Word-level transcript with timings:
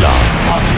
Las 0.00 0.30
siglas 0.30 0.77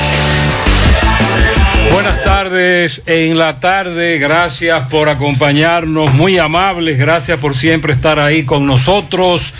Buenas 1.89 2.23
tardes, 2.23 3.01
en 3.05 3.37
la 3.37 3.59
tarde, 3.59 4.17
gracias 4.19 4.87
por 4.89 5.09
acompañarnos, 5.09 6.13
muy 6.13 6.37
amables, 6.37 6.97
gracias 6.97 7.39
por 7.39 7.55
siempre 7.55 7.93
estar 7.93 8.19
ahí 8.19 8.43
con 8.43 8.65
nosotros. 8.67 9.53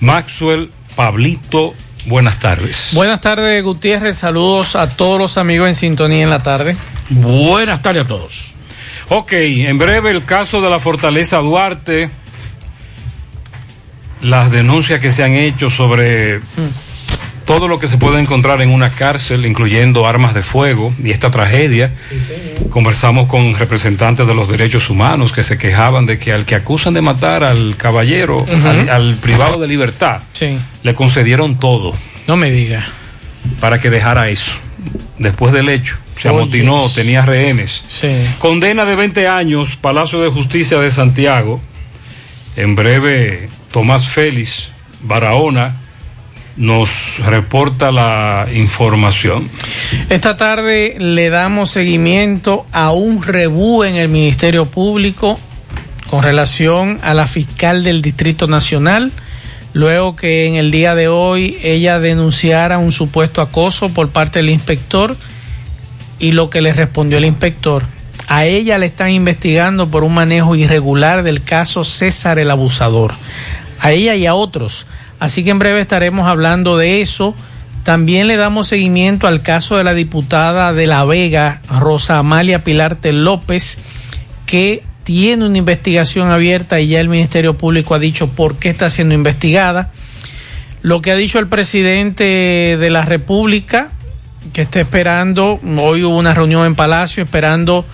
Maxwell, 0.00 0.70
Pablito, 0.94 1.74
buenas 2.06 2.38
tardes. 2.38 2.90
Buenas 2.92 3.20
tardes, 3.20 3.62
Gutiérrez, 3.62 4.18
saludos 4.18 4.76
a 4.76 4.88
todos 4.88 5.18
los 5.18 5.38
amigos 5.38 5.68
en 5.68 5.74
sintonía 5.74 6.22
en 6.22 6.30
la 6.30 6.42
tarde. 6.42 6.76
Buenas 7.10 7.82
tardes 7.82 8.04
a 8.04 8.08
todos. 8.08 8.54
Ok, 9.08 9.32
en 9.32 9.78
breve 9.78 10.10
el 10.10 10.24
caso 10.24 10.60
de 10.60 10.68
la 10.68 10.78
Fortaleza 10.78 11.38
Duarte, 11.38 12.10
las 14.20 14.50
denuncias 14.50 15.00
que 15.00 15.10
se 15.12 15.24
han 15.24 15.32
hecho 15.32 15.70
sobre... 15.70 16.38
Mm 16.38 16.85
todo 17.46 17.68
lo 17.68 17.78
que 17.78 17.86
se 17.86 17.96
puede 17.96 18.20
encontrar 18.20 18.60
en 18.60 18.70
una 18.70 18.90
cárcel, 18.90 19.46
incluyendo 19.46 20.06
armas 20.06 20.34
de 20.34 20.42
fuego 20.42 20.92
y 21.02 21.12
esta 21.12 21.30
tragedia. 21.30 21.92
Conversamos 22.70 23.28
con 23.28 23.54
representantes 23.54 24.26
de 24.26 24.34
los 24.34 24.48
derechos 24.48 24.90
humanos 24.90 25.32
que 25.32 25.44
se 25.44 25.56
quejaban 25.56 26.06
de 26.06 26.18
que 26.18 26.32
al 26.32 26.44
que 26.44 26.56
acusan 26.56 26.92
de 26.92 27.02
matar 27.02 27.44
al 27.44 27.76
caballero, 27.76 28.44
al, 28.90 29.14
privado 29.14 29.60
de 29.60 29.68
libertad, 29.68 30.20
le 30.82 30.94
concedieron 30.94 31.58
todo. 31.58 31.94
No 32.26 32.36
me 32.36 32.50
diga. 32.50 32.84
Para 33.60 33.80
que 33.80 33.90
dejara 33.90 34.28
eso. 34.28 34.52
Después 35.18 35.52
del 35.52 35.68
hecho, 35.68 35.96
se 36.20 36.28
amotinó, 36.28 36.90
tenía 36.92 37.22
rehenes. 37.22 37.84
Condena 38.40 38.84
de 38.84 38.96
20 38.96 39.28
años, 39.28 39.76
Palacio 39.76 40.20
de 40.20 40.30
Justicia 40.30 40.78
de 40.80 40.90
Santiago. 40.90 41.60
En 42.56 42.74
breve, 42.74 43.48
Tomás 43.70 44.08
Félix 44.08 44.70
Barahona 45.02 45.85
nos 46.56 47.18
reporta 47.24 47.92
la 47.92 48.46
información. 48.54 49.48
Esta 50.08 50.36
tarde 50.36 50.96
le 50.98 51.28
damos 51.28 51.70
seguimiento 51.70 52.66
a 52.72 52.92
un 52.92 53.22
rebú 53.22 53.84
en 53.84 53.96
el 53.96 54.08
Ministerio 54.08 54.66
Público 54.66 55.38
con 56.08 56.22
relación 56.22 56.98
a 57.02 57.14
la 57.14 57.26
fiscal 57.26 57.84
del 57.84 58.00
Distrito 58.00 58.46
Nacional, 58.46 59.12
luego 59.72 60.16
que 60.16 60.46
en 60.46 60.54
el 60.54 60.70
día 60.70 60.94
de 60.94 61.08
hoy 61.08 61.58
ella 61.62 61.98
denunciara 61.98 62.78
un 62.78 62.92
supuesto 62.92 63.42
acoso 63.42 63.90
por 63.90 64.10
parte 64.10 64.38
del 64.38 64.50
inspector 64.50 65.16
y 66.18 66.32
lo 66.32 66.48
que 66.48 66.62
le 66.62 66.72
respondió 66.72 67.18
el 67.18 67.24
inspector. 67.24 67.82
A 68.28 68.44
ella 68.46 68.78
le 68.78 68.86
están 68.86 69.10
investigando 69.10 69.88
por 69.88 70.02
un 70.02 70.14
manejo 70.14 70.56
irregular 70.56 71.22
del 71.22 71.42
caso 71.42 71.84
César 71.84 72.38
el 72.38 72.50
Abusador. 72.50 73.14
A 73.78 73.92
ella 73.92 74.14
y 74.14 74.26
a 74.26 74.34
otros 74.34 74.86
Así 75.18 75.44
que 75.44 75.50
en 75.50 75.58
breve 75.58 75.80
estaremos 75.80 76.26
hablando 76.26 76.76
de 76.76 77.00
eso. 77.00 77.34
También 77.82 78.26
le 78.26 78.36
damos 78.36 78.68
seguimiento 78.68 79.26
al 79.26 79.42
caso 79.42 79.76
de 79.76 79.84
la 79.84 79.94
diputada 79.94 80.72
de 80.72 80.86
La 80.86 81.04
Vega, 81.04 81.62
Rosa 81.68 82.18
Amalia 82.18 82.64
Pilarte 82.64 83.12
López, 83.12 83.78
que 84.44 84.82
tiene 85.04 85.46
una 85.46 85.58
investigación 85.58 86.32
abierta 86.32 86.80
y 86.80 86.88
ya 86.88 87.00
el 87.00 87.08
Ministerio 87.08 87.56
Público 87.56 87.94
ha 87.94 88.00
dicho 88.00 88.28
por 88.28 88.56
qué 88.56 88.70
está 88.70 88.90
siendo 88.90 89.14
investigada. 89.14 89.92
Lo 90.82 91.00
que 91.00 91.12
ha 91.12 91.16
dicho 91.16 91.38
el 91.38 91.46
presidente 91.46 92.76
de 92.78 92.90
la 92.90 93.04
República, 93.04 93.88
que 94.52 94.62
está 94.62 94.80
esperando, 94.80 95.60
hoy 95.78 96.02
hubo 96.02 96.18
una 96.18 96.34
reunión 96.34 96.66
en 96.66 96.74
Palacio, 96.74 97.22
esperando 97.22 97.84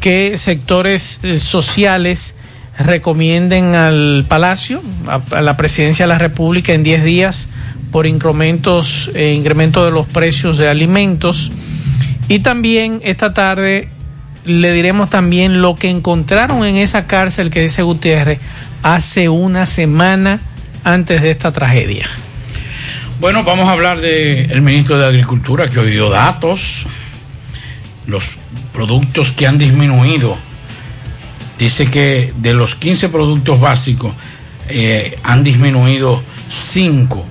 que 0.00 0.36
sectores 0.36 1.20
eh, 1.22 1.38
sociales 1.38 2.34
recomienden 2.78 3.74
al 3.74 4.24
Palacio, 4.28 4.82
a, 5.06 5.40
la 5.40 5.56
Presidencia 5.56 6.04
de 6.04 6.08
la 6.08 6.18
República 6.18 6.72
en 6.72 6.82
10 6.82 7.04
días 7.04 7.48
por 7.90 8.06
incrementos, 8.06 9.10
eh, 9.14 9.34
incremento 9.36 9.84
de 9.84 9.90
los 9.90 10.06
precios 10.06 10.58
de 10.58 10.68
alimentos 10.68 11.50
Y 12.28 12.40
también 12.40 13.00
esta 13.02 13.32
tarde 13.32 13.88
le 14.44 14.72
diremos 14.72 15.10
también 15.10 15.60
lo 15.60 15.74
que 15.74 15.90
encontraron 15.90 16.64
en 16.64 16.76
esa 16.76 17.06
cárcel 17.06 17.50
que 17.50 17.62
dice 17.62 17.82
Gutiérrez 17.82 18.38
hace 18.82 19.28
una 19.28 19.66
semana 19.66 20.40
antes 20.84 21.22
de 21.22 21.30
esta 21.30 21.52
tragedia. 21.52 22.06
Bueno, 23.20 23.42
vamos 23.42 23.68
a 23.68 23.72
hablar 23.72 24.00
del 24.00 24.62
ministro 24.62 24.98
de 24.98 25.06
Agricultura 25.06 25.68
que 25.68 25.80
hoy 25.80 25.90
dio 25.90 26.08
datos, 26.08 26.86
los 28.06 28.36
productos 28.72 29.32
que 29.32 29.46
han 29.46 29.58
disminuido. 29.58 30.38
Dice 31.58 31.86
que 31.86 32.32
de 32.36 32.54
los 32.54 32.74
15 32.76 33.08
productos 33.08 33.60
básicos 33.60 34.12
eh, 34.68 35.18
han 35.24 35.42
disminuido 35.42 36.22
5 36.48 37.24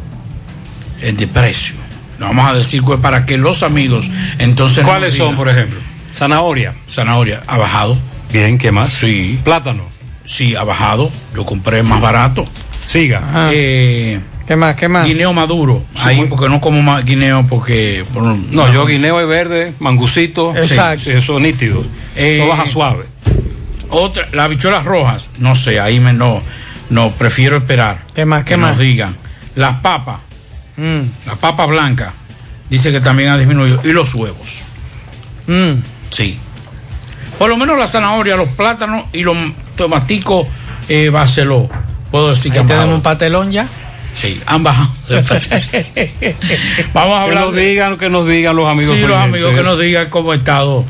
de 1.13 1.27
precio. 1.27 1.75
Vamos 2.19 2.49
a 2.49 2.53
decir 2.53 2.81
que 2.81 2.97
para 2.97 3.25
que 3.25 3.37
los 3.37 3.63
amigos 3.63 4.09
entonces... 4.39 4.83
¿Cuáles 4.83 5.15
son, 5.15 5.35
por 5.35 5.47
ejemplo? 5.47 5.79
Zanahoria. 6.13 6.75
Zanahoria, 6.89 7.43
ha 7.47 7.57
bajado. 7.57 7.97
Bien, 8.31 8.57
¿qué 8.57 8.71
más? 8.71 8.91
Sí. 8.91 9.39
Plátano. 9.43 9.83
Sí, 10.25 10.55
ha 10.55 10.63
bajado. 10.63 11.11
Yo 11.35 11.45
compré 11.45 11.83
más 11.83 12.01
barato. 12.01 12.43
Siga. 12.85 13.49
Eh, 13.53 14.19
¿Qué 14.47 14.55
más? 14.55 14.75
¿Qué 14.75 14.87
más? 14.87 15.07
Guineo 15.07 15.31
maduro. 15.33 15.83
Ahí, 16.03 16.25
porque 16.29 16.49
no 16.49 16.59
como 16.59 16.81
más 16.81 17.05
guineo, 17.05 17.45
porque. 17.47 18.03
Por, 18.13 18.23
no, 18.23 18.73
yo 18.73 18.85
guineo 18.85 19.19
es 19.19 19.27
verde, 19.27 19.73
mangucito. 19.79 20.55
Exacto. 20.55 21.03
Sí, 21.03 21.11
eso 21.11 21.37
es 21.37 21.43
nítido. 21.43 21.83
Eh, 22.15 22.37
no 22.39 22.47
baja 22.47 22.65
suave. 22.65 23.05
Otra, 23.89 24.27
las 24.31 24.45
habichuelas 24.45 24.85
rojas, 24.85 25.29
no 25.39 25.55
sé, 25.55 25.79
ahí 25.79 25.99
me 25.99 26.13
no, 26.13 26.41
no 26.89 27.11
prefiero 27.11 27.57
esperar. 27.57 28.03
¿Qué 28.13 28.25
más? 28.25 28.43
¿Qué 28.43 28.49
que 28.53 28.57
más? 28.57 28.71
nos 28.71 28.79
digan. 28.79 29.15
Las 29.55 29.79
papas, 29.81 30.17
Mm, 30.79 31.01
la 31.25 31.35
papa 31.35 31.65
blanca, 31.65 32.13
dice 32.69 32.91
que 32.91 32.99
también 32.99 33.29
ha 33.29 33.37
disminuido. 33.37 33.81
Y 33.83 33.93
los 33.93 34.13
huevos, 34.13 34.63
mm. 35.47 35.71
sí. 36.11 36.37
Por 37.39 37.49
lo 37.49 37.57
menos 37.57 37.77
la 37.79 37.87
zanahoria, 37.87 38.35
los 38.35 38.49
plátanos 38.49 39.05
y 39.13 39.23
los 39.23 39.35
tomaticos 39.75 40.45
eh. 40.89 41.11
Puedo 42.11 42.29
decir 42.29 42.51
que 42.51 42.59
Ahí 42.59 42.65
tenemos 42.65 42.95
un 42.95 43.01
patelón 43.01 43.51
ya. 43.51 43.67
Sí, 44.15 44.41
han 44.45 44.63
bajado. 44.63 44.89
Vamos 45.09 45.31
a 45.33 46.93
Que 46.93 46.99
hablar 47.25 47.45
nos 47.45 47.53
de- 47.53 47.61
digan, 47.69 47.97
que 47.97 48.09
nos 48.09 48.27
digan 48.27 48.55
los 48.55 48.67
amigos. 48.67 48.95
sí, 48.95 49.01
los 49.01 49.17
amigos 49.17 49.55
que 49.55 49.63
nos 49.63 49.79
digan 49.79 50.09
cómo 50.09 50.31
ha 50.31 50.35
estado. 50.35 50.85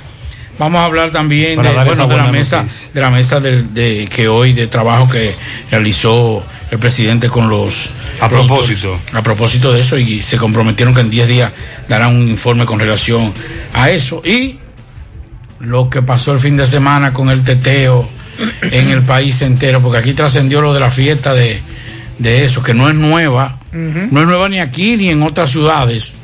Vamos 0.59 0.79
a 0.79 0.85
hablar 0.85 1.11
también 1.11 1.61
de, 1.61 1.69
bueno, 1.85 2.07
de 2.07 2.17
la 2.17 2.31
mesa, 2.31 2.65
de 2.93 3.01
la 3.01 3.09
mesa 3.11 3.39
del- 3.39 3.73
de, 3.73 4.07
que 4.13 4.27
hoy 4.27 4.53
de 4.53 4.67
trabajo 4.67 5.07
que 5.07 5.35
realizó 5.69 6.43
el 6.71 6.79
presidente 6.79 7.29
con 7.29 7.47
los 7.49 7.91
A 8.19 8.27
propósito. 8.27 8.99
a 9.13 9.21
propósito 9.21 9.71
de 9.71 9.81
eso 9.81 9.97
y 9.97 10.21
se 10.21 10.37
comprometieron 10.37 10.93
que 10.95 11.01
en 11.01 11.09
10 11.11 11.27
días 11.27 11.51
darán 11.87 12.15
un 12.15 12.27
informe 12.27 12.65
con 12.65 12.79
relación 12.79 13.31
a 13.73 13.89
eso 13.91 14.21
y 14.25 14.59
lo 15.59 15.89
que 15.89 16.01
pasó 16.01 16.33
el 16.33 16.39
fin 16.39 16.57
de 16.57 16.65
semana 16.65 17.13
con 17.13 17.29
el 17.29 17.43
teteo 17.43 18.07
en 18.61 18.89
el 18.89 19.01
país 19.03 19.41
entero, 19.41 19.81
porque 19.81 19.97
aquí 19.99 20.13
trascendió 20.13 20.61
lo 20.61 20.73
de 20.73 20.79
la 20.79 20.91
fiesta 20.91 21.33
de, 21.33 21.59
de 22.19 22.43
eso, 22.45 22.61
que 22.61 22.73
no 22.73 22.87
es 22.89 22.95
nueva, 22.95 23.57
no 23.71 24.21
es 24.21 24.27
nueva 24.27 24.49
ni 24.49 24.59
aquí 24.59 24.95
ni 24.97 25.09
en 25.09 25.21
otras 25.23 25.49
ciudades. 25.51 26.15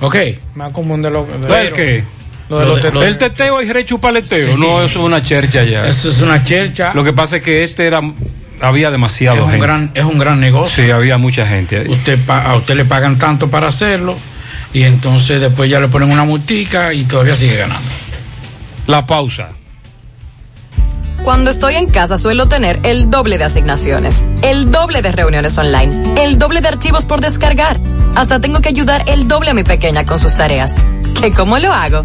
¿Ok? 0.00 0.16
Más 0.54 0.72
común 0.72 1.02
de 1.02 1.10
lo 1.10 1.26
¿El 1.48 1.72
qué? 1.72 2.04
Lo 2.48 2.58
de 2.60 2.64
Lo 2.64 2.70
los 2.70 2.76
de- 2.76 2.82
teteos. 2.82 2.94
lo 2.94 3.00
de- 3.00 3.08
El 3.08 3.18
teteo 3.18 3.62
y 3.62 3.72
rechupaleteo. 3.72 4.54
Sí. 4.54 4.60
No, 4.60 4.82
eso 4.82 5.00
es 5.00 5.04
una 5.04 5.22
chercha 5.22 5.64
ya. 5.64 5.86
Eso 5.86 6.08
es 6.10 6.20
una 6.20 6.42
chercha. 6.42 6.92
Lo 6.94 7.04
que 7.04 7.12
pasa 7.12 7.36
es 7.36 7.42
que 7.42 7.62
este 7.64 7.86
era. 7.86 8.00
Había 8.60 8.88
es 8.88 8.92
demasiado 8.92 9.44
un 9.44 9.50
gente. 9.50 9.64
gran, 9.66 9.90
es 9.94 10.04
un 10.04 10.18
gran 10.18 10.40
negocio. 10.40 10.84
Sí, 10.84 10.90
había 10.90 11.16
mucha 11.18 11.46
gente. 11.46 11.78
ahí. 11.78 11.88
Usted 11.88 12.18
pa- 12.24 12.42
a 12.42 12.56
usted 12.56 12.74
le 12.74 12.84
pagan 12.84 13.16
tanto 13.18 13.48
para 13.48 13.68
hacerlo 13.68 14.16
y 14.72 14.82
entonces 14.82 15.40
después 15.40 15.70
ya 15.70 15.78
le 15.78 15.86
ponen 15.88 16.10
una 16.10 16.24
multica 16.24 16.92
y 16.92 17.04
todavía 17.04 17.36
sigue 17.36 17.56
ganando. 17.56 17.88
La 18.88 19.06
pausa. 19.06 19.50
Cuando 21.22 21.50
estoy 21.50 21.74
en 21.74 21.86
casa 21.86 22.16
suelo 22.16 22.48
tener 22.48 22.80
el 22.84 23.10
doble 23.10 23.38
de 23.38 23.44
asignaciones, 23.44 24.24
el 24.42 24.70
doble 24.70 25.02
de 25.02 25.12
reuniones 25.12 25.58
online, 25.58 26.14
el 26.24 26.38
doble 26.38 26.60
de 26.60 26.68
archivos 26.68 27.04
por 27.04 27.20
descargar. 27.20 27.78
Hasta 28.14 28.40
tengo 28.40 28.60
que 28.60 28.70
ayudar 28.70 29.04
el 29.06 29.28
doble 29.28 29.50
a 29.50 29.54
mi 29.54 29.62
pequeña 29.64 30.04
con 30.04 30.18
sus 30.18 30.34
tareas. 30.36 30.76
¿Qué 31.20 31.30
cómo 31.32 31.58
lo 31.58 31.72
hago? 31.72 32.04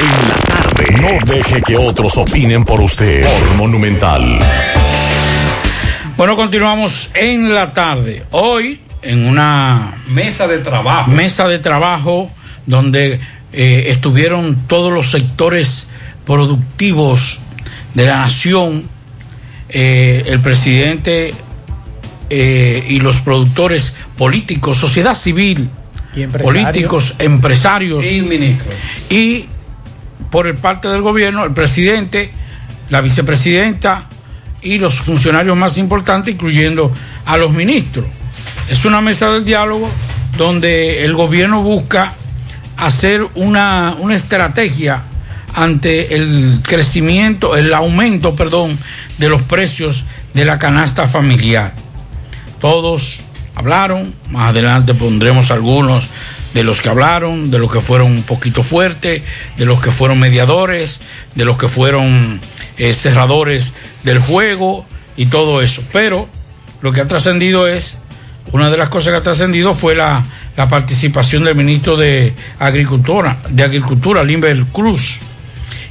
En 0.00 0.28
la 0.28 0.34
tarde. 0.46 0.84
No 1.00 1.08
deje 1.32 1.62
que 1.62 1.76
otros 1.76 2.18
opinen 2.18 2.64
por 2.64 2.80
usted. 2.80 3.24
Por 3.24 3.54
Monumental. 3.56 4.40
Bueno, 6.16 6.34
continuamos 6.36 7.10
en 7.14 7.52
la 7.54 7.72
tarde. 7.72 8.24
Hoy, 8.30 8.80
en 9.02 9.26
una 9.26 9.94
mesa 10.08 10.46
de 10.46 10.58
trabajo. 10.58 11.10
Mesa 11.10 11.48
de 11.48 11.58
trabajo 11.58 12.30
donde 12.66 13.20
eh, 13.56 13.92
estuvieron 13.92 14.66
todos 14.66 14.92
los 14.92 15.12
sectores 15.12 15.86
productivos 16.26 17.38
de 17.94 18.04
la 18.04 18.18
nación, 18.18 18.88
eh, 19.68 20.24
el 20.26 20.40
presidente 20.40 21.32
eh, 22.30 22.84
y 22.88 22.98
los 22.98 23.20
productores 23.20 23.94
políticos, 24.16 24.78
sociedad 24.78 25.14
civil, 25.14 25.70
políticos, 26.42 27.14
empresarios 27.20 28.04
y 28.10 28.22
ministros. 28.22 28.74
Y 29.08 29.46
por 30.30 30.48
el 30.48 30.54
parte 30.54 30.88
del 30.88 31.02
gobierno, 31.02 31.44
el 31.44 31.52
presidente, 31.52 32.32
la 32.90 33.02
vicepresidenta 33.02 34.08
y 34.62 34.78
los 34.78 34.94
funcionarios 34.94 35.56
más 35.56 35.78
importantes, 35.78 36.34
incluyendo 36.34 36.90
a 37.24 37.36
los 37.36 37.52
ministros. 37.52 38.06
Es 38.68 38.84
una 38.84 39.00
mesa 39.00 39.32
del 39.32 39.44
diálogo 39.44 39.88
donde 40.36 41.04
el 41.04 41.14
gobierno 41.14 41.62
busca 41.62 42.14
hacer 42.76 43.26
una, 43.34 43.96
una 43.98 44.14
estrategia 44.14 45.02
ante 45.54 46.16
el 46.16 46.60
crecimiento, 46.62 47.56
el 47.56 47.72
aumento, 47.72 48.34
perdón, 48.34 48.78
de 49.18 49.28
los 49.28 49.42
precios 49.42 50.04
de 50.34 50.44
la 50.44 50.58
canasta 50.58 51.06
familiar. 51.06 51.74
Todos 52.60 53.20
hablaron, 53.54 54.14
más 54.30 54.50
adelante 54.50 54.94
pondremos 54.94 55.50
algunos 55.50 56.08
de 56.54 56.64
los 56.64 56.80
que 56.80 56.88
hablaron, 56.88 57.50
de 57.50 57.58
los 57.58 57.70
que 57.70 57.80
fueron 57.80 58.12
un 58.12 58.22
poquito 58.22 58.62
fuertes, 58.62 59.22
de 59.56 59.64
los 59.64 59.80
que 59.80 59.90
fueron 59.90 60.20
mediadores, 60.20 61.00
de 61.34 61.44
los 61.44 61.58
que 61.58 61.68
fueron 61.68 62.40
eh, 62.78 62.94
cerradores 62.94 63.74
del 64.04 64.18
juego 64.18 64.86
y 65.16 65.26
todo 65.26 65.62
eso. 65.62 65.82
Pero 65.92 66.28
lo 66.80 66.92
que 66.92 67.00
ha 67.00 67.08
trascendido 67.08 67.66
es, 67.66 67.98
una 68.54 68.70
de 68.70 68.76
las 68.76 68.88
cosas 68.88 69.10
que 69.10 69.16
ha 69.16 69.22
trascendido 69.22 69.74
fue 69.74 69.96
la, 69.96 70.24
participación 70.70 71.42
del 71.42 71.56
ministro 71.56 71.96
de 71.96 72.32
Agricultura, 72.60 73.36
de 73.48 73.64
Agricultura, 73.64 74.22
Limber 74.22 74.66
Cruz, 74.66 75.18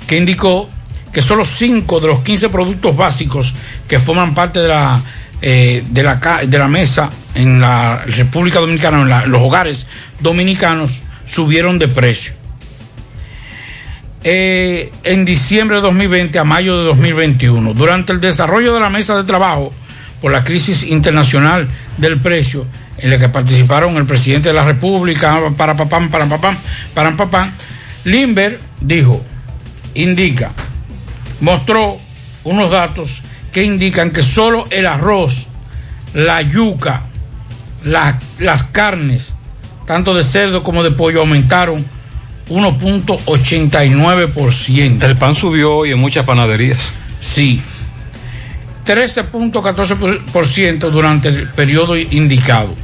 que 0.08 0.16
indicó 0.16 0.70
que 1.12 1.22
solo 1.22 1.44
5 1.44 2.00
de 2.00 2.08
los 2.08 2.22
15 2.22 2.48
productos 2.48 2.96
básicos 2.96 3.54
que 3.86 4.00
forman 4.00 4.34
parte 4.34 4.60
de 4.60 4.70
la, 4.70 5.02
eh, 5.42 5.84
de 5.90 6.04
la, 6.58 6.68
mesa 6.70 7.10
en 7.36 7.60
la 7.60 7.98
República 8.06 8.62
Dominicana, 8.62 9.02
en 9.26 9.30
los 9.30 9.42
hogares 9.42 9.86
dominicanos, 10.22 11.02
subieron 11.26 11.78
de 11.78 11.90
precio. 11.90 12.32
Eh, 14.24 14.90
en 15.04 15.26
diciembre 15.26 15.76
de 15.76 15.82
2020 15.82 16.40
a 16.40 16.46
mayo 16.46 16.78
de 16.78 16.86
2021, 16.86 17.74
durante 17.74 18.14
el 18.14 18.22
desarrollo 18.22 18.74
de 18.74 18.80
la 18.80 18.90
mesa 18.90 19.18
de 19.18 19.26
trabajo 19.26 19.74
por 20.24 20.32
la 20.32 20.44
crisis 20.46 20.84
internacional 20.84 21.68
del 21.98 22.22
precio, 22.22 22.66
en 22.98 23.10
la 23.10 23.20
que 23.20 23.28
participaron 23.28 23.98
el 23.98 24.06
presidente 24.06 24.48
de 24.48 24.54
la 24.54 24.64
República, 24.64 25.38
para 25.58 25.76
papam, 25.76 26.10
para 26.10 26.30
papam, 26.30 26.58
para 26.94 27.18
papam, 27.18 27.52
Limber 28.06 28.62
dijo, 28.80 29.22
indica, 29.96 30.54
mostró 31.42 31.98
unos 32.46 32.72
datos 32.72 33.22
que 33.52 33.64
indican 33.64 34.12
que 34.12 34.24
solo 34.24 34.64
el 34.70 34.86
arroz, 34.86 35.46
la 36.14 36.42
yuca, 36.42 37.02
la, 37.84 38.18
las 38.40 38.64
carnes, 38.64 39.36
tanto 39.86 40.14
de 40.14 40.24
cerdo 40.24 40.64
como 40.64 40.84
de 40.84 40.92
pollo, 40.92 41.20
aumentaron 41.20 41.86
1.89%. 42.50 45.04
El 45.04 45.18
pan 45.18 45.36
subió 45.36 45.76
hoy 45.76 45.92
en 45.92 46.00
muchas 46.00 46.26
panaderías. 46.26 46.94
Sí. 47.20 47.62
13.14% 48.86 50.90
durante 50.90 51.30
el 51.30 51.48
periodo 51.50 51.98
indicado. 51.98 52.76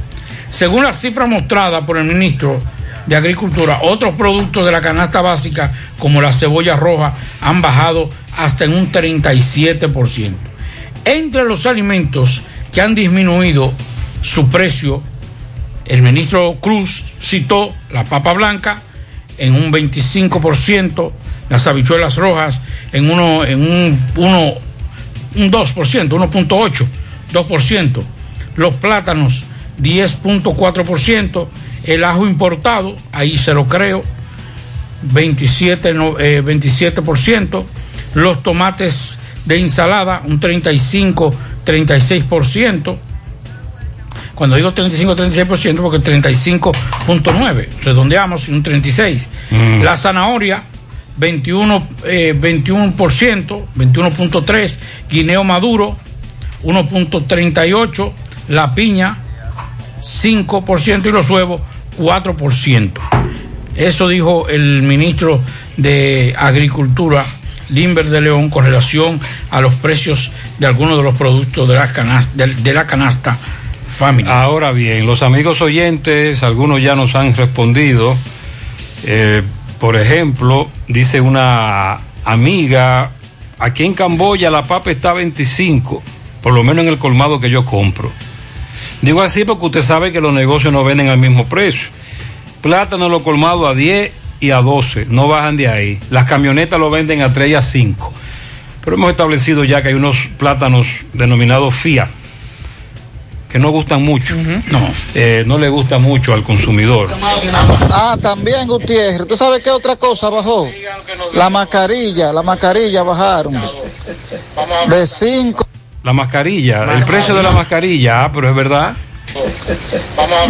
Según 0.50 0.84
la 0.84 0.92
cifra 0.92 1.26
mostrada 1.26 1.86
por 1.86 1.98
el 1.98 2.04
ministro 2.04 2.60
de 3.06 3.16
Agricultura, 3.16 3.80
otros 3.82 4.14
productos 4.14 4.64
de 4.64 4.72
la 4.72 4.80
canasta 4.80 5.20
básica, 5.20 5.72
como 5.98 6.20
la 6.20 6.32
cebolla 6.32 6.76
roja, 6.76 7.14
han 7.40 7.62
bajado 7.62 8.10
hasta 8.36 8.64
en 8.64 8.74
un 8.74 8.90
37%. 8.90 10.32
Entre 11.04 11.44
los 11.44 11.66
alimentos 11.66 12.42
que 12.72 12.80
han 12.80 12.94
disminuido 12.94 13.72
su 14.22 14.50
precio, 14.50 15.02
el 15.86 16.02
ministro 16.02 16.56
Cruz 16.60 17.14
citó 17.20 17.72
la 17.90 18.04
papa 18.04 18.32
blanca 18.32 18.80
en 19.38 19.54
un 19.54 19.72
25%, 19.72 21.12
las 21.48 21.66
habichuelas 21.66 22.16
rojas 22.16 22.60
en, 22.92 23.10
uno, 23.10 23.44
en 23.44 23.62
un, 23.62 24.00
uno, 24.16 24.52
un 25.36 25.50
2%, 25.50 26.08
1.8%, 26.08 26.86
2%, 27.32 28.02
los 28.56 28.74
plátanos 28.74 29.44
10.4%, 29.80 31.46
el 31.84 32.04
ajo 32.04 32.26
importado, 32.26 32.96
ahí 33.12 33.38
se 33.38 33.54
lo 33.54 33.66
creo, 33.66 34.02
27, 35.02 35.90
eh, 35.90 36.42
27%, 36.44 37.64
los 38.14 38.42
tomates 38.42 39.18
de 39.44 39.58
ensalada, 39.58 40.22
un 40.24 40.40
35, 40.40 41.34
36%. 41.64 42.98
Cuando 44.34 44.56
digo 44.56 44.72
35, 44.72 45.16
36%, 45.16 45.80
porque 45.80 45.98
35.9, 45.98 47.68
redondeamos, 47.84 48.48
un 48.48 48.62
36. 48.62 49.28
Mm. 49.50 49.82
La 49.82 49.96
zanahoria, 49.96 50.62
21, 51.16 51.86
eh, 52.04 52.34
21%, 52.38 53.64
21.3, 53.76 54.78
guineo 55.08 55.44
maduro, 55.44 55.96
1.38, 56.62 58.12
la 58.48 58.74
piña, 58.74 59.16
5% 60.00 61.06
y 61.06 61.12
los 61.12 61.28
huevos 61.30 61.60
4%. 61.98 62.92
Eso 63.76 64.08
dijo 64.08 64.48
el 64.48 64.82
ministro 64.82 65.40
de 65.76 66.34
Agricultura, 66.36 67.24
Limber 67.70 68.08
de 68.08 68.20
León, 68.20 68.50
con 68.50 68.64
relación 68.64 69.20
a 69.50 69.60
los 69.60 69.74
precios 69.76 70.32
de 70.58 70.66
algunos 70.66 70.96
de 70.96 71.04
los 71.04 71.14
productos 71.14 71.68
de 71.68 71.74
la 71.74 71.86
canasta, 72.86 73.38
de. 73.98 74.24
Ahora 74.26 74.72
bien, 74.72 75.06
los 75.06 75.22
amigos 75.22 75.60
oyentes, 75.60 76.42
algunos 76.42 76.82
ya 76.82 76.96
nos 76.96 77.14
han 77.14 77.34
respondido. 77.34 78.16
Eh, 79.04 79.42
por 79.80 79.96
ejemplo, 79.96 80.68
dice 80.88 81.22
una 81.22 81.98
amiga, 82.24 83.12
aquí 83.58 83.84
en 83.84 83.94
Camboya 83.94 84.50
la 84.50 84.64
papa 84.64 84.90
está 84.90 85.10
a 85.10 85.14
25, 85.14 86.02
por 86.42 86.52
lo 86.52 86.62
menos 86.62 86.84
en 86.84 86.90
el 86.90 86.98
colmado 86.98 87.40
que 87.40 87.48
yo 87.48 87.64
compro. 87.64 88.12
Digo 89.00 89.22
así 89.22 89.46
porque 89.46 89.66
usted 89.66 89.82
sabe 89.82 90.12
que 90.12 90.20
los 90.20 90.34
negocios 90.34 90.70
no 90.70 90.84
venden 90.84 91.08
al 91.08 91.16
mismo 91.16 91.46
precio. 91.46 91.88
Plátano 92.60 93.08
lo 93.08 93.22
colmado 93.22 93.66
a 93.66 93.74
10 93.74 94.12
y 94.40 94.50
a 94.50 94.60
12, 94.60 95.06
no 95.08 95.28
bajan 95.28 95.56
de 95.56 95.68
ahí. 95.68 95.98
Las 96.10 96.26
camionetas 96.26 96.78
lo 96.78 96.90
venden 96.90 97.22
a 97.22 97.32
3 97.32 97.50
y 97.50 97.54
a 97.54 97.62
5. 97.62 98.12
Pero 98.84 98.96
hemos 98.96 99.10
establecido 99.10 99.64
ya 99.64 99.82
que 99.82 99.88
hay 99.88 99.94
unos 99.94 100.28
plátanos 100.36 101.04
denominados 101.14 101.74
FIA 101.74 102.10
que 103.50 103.58
no 103.58 103.70
gustan 103.70 104.02
mucho. 104.04 104.36
No, 104.36 104.80
eh, 105.14 105.42
no 105.46 105.58
le 105.58 105.68
gusta 105.68 105.98
mucho 105.98 106.32
al 106.34 106.42
consumidor. 106.42 107.10
Ah, 107.90 108.16
también 108.20 108.66
Gutiérrez. 108.66 109.26
¿Tú 109.26 109.36
sabes 109.36 109.62
qué 109.62 109.70
otra 109.70 109.96
cosa 109.96 110.28
bajó? 110.30 110.68
La 111.34 111.50
mascarilla, 111.50 112.32
la 112.32 112.42
mascarilla 112.42 113.02
bajaron. 113.02 113.60
De 114.88 115.06
5. 115.06 115.66
La 116.04 116.12
mascarilla, 116.12 116.94
el 116.94 117.04
precio 117.04 117.34
de 117.34 117.42
la 117.42 117.50
mascarilla, 117.50 118.24
ah, 118.24 118.32
pero 118.32 118.48
es 118.48 118.54
verdad. 118.54 118.94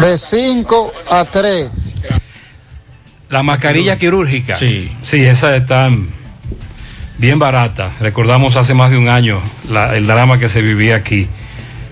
De 0.01 0.17
5 0.19 0.93
a 1.11 1.25
3. 1.25 1.71
La 3.31 3.43
mascarilla 3.43 3.97
quirúrgica. 3.97 4.57
Sí. 4.57 4.91
Sí, 5.03 5.25
esa 5.25 5.57
está 5.57 5.89
bien 7.19 7.39
barata. 7.39 7.93
Recordamos 8.01 8.57
hace 8.57 8.75
más 8.75 8.91
de 8.91 8.99
un 8.99 9.09
año 9.09 9.41
la- 9.69 9.97
el 9.97 10.07
drama 10.07 10.39
que 10.39 10.49
se 10.49 10.63
vivía 10.63 10.97
aquí 10.97 11.29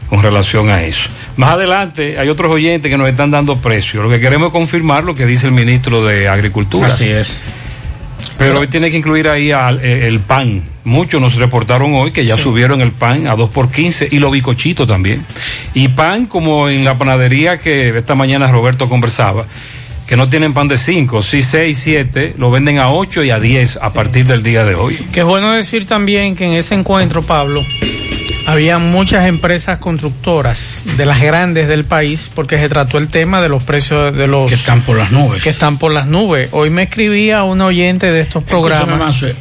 con 0.09 0.23
relación 0.23 0.71
a 0.71 0.83
eso. 0.83 1.09
Más 1.37 1.51
adelante 1.51 2.19
hay 2.19 2.29
otros 2.29 2.51
oyentes 2.51 2.91
que 2.91 2.97
nos 2.99 3.09
están 3.09 3.31
dando 3.31 3.57
precios. 3.57 4.03
Lo 4.03 4.11
que 4.11 4.21
queremos 4.21 4.47
es 4.49 4.53
confirmar 4.53 5.05
lo 5.05 5.15
que 5.15 5.27
dice 5.27 5.47
el 5.47 5.53
ministro 5.53 6.05
de 6.05 6.29
Agricultura. 6.29 6.89
Así 6.89 7.09
es. 7.09 7.43
Pero 8.37 8.61
hoy 8.61 8.69
tiene 8.69 8.91
que 8.91 8.97
incluir 8.97 9.29
ahí 9.29 9.51
al- 9.53 9.81
eh, 9.81 10.07
el 10.09 10.21
pan. 10.21 10.63
Muchos 10.85 11.21
nos 11.21 11.35
reportaron 11.35 11.95
hoy 11.95 12.11
que 12.13 12.25
ya 12.25 12.37
subieron 12.39 12.81
el 12.81 12.93
pan 12.93 13.27
a 13.27 13.37
2 13.37 13.51
por 13.51 13.71
15 13.71 14.09
y 14.11 14.19
los 14.19 14.33
bicochitos 14.33 14.87
también. 14.87 15.25
Y 15.75 15.89
pan 15.89 16.27
como 16.27 16.69
en 16.69 16.85
la 16.85 16.97
panadería 16.97 17.59
que 17.59 17.97
esta 17.97 18.15
mañana 18.15 18.49
Roberto 18.51 18.89
conversaba, 18.89 19.45
que 20.07 20.17
no 20.17 20.29
tienen 20.31 20.55
pan 20.55 20.67
de 20.69 20.79
5, 20.79 21.23
sí 21.23 21.43
6, 21.43 21.79
7, 21.79 22.35
lo 22.39 22.51
venden 22.51 22.79
a 22.79 22.91
8 22.91 23.23
y 23.25 23.31
a 23.31 23.39
10 23.39 23.77
a 23.83 23.93
partir 23.93 24.27
del 24.27 24.43
día 24.43 24.65
de 24.65 24.75
hoy. 24.75 24.95
Que 25.13 25.21
es 25.21 25.27
bueno 25.27 25.53
decir 25.53 25.85
también 25.85 26.35
que 26.35 26.45
en 26.45 26.53
ese 26.53 26.75
encuentro, 26.75 27.23
Pablo, 27.23 27.63
había 28.49 28.79
muchas 28.79 29.27
empresas 29.29 29.79
constructoras 29.79 30.81
de 30.97 31.05
las 31.05 31.21
grandes 31.21 31.69
del 31.69 31.85
país 31.85 32.31
porque 32.35 32.57
se 32.57 32.71
trató 32.71 32.97
el 32.97 33.09
tema 33.09 33.43
de 33.43 33.51
los 33.51 33.63
precios 33.63 34.17
de 34.17 34.27
los 34.27 34.49
Que 34.49 34.55
están 34.55 34.81
por 34.81 34.97
las 34.97 35.13
nubes. 35.13 35.43
que 35.43 35.51
están 35.51 35.77
por 35.77 35.93
las 35.93 36.07
nubes. 36.07 36.49
Hoy 36.53 36.71
me 36.71 36.85
escribía 36.85 37.43
un 37.43 37.61
oyente 37.61 38.11
de 38.11 38.23
estos 38.23 38.43
programas. 38.45 39.23
Escúcheme, 39.23 39.35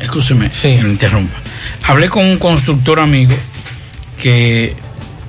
Escúcheme, 0.00 0.50
que 0.50 0.82
lo 0.82 0.88
interrumpa. 0.90 1.38
Hablé 1.84 2.10
con 2.10 2.26
un 2.26 2.36
constructor 2.36 3.00
amigo 3.00 3.34
que 4.20 4.76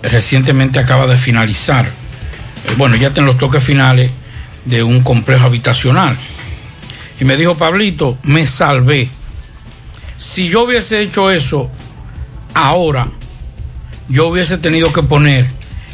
recientemente 0.02 0.80
acaba 0.80 1.08
de 1.08 1.16
finalizar, 1.16 1.86
eh, 1.86 2.74
bueno, 2.78 2.98
ya 2.98 3.08
está 3.08 3.22
en 3.22 3.28
los 3.28 3.38
toques 3.38 3.64
finales 3.64 4.12
de 4.66 4.84
un 4.84 5.02
complejo 5.02 5.46
habitacional. 5.46 6.18
Y 7.22 7.24
me 7.24 7.38
dijo, 7.38 7.56
Pablito, 7.56 8.18
me 8.24 8.46
salvé. 8.46 9.08
Si 10.18 10.50
yo 10.50 10.64
hubiese 10.64 11.00
hecho 11.00 11.32
eso 11.32 11.72
ahora, 12.54 13.08
yo 14.10 14.28
hubiese 14.28 14.58
tenido 14.58 14.92
que 14.94 15.04
poner 15.04 15.48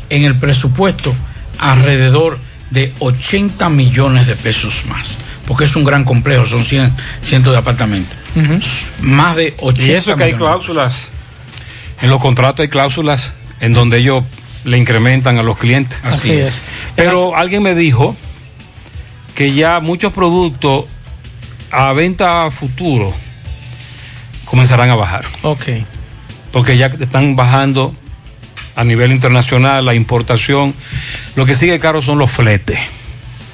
en 0.10 0.24
el 0.24 0.36
presupuesto 0.38 1.14
alrededor 1.58 2.40
de 2.72 2.94
80 3.00 3.70
millones 3.70 4.28
de 4.28 4.36
pesos 4.36 4.86
más, 4.88 5.18
porque 5.48 5.66
es 5.66 5.76
un 5.76 5.84
gran 5.84 6.04
complejo, 6.04 6.46
son 6.46 6.64
100 6.64 6.94
cientos 7.22 7.54
de 7.54 7.60
apartamentos. 7.60 8.18
Más 9.02 9.36
de 9.36 9.56
80 9.60 9.84
Y 9.84 9.92
eso 9.92 10.16
que 10.16 10.24
hay 10.24 10.34
cláusulas, 10.34 11.10
en 12.02 12.10
los 12.10 12.22
contratos 12.22 12.62
hay 12.62 12.70
cláusulas 12.70 13.34
en 13.60 13.74
donde 13.74 13.98
ellos 13.98 14.24
le 14.66 14.78
incrementan 14.78 15.38
a 15.38 15.44
los 15.44 15.58
clientes. 15.58 16.00
Así 16.04 16.32
Así 16.32 16.32
es. 16.34 16.50
es. 16.50 16.64
Pero 16.96 17.36
alguien 17.36 17.64
me 17.64 17.76
dijo 17.76 18.16
que 19.36 19.54
ya 19.54 19.80
muchos 19.80 20.14
productos 20.14 20.86
a 21.72 21.94
venta 21.94 22.46
a 22.46 22.52
futuro 22.52 23.14
comenzarán 24.46 24.90
a 24.90 24.96
bajar. 24.96 25.26
Ok. 25.44 25.64
Porque 26.52 26.78
ya 26.78 26.88
están 26.88 27.36
bajando 27.36 27.94
a 28.76 28.84
nivel 28.84 29.12
internacional 29.12 29.86
la 29.86 29.94
importación. 29.94 30.74
Lo 31.36 31.46
que 31.46 31.56
sigue 31.56 31.80
caro 31.80 32.02
son 32.02 32.18
los 32.18 32.32
fletes. 32.32 32.80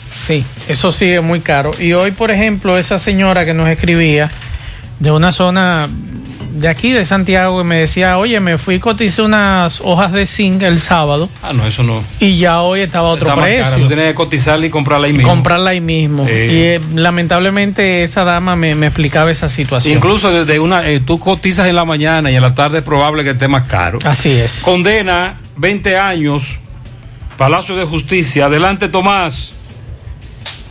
Sí, 0.09 0.45
eso 0.67 0.91
sigue 0.91 1.21
muy 1.21 1.41
caro. 1.41 1.71
Y 1.79 1.93
hoy, 1.93 2.11
por 2.11 2.31
ejemplo, 2.31 2.77
esa 2.77 2.99
señora 2.99 3.45
que 3.45 3.53
nos 3.53 3.69
escribía 3.69 4.31
de 4.99 5.11
una 5.11 5.31
zona 5.31 5.89
de 6.55 6.67
aquí, 6.69 6.91
de 6.91 7.03
Santiago, 7.05 7.59
y 7.61 7.63
me 7.63 7.75
decía, 7.77 8.17
oye, 8.17 8.39
me 8.39 8.57
fui 8.57 8.75
y 8.75 8.79
coticé 8.79 9.21
unas 9.21 9.81
hojas 9.81 10.11
de 10.11 10.25
zinc 10.25 10.61
el 10.61 10.79
sábado 10.79 11.29
Ah, 11.43 11.51
no, 11.53 11.65
eso 11.67 11.83
no. 11.83 12.01
y 12.19 12.37
ya 12.37 12.61
hoy 12.61 12.81
estaba 12.81 13.09
a 13.09 13.11
otro 13.11 13.27
Está 13.27 13.35
más 13.41 13.45
cara. 13.49 13.61
precio. 13.63 13.81
Tú 13.81 13.87
tienes 13.87 14.07
que 14.09 14.15
cotizarla 14.15 14.65
y 14.65 14.69
comprarla 14.69 15.07
ahí 15.07 15.13
mismo. 15.13 15.29
Comprarla 15.29 15.69
ahí 15.71 15.81
mismo. 15.81 16.25
Eh. 16.27 16.49
Y 16.51 16.57
eh, 16.63 16.81
lamentablemente 16.95 18.03
esa 18.03 18.23
dama 18.23 18.55
me, 18.55 18.75
me 18.75 18.85
explicaba 18.87 19.31
esa 19.31 19.49
situación. 19.49 19.97
Incluso 19.97 20.31
desde 20.31 20.59
una, 20.59 20.87
eh, 20.87 20.99
tú 20.99 21.19
cotizas 21.19 21.67
en 21.67 21.75
la 21.75 21.83
mañana 21.85 22.31
y 22.31 22.35
en 22.35 22.41
la 22.41 22.53
tarde 22.55 22.77
es 22.79 22.83
probable 22.83 23.23
que 23.23 23.31
esté 23.31 23.47
más 23.47 23.63
caro. 23.63 23.99
Así 24.03 24.31
es. 24.31 24.61
Condena 24.63 25.37
20 25.57 25.97
años, 25.97 26.57
Palacio 27.37 27.75
de 27.75 27.83
Justicia. 27.85 28.45
Adelante, 28.45 28.87
Tomás. 28.87 29.51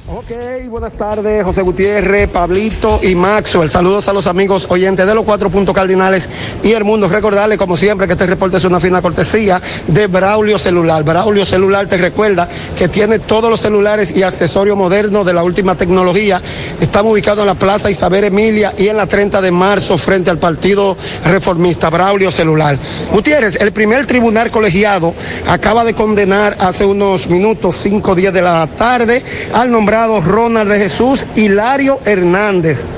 Ok, 0.07 0.69
buenas 0.69 0.93
tardes, 0.93 1.43
José 1.45 1.63
Gutiérrez, 1.63 2.29
Pablito 2.29 3.01
y 3.03 3.15
Maxwell. 3.15 3.71
Saludos 3.71 4.07
a 4.07 4.13
los 4.13 4.27
amigos 4.27 4.67
oyentes 4.69 5.07
de 5.07 5.15
los 5.15 5.25
cuatro 5.25 5.49
puntos 5.49 5.75
cardinales 5.75 6.29
y 6.63 6.73
el 6.73 6.85
mundo. 6.85 7.09
Recordarle, 7.09 7.57
como 7.57 7.75
siempre, 7.75 8.07
que 8.07 8.13
este 8.13 8.27
reporte 8.27 8.59
es 8.59 8.65
una 8.65 8.81
fina 8.81 9.01
cortesía 9.01 9.63
de 9.87 10.07
Braulio 10.07 10.59
Celular. 10.59 11.05
Braulio 11.05 11.47
Celular 11.47 11.87
te 11.87 11.97
recuerda 11.97 12.51
que 12.77 12.87
tiene 12.89 13.19
todos 13.19 13.49
los 13.49 13.61
celulares 13.61 14.15
y 14.15 14.23
accesorios 14.23 14.77
modernos 14.77 15.25
de 15.25 15.33
la 15.33 15.43
última 15.43 15.75
tecnología. 15.75 16.43
Estamos 16.83 17.15
ubicados 17.15 17.41
en 17.41 17.47
la 17.47 17.55
Plaza 17.55 17.91
Isabel 17.91 18.25
Emilia 18.25 18.75
y 18.77 18.89
en 18.89 18.99
la 18.99 19.07
30 19.07 19.41
de 19.41 19.53
marzo 19.53 19.97
frente 19.97 20.29
al 20.29 20.39
Partido 20.39 20.99
Reformista. 21.25 21.89
Braulio 21.89 22.31
Celular. 22.31 22.79
Gutiérrez, 23.11 23.59
el 23.59 23.73
primer 23.73 24.07
tribunal 24.07 24.51
colegiado 24.51 25.15
acaba 25.49 25.83
de 25.83 25.95
condenar 25.95 26.59
hace 26.61 26.85
unos 26.85 27.27
minutos, 27.29 27.77
5 27.77 28.15
días 28.15 28.35
de 28.35 28.43
la 28.43 28.67
tarde, 28.67 29.23
al 29.55 29.71
Ronald 29.95 30.73
de 30.73 30.79
Jesús 30.81 31.25
Hilario 31.37 32.01
Hernández. 32.05 32.89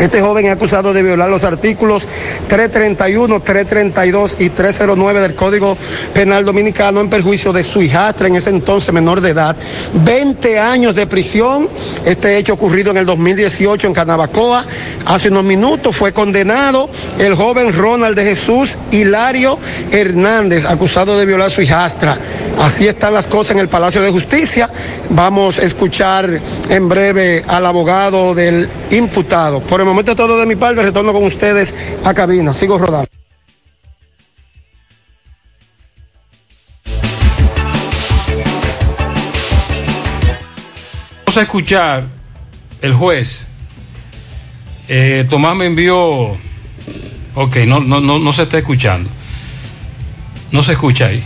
Este 0.00 0.22
joven 0.22 0.46
es 0.46 0.52
acusado 0.52 0.94
de 0.94 1.02
violar 1.02 1.28
los 1.28 1.44
artículos 1.44 2.08
331, 2.48 3.40
332 3.40 4.36
y 4.38 4.48
309 4.48 5.20
del 5.20 5.34
Código 5.34 5.76
Penal 6.14 6.46
Dominicano 6.46 7.02
en 7.02 7.10
perjuicio 7.10 7.52
de 7.52 7.62
su 7.62 7.82
hijastra, 7.82 8.26
en 8.26 8.36
ese 8.36 8.48
entonces 8.48 8.94
menor 8.94 9.20
de 9.20 9.30
edad. 9.30 9.54
20 9.92 10.58
años 10.58 10.94
de 10.94 11.06
prisión. 11.06 11.68
Este 12.06 12.38
hecho 12.38 12.54
ocurrido 12.54 12.90
en 12.92 12.96
el 12.96 13.04
2018 13.04 13.88
en 13.88 13.92
Canabacoa. 13.92 14.64
Hace 15.04 15.28
unos 15.28 15.44
minutos 15.44 15.94
fue 15.94 16.14
condenado 16.14 16.88
el 17.18 17.34
joven 17.34 17.74
Ronald 17.74 18.16
de 18.16 18.24
Jesús 18.24 18.78
Hilario 18.90 19.58
Hernández, 19.90 20.64
acusado 20.64 21.18
de 21.18 21.26
violar 21.26 21.48
a 21.48 21.50
su 21.50 21.60
hijastra. 21.60 22.16
Así 22.58 22.88
están 22.88 23.12
las 23.12 23.26
cosas 23.26 23.52
en 23.52 23.58
el 23.58 23.68
Palacio 23.68 24.00
de 24.00 24.10
Justicia. 24.10 24.70
Vamos 25.12 25.58
a 25.58 25.64
escuchar 25.64 26.40
en 26.68 26.88
breve 26.88 27.44
al 27.48 27.66
abogado 27.66 28.32
del 28.32 28.68
imputado. 28.92 29.60
Por 29.60 29.80
el 29.80 29.86
momento 29.86 30.14
todo 30.14 30.38
de 30.38 30.46
mi 30.46 30.54
parte, 30.54 30.82
retorno 30.82 31.12
con 31.12 31.24
ustedes 31.24 31.74
a 32.04 32.14
cabina. 32.14 32.52
Sigo 32.52 32.78
rodando. 32.78 33.08
Vamos 41.26 41.38
a 41.38 41.42
escuchar 41.42 42.04
el 42.80 42.94
juez. 42.94 43.46
Eh, 44.88 45.26
Tomás 45.28 45.56
me 45.56 45.66
envió. 45.66 46.38
Ok, 47.34 47.56
no, 47.66 47.80
no, 47.80 48.00
no, 48.00 48.20
no 48.20 48.32
se 48.32 48.44
está 48.44 48.58
escuchando. 48.58 49.10
No 50.52 50.62
se 50.62 50.72
escucha 50.72 51.06
ahí. 51.06 51.22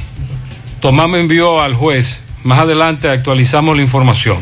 Tomás 0.80 1.08
me 1.08 1.20
envió 1.20 1.60
al 1.60 1.74
juez. 1.74 2.23
Más 2.44 2.60
adelante 2.60 3.08
actualizamos 3.08 3.76
la 3.76 3.82
información 3.82 4.38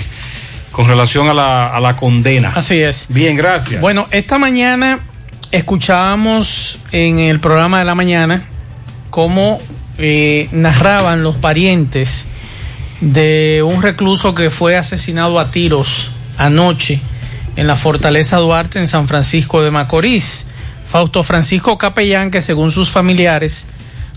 con 0.71 0.87
relación 0.87 1.29
a 1.29 1.35
la, 1.35 1.75
a 1.75 1.81
la 1.81 1.97
condena. 1.97 2.53
Así 2.55 2.79
es. 2.81 3.07
Bien, 3.09 3.37
gracias. 3.37 3.81
Bueno, 3.81 4.09
esta 4.11 4.39
mañana 4.39 5.01
escuchábamos 5.53 6.79
en 6.93 7.19
el 7.19 7.41
programa 7.41 7.79
de 7.79 7.85
la 7.85 7.95
mañana 7.95 8.45
cómo 9.11 9.61
eh, 9.99 10.49
narraban 10.53 11.23
los 11.23 11.37
parientes 11.37 12.27
de 13.01 13.63
un 13.65 13.83
recluso 13.83 14.35
que 14.35 14.51
fue 14.51 14.77
asesinado 14.77 15.39
a 15.39 15.51
tiros 15.51 16.11
anoche 16.39 17.01
en 17.57 17.67
la 17.67 17.77
Fortaleza 17.77 18.39
Duarte 18.39 18.79
en 18.79 18.87
San 18.87 19.07
Francisco 19.07 19.63
de 19.63 19.71
Macorís. 19.71 20.47
Fausto 20.87 21.23
Francisco 21.23 21.79
Capellán, 21.79 22.31
que 22.31 22.43
según 22.43 22.71
sus 22.71 22.91
familiares 22.91 23.67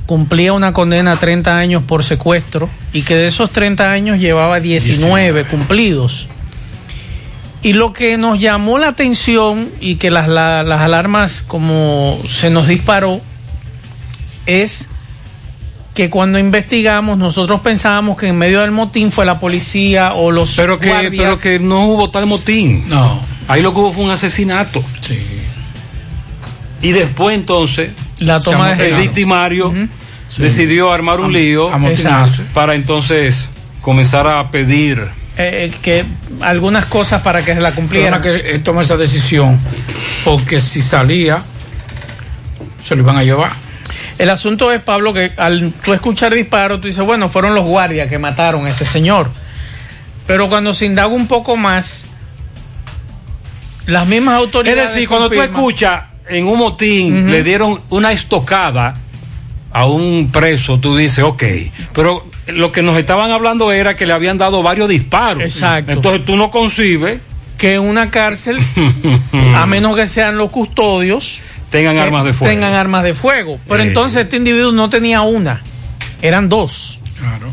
cumplía 0.06 0.54
una 0.54 0.72
condena 0.74 1.14
a 1.14 1.16
30 1.18 1.58
años 1.58 1.84
por 1.84 2.04
secuestro 2.04 2.70
y 2.94 3.02
que 3.04 3.16
de 3.16 3.28
esos 3.28 3.52
30 3.52 3.92
años 3.92 4.20
llevaba 4.20 4.60
19, 4.60 5.46
cumplidos. 5.46 6.28
Y 7.64 7.74
lo 7.74 7.94
que 7.94 8.18
nos 8.18 8.40
llamó 8.40 8.78
la 8.78 8.90
atención 8.90 9.70
y 9.82 9.96
que 9.96 10.12
las, 10.12 10.28
la- 10.28 10.62
las 10.64 10.82
alarmas 10.82 11.42
como 11.48 12.20
se 12.30 12.52
nos 12.52 12.68
disparó 12.68 13.20
es 14.46 14.88
que 15.96 16.10
cuando 16.10 16.38
investigamos 16.38 17.18
nosotros 17.18 17.62
pensábamos 17.62 18.18
que 18.18 18.28
en 18.28 18.38
medio 18.38 18.62
del 18.62 18.72
motín 18.72 19.12
fue 19.12 19.26
la 19.26 19.40
policía 19.40 20.14
o 20.14 20.30
los 20.30 20.56
pero 20.56 20.78
que 20.78 20.90
guardias. 20.90 21.24
pero 21.24 21.40
que 21.40 21.58
no 21.60 21.86
hubo 21.88 22.12
tal 22.12 22.26
motín. 22.28 22.84
No. 22.88 23.20
Ahí 23.48 23.62
lo 23.62 23.74
que 23.74 23.80
hubo 23.80 23.94
fue 23.94 24.04
un 24.04 24.12
asesinato. 24.12 24.84
Sí. 25.02 25.18
Y 26.82 26.92
después 26.92 27.36
entonces 27.36 27.94
la 28.20 28.40
toma 28.40 28.74
de 28.74 28.90
el 28.90 28.96
victimario 28.96 29.74
decidió 30.38 30.92
armar 30.92 31.20
un 31.20 31.26
Am- 31.28 31.32
lío 31.34 31.70
para 32.54 32.76
entonces 32.76 33.50
comenzar 33.82 34.28
a 34.28 34.50
pedir 34.52 35.00
Eh, 35.38 35.70
eh, 35.70 35.74
que 35.82 36.06
algunas 36.42 36.86
cosas 36.86 37.22
para 37.22 37.44
que 37.44 37.54
se 37.54 37.60
la 37.62 37.74
cumplieran. 37.74 38.22
Perdona 38.22 38.42
que 38.42 38.52
él 38.52 38.64
tomó 38.64 38.82
esa 38.82 38.96
decisión 38.98 39.60
porque 40.24 40.60
si 40.60 40.82
salía 40.82 41.44
se 42.82 42.96
lo 42.96 43.02
iban 43.04 43.18
a 43.18 43.24
llevar. 43.24 43.52
El 44.18 44.30
asunto 44.30 44.72
es, 44.72 44.82
Pablo, 44.82 45.14
que 45.14 45.34
al 45.36 45.74
tú 45.84 45.92
escuchar 45.94 46.34
disparos, 46.34 46.80
tú 46.80 46.88
dices, 46.88 47.04
bueno, 47.06 47.28
fueron 47.28 47.54
los 47.54 47.66
guardias 47.66 48.08
que 48.08 48.18
mataron 48.18 48.66
a 48.66 48.70
ese 48.70 48.86
señor. 48.86 49.30
Pero 50.26 50.48
cuando 50.48 50.74
se 50.74 50.86
indaga 50.86 51.08
un 51.10 51.28
poco 51.28 51.58
más, 51.58 52.06
las 53.88 54.08
mismas 54.08 54.36
es 54.36 54.40
autoridades. 54.40 54.94
decir 54.94 55.08
cuando 55.10 55.30
tú 55.30 55.42
escuchas 55.42 56.04
en 56.30 56.48
un 56.48 56.58
motín 56.58 57.32
le 57.32 57.44
dieron 57.44 57.80
una 57.90 58.12
estocada 58.12 58.96
a 59.72 59.86
un 59.86 60.30
preso 60.32 60.80
tú 60.80 60.96
dices 60.98 61.24
ok 61.24 61.44
pero 61.94 62.26
lo 62.48 62.72
que 62.72 62.82
nos 62.82 62.98
estaban 62.98 63.32
hablando 63.32 63.72
era 63.72 63.96
que 63.96 64.06
le 64.06 64.14
habían 64.14 64.38
dado 64.38 64.64
varios 64.64 64.88
disparos 64.90 65.44
Exacto. 65.44 65.92
entonces 65.92 66.26
tú 66.26 66.36
no 66.38 66.50
concibes 66.52 67.20
que 67.58 67.76
en 67.76 67.82
una 67.84 68.12
cárcel, 68.12 68.60
a 69.56 69.66
menos 69.66 69.96
que 69.96 70.08
sean 70.08 70.38
los 70.38 70.52
custodios, 70.52 71.40
tengan 71.72 71.96
que 71.96 72.02
armas 72.02 72.26
de 72.26 72.34
fuego 72.34 72.52
tengan 72.54 72.74
armas 72.74 73.04
de 73.06 73.14
fuego. 73.14 73.60
Pero 73.66 73.82
Eh. 73.82 73.88
entonces 73.88 74.24
este 74.24 74.36
individuo 74.36 74.74
no 74.74 74.90
tenía 74.90 75.22
una, 75.22 75.62
eran 76.22 76.50
dos. 76.50 77.00
Claro. 77.18 77.48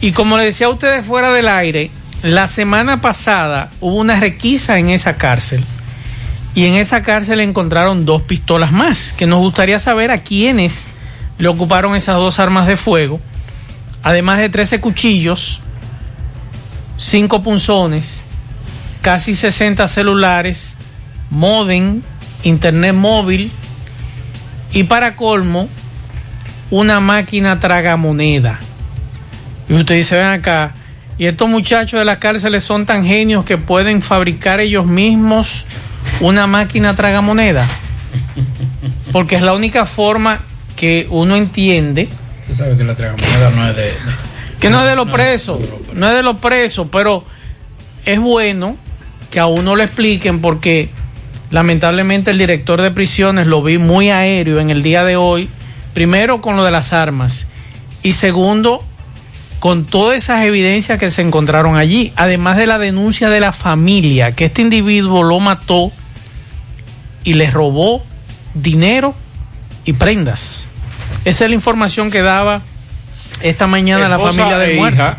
Y 0.00 0.12
como 0.12 0.38
le 0.38 0.44
decía 0.44 0.68
a 0.68 0.70
ustedes 0.70 1.04
fuera 1.04 1.32
del 1.34 1.48
aire, 1.48 1.90
la 2.22 2.48
semana 2.48 3.02
pasada 3.02 3.68
hubo 3.80 3.96
una 3.96 4.18
requisa 4.20 4.78
en 4.78 4.88
esa 4.88 5.16
cárcel. 5.16 5.62
Y 6.58 6.66
en 6.66 6.74
esa 6.74 7.02
cárcel 7.02 7.38
encontraron 7.38 8.04
dos 8.04 8.22
pistolas 8.22 8.72
más, 8.72 9.12
que 9.12 9.28
nos 9.28 9.38
gustaría 9.38 9.78
saber 9.78 10.10
a 10.10 10.22
quiénes 10.22 10.88
le 11.38 11.46
ocuparon 11.46 11.94
esas 11.94 12.16
dos 12.16 12.40
armas 12.40 12.66
de 12.66 12.76
fuego, 12.76 13.20
además 14.02 14.40
de 14.40 14.48
13 14.48 14.80
cuchillos, 14.80 15.60
5 16.96 17.44
punzones, 17.44 18.22
casi 19.02 19.36
60 19.36 19.86
celulares, 19.86 20.74
modem, 21.30 22.02
internet 22.42 22.92
móvil 22.92 23.52
y 24.72 24.82
para 24.82 25.14
colmo, 25.14 25.68
una 26.72 26.98
máquina 26.98 27.60
tragamoneda. 27.60 28.58
Y 29.68 29.74
usted 29.74 29.94
dice, 29.94 30.16
ven 30.16 30.26
acá, 30.26 30.74
y 31.18 31.26
estos 31.26 31.48
muchachos 31.48 32.00
de 32.00 32.04
las 32.04 32.18
cárceles 32.18 32.64
son 32.64 32.84
tan 32.84 33.04
genios 33.04 33.44
que 33.44 33.58
pueden 33.58 34.02
fabricar 34.02 34.58
ellos 34.58 34.86
mismos 34.86 35.64
una 36.20 36.46
máquina 36.46 36.94
tragamoneda. 36.94 37.66
Porque 39.12 39.36
es 39.36 39.42
la 39.42 39.54
única 39.54 39.86
forma 39.86 40.40
que 40.76 41.06
uno 41.10 41.34
entiende 41.36 42.08
Usted 42.42 42.64
sabe 42.64 42.76
que 42.76 42.84
la 42.84 42.94
tragamoneda 42.94 43.50
no 43.50 43.68
es 43.68 43.76
de, 43.76 43.82
de- 43.82 43.92
que 44.60 44.70
no 44.70 44.80
es 44.82 44.88
de 44.88 44.96
los 44.96 45.08
presos, 45.10 45.60
no 45.94 46.08
es 46.08 46.14
de 46.16 46.22
los 46.22 46.40
presos, 46.40 46.88
pero 46.90 47.24
es 48.04 48.18
bueno 48.18 48.76
que 49.30 49.38
a 49.40 49.46
uno 49.46 49.76
lo 49.76 49.82
expliquen 49.82 50.40
porque 50.40 50.88
lamentablemente 51.50 52.30
el 52.30 52.38
director 52.38 52.80
de 52.80 52.90
prisiones 52.90 53.46
lo 53.46 53.62
vi 53.62 53.78
muy 53.78 54.10
aéreo 54.10 54.58
en 54.60 54.70
el 54.70 54.82
día 54.82 55.04
de 55.04 55.16
hoy, 55.16 55.48
primero 55.94 56.40
con 56.40 56.56
lo 56.56 56.64
de 56.64 56.70
las 56.70 56.92
armas 56.92 57.48
y 58.02 58.12
segundo 58.14 58.82
con 59.58 59.84
todas 59.84 60.16
esas 60.16 60.44
evidencias 60.44 60.98
que 60.98 61.10
se 61.10 61.22
encontraron 61.22 61.76
allí, 61.76 62.12
además 62.16 62.56
de 62.56 62.66
la 62.66 62.78
denuncia 62.78 63.28
de 63.28 63.40
la 63.40 63.52
familia, 63.52 64.32
que 64.32 64.46
este 64.46 64.62
individuo 64.62 65.22
lo 65.22 65.38
mató 65.40 65.92
y 67.28 67.34
le 67.34 67.50
robó 67.50 68.02
dinero 68.54 69.14
y 69.84 69.92
prendas. 69.92 70.66
Esa 71.26 71.44
es 71.44 71.50
la 71.50 71.54
información 71.54 72.10
que 72.10 72.22
daba 72.22 72.62
esta 73.42 73.66
mañana 73.66 74.08
la 74.08 74.18
familia 74.18 74.56
del 74.56 74.70
e 74.70 74.74
muerto. 74.76 74.96
hija 74.96 75.18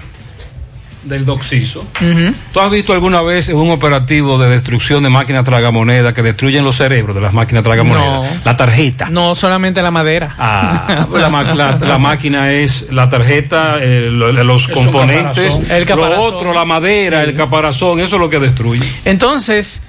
del 1.03 1.23
doxiso 1.23 1.79
Ujú. 2.01 2.33
¿Tú 2.51 2.59
has 2.59 2.69
visto 2.69 2.91
alguna 2.91 3.21
vez 3.21 3.47
en 3.47 3.55
un 3.55 3.71
operativo 3.71 4.37
de 4.37 4.49
destrucción 4.49 5.01
de 5.01 5.09
máquinas 5.09 5.45
tragamonedas 5.45 6.13
que 6.13 6.21
destruyen 6.21 6.65
los 6.65 6.75
cerebros 6.75 7.15
de 7.15 7.21
las 7.21 7.31
máquinas 7.33 7.63
tragamonedas? 7.63 8.05
No. 8.05 8.25
La 8.43 8.57
tarjeta. 8.57 9.07
No 9.09 9.33
solamente 9.33 9.81
la 9.81 9.91
madera. 9.91 10.35
Ah, 10.37 11.07
la, 11.13 11.29
ma- 11.29 11.43
la- 11.53 11.77
la 11.77 11.97
máquina 11.99 12.51
es 12.51 12.91
la 12.91 13.09
tarjeta, 13.09 13.77
eh, 13.79 14.09
lo- 14.11 14.31
los 14.43 14.67
componentes, 14.67 15.53
caparazón. 15.53 15.71
El 15.71 15.85
caparazón. 15.85 16.17
lo 16.17 16.21
otro, 16.23 16.53
la 16.53 16.65
madera, 16.65 17.23
el 17.23 17.33
caparazón, 17.35 17.99
eso 18.01 18.15
es 18.17 18.19
lo 18.21 18.29
que 18.29 18.39
destruye. 18.39 18.83
Entonces, 19.05 19.79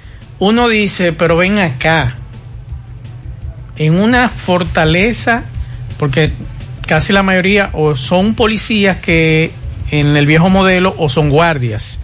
uno 0.41 0.69
dice, 0.69 1.13
pero 1.13 1.37
ven 1.37 1.59
acá, 1.59 2.15
en 3.77 3.93
una 3.99 4.27
fortaleza, 4.27 5.43
porque 5.99 6.31
casi 6.87 7.13
la 7.13 7.21
mayoría 7.21 7.69
o 7.73 7.95
son 7.95 8.33
policías 8.33 8.97
que 8.97 9.51
en 9.91 10.17
el 10.17 10.25
viejo 10.25 10.49
modelo 10.49 10.95
o 10.97 11.09
son 11.09 11.29
guardias, 11.29 11.99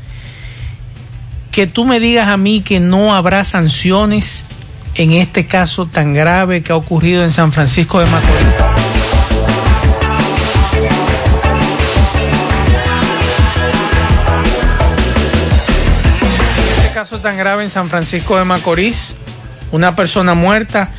que 1.49 1.65
tú 1.65 1.83
me 1.83 1.99
digas 1.99 2.27
a 2.27 2.37
mí 2.37 2.61
que 2.61 2.79
no 2.79 3.15
habrá 3.15 3.43
sanciones 3.43 4.45
en 4.93 5.13
este 5.13 5.47
caso 5.47 5.87
tan 5.87 6.13
grave 6.13 6.61
que 6.61 6.73
ha 6.73 6.75
ocurrido 6.75 7.23
en 7.23 7.31
San 7.31 7.51
Francisco 7.51 7.99
de 7.99 8.05
Macorís. 8.05 8.86
Caso 17.17 17.29
tan 17.29 17.37
grave 17.37 17.63
en 17.63 17.69
San 17.69 17.89
Francisco 17.89 18.37
de 18.37 18.43
Macorís, 18.45 19.15
una 19.71 19.95
persona 19.95 20.33
muerta. 20.33 20.89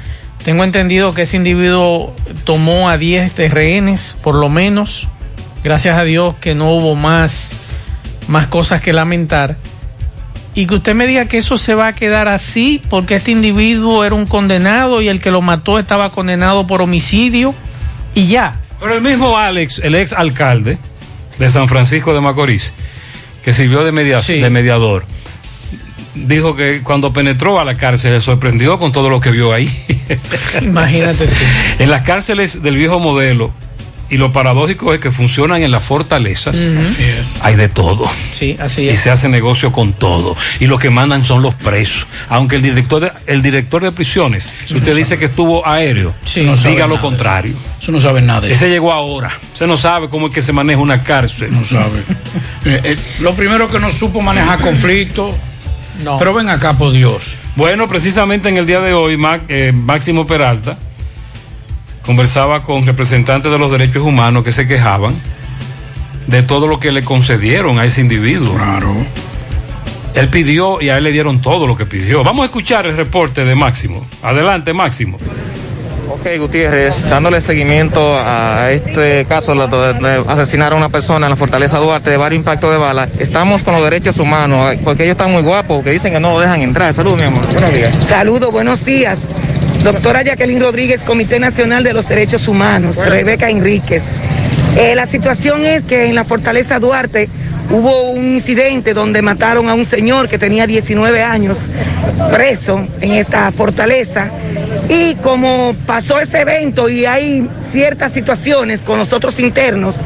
Tengo 0.44 0.64
entendido 0.64 1.12
que 1.12 1.22
ese 1.22 1.36
individuo 1.36 2.14
tomó 2.44 2.88
a 2.88 2.96
10 2.98 3.34
de 3.36 3.48
rehenes, 3.48 4.16
por 4.22 4.34
lo 4.34 4.48
menos. 4.48 5.06
Gracias 5.64 5.96
a 5.98 6.04
Dios 6.04 6.34
que 6.40 6.54
no 6.54 6.70
hubo 6.72 6.94
más, 6.94 7.52
más 8.28 8.46
cosas 8.46 8.80
que 8.80 8.92
lamentar. 8.92 9.56
Y 10.54 10.66
que 10.66 10.74
usted 10.76 10.94
me 10.94 11.06
diga 11.06 11.26
que 11.26 11.38
eso 11.38 11.56
se 11.58 11.74
va 11.74 11.88
a 11.88 11.94
quedar 11.94 12.26
así 12.28 12.82
porque 12.90 13.16
este 13.16 13.30
individuo 13.30 14.04
era 14.04 14.14
un 14.14 14.26
condenado 14.26 15.00
y 15.02 15.08
el 15.08 15.20
que 15.20 15.30
lo 15.30 15.40
mató 15.40 15.78
estaba 15.78 16.10
condenado 16.10 16.66
por 16.66 16.80
homicidio 16.82 17.54
y 18.14 18.26
ya. 18.26 18.56
Pero 18.80 18.94
el 18.94 19.02
mismo 19.02 19.36
Alex, 19.36 19.80
el 19.84 19.94
ex 19.94 20.12
alcalde 20.12 20.78
de 21.38 21.48
San 21.50 21.68
Francisco 21.68 22.12
de 22.14 22.20
Macorís, 22.20 22.72
que 23.44 23.52
sirvió 23.52 23.84
de, 23.84 23.92
media- 23.92 24.20
de 24.20 24.50
mediador, 24.50 25.04
dijo 26.26 26.56
que 26.56 26.80
cuando 26.82 27.12
penetró 27.12 27.60
a 27.60 27.64
la 27.64 27.74
cárcel 27.76 28.12
se 28.12 28.20
sorprendió 28.20 28.78
con 28.78 28.92
todo 28.92 29.08
lo 29.10 29.20
que 29.20 29.30
vio 29.30 29.52
ahí. 29.52 29.68
Imagínate 30.62 31.26
tú. 31.26 31.34
en 31.78 31.90
las 31.90 32.02
cárceles 32.02 32.62
del 32.62 32.76
viejo 32.76 32.98
modelo, 33.00 33.52
y 34.10 34.16
lo 34.16 34.32
paradójico 34.32 34.94
es 34.94 35.00
que 35.00 35.10
funcionan 35.10 35.62
en 35.62 35.70
las 35.70 35.82
fortalezas. 35.84 36.56
Así 36.56 37.04
es. 37.04 37.38
hay 37.42 37.56
de 37.56 37.68
todo. 37.68 38.10
Sí, 38.38 38.56
así 38.58 38.84
Y 38.84 38.88
es. 38.88 39.00
se 39.02 39.10
hace 39.10 39.28
negocio 39.28 39.70
con 39.70 39.92
todo. 39.92 40.34
Y 40.60 40.66
lo 40.66 40.78
que 40.78 40.88
mandan 40.88 41.26
son 41.26 41.42
los 41.42 41.54
presos. 41.54 42.06
Aunque 42.30 42.56
el 42.56 42.62
director 42.62 43.02
de, 43.02 43.12
el 43.26 43.42
director 43.42 43.82
de 43.82 43.92
prisiones, 43.92 44.48
si 44.64 44.76
usted 44.76 44.96
dice 44.96 45.18
que 45.18 45.26
estuvo 45.26 45.66
aéreo, 45.68 46.14
No 46.42 46.56
sabe 46.56 46.70
diga 46.70 46.86
lo 46.86 46.98
contrario. 47.02 47.54
Eso 47.82 47.92
no 47.92 48.00
sabe 48.00 48.22
nada 48.22 48.40
de 48.40 48.46
Ese 48.54 48.64
eso. 48.64 48.72
llegó 48.72 48.94
ahora. 48.94 49.30
Se 49.52 49.66
no 49.66 49.76
sabe 49.76 50.08
cómo 50.08 50.28
es 50.28 50.32
que 50.32 50.40
se 50.40 50.54
maneja 50.54 50.80
una 50.80 51.02
cárcel. 51.02 51.52
No 51.52 51.62
sabe. 51.64 52.02
Eh, 52.64 52.80
eh, 52.84 52.96
lo 53.20 53.34
primero 53.34 53.68
que 53.70 53.78
no 53.78 53.90
supo 53.90 54.20
manejar 54.20 54.58
conflictos. 54.62 55.34
Pero 56.18 56.32
ven 56.34 56.48
acá, 56.48 56.74
por 56.74 56.92
Dios. 56.92 57.34
Bueno, 57.56 57.88
precisamente 57.88 58.48
en 58.48 58.56
el 58.56 58.66
día 58.66 58.80
de 58.80 58.94
hoy, 58.94 59.16
Mac- 59.16 59.42
eh, 59.48 59.72
Máximo 59.72 60.26
Peralta 60.26 60.78
conversaba 62.04 62.62
con 62.62 62.86
representantes 62.86 63.50
de 63.52 63.58
los 63.58 63.70
derechos 63.70 64.02
humanos 64.02 64.42
que 64.44 64.52
se 64.52 64.66
quejaban 64.66 65.14
de 66.26 66.42
todo 66.42 66.66
lo 66.66 66.78
que 66.80 66.92
le 66.92 67.04
concedieron 67.04 67.78
a 67.78 67.84
ese 67.84 68.00
individuo. 68.00 68.54
Claro. 68.54 68.94
Él 70.14 70.28
pidió 70.28 70.80
y 70.80 70.88
a 70.88 70.98
él 70.98 71.04
le 71.04 71.12
dieron 71.12 71.40
todo 71.42 71.66
lo 71.66 71.76
que 71.76 71.86
pidió. 71.86 72.24
Vamos 72.24 72.42
a 72.42 72.46
escuchar 72.46 72.86
el 72.86 72.96
reporte 72.96 73.44
de 73.44 73.54
Máximo. 73.54 74.06
Adelante, 74.22 74.72
Máximo. 74.72 75.18
Ok, 76.10 76.26
Gutiérrez, 76.38 77.08
dándole 77.08 77.40
seguimiento 77.40 78.18
a 78.18 78.70
este 78.70 79.26
caso 79.26 79.54
de, 79.54 80.24
asesinar 80.26 80.72
a 80.72 80.76
una 80.76 80.88
persona 80.88 81.26
en 81.26 81.30
la 81.30 81.36
Fortaleza 81.36 81.78
Duarte 81.78 82.10
de 82.10 82.16
varios 82.16 82.38
impactos 82.38 82.72
de 82.72 82.78
bala, 82.78 83.08
estamos 83.18 83.62
con 83.62 83.74
los 83.74 83.84
derechos 83.84 84.18
humanos, 84.18 84.76
porque 84.84 85.04
ellos 85.04 85.12
están 85.12 85.32
muy 85.32 85.42
guapos, 85.42 85.84
que 85.84 85.90
dicen 85.90 86.12
que 86.12 86.20
no 86.20 86.32
lo 86.32 86.40
dejan 86.40 86.62
entrar. 86.62 86.94
Saludos, 86.94 87.18
mi 87.18 87.24
amor. 87.24 87.46
Buenos 87.52 87.72
días. 87.72 87.94
Saludos, 88.06 88.50
buenos 88.50 88.84
días. 88.84 89.18
Doctora 89.84 90.22
Jacqueline 90.22 90.60
Rodríguez, 90.60 91.02
Comité 91.02 91.38
Nacional 91.38 91.84
de 91.84 91.92
los 91.92 92.08
Derechos 92.08 92.48
Humanos, 92.48 92.96
Rebeca 92.96 93.50
Enríquez. 93.50 94.02
Eh, 94.76 94.94
la 94.94 95.06
situación 95.06 95.64
es 95.64 95.82
que 95.82 96.06
en 96.06 96.14
la 96.14 96.24
Fortaleza 96.24 96.78
Duarte 96.78 97.28
hubo 97.70 98.10
un 98.10 98.28
incidente 98.28 98.94
donde 98.94 99.22
mataron 99.22 99.68
a 99.68 99.74
un 99.74 99.84
señor 99.84 100.28
que 100.28 100.38
tenía 100.38 100.66
19 100.66 101.22
años 101.22 101.66
preso 102.32 102.86
en 103.00 103.12
esta 103.12 103.52
fortaleza. 103.52 104.30
Y 104.88 105.16
como 105.16 105.76
pasó 105.86 106.18
ese 106.18 106.40
evento 106.40 106.88
y 106.88 107.04
hay 107.04 107.46
ciertas 107.70 108.12
situaciones 108.12 108.80
con 108.80 108.98
los 108.98 109.12
otros 109.12 109.38
internos, 109.38 109.96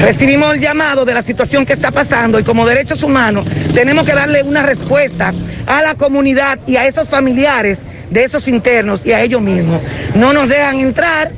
recibimos 0.00 0.54
el 0.54 0.60
llamado 0.60 1.04
de 1.04 1.12
la 1.12 1.22
situación 1.22 1.66
que 1.66 1.74
está 1.74 1.90
pasando 1.90 2.38
y 2.38 2.44
como 2.44 2.66
derechos 2.66 3.02
humanos 3.02 3.44
tenemos 3.74 4.06
que 4.06 4.14
darle 4.14 4.42
una 4.42 4.62
respuesta 4.62 5.34
a 5.66 5.82
la 5.82 5.96
comunidad 5.96 6.58
y 6.66 6.76
a 6.76 6.86
esos 6.86 7.08
familiares 7.08 7.80
de 8.10 8.24
esos 8.24 8.48
internos 8.48 9.04
y 9.04 9.12
a 9.12 9.22
ellos 9.22 9.42
mismos. 9.42 9.82
No 10.14 10.32
nos 10.32 10.48
dejan 10.48 10.78
entrar 10.78 11.32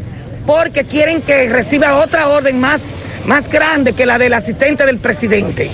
porque 0.47 0.85
quieren 0.85 1.21
que 1.23 1.49
reciba 1.49 1.97
otra 1.97 2.29
orden 2.29 2.61
más, 2.61 2.81
más 3.27 3.49
grande 3.49 3.93
que 3.93 4.07
la 4.07 4.19
del 4.19 4.35
asistente 4.35 4.87
del 4.87 4.99
presidente. 4.99 5.71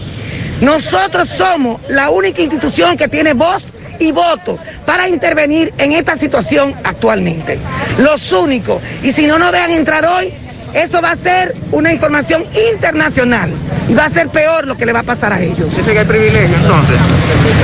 Nosotros 0.61 1.29
somos 1.29 1.81
la 1.89 2.11
única 2.11 2.41
institución 2.41 2.97
que 2.97 3.09
tiene 3.09 3.35
voz 3.35 3.67
y 3.99 4.13
voto 4.13 4.59
para 4.87 5.09
intervenir 5.09 5.73
en 5.79 5.93
esta 5.93 6.17
situación 6.17 6.75
actualmente. 6.85 7.59
Los 7.99 8.33
únicos. 8.33 8.83
Y 9.03 9.13
si 9.13 9.27
no 9.27 9.39
nos 9.39 9.53
dejan 9.53 9.71
entrar 9.73 10.05
hoy, 10.07 10.33
eso 10.75 11.01
va 11.01 11.13
a 11.13 11.17
ser 11.17 11.55
una 11.71 11.93
información 11.93 12.43
internacional 12.73 13.51
y 13.89 13.95
va 13.95 14.07
a 14.07 14.11
ser 14.11 14.29
peor 14.29 14.67
lo 14.67 14.77
que 14.77 14.85
le 14.87 14.93
va 14.93 15.01
a 15.01 15.05
pasar 15.05 15.33
a 15.33 15.41
ellos. 15.41 15.77
Dice 15.77 15.93
que 15.93 16.01
hay 16.01 16.05
privilegio 16.05 16.57
entonces. 16.57 16.97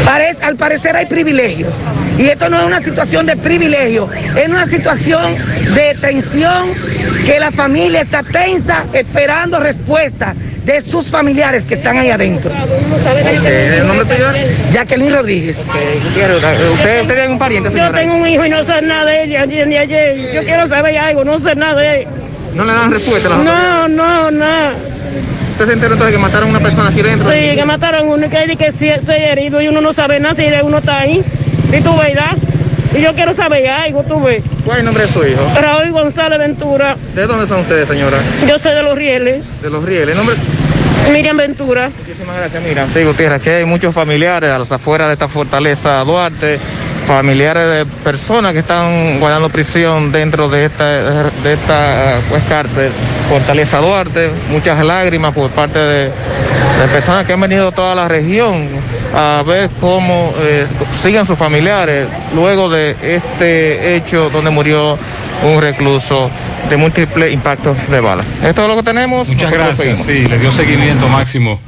Parece- 0.05 0.45
al 0.45 0.57
parecer 0.57 0.97
hay 0.97 1.07
privilegios. 1.07 1.75
Y 2.19 2.27
esto 2.29 2.49
no 2.51 2.59
es 2.59 2.65
una 2.65 2.81
situación 2.81 3.27
de 3.27 3.37
privilegio, 3.37 4.09
es 4.37 4.49
una 4.49 4.67
situación 4.67 5.23
de 5.75 5.97
tensión 6.01 6.69
que 7.25 7.41
la 7.41 7.51
familia 7.51 8.03
está 8.03 8.23
tensa 8.23 8.85
esperando 8.93 9.59
respuesta 9.59 10.35
de 10.73 10.83
sus 10.83 11.11
familiares 11.11 11.65
que 11.65 11.75
están 11.75 11.99
ahí 11.99 12.11
adentro. 12.11 12.51
¿El 13.45 13.87
nombre 13.87 14.07
tuyo? 14.07 14.27
Jacqueline 14.71 15.13
Rodríguez. 15.13 15.59
¿Usted, 15.59 16.71
usted 16.73 17.07
tiene 17.07 17.21
algún 17.23 17.39
pariente, 17.39 17.71
Yo 17.75 17.91
tengo 17.91 18.17
un 18.17 18.27
hijo 18.27 18.45
y 18.45 18.51
no 18.51 18.65
sé 18.65 18.81
nada 18.83 19.05
de 19.05 19.25
ella, 19.25 19.47
ni, 19.47 19.65
ni 19.65 19.77
ayer. 19.77 20.33
Yo 20.33 20.43
quiero 20.45 20.67
saber 20.67 20.97
algo, 20.99 21.25
no 21.25 21.39
sé 21.39 21.55
nada 21.55 21.81
de 21.81 22.03
él. 22.03 22.09
¿No 22.55 22.65
le 22.65 22.73
dan 22.73 22.91
respuesta 22.93 23.29
a 23.29 23.31
las 23.31 23.45
No, 23.45 23.89
no, 23.89 24.31
no. 24.31 24.71
¿Usted 25.53 25.67
se 25.67 25.73
enteró 25.73 25.93
entonces 25.93 26.17
que 26.17 26.23
mataron 26.23 26.49
a 26.49 26.51
una 26.51 26.61
persona 26.61 26.89
aquí 26.89 27.03
dentro? 27.03 27.31
Sí, 27.31 27.55
que 27.55 27.65
mataron 27.65 28.09
a 28.09 28.13
uno 28.13 28.27
y 28.27 28.29
que 28.31 28.43
él 28.43 28.57
que 28.57 28.73
se, 28.73 29.01
se 29.01 29.25
herido 29.25 29.61
y 29.61 29.69
uno 29.69 29.81
no 29.81 29.93
sabe 29.93 30.19
nada 30.19 30.35
si 30.35 30.47
uno 30.63 30.79
está 30.79 31.01
ahí. 31.01 31.23
Y 31.73 31.81
tú 31.83 31.97
ves, 31.99 32.15
¿verdad? 32.15 32.37
Y 32.97 33.03
yo 33.03 33.15
quiero 33.15 33.35
saber 33.35 33.69
algo, 33.69 34.03
tú 34.03 34.21
ves. 34.23 34.43
¿Cuál 34.65 34.79
es 34.79 34.81
el 34.81 34.85
nombre 34.87 35.07
de 35.07 35.13
su 35.13 35.25
hijo? 35.25 35.41
Raúl 35.61 35.93
González 35.93 36.39
Ventura. 36.39 36.97
¿De 37.15 37.27
dónde 37.27 37.47
son 37.47 37.61
ustedes, 37.61 37.87
señora? 37.87 38.19
Yo 38.49 38.59
soy 38.59 38.75
de 38.75 38.83
los 38.83 38.97
rieles. 38.97 39.43
De 39.63 39.71
los 39.71 39.85
rieles. 39.85 40.09
¿El 40.09 40.17
nombre? 40.17 40.35
Miriam 41.11 41.37
Ventura. 41.37 41.91
Muchísimas 41.99 42.37
gracias, 42.37 42.63
Miriam. 42.63 42.89
Sí, 42.93 43.05
Gutiérrez, 43.05 43.41
aquí 43.41 43.51
hay 43.51 43.65
muchos 43.65 43.95
familiares 43.95 44.51
a 44.51 44.59
las 44.59 44.71
afueras 44.73 45.09
de 45.09 45.15
esta 45.15 45.29
fortaleza 45.29 46.03
Duarte, 46.05 46.59
familiares 47.07 47.73
de 47.73 47.87
personas 47.87 48.53
que 48.53 48.61
están 48.61 49.19
guardando 49.19 49.49
prisión 49.49 50.13
dentro 50.13 50.49
de 50.49 50.67
esta, 50.67 50.85
de 51.43 51.53
esta 51.53 52.19
eh, 52.19 52.21
pues, 52.29 52.43
cárcel, 52.45 52.91
Fortaleza 53.29 53.79
Duarte, 53.79 54.31
muchas 54.51 54.85
lágrimas 54.85 55.35
por 55.35 55.51
parte 55.51 55.79
de, 55.79 56.05
de 56.05 56.89
personas 56.93 57.27
que 57.27 57.33
han 57.33 57.41
venido 57.41 57.67
de 57.67 57.73
toda 57.73 57.95
la 57.95 58.09
región 58.09 58.69
a 59.15 59.43
ver 59.47 59.71
cómo 59.81 60.33
eh, 60.39 60.67
siguen 60.93 61.27
sus 61.27 61.39
familiares 61.39 62.07
luego 62.35 62.69
de 62.69 62.97
este 63.03 63.97
hecho 63.97 64.31
donde 64.31 64.51
murió 64.51 64.99
un 65.43 65.61
recluso 65.61 66.31
de 66.69 66.77
múltiples 66.77 67.33
impactos 67.33 67.77
de 67.89 68.01
bala. 68.01 68.25
Esto 68.45 68.63
es 68.63 68.69
lo 68.69 68.77
que 68.77 68.83
tenemos. 68.83 69.29
Muchas 69.29 69.51
gracias. 69.51 70.05
Sí, 70.05 70.27
le 70.27 70.39
dio 70.39 70.53
seguimiento 70.53 71.09
máximo 71.09 71.61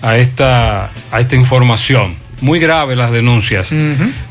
a 0.00 0.16
esta, 0.16 0.90
a 1.10 1.20
esta 1.20 1.36
información. 1.36 2.16
Muy 2.40 2.58
grave 2.58 2.96
las 2.96 3.12
denuncias. 3.12 3.72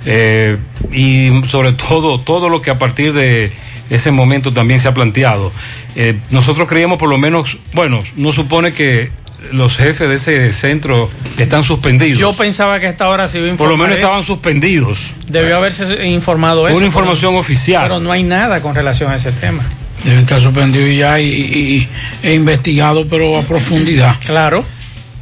Eh, 0.05 0.57
y 0.91 1.29
sobre 1.47 1.71
todo, 1.71 2.19
todo 2.19 2.49
lo 2.49 2.61
que 2.61 2.71
a 2.71 2.77
partir 2.77 3.13
de 3.13 3.53
ese 3.89 4.11
momento 4.11 4.51
también 4.51 4.79
se 4.79 4.89
ha 4.89 4.93
planteado. 4.93 5.51
Eh, 5.95 6.17
nosotros 6.29 6.67
creíamos 6.67 6.97
por 6.97 7.09
lo 7.09 7.17
menos, 7.17 7.57
bueno, 7.73 8.01
no 8.15 8.31
supone 8.31 8.73
que 8.73 9.11
los 9.51 9.75
jefes 9.77 10.07
de 10.09 10.15
ese 10.15 10.53
centro 10.53 11.09
están 11.37 11.63
suspendidos. 11.63 12.19
Yo 12.19 12.33
pensaba 12.33 12.79
que 12.79 12.87
a 12.87 12.89
esta 12.91 13.09
hora 13.09 13.27
se 13.27 13.39
iba 13.39 13.51
a 13.53 13.57
por 13.57 13.67
lo 13.69 13.77
menos 13.77 13.97
eso. 13.97 14.05
estaban 14.05 14.23
suspendidos. 14.23 15.11
Debió 15.27 15.57
haberse 15.57 16.05
informado 16.07 16.67
eso. 16.67 16.77
Una 16.77 16.85
información 16.87 17.31
pero- 17.31 17.39
oficial. 17.39 17.83
Pero 17.83 17.99
no 17.99 18.11
hay 18.11 18.23
nada 18.23 18.61
con 18.61 18.75
relación 18.75 19.11
a 19.11 19.15
ese 19.15 19.31
tema. 19.31 19.63
Deben 20.03 20.19
estar 20.21 20.39
suspendidos 20.41 20.95
ya 20.97 21.19
y, 21.19 21.27
y- 21.29 21.87
e 22.23 22.33
investigado, 22.33 23.05
pero 23.07 23.37
a 23.37 23.41
profundidad. 23.43 24.15
Claro. 24.25 24.63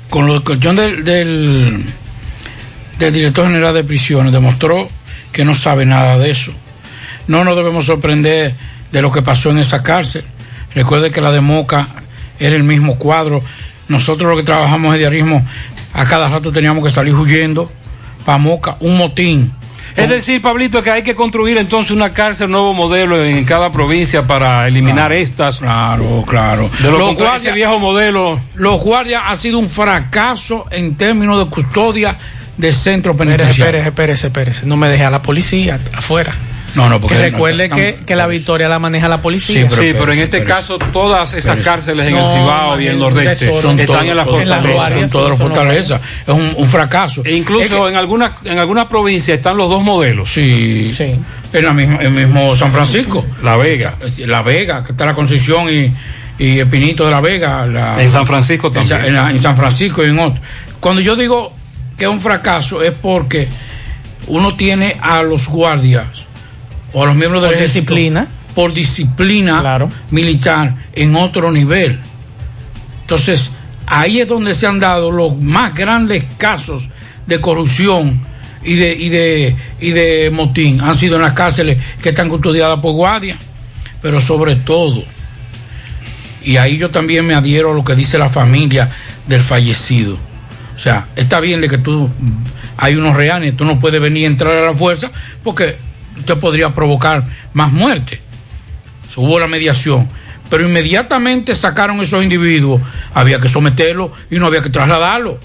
Con 0.09 0.31
la 0.33 0.39
cuestión 0.41 0.75
del, 0.75 1.03
del, 1.03 1.85
del 2.97 3.13
director 3.13 3.45
general 3.45 3.73
de 3.75 3.83
prisiones, 3.83 4.31
demostró 4.33 4.89
que 5.31 5.45
no 5.45 5.53
sabe 5.55 5.85
nada 5.85 6.17
de 6.17 6.31
eso. 6.31 6.51
No 7.27 7.43
nos 7.43 7.55
debemos 7.55 7.85
sorprender 7.85 8.55
de 8.91 9.01
lo 9.03 9.11
que 9.11 9.21
pasó 9.21 9.51
en 9.51 9.59
esa 9.59 9.83
cárcel. 9.83 10.23
Recuerde 10.73 11.11
que 11.11 11.21
la 11.21 11.31
de 11.31 11.41
Moca 11.41 11.87
era 12.39 12.55
el 12.55 12.63
mismo 12.63 12.97
cuadro. 12.97 13.43
Nosotros 13.89 14.29
los 14.29 14.39
que 14.39 14.45
trabajamos 14.45 14.93
en 14.93 14.99
diarismo, 14.99 15.45
a 15.93 16.05
cada 16.05 16.29
rato 16.29 16.51
teníamos 16.51 16.83
que 16.83 16.89
salir 16.91 17.13
huyendo 17.13 17.69
para 18.25 18.37
Moca, 18.37 18.77
un 18.79 18.97
motín. 18.97 19.51
Es 19.95 20.07
decir, 20.07 20.41
Pablito, 20.41 20.81
que 20.83 20.91
hay 20.91 21.01
que 21.01 21.15
construir 21.15 21.57
entonces 21.57 21.91
una 21.91 22.11
cárcel 22.13 22.49
nuevo 22.51 22.73
modelo 22.73 23.21
en 23.21 23.43
cada 23.43 23.71
provincia 23.71 24.25
para 24.25 24.65
eliminar 24.67 25.11
estas. 25.11 25.57
Claro, 25.57 26.23
claro. 26.27 26.69
De 26.79 26.91
lo 26.91 26.99
Los 26.99 27.07
contrario, 27.09 27.35
ese 27.35 27.49
guardias- 27.49 27.55
viejo 27.55 27.79
modelo. 27.79 28.39
Los 28.55 28.79
guardias 28.81 29.23
ha 29.25 29.35
sido 29.35 29.57
un 29.59 29.67
fracaso 29.67 30.65
en 30.71 30.95
términos 30.95 31.39
de 31.43 31.49
custodia 31.49 32.15
de 32.55 32.71
centro 32.71 33.17
penitenciario. 33.17 33.65
espérese, 33.81 33.87
espérese, 33.89 34.27
espérese. 34.27 34.65
No 34.67 34.77
me 34.77 34.87
deje 34.87 35.03
a 35.03 35.09
la 35.09 35.21
policía 35.21 35.79
afuera. 35.93 36.33
No, 36.75 36.87
no, 36.89 36.99
porque 36.99 37.15
que 37.15 37.21
recuerde 37.31 37.67
no, 37.67 37.75
que, 37.75 37.99
que 38.05 38.15
la 38.15 38.27
victoria 38.27 38.69
la 38.69 38.79
maneja 38.79 39.07
la 39.09 39.21
policía. 39.21 39.67
Sí, 39.69 39.93
pero, 39.93 40.13
en 40.13 40.19
este 40.19 40.43
caso 40.43 40.77
todas 40.77 41.33
esas 41.33 41.55
pero- 41.55 41.65
cárceles 41.65 42.07
en 42.07 42.15
el 42.15 42.21
No, 42.21 42.31
Cibao 42.33 42.79
y 42.79 42.87
el 42.87 42.99
Nordeste 42.99 43.47
son 43.59 43.79
están 43.79 43.85
todos- 43.97 44.03
en 44.05 44.15
la 44.17 44.25
fortaleza. 44.25 44.89
son 44.91 45.09
todas 45.09 45.29
las 45.31 45.39
fortalezas. 45.39 46.01
Es 46.27 46.33
un, 46.33 46.53
un 46.55 46.67
fracaso. 46.67 47.21
E 47.25 47.33
incluso 47.33 47.89
en 47.89 47.95
algunas 47.95 48.31
en 48.43 48.57
algunas 48.59 48.85
provincias 48.85 49.37
están 49.37 49.57
los 49.57 49.69
dos 49.69 49.81
modelos. 49.83 50.31
Sí. 50.31 50.93
En 51.51 51.65
la 51.65 51.73
misma, 51.73 51.97
el 52.01 52.11
mismo 52.11 52.55
San 52.55 52.71
Francisco. 52.71 53.25
La 53.41 53.55
Vega. 53.57 53.95
La 54.19 54.41
Vega, 54.43 54.83
que 54.83 54.91
está 54.91 55.05
la 55.05 55.13
Concepción 55.15 55.67
y, 55.69 55.91
y 56.37 56.59
el 56.59 56.67
Pinito 56.67 57.05
de 57.05 57.11
la 57.11 57.21
Vega. 57.21 57.65
la- 57.65 58.01
En 58.01 58.09
San 58.09 58.27
Francisco 58.27 58.67
en 58.67 58.73
también. 58.73 59.05
En, 59.05 59.15
la- 59.15 59.31
en 59.31 59.39
San 59.39 59.57
Francisco 59.57 60.03
y 60.05 60.09
en 60.09 60.19
otro. 60.19 60.39
Cuando 60.79 61.01
yo 61.01 61.15
digo 61.15 61.53
que 61.97 62.05
es 62.05 62.09
un 62.09 62.21
fracaso 62.21 62.81
es 62.83 62.91
porque 62.91 63.47
uno 64.27 64.55
tiene 64.55 64.95
a 65.01 65.23
los 65.23 65.47
guardias 65.49 66.05
o 66.93 67.03
a 67.03 67.05
los 67.05 67.15
miembros 67.15 67.41
del 67.41 67.51
Por 67.51 67.57
ejército 67.57 67.93
disciplina. 67.93 68.27
por 68.55 68.73
disciplina 68.73 69.87
militar 70.11 70.73
en 70.93 71.15
otro 71.15 71.51
nivel. 71.51 71.99
Entonces, 73.01 73.51
ahí 73.85 74.19
es 74.19 74.27
donde 74.27 74.53
se 74.55 74.67
han 74.67 74.79
dado 74.79 75.11
los 75.11 75.35
más 75.41 75.73
grandes 75.73 76.25
casos 76.37 76.89
de 77.25 77.39
corrupción 77.41 78.19
y 78.63 78.75
de, 78.75 78.93
y 78.95 79.09
de, 79.09 79.55
y 79.79 79.91
de 79.91 80.29
motín. 80.31 80.81
Han 80.81 80.95
sido 80.95 81.15
en 81.15 81.21
las 81.23 81.33
cárceles 81.33 81.77
que 82.01 82.09
están 82.09 82.29
custodiadas 82.29 82.79
por 82.79 82.93
guardia, 82.93 83.37
pero 84.01 84.19
sobre 84.21 84.55
todo, 84.57 85.03
y 86.43 86.57
ahí 86.57 86.77
yo 86.77 86.89
también 86.89 87.25
me 87.25 87.33
adhiero 87.33 87.71
a 87.71 87.75
lo 87.75 87.83
que 87.83 87.95
dice 87.95 88.17
la 88.17 88.29
familia 88.29 88.89
del 89.27 89.41
fallecido. 89.41 90.17
O 90.75 90.79
sea, 90.79 91.07
está 91.15 91.39
bien 91.39 91.61
de 91.61 91.67
que 91.67 91.77
tú 91.77 92.09
hay 92.77 92.95
unos 92.95 93.15
reales, 93.15 93.57
tú 93.57 93.65
no 93.65 93.79
puedes 93.79 93.99
venir 93.99 94.23
a 94.23 94.27
entrar 94.27 94.55
a 94.55 94.65
la 94.65 94.73
fuerza 94.73 95.11
porque 95.43 95.77
usted 96.19 96.37
podría 96.37 96.73
provocar 96.73 97.23
más 97.53 97.71
muerte. 97.71 98.21
Hubo 99.15 99.39
la 99.39 99.47
mediación, 99.47 100.07
pero 100.49 100.65
inmediatamente 100.67 101.53
sacaron 101.55 101.99
esos 102.01 102.23
individuos, 102.23 102.81
había 103.13 103.39
que 103.39 103.49
someterlos 103.49 104.11
y 104.31 104.37
no 104.37 104.45
había 104.45 104.61
que 104.61 104.69
trasladarlos. 104.69 105.35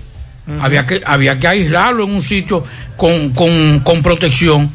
Había 0.61 0.85
que, 0.85 1.01
había 1.07 1.39
que 1.39 1.49
aislarlo 1.49 2.05
en 2.05 2.11
un 2.11 2.23
sitio 2.23 2.63
con, 2.99 3.31
con, 3.31 3.81
con 3.81 4.03
protección 4.03 4.71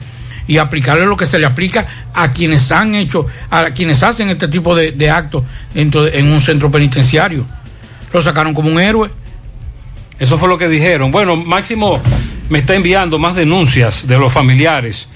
y 0.47 0.57
aplicarle 0.57 1.05
lo 1.05 1.15
que 1.15 1.27
se 1.27 1.37
le 1.37 1.45
aplica 1.45 1.85
a 2.11 2.33
quienes 2.33 2.71
han 2.71 2.95
hecho, 2.95 3.27
a 3.51 3.65
quienes 3.69 4.01
hacen 4.01 4.29
este 4.29 4.47
tipo 4.47 4.73
de, 4.75 4.91
de 4.93 5.09
actos 5.11 5.43
dentro 5.75 6.03
de- 6.05 6.17
en 6.17 6.31
un 6.33 6.41
centro 6.41 6.71
penitenciario. 6.71 7.45
Lo 8.11 8.19
sacaron 8.21 8.55
como 8.55 8.69
un 8.69 8.79
héroe. 8.79 9.11
Eso 10.17 10.39
fue 10.39 10.49
lo 10.49 10.57
que 10.57 10.67
dijeron. 10.67 11.11
Bueno, 11.11 11.35
Máximo 11.35 12.01
me 12.49 12.57
está 12.59 12.73
enviando 12.73 13.19
más 13.19 13.35
denuncias 13.35 14.07
de 14.07 14.17
los 14.17 14.33
familiares. 14.33 15.07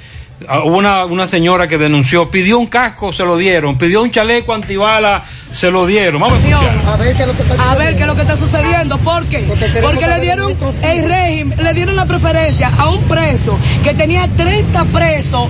Ah, 0.47 0.60
Hubo 0.63 0.77
una, 0.77 1.06
una 1.06 1.25
señora 1.25 1.67
que 1.67 1.77
denunció, 1.77 2.29
pidió 2.29 2.60
un 2.60 2.67
casco, 2.67 3.13
se 3.13 3.23
lo 3.23 3.38
dieron, 3.38 3.77
pidió 3.77 4.01
un 4.01 4.12
chaleco 4.12 4.53
antibala, 4.53 5.23
se 5.51 5.71
lo 5.71 5.86
dieron. 5.86 6.21
Vamos 6.21 6.39
a 6.39 6.47
escuchar. 6.47 6.82
A 6.86 6.97
ver 6.97 7.15
qué 7.15 7.21
es 7.23 7.27
lo 7.27 7.36
que 7.36 7.41
está 7.43 7.71
A 7.71 7.75
ver 7.75 7.95
qué 7.95 8.01
es 8.01 8.08
lo 8.08 8.15
que 8.15 8.21
está 8.21 8.38
sucediendo. 8.38 8.97
¿Por 8.99 9.25
qué? 9.25 9.47
Porque 9.82 10.08
le 10.08 10.19
dieron 10.19 10.56
el 10.82 11.10
régimen, 11.10 11.63
le 11.63 11.73
dieron 11.73 11.95
la 11.95 12.06
preferencia 12.06 12.67
a 12.77 12.89
un 12.89 13.03
preso 13.03 13.58
que 13.84 13.93
tenía 13.93 14.27
30 14.27 14.86
presos 14.86 15.47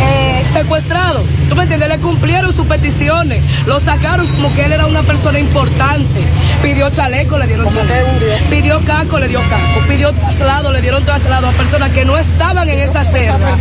eh, 0.00 0.44
secuestrados. 0.52 1.22
¿Tú 1.48 1.56
me 1.56 1.62
entiendes? 1.62 1.88
Le 1.88 1.98
cumplieron 1.98 2.52
sus 2.52 2.66
peticiones. 2.66 3.42
Lo 3.66 3.80
sacaron 3.80 4.26
como 4.28 4.52
que 4.54 4.64
él 4.64 4.72
era 4.72 4.86
una 4.86 5.02
persona 5.02 5.38
importante. 5.38 6.24
Pidió 6.62 6.90
chaleco, 6.90 7.38
le 7.38 7.46
dieron 7.46 7.72
chaleco. 7.72 8.10
Pidió 8.50 8.80
casco, 8.84 9.18
le 9.18 9.28
dio 9.28 9.40
casco. 9.40 9.80
Pidió 9.88 10.12
traslado, 10.12 10.72
le 10.72 10.80
dieron 10.80 11.04
traslado 11.04 11.48
a 11.48 11.52
personas 11.52 11.90
que 11.92 12.04
no 12.04 12.16
estaban 12.16 12.68
en 12.68 12.78
esta 12.80 13.04
celda. 13.04 13.56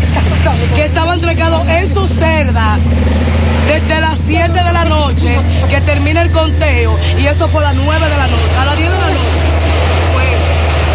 Que 0.75 0.85
estaban 0.85 1.15
entregados 1.15 1.67
en 1.67 1.93
su 1.93 2.07
celda 2.07 2.77
desde 3.67 3.99
las 3.99 4.17
7 4.25 4.53
de 4.53 4.73
la 4.73 4.85
noche 4.85 5.37
que 5.69 5.81
termina 5.81 6.21
el 6.21 6.31
conteo 6.31 6.97
y 7.17 7.25
eso 7.25 7.47
fue 7.49 7.61
a 7.65 7.73
las 7.73 7.75
9 7.75 8.09
de 8.09 8.17
la 8.17 8.27
noche, 8.27 8.55
a 8.57 8.65
las 8.65 8.77
10 8.77 8.89
de 8.89 8.97
la 8.97 9.07
noche. 9.07 9.47
Pues 10.13 10.27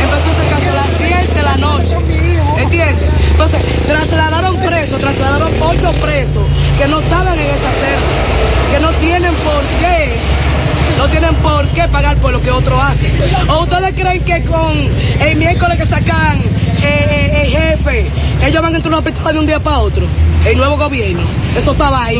empezó 0.02 0.56
a 0.56 0.74
las 0.74 0.98
10 0.98 1.34
de 1.34 1.42
la 1.42 1.56
noche. 1.58 2.31
¿Entiendes? 2.62 3.10
Entonces, 3.30 3.60
trasladaron 3.86 4.56
presos, 4.56 5.00
trasladaron 5.00 5.52
ocho 5.60 5.92
presos 6.00 6.46
que 6.78 6.86
no 6.86 7.00
estaban 7.00 7.38
en 7.38 7.46
esa 7.46 7.70
celda, 7.80 8.72
que 8.72 8.80
no 8.80 8.90
tienen 9.00 9.34
por 9.34 9.62
qué 9.80 10.12
no 10.98 11.08
tienen 11.08 11.34
por 11.36 11.66
qué 11.68 11.88
pagar 11.88 12.16
por 12.18 12.32
lo 12.32 12.40
que 12.40 12.50
otros 12.50 12.80
hacen. 12.80 13.10
¿O 13.48 13.62
ustedes 13.62 13.94
creen 13.94 14.22
que 14.22 14.42
con 14.44 14.72
el 15.20 15.36
miércoles 15.36 15.78
que 15.78 15.84
sacan 15.86 16.38
eh, 16.38 16.82
eh, 16.82 17.42
el 17.44 17.50
jefe, 17.50 18.06
ellos 18.46 18.62
van 18.62 18.74
a 18.74 18.76
entrar 18.76 18.94
una 18.94 19.02
pistola 19.02 19.32
de 19.32 19.38
un 19.40 19.46
día 19.46 19.58
para 19.58 19.78
otro? 19.78 20.06
El 20.46 20.56
nuevo 20.56 20.76
gobierno. 20.76 21.22
Eso 21.56 21.72
estaba 21.72 22.04
ahí. 22.04 22.18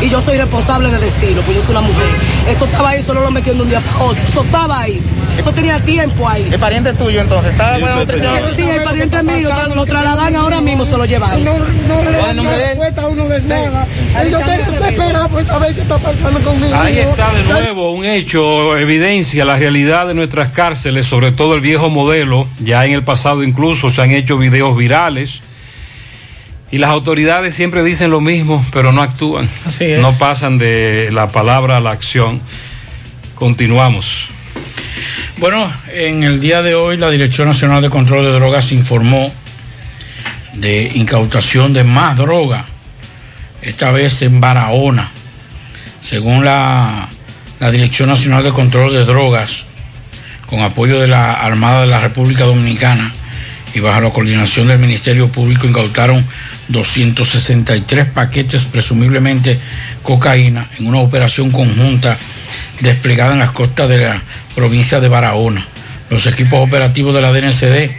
Y 0.00 0.08
yo 0.08 0.20
soy 0.20 0.36
responsable 0.36 0.90
de 0.90 0.98
decirlo, 0.98 1.42
pues 1.42 1.56
yo 1.58 1.62
soy 1.62 1.70
una 1.72 1.80
mujer. 1.82 2.06
Eso 2.48 2.64
estaba 2.64 2.90
ahí, 2.90 3.02
solo 3.02 3.22
lo 3.22 3.30
metieron 3.30 3.58
de 3.58 3.64
un 3.64 3.70
día 3.70 3.80
para 3.80 4.04
otro. 4.04 4.22
Eso 4.28 4.42
estaba 4.42 4.80
ahí. 4.80 5.00
Eso 5.38 5.52
tenía 5.52 5.78
tiempo 5.80 6.28
ahí. 6.28 6.48
¿El 6.50 6.58
pariente 6.58 6.92
tuyo 6.94 7.20
entonces? 7.20 7.52
¿Estaba? 7.52 8.04
Sí, 8.54 8.62
el 8.62 8.84
pariente 8.84 9.22
mío 9.22 9.50
lo 9.74 9.86
trasladan 9.86 10.36
ahora 10.36 10.60
mismo, 10.60 10.84
se 10.84 10.96
lo 10.96 11.04
llevan. 11.04 11.42
No, 11.44 11.56
no 11.58 12.10
le 12.10 12.18
dan 12.18 12.44
respuesta 12.44 13.02
a 13.02 13.06
uno 13.06 13.28
de 13.28 13.40
nada. 13.42 13.86
Yo 14.30 14.38
estoy 14.38 14.56
desesperado 14.56 15.28
por 15.28 15.46
saber 15.46 15.74
qué 15.74 15.80
está 15.82 15.98
pasando 15.98 16.40
conmigo. 16.40 16.74
Ahí 16.74 16.98
está 16.98 17.32
de 17.32 17.42
nuevo 17.44 17.92
un 17.92 18.04
hecho, 18.04 18.76
evidencia 18.76 19.44
la 19.44 19.56
realidad 19.56 20.06
de 20.06 20.14
nuestras 20.14 20.50
cárceles, 20.50 21.06
sobre 21.06 21.32
todo 21.32 21.54
el 21.54 21.60
viejo 21.60 21.90
modelo. 21.90 22.46
Ya 22.60 22.84
en 22.84 22.92
el 22.92 23.04
pasado 23.04 23.42
incluso 23.42 23.90
se 23.90 24.02
han 24.02 24.10
hecho 24.10 24.38
videos 24.38 24.76
virales. 24.76 25.40
Y 26.72 26.78
las 26.78 26.90
autoridades 26.90 27.54
siempre 27.54 27.84
dicen 27.84 28.10
lo 28.10 28.22
mismo, 28.22 28.64
pero 28.72 28.92
no 28.92 29.02
actúan. 29.02 29.46
Así 29.66 29.84
es. 29.84 30.00
No 30.00 30.16
pasan 30.16 30.56
de 30.56 31.10
la 31.12 31.30
palabra 31.30 31.76
a 31.76 31.80
la 31.80 31.90
acción. 31.90 32.40
Continuamos. 33.34 34.28
Bueno, 35.36 35.70
en 35.92 36.24
el 36.24 36.40
día 36.40 36.62
de 36.62 36.74
hoy 36.74 36.96
la 36.96 37.10
Dirección 37.10 37.48
Nacional 37.48 37.82
de 37.82 37.90
Control 37.90 38.24
de 38.24 38.32
Drogas 38.32 38.72
informó 38.72 39.30
de 40.54 40.90
incautación 40.94 41.74
de 41.74 41.84
más 41.84 42.16
droga, 42.16 42.64
esta 43.60 43.90
vez 43.90 44.22
en 44.22 44.40
Barahona. 44.40 45.10
Según 46.00 46.42
la, 46.42 47.08
la 47.60 47.70
Dirección 47.70 48.08
Nacional 48.08 48.44
de 48.44 48.52
Control 48.52 48.94
de 48.94 49.04
Drogas, 49.04 49.66
con 50.46 50.60
apoyo 50.60 50.98
de 50.98 51.08
la 51.08 51.34
Armada 51.34 51.82
de 51.82 51.88
la 51.88 52.00
República 52.00 52.44
Dominicana 52.44 53.12
y 53.74 53.80
bajo 53.80 54.00
la 54.00 54.10
coordinación 54.10 54.68
del 54.68 54.78
Ministerio 54.78 55.28
Público, 55.28 55.66
incautaron 55.66 56.24
263 56.72 58.06
paquetes, 58.06 58.64
presumiblemente 58.64 59.58
cocaína, 60.02 60.66
en 60.78 60.86
una 60.86 60.98
operación 60.98 61.50
conjunta 61.50 62.16
desplegada 62.80 63.32
en 63.34 63.38
las 63.38 63.52
costas 63.52 63.88
de 63.88 63.98
la 64.06 64.22
provincia 64.54 64.98
de 65.00 65.08
Barahona. 65.08 65.66
Los 66.10 66.26
equipos 66.26 66.66
operativos 66.66 67.14
de 67.14 67.22
la 67.22 67.32
DNCD 67.32 67.90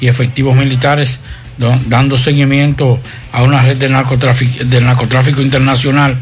y 0.00 0.08
efectivos 0.08 0.56
militares 0.56 1.20
do- 1.58 1.78
dando 1.86 2.16
seguimiento 2.16 2.98
a 3.32 3.42
una 3.42 3.62
red 3.62 3.76
de 3.76 3.88
narcotráfico, 3.88 4.64
del 4.64 4.84
narcotráfico 4.84 5.40
internacional 5.42 6.16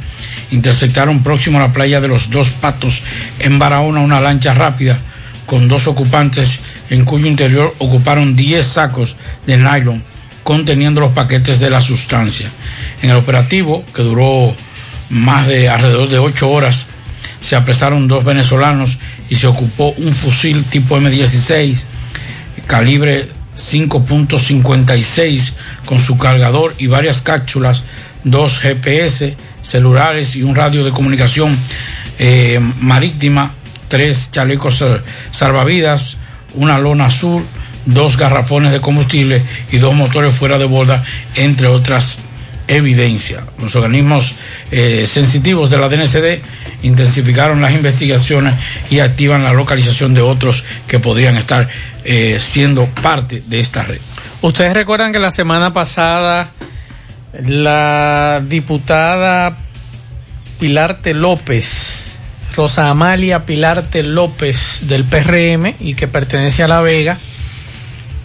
interceptaron 0.51 1.23
próximo 1.23 1.59
a 1.59 1.63
la 1.63 1.73
playa 1.73 2.01
de 2.01 2.09
los 2.09 2.31
Dos 2.31 2.51
Patos 2.51 3.03
en 3.39 3.59
Barahona 3.59 4.01
una 4.01 4.21
lancha 4.21 4.53
rápida 4.53 4.99
con 5.47 5.67
dos 5.69 5.87
ocupantes 5.87 6.61
en 6.91 7.05
cuyo 7.05 7.27
interior 7.27 7.75
ocuparon 7.79 8.37
10 8.37 8.67
sacos 8.67 9.17
de 9.47 9.57
nylon 9.57 10.03
conteniendo 10.43 11.01
los 11.01 11.13
paquetes 11.13 11.61
de 11.61 11.71
la 11.71 11.81
sustancia. 11.81 12.49
En 13.03 13.11
el 13.11 13.17
operativo, 13.17 13.85
que 13.95 14.03
duró 14.03 14.55
más 15.11 15.47
de 15.47 15.69
alrededor 15.69 16.09
de 16.09 16.19
8 16.19 16.49
horas, 16.49 16.87
se 17.41 17.57
apresaron 17.57 18.09
dos 18.09 18.25
venezolanos 18.25 18.99
y 19.29 19.37
se 19.37 19.47
ocupó 19.47 19.95
un 19.97 20.13
fusil 20.13 20.65
tipo 20.65 20.99
M16 20.99 21.85
calibre 22.67 23.29
5.56 23.57 25.53
con 25.85 26.01
su 26.01 26.19
cargador 26.19 26.75
y 26.79 26.87
varias 26.87 27.21
cápsulas, 27.21 27.85
dos 28.25 28.61
GPS, 28.61 29.37
celulares 29.63 30.37
y 30.37 30.43
un 30.43 30.55
radio 30.55 30.85
de 30.85 30.91
comunicación 30.91 31.57
eh, 32.19 32.61
marítima, 32.81 33.53
tres 33.89 34.31
chalecos 34.31 34.85
salvavidas, 35.33 36.17
una 36.55 36.79
lona 36.79 37.07
azul, 37.07 37.45
dos 37.87 38.17
garrafones 38.17 38.73
de 38.73 38.81
combustible 38.81 39.43
y 39.71 39.79
dos 39.79 39.95
motores 39.95 40.35
fuera 40.35 40.59
de 40.59 40.67
borda, 40.67 41.05
entre 41.37 41.67
otras 41.67 42.19
evidencias. 42.69 43.43
Los 43.61 43.75
organismos 43.75 44.35
eh, 44.71 45.07
sensitivos 45.07 45.71
de 45.71 45.79
la 45.79 45.89
DNCD 45.89 46.41
intensificaron 46.83 47.61
las 47.61 47.73
investigaciones 47.73 48.55
y 48.91 49.01
activan 49.01 49.45
la 49.45 49.53
localización 49.53 50.15
de 50.15 50.23
otros 50.23 50.65
que 50.87 50.99
podrían 50.99 51.37
estar 51.37 51.69
eh, 52.05 52.39
siendo 52.41 52.87
parte 52.87 53.43
de 53.47 53.61
esta 53.61 53.83
red. 53.83 54.01
Ustedes 54.41 54.73
recuerdan 54.73 55.13
que 55.13 55.19
la 55.19 55.31
semana 55.31 55.73
pasada 55.75 56.51
la 57.45 58.43
diputada 58.47 59.57
Pilarte 60.59 61.15
López, 61.15 62.01
Rosa 62.55 62.89
Amalia 62.91 63.45
Pilarte 63.45 64.03
López 64.03 64.81
del 64.83 65.05
PRM 65.05 65.75
y 65.81 65.95
que 65.95 66.09
pertenece 66.09 66.63
a 66.63 66.69
La 66.69 66.81
Vega, 66.81 67.19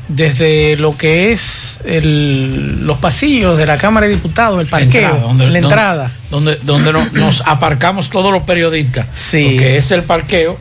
desde 0.08 0.78
lo 0.78 0.96
que 0.96 1.32
es 1.32 1.80
el- 1.86 2.86
los 2.86 2.98
pasillos 3.00 3.58
de 3.58 3.66
la 3.66 3.78
Cámara 3.78 4.06
de 4.08 4.14
Diputados, 4.14 4.62
el 4.62 4.68
parqueo, 4.68 5.02
entrada, 5.02 5.20
donde- 5.24 5.48
la 5.48 5.58
entrada. 5.60 6.12
Donde, 6.30 6.56
donde 6.62 6.94
no- 6.94 7.06
nos 7.14 7.42
aparcamos 7.46 8.10
todos 8.10 8.32
los 8.32 8.44
periodistas. 8.44 9.08
Sí. 9.16 9.46
Porque 9.52 9.78
es 9.78 9.90
el 9.92 10.04
parqueo 10.04 10.58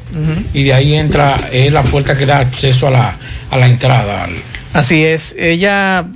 y 0.55 0.63
de 0.65 0.73
ahí 0.75 0.95
entra, 0.95 1.37
es 1.53 1.73
la 1.73 1.83
puerta 1.83 2.17
que 2.17 2.25
da 2.27 2.39
acceso 2.39 2.89
a 2.89 2.91
la, 2.91 3.17
a 3.51 3.57
la 3.57 3.67
entrada. 3.67 4.27
Así 4.73 5.05
es, 5.05 5.35
ella 5.39 6.07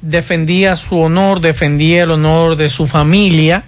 defendía 0.00 0.74
su 0.76 0.98
honor, 0.98 1.40
defendía 1.40 2.02
el 2.04 2.10
honor 2.12 2.56
de 2.56 2.68
su 2.68 2.86
familia 2.86 3.62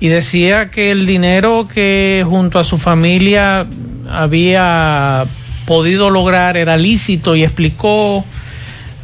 y 0.00 0.08
decía 0.08 0.70
que 0.70 0.90
el 0.90 1.04
dinero 1.06 1.68
que 1.72 2.24
junto 2.28 2.58
a 2.58 2.64
su 2.64 2.78
familia 2.78 3.66
había 4.10 5.24
podido 5.66 6.10
lograr 6.10 6.56
era 6.56 6.76
lícito 6.76 7.36
y 7.36 7.42
explicó 7.42 8.24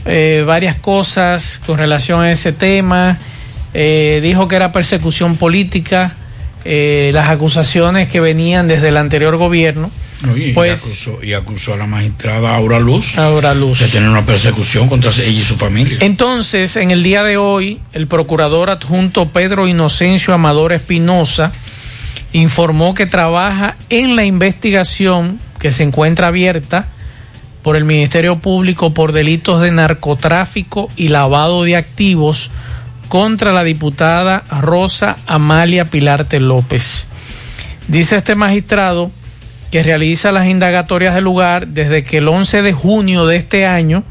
eh, 0.07 0.45
varias 0.47 0.77
cosas 0.77 1.61
con 1.65 1.79
relación 1.79 2.21
a 2.21 2.33
ese 2.33 2.53
tema. 2.53 3.19
Eh, 3.75 4.21
dijo 4.23 4.49
que 4.49 4.57
era 4.57 4.73
persecución 4.73 5.37
política, 5.37 6.15
eh, 6.65 7.11
las 7.15 7.29
acusaciones 7.29 8.09
que 8.09 8.21
venían 8.21 8.69
desde 8.69 8.89
el 8.89 8.97
anterior 8.97 9.37
gobierno. 9.37 9.91
Pues- 10.55 10.85
y 10.85 10.87
acusó, 10.87 11.25
y 11.25 11.33
acusó 11.33 11.73
a 11.73 11.77
la 11.79 11.87
magistrada 11.87 12.55
Aura 12.55 12.79
Luz, 12.79 13.17
Aura 13.17 13.55
Luz 13.55 13.79
de 13.79 13.89
tener 13.89 14.09
una 14.09 14.27
persecución 14.27 14.87
contra 14.87 15.11
ella 15.13 15.27
y 15.27 15.43
su 15.43 15.57
familia. 15.57 15.99
Entonces, 16.03 16.77
en 16.77 16.91
el 16.91 17.03
día 17.03 17.23
de 17.23 17.39
hoy, 17.39 17.81
el 17.95 18.07
procurador 18.07 18.69
adjunto 18.69 19.29
Pedro 19.31 19.67
Inocencio 19.67 20.35
Amador 20.35 20.73
Espinosa 20.73 21.53
informó 22.33 22.95
que 22.95 23.07
trabaja 23.07 23.77
en 23.89 24.15
la 24.15 24.25
investigación 24.25 25.41
que 25.61 25.71
se 25.71 25.85
encuentra 25.85 26.29
abierta 26.29 26.89
por 27.63 27.77
el 27.77 27.85
Ministerio 27.85 28.39
Público 28.39 28.93
por 28.93 29.13
delitos 29.13 29.61
de 29.61 29.71
narcotráfico 29.71 30.89
y 30.97 31.09
lavado 31.09 31.63
de 31.63 31.77
activos 31.77 32.51
contra 33.09 33.53
la 33.53 33.63
diputada 33.63 34.43
Rosa 34.61 35.17
Amalia 35.27 35.85
Pilarte 35.85 36.41
López. 36.41 37.07
Dice 37.89 38.17
este 38.17 38.35
magistrado 38.35 39.11
que 39.71 39.83
realiza 39.83 40.33
las 40.33 40.49
indagatorias 40.49 41.15
del 41.15 41.25
lugar 41.25 41.69
desde 41.69 42.03
que 42.03 42.19
el 42.19 42.29
11 42.29 42.63
de 42.63 42.73
junio 42.73 43.27
de 43.27 43.37
este 43.37 43.67
año 43.67 44.03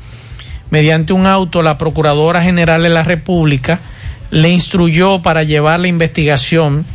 mediante 0.70 1.14
un 1.14 1.26
auto, 1.26 1.64
la 1.64 1.78
Procuradora 1.78 2.44
General 2.44 2.84
de 2.84 2.90
la 2.90 3.04
República 3.04 3.80
le 4.32 4.50
instruyó 4.50 5.22
para 5.22 5.44
llevar 5.44 5.80
la 5.80 5.88
investigación 5.88 6.86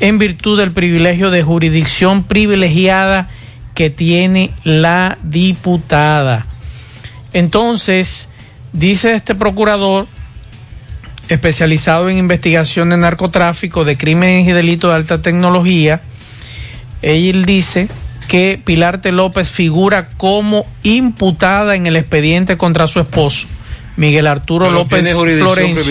en 0.00 0.18
virtud 0.18 0.58
del 0.58 0.72
privilegio 0.72 1.30
de 1.30 1.42
jurisdicción 1.42 2.24
privilegiada 2.24 3.30
que 3.74 3.90
tiene 3.90 4.52
la 4.64 5.18
diputada. 5.22 6.46
Entonces, 7.32 8.28
dice 8.72 9.14
este 9.14 9.34
procurador, 9.34 10.06
especializado 11.28 12.08
en 12.10 12.18
investigación 12.18 12.90
de 12.90 12.96
narcotráfico, 12.98 13.84
de 13.84 13.96
crímenes 13.96 14.46
y 14.46 14.52
delitos 14.52 14.90
de 14.90 14.96
alta 14.96 15.22
tecnología, 15.22 16.02
él 17.00 17.44
dice 17.44 17.88
que 18.28 18.60
Pilarte 18.62 19.12
López 19.12 19.50
figura 19.50 20.08
como 20.16 20.66
imputada 20.82 21.74
en 21.74 21.86
el 21.86 21.96
expediente 21.96 22.56
contra 22.56 22.86
su 22.86 23.00
esposo, 23.00 23.48
Miguel 23.96 24.26
Arturo 24.26 24.66
Pero 24.66 24.78
López 24.78 25.14
Florencio. 25.14 25.84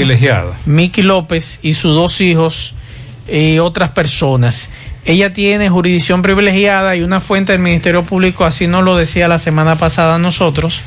Miki 0.65 1.01
López 1.01 1.59
y 1.61 1.73
sus 1.73 1.93
dos 1.93 2.21
hijos 2.21 2.75
y 3.31 3.59
otras 3.59 3.91
personas. 3.91 4.69
Ella 5.05 5.33
tiene 5.33 5.69
jurisdicción 5.69 6.21
privilegiada 6.21 6.95
y 6.95 7.01
una 7.01 7.19
fuente 7.21 7.53
del 7.53 7.61
Ministerio 7.61 8.03
Público 8.03 8.45
así 8.45 8.67
nos 8.67 8.83
lo 8.83 8.95
decía 8.97 9.27
la 9.27 9.39
semana 9.39 9.75
pasada 9.75 10.15
a 10.15 10.17
nosotros, 10.19 10.81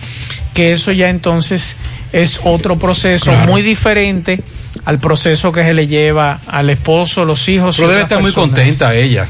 que 0.55 0.73
eso 0.73 0.93
ya 0.93 1.09
entonces 1.09 1.77
es 2.13 2.41
otro 2.45 2.79
proceso 2.79 3.33
Claro. 3.33 3.51
muy 3.51 3.63
diferente 3.63 4.41
al 4.85 5.01
proceso 5.01 5.51
que 5.51 5.65
se 5.65 5.75
le 5.75 5.89
lleva 5.89 6.39
al 6.47 6.71
esposo, 6.71 7.25
los 7.25 7.49
hijos. 7.49 7.77
Pero 7.77 7.89
debe 7.89 8.03
estar 8.03 8.21
muy 8.21 8.33
contenta 8.33 8.95
ella. 8.95 9.27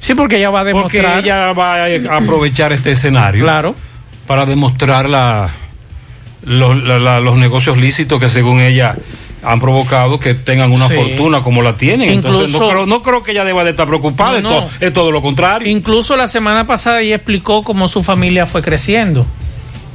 Sí, 0.00 0.14
porque 0.14 0.36
ella 0.36 0.50
va 0.50 0.60
a 0.60 0.64
demostrar. 0.64 1.14
Porque 1.14 1.28
ella 1.28 1.52
va 1.52 1.76
a 1.76 2.16
aprovechar 2.16 2.72
este 2.72 2.92
escenario. 2.92 3.44
Claro. 3.44 3.74
Para 4.26 4.44
demostrar 4.46 5.08
la, 5.08 5.48
los, 6.44 6.82
la- 6.82 6.98
la- 6.98 7.20
los 7.20 7.36
negocios 7.36 7.76
lícitos 7.78 8.20
que 8.20 8.28
según 8.28 8.60
ella 8.60 8.96
han 9.42 9.58
provocado 9.58 10.20
que 10.20 10.34
tengan 10.34 10.70
una 10.72 10.88
Sí. 10.88 10.94
fortuna 10.94 11.42
como 11.42 11.62
la 11.62 11.74
tienen. 11.74 12.10
Entonces, 12.10 12.50
no 12.50 12.58
Incluso- 12.58 12.68
creo, 12.70 12.86
no 12.86 13.02
creo 13.02 13.22
que 13.22 13.32
ella 13.32 13.44
deba 13.44 13.64
de 13.64 13.70
estar 13.70 13.86
preocupada. 13.86 14.36
es 14.38 14.42
No, 14.42 14.48
to- 14.50 14.60
no. 14.62 14.68
Es, 14.86 14.92
todo 14.92 15.10
lo 15.10 15.22
contrario. 15.22 15.68
Incluso 15.70 16.16
la 16.16 16.28
semana 16.28 16.66
pasada 16.66 17.00
ella 17.00 17.16
explicó 17.16 17.62
cómo 17.62 17.88
su 17.88 18.02
familia 18.02 18.46
fue 18.46 18.62
creciendo 18.62 19.26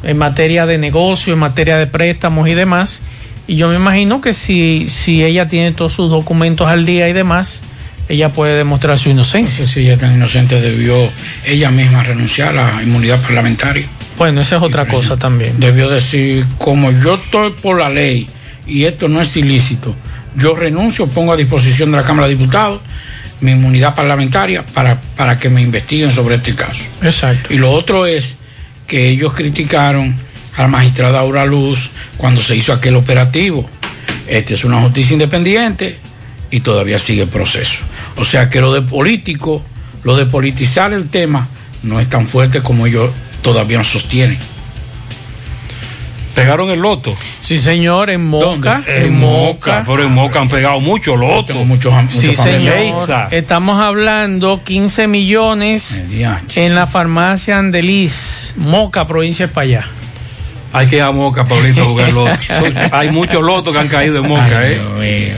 en 0.03 0.17
materia 0.17 0.65
de 0.65 0.77
negocio, 0.77 1.33
en 1.33 1.39
materia 1.39 1.77
de 1.77 1.87
préstamos 1.87 2.47
y 2.47 2.53
demás. 2.53 3.01
Y 3.47 3.55
yo 3.57 3.67
me 3.69 3.75
imagino 3.75 4.21
que 4.21 4.33
si, 4.33 4.87
si 4.89 5.23
ella 5.23 5.47
tiene 5.47 5.71
todos 5.71 5.93
sus 5.93 6.09
documentos 6.09 6.67
al 6.67 6.85
día 6.85 7.07
y 7.09 7.13
demás, 7.13 7.61
ella 8.09 8.31
puede 8.31 8.55
demostrar 8.55 8.97
su 8.97 9.09
inocencia. 9.09 9.65
Si 9.67 9.81
ella 9.81 9.93
es 9.93 9.99
tan 9.99 10.13
inocente, 10.15 10.59
debió 10.61 10.95
ella 11.45 11.69
misma 11.69 12.01
renunciar 12.03 12.57
a 12.57 12.71
la 12.77 12.83
inmunidad 12.83 13.19
parlamentaria. 13.21 13.87
Bueno, 14.17 14.41
esa 14.41 14.55
es 14.57 14.61
otra 14.63 14.87
cosa 14.87 15.17
también. 15.17 15.59
Debió 15.59 15.89
decir, 15.89 16.45
como 16.57 16.89
yo 16.91 17.15
estoy 17.15 17.51
por 17.61 17.79
la 17.79 17.89
ley 17.89 18.27
y 18.67 18.85
esto 18.85 19.07
no 19.07 19.21
es 19.21 19.35
ilícito, 19.37 19.95
yo 20.35 20.55
renuncio, 20.55 21.07
pongo 21.07 21.33
a 21.33 21.37
disposición 21.37 21.91
de 21.91 21.97
la 21.97 22.03
Cámara 22.03 22.27
de 22.27 22.35
Diputados 22.35 22.81
mi 23.41 23.51
inmunidad 23.51 23.95
parlamentaria 23.95 24.65
para, 24.65 24.99
para 25.15 25.37
que 25.37 25.49
me 25.49 25.61
investiguen 25.61 26.11
sobre 26.11 26.35
este 26.35 26.55
caso. 26.55 26.83
Exacto. 27.01 27.53
Y 27.53 27.57
lo 27.57 27.71
otro 27.71 28.05
es 28.05 28.37
que 28.87 29.09
ellos 29.09 29.33
criticaron 29.33 30.15
a 30.55 30.61
la 30.61 30.67
magistrada 30.67 31.19
Aura 31.19 31.45
Luz 31.45 31.91
cuando 32.17 32.41
se 32.41 32.55
hizo 32.55 32.71
aquel 32.73 32.95
operativo. 32.95 33.69
Este 34.27 34.53
es 34.53 34.63
una 34.63 34.79
justicia 34.81 35.13
independiente 35.13 35.97
y 36.49 36.61
todavía 36.61 36.99
sigue 36.99 37.23
el 37.23 37.29
proceso. 37.29 37.79
O 38.15 38.25
sea 38.25 38.49
que 38.49 38.61
lo 38.61 38.73
de 38.73 38.81
político, 38.81 39.63
lo 40.03 40.15
de 40.15 40.25
politizar 40.25 40.93
el 40.93 41.09
tema, 41.09 41.47
no 41.83 41.99
es 41.99 42.09
tan 42.09 42.27
fuerte 42.27 42.61
como 42.61 42.87
ellos 42.87 43.11
todavía 43.41 43.79
lo 43.79 43.85
sostienen. 43.85 44.37
Pegaron 46.35 46.69
el 46.69 46.79
loto. 46.79 47.15
Sí, 47.41 47.57
señor, 47.59 48.09
en 48.09 48.25
Moca. 48.25 48.83
En 48.85 49.17
Moca, 49.17 49.83
pero 49.87 50.03
en 50.03 50.11
Moca 50.11 50.41
han 50.41 50.49
pegado 50.49 50.81
mucho 50.81 51.15
loto. 51.15 51.53
muchos, 51.63 51.93
Sí, 52.09 52.35
señor. 52.35 52.75
Estamos 53.31 53.79
hablando 53.79 54.61
15 54.63 55.07
millones 55.07 56.03
en 56.55 56.75
la 56.75 56.87
farmacia 56.87 57.57
Andeliz, 57.57 58.53
Moca, 58.57 59.07
provincia 59.07 59.47
de 59.47 59.53
Payá. 59.53 59.87
Hay 60.73 60.87
que 60.87 60.97
ir 60.97 61.03
a 61.03 61.11
Moca, 61.11 61.45
Pablito, 61.45 61.83
a 61.83 61.85
jugar 61.85 62.11
loto. 62.11 62.37
Hay 62.91 63.09
muchos 63.09 63.41
lotos 63.41 63.73
que 63.73 63.79
han 63.79 63.87
caído 63.87 64.17
en 64.17 64.27
Moca, 64.27 64.67
¿eh? 64.67 65.37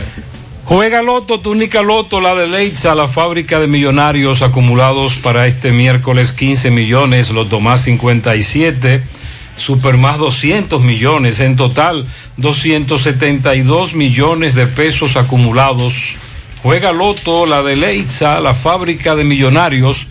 Juega 0.66 1.02
Loto, 1.02 1.40
túnica 1.40 1.82
Loto, 1.82 2.20
la 2.20 2.36
de 2.36 2.46
Leitza, 2.46 2.94
la 2.94 3.08
fábrica 3.08 3.58
de 3.58 3.68
millonarios 3.68 4.42
acumulados 4.42 5.16
para 5.16 5.48
este 5.48 5.72
miércoles 5.72 6.34
15 6.34 6.72
millones, 6.72 7.30
Loto 7.30 7.62
más 7.62 7.84
57, 7.84 9.02
Super 9.58 9.98
más 9.98 10.18
200 10.18 10.82
millones, 10.82 11.40
en 11.40 11.56
total 11.56 12.06
272 12.38 13.96
millones 13.96 14.56
de 14.56 14.68
pesos 14.68 15.18
acumulados. 15.18 16.16
Juega 16.64 16.92
Loto, 16.92 17.46
la 17.46 17.64
de 17.64 17.76
Leitza, 17.76 18.40
la 18.40 18.54
fábrica 18.54 19.16
de 19.16 19.24
millonarios, 19.24 20.08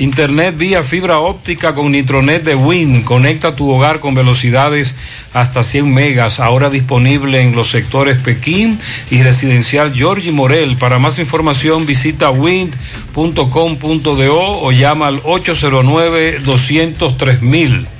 Internet 0.00 0.56
vía 0.56 0.82
fibra 0.82 1.18
óptica 1.18 1.74
con 1.74 1.92
Nitronet 1.92 2.42
de 2.42 2.54
Win. 2.54 3.02
Conecta 3.02 3.54
tu 3.54 3.70
hogar 3.70 4.00
con 4.00 4.14
velocidades 4.14 4.94
hasta 5.34 5.62
100 5.62 5.92
megas. 5.92 6.40
Ahora 6.40 6.70
disponible 6.70 7.42
en 7.42 7.54
los 7.54 7.68
sectores 7.68 8.16
Pekín 8.16 8.78
y 9.10 9.22
residencial 9.22 9.92
Georgie 9.92 10.32
Morel. 10.32 10.78
Para 10.78 10.98
más 10.98 11.18
información 11.18 11.84
visita 11.84 12.30
wind.com.do 12.30 14.40
o 14.40 14.72
llama 14.72 15.08
al 15.08 15.22
809-203 15.22 17.99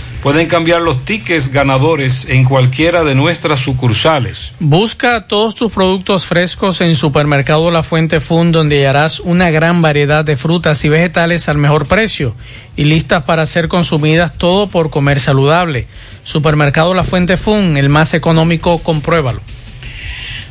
Pueden 0.21 0.47
cambiar 0.47 0.83
los 0.83 1.03
tickets 1.03 1.51
ganadores 1.51 2.27
en 2.29 2.43
cualquiera 2.43 3.03
de 3.03 3.15
nuestras 3.15 3.59
sucursales. 3.59 4.53
Busca 4.59 5.21
todos 5.21 5.55
tus 5.55 5.71
productos 5.71 6.27
frescos 6.27 6.79
en 6.81 6.95
Supermercado 6.95 7.71
La 7.71 7.81
Fuente 7.81 8.21
Fun, 8.21 8.51
donde 8.51 8.77
hallarás 8.77 9.19
una 9.19 9.49
gran 9.49 9.81
variedad 9.81 10.23
de 10.23 10.37
frutas 10.37 10.85
y 10.85 10.89
vegetales 10.89 11.49
al 11.49 11.57
mejor 11.57 11.87
precio 11.87 12.35
y 12.75 12.83
listas 12.83 13.23
para 13.23 13.47
ser 13.47 13.67
consumidas 13.67 14.33
todo 14.37 14.69
por 14.69 14.91
comer 14.91 15.19
saludable. 15.19 15.87
Supermercado 16.23 16.93
La 16.93 17.03
Fuente 17.03 17.35
Fun, 17.35 17.75
el 17.75 17.89
más 17.89 18.13
económico, 18.13 18.77
compruébalo. 18.77 19.41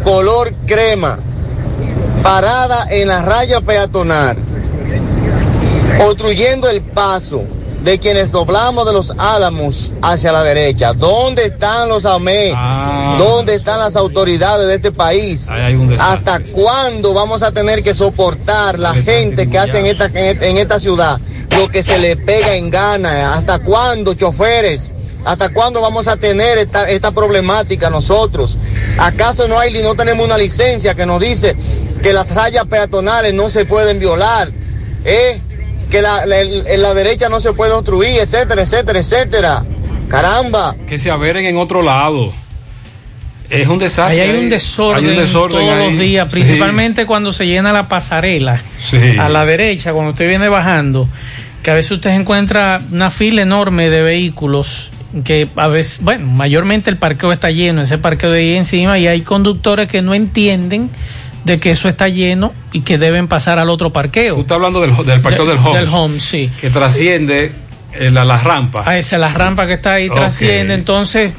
color 0.04 0.52
crema, 0.66 1.18
parada 2.22 2.86
en 2.90 3.08
la 3.08 3.22
raya 3.22 3.60
peatonal, 3.60 4.36
obstruyendo 6.06 6.68
el 6.68 6.82
paso 6.82 7.42
de 7.84 7.98
quienes 7.98 8.32
doblamos 8.32 8.86
de 8.86 8.94
los 8.94 9.12
álamos 9.18 9.92
hacia 10.00 10.32
la 10.32 10.42
derecha. 10.42 10.94
¿Dónde 10.94 11.44
están 11.44 11.90
los 11.90 12.06
AME? 12.06 12.52
¿Dónde 13.18 13.54
están 13.54 13.78
las 13.78 13.94
autoridades 13.94 14.66
de 14.66 14.76
este 14.76 14.90
país? 14.90 15.46
¿Hasta 16.00 16.40
cuándo 16.40 17.12
vamos 17.12 17.42
a 17.42 17.52
tener 17.52 17.82
que 17.82 17.92
soportar 17.92 18.78
la 18.78 18.94
gente 18.94 19.50
que 19.50 19.58
hace 19.58 19.80
en 19.80 19.86
esta, 19.86 20.06
en 20.06 20.56
esta 20.56 20.80
ciudad 20.80 21.20
lo 21.50 21.68
que 21.68 21.82
se 21.82 21.98
le 21.98 22.16
pega 22.16 22.54
en 22.54 22.70
gana? 22.70 23.34
¿Hasta 23.34 23.58
cuándo, 23.58 24.14
choferes? 24.14 24.90
¿Hasta 25.26 25.50
cuándo 25.50 25.82
vamos 25.82 26.08
a 26.08 26.16
tener 26.16 26.56
esta, 26.56 26.88
esta 26.88 27.10
problemática 27.10 27.90
nosotros? 27.90 28.56
¿Acaso 28.98 29.46
no 29.46 29.58
hay 29.58 29.74
no 29.82 29.94
tenemos 29.94 30.24
una 30.24 30.38
licencia 30.38 30.94
que 30.94 31.04
nos 31.04 31.20
dice 31.20 31.54
que 32.02 32.14
las 32.14 32.34
rayas 32.34 32.64
peatonales 32.64 33.34
no 33.34 33.50
se 33.50 33.66
pueden 33.66 33.98
violar? 33.98 34.50
¿Eh? 35.04 35.40
Que 35.94 36.02
la, 36.02 36.26
la- 36.26 36.40
en 36.40 36.82
la 36.82 36.92
derecha 36.92 37.28
no 37.28 37.38
se 37.38 37.52
puede 37.52 37.70
obstruir, 37.70 38.18
etcétera, 38.20 38.62
etcétera, 38.62 38.98
etcétera. 38.98 39.64
Caramba. 40.08 40.74
Que 40.88 40.98
se 40.98 41.08
averen 41.08 41.44
en 41.44 41.56
otro 41.56 41.82
lado. 41.82 42.32
Es 43.48 43.68
un 43.68 43.78
desastre. 43.78 44.20
Ahí 44.22 44.28
hay 44.28 44.36
un 44.42 44.50
desorden, 44.50 45.04
Hay 45.04 45.10
un 45.12 45.16
desorden 45.16 45.60
todos 45.60 45.72
ahí. 45.72 45.90
los 45.90 45.98
días, 46.00 46.24
Sí. 46.26 46.30
principalmente 46.32 47.06
cuando 47.06 47.32
se 47.32 47.46
llena 47.46 47.72
la 47.72 47.86
pasarela 47.86 48.60
Sí. 48.82 48.96
a 49.20 49.28
la 49.28 49.46
derecha, 49.46 49.92
cuando 49.92 50.10
usted 50.10 50.26
viene 50.26 50.48
bajando, 50.48 51.06
que 51.62 51.70
a 51.70 51.74
veces 51.74 51.92
usted 51.92 52.10
encuentra 52.10 52.80
una 52.90 53.12
fila 53.12 53.42
enorme 53.42 53.88
de 53.88 54.02
vehículos 54.02 54.90
que 55.24 55.48
a 55.54 55.68
veces, 55.68 56.00
bueno, 56.02 56.26
mayormente 56.26 56.90
el 56.90 56.96
parqueo 56.96 57.30
está 57.30 57.52
lleno, 57.52 57.82
ese 57.82 57.98
parqueo 57.98 58.30
de 58.32 58.40
ahí 58.40 58.56
encima, 58.56 58.98
y 58.98 59.06
hay 59.06 59.20
conductores 59.20 59.86
que 59.86 60.02
no 60.02 60.12
entienden 60.12 60.90
de 61.44 61.60
que 61.60 61.70
eso 61.70 61.88
está 61.88 62.08
lleno 62.08 62.52
y 62.72 62.80
que 62.80 62.98
deben 62.98 63.28
pasar 63.28 63.58
al 63.58 63.68
otro 63.70 63.90
parqueo. 63.90 64.34
Usted 64.34 64.42
está 64.42 64.54
hablando 64.54 64.80
del, 64.80 64.94
del 65.06 65.20
parqueo 65.20 65.44
del 65.46 65.58
home. 65.58 65.78
Del 65.78 65.88
home, 65.88 66.20
sí. 66.20 66.50
Que 66.60 66.70
trasciende 66.70 67.52
eh, 67.92 68.10
la, 68.10 68.24
la 68.24 68.38
rampa. 68.38 68.82
A 68.88 68.98
esa 68.98 69.18
la 69.18 69.28
rampa 69.28 69.66
que 69.66 69.74
está 69.74 69.94
ahí 69.94 70.08
trasciende, 70.10 70.74
entonces 70.74 71.32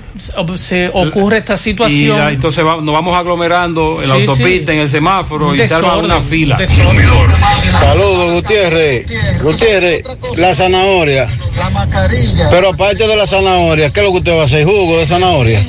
se- 0.57 0.89
ocurre 0.93 1.39
esta 1.39 1.55
Y 1.55 1.57
situación. 1.57 2.17
la- 2.17 2.31
entonces 2.31 2.63
va- 2.63 2.77
nos 2.81 2.93
vamos 2.93 3.17
aglomerando 3.17 3.99
en 4.01 4.07
la 4.09 4.15
autopista, 4.15 4.71
sí. 4.71 4.77
en 4.77 4.83
el 4.83 4.89
semáforo 4.89 5.53
y 5.55 5.65
se 5.67 5.73
arma 5.73 5.97
una 5.97 6.21
fila. 6.21 6.57
Saludos, 7.79 8.33
Gutiérrez. 8.35 9.05
Gutiérrez, 9.41 10.03
la 10.37 10.55
zanahoria. 10.55 11.27
La 11.57 11.69
mascarilla. 11.69 12.49
Pero 12.49 12.69
aparte 12.69 13.07
de 13.07 13.15
la 13.15 13.27
zanahoria, 13.27 13.91
¿qué 13.91 13.99
es 14.01 14.05
lo 14.05 14.11
que 14.11 14.17
usted 14.19 14.35
va 14.37 14.41
a 14.41 14.45
hacer? 14.45 14.65
¿Jugo 14.65 14.97
de 14.99 15.07
zanahoria? 15.07 15.65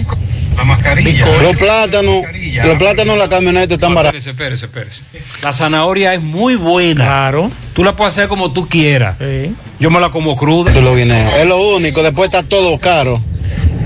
La 0.57 0.64
mascarilla. 0.64 1.26
Los 1.42 1.57
plátanos, 1.57 2.24
los 2.64 2.78
plátanos 2.78 3.14
en 3.14 3.18
la 3.18 3.28
camioneta 3.28 3.74
están 3.74 3.94
baratos. 3.94 4.26
Espérese, 4.26 4.66
espérese, 4.66 5.02
espérese. 5.04 5.42
La 5.42 5.52
zanahoria 5.52 6.14
es 6.14 6.22
muy 6.22 6.57
buena. 6.57 7.04
Claro. 7.04 7.50
Tú 7.74 7.84
la 7.84 7.94
puedes 7.94 8.14
hacer 8.14 8.28
como 8.28 8.52
tú 8.52 8.68
quieras. 8.68 9.16
Yo 9.78 9.90
me 9.90 10.00
la 10.00 10.11
como 10.11 10.34
cruda. 10.36 10.72
Tú 10.72 10.80
lo 10.80 10.94
guineos. 10.94 11.34
Es 11.34 11.46
lo 11.46 11.59
único, 11.59 12.02
después 12.02 12.28
está 12.28 12.42
todo 12.42 12.78
caro. 12.78 13.20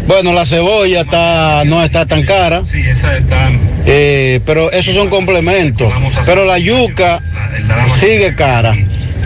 Bueno, 0.07 0.33
la 0.33 0.45
cebolla 0.45 1.03
está, 1.03 1.62
no 1.64 1.85
está 1.85 2.07
tan 2.07 2.25
cara. 2.25 2.62
Sí, 2.66 2.81
esa 2.81 3.16
está. 3.16 3.51
Eh, 3.87 4.41
pero 4.45 4.71
esos 4.73 4.95
son 4.95 5.09
complementos. 5.09 5.93
Pero 6.27 6.45
la 6.45 6.59
yuca 6.59 7.21
sigue 7.87 8.35
cara. 8.35 8.77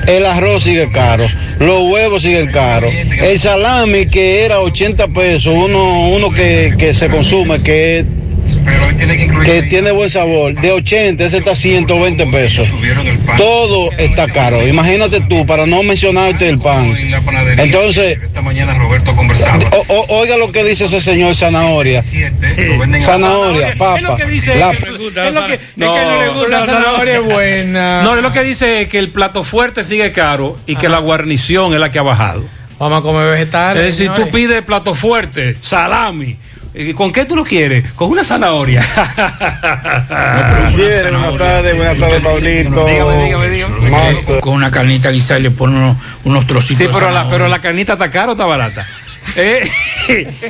El 0.06 0.26
arroz 0.26 0.64
sigue 0.64 0.90
caro. 0.92 1.26
Los 1.58 1.82
huevos 1.90 2.22
siguen 2.22 2.50
caros. 2.52 2.92
El 2.94 3.38
salami 3.38 4.06
que 4.06 4.44
era 4.44 4.60
80 4.60 5.08
pesos, 5.08 5.52
uno, 5.54 6.08
uno 6.10 6.30
que, 6.30 6.74
que 6.78 6.94
se 6.94 7.08
consume, 7.08 7.62
que, 7.62 8.04
que 9.44 9.62
tiene 9.62 9.90
buen 9.92 10.10
sabor, 10.10 10.54
de 10.54 10.72
80, 10.72 11.24
ese 11.24 11.38
está 11.38 11.52
a 11.52 11.56
120 11.56 12.26
pesos. 12.26 12.68
Todo 13.36 13.90
está 13.92 14.26
caro. 14.28 14.66
Imagínate 14.66 15.20
tú, 15.22 15.46
para 15.46 15.66
no 15.66 15.82
mencionarte 15.82 16.48
el 16.48 16.58
pan. 16.58 16.94
Entonces, 17.58 18.18
oiga 20.08 20.36
lo 20.36 20.50
que 20.52 20.64
dice 20.64 20.86
ese 20.86 21.00
señor 21.00 21.34
zanahoria. 21.34 22.02
Zanahoria, 23.02 23.74
papa. 23.78 24.00
La- 24.58 24.72
es 25.08 25.14
que, 25.14 25.28
es 25.28 25.34
lo 25.34 25.46
que- 25.46 25.54
es 25.54 25.60
que 25.76 25.84
no 25.86 26.20
le 26.20 26.28
gusta 26.30 26.58
la 26.60 26.66
zanahoria 26.66 27.14
es 27.18 27.24
buena. 27.24 28.02
No, 28.02 28.16
es 28.16 28.22
lo 28.22 28.30
que 28.30 28.42
dice 28.42 28.82
es 28.82 28.88
que 28.88 28.98
el 28.98 29.10
plato 29.10 29.44
fuerte 29.44 29.84
sigue 29.84 30.12
caro 30.12 30.56
y 30.66 30.76
que 30.76 30.88
la 30.88 30.98
guarnición 30.98 31.72
es 31.74 31.80
la 31.80 31.90
que 31.90 31.98
ha 31.98 32.02
bajado. 32.02 32.44
Vamos 32.78 32.98
a 32.98 33.02
comer 33.02 33.30
vegetales. 33.30 33.82
Es 33.82 33.96
decir, 33.96 34.08
tú 34.10 34.22
señores. 34.22 34.34
pides 34.34 34.62
plato 34.62 34.94
fuerte, 34.94 35.56
salami. 35.60 36.36
¿Y 36.76 36.92
¿Con 36.92 37.12
qué 37.12 37.24
tú 37.24 37.36
lo 37.36 37.44
quieres? 37.44 37.92
Con 37.92 38.10
una 38.10 38.24
zanahoria. 38.24 38.84
Gutiérrez, 40.72 41.12
buenas 41.12 41.38
tardes, 41.38 41.76
buenas 41.76 41.98
tardes, 41.98 42.20
Pablito. 42.20 42.84
Dígame, 42.86 43.24
dígame, 43.24 43.48
dígame. 43.48 44.40
Con 44.40 44.54
una 44.54 44.70
carnita 44.72 45.10
guisada 45.10 45.38
y 45.38 45.44
le 45.44 45.50
pone 45.52 45.76
unos, 45.76 45.96
unos 46.24 46.46
trocitos 46.46 46.78
Sí, 46.78 46.84
de 46.86 46.92
pero 46.92 47.06
la, 47.06 47.12
zanahoria. 47.20 47.30
pero 47.38 47.48
la 47.48 47.60
carnita 47.60 47.92
está 47.92 48.10
cara 48.10 48.28
o 48.28 48.32
está 48.32 48.44
barata. 48.44 48.86
Eh, 49.36 49.68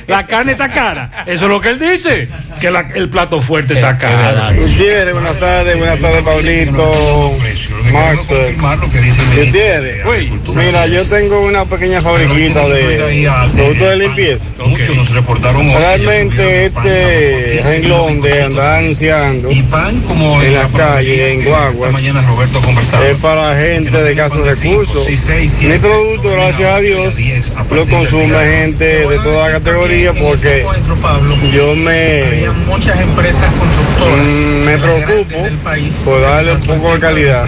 la 0.07 0.27
carne 0.27 0.53
está 0.53 0.71
cara. 0.71 1.25
Eso 1.27 1.45
es 1.45 1.51
lo 1.51 1.61
que 1.61 1.71
él 1.71 1.79
dice. 1.79 2.29
Que 2.61 2.71
la- 2.71 2.91
el 2.95 3.09
plato 3.09 3.41
fuerte 3.41 3.75
está 3.75 3.97
caro. 3.99 4.55
Gutiérrez, 4.57 5.15
buenas 5.15 5.39
tardes, 5.41 5.77
buenas 5.79 6.01
tardes, 6.01 6.23
Pablito. 6.23 7.33
Maxwell. 7.93 8.57
Gutiérrez, 9.37 10.05
mira, 10.55 10.87
yo 10.87 11.05
tengo 11.05 11.41
una 11.41 11.65
pequeña 11.65 12.01
fabriquita 12.01 12.69
de 12.69 13.51
productos 13.55 13.89
de 13.89 13.97
limpieza. 13.97 14.51
Muchos 14.65 14.97
nos 14.97 15.11
reportaron. 15.11 15.73
Realmente 15.73 16.67
este 16.67 17.61
renglón 17.65 18.21
de 18.21 18.43
andar 18.43 18.79
anunciando 18.79 19.51
en 19.51 20.55
las 20.55 20.71
calles, 20.73 21.21
en 21.21 21.45
guaguas, 21.45 21.93
mañana 21.93 22.23
Roberto 22.23 22.61
conversaba. 22.61 23.07
es 23.07 23.17
para 23.19 23.57
gente 23.59 24.03
de 24.03 24.15
casos 24.15 24.47
recursos. 24.47 25.09
Mi 25.63 25.79
producto, 25.79 26.31
gracias 26.31 26.75
a 26.75 26.81
Dios, 26.81 27.17
lo 27.71 27.87
consume 27.87 28.35
gente 28.35 29.09
de 29.09 29.19
toda 29.19 29.53
categoría 29.53 30.13
porque 30.13 30.67
yo 31.53 31.75
me, 31.77 32.49
muchas 32.67 33.01
empresas 33.01 33.53
constructoras 33.55 34.27
mm, 34.27 34.65
me 34.65 34.79
preocupo 34.79 35.49
por 36.05 36.21
darle 36.21 36.53
un 36.55 36.61
poco 36.61 36.95
de 36.95 37.01
calidad. 37.01 37.47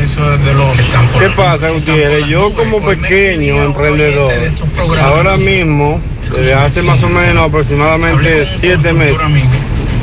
¿Qué 1.18 1.28
pasa, 1.36 1.70
Gutiérrez? 1.70 2.26
Yo 2.26 2.52
como 2.54 2.80
pequeño 2.84 3.62
emprendedor, 3.64 4.32
ahora 5.02 5.36
mismo, 5.36 6.00
desde 6.34 6.54
hace 6.54 6.82
más 6.82 7.02
o 7.02 7.08
menos 7.08 7.48
aproximadamente 7.48 8.44
siete 8.46 8.92
meses, 8.92 9.20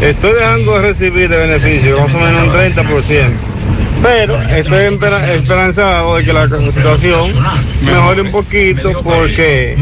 estoy 0.01 0.33
dejando 0.33 0.73
de 0.75 0.81
recibir 0.81 1.29
de 1.29 1.37
beneficio 1.37 1.99
más 1.99 2.13
o 2.13 2.19
menos 2.19 2.43
un 2.43 2.49
30%. 2.51 3.31
Pero 4.01 4.41
estoy 4.41 4.85
espera- 4.93 5.33
esperanzado 5.33 6.17
de 6.17 6.25
que 6.25 6.33
la 6.33 6.47
situación 6.71 7.21
mejore 7.85 8.21
un 8.21 8.31
poquito 8.31 8.91
porque 9.01 9.77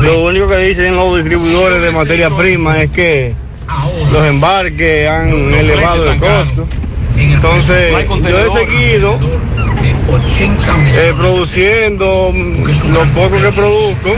lo 0.00 0.24
único 0.24 0.48
que 0.48 0.56
dicen 0.58 0.96
los 0.96 1.16
distribuidores 1.16 1.82
de 1.82 1.90
materia 1.90 2.30
prima 2.30 2.82
es 2.82 2.90
que 2.90 3.34
los 4.12 4.24
embarques 4.24 5.08
han 5.10 5.28
elevado 5.52 6.10
el 6.10 6.18
costo. 6.18 6.66
Entonces, 7.18 7.92
yo 8.30 8.38
he 8.38 8.50
seguido 8.66 9.18
eh, 10.10 11.12
produciendo 11.16 12.32
lo 12.32 13.04
poco 13.14 13.40
que 13.40 13.48
produzco. 13.48 14.14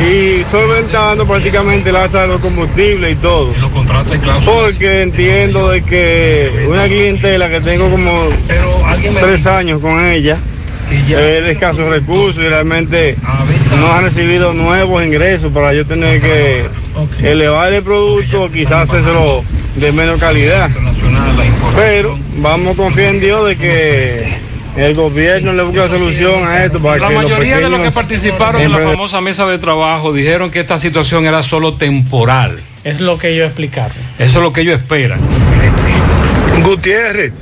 Y 0.00 0.44
solventando 0.44 1.26
prácticamente 1.26 1.90
el 1.90 1.96
alza 1.96 2.22
de 2.22 2.28
los 2.28 2.40
combustibles 2.40 3.12
y 3.12 3.16
todo. 3.16 3.52
Porque 4.44 5.02
entiendo 5.02 5.70
de 5.70 5.82
que 5.82 6.66
una 6.68 6.86
clientela 6.86 7.48
que 7.48 7.60
tengo 7.60 7.88
como 7.90 8.28
tres 9.20 9.46
años 9.46 9.80
con 9.80 10.04
ella 10.04 10.38
es 10.90 11.44
de 11.44 11.52
escasos 11.52 11.88
recursos 11.88 12.44
y 12.44 12.48
realmente 12.48 13.16
no 13.78 13.92
han 13.92 14.04
recibido 14.04 14.52
nuevos 14.52 15.04
ingresos 15.04 15.52
para 15.52 15.72
yo 15.72 15.86
tener 15.86 16.20
que 16.20 16.66
elevar 17.22 17.72
el 17.72 17.82
producto 17.82 18.50
quizás 18.52 18.90
hacérselo 18.90 19.42
de 19.76 19.92
menos 19.92 20.20
calidad. 20.20 20.70
Pero 21.74 22.18
vamos 22.36 22.74
a 22.74 22.76
confiar 22.76 23.14
en 23.14 23.20
Dios 23.20 23.48
de 23.48 23.56
que 23.56 24.52
el 24.76 24.94
gobierno 24.94 25.52
le 25.52 25.62
busque 25.62 25.88
solución 25.88 26.46
a 26.46 26.64
esto 26.64 26.80
para 26.80 26.98
La 26.98 27.08
que 27.08 27.14
los 27.14 27.22
mayoría 27.24 27.58
de 27.58 27.68
los 27.68 27.80
que 27.80 27.90
participaron 27.90 28.60
en 28.60 28.72
la 28.72 28.78
famosa 28.78 29.20
mesa 29.20 29.46
de 29.46 29.58
trabajo 29.58 30.12
dijeron 30.12 30.50
que 30.50 30.60
esta 30.60 30.78
situación 30.78 31.26
era 31.26 31.42
solo 31.42 31.74
temporal. 31.74 32.60
Es 32.84 33.00
lo 33.00 33.18
que 33.18 33.30
ellos 33.30 33.46
explicaron. 33.46 33.96
Eso 34.18 34.38
es 34.38 34.42
lo 34.42 34.52
que 34.52 34.62
ellos 34.62 34.78
esperan. 34.78 35.20
Gutiérrez, 36.64 37.32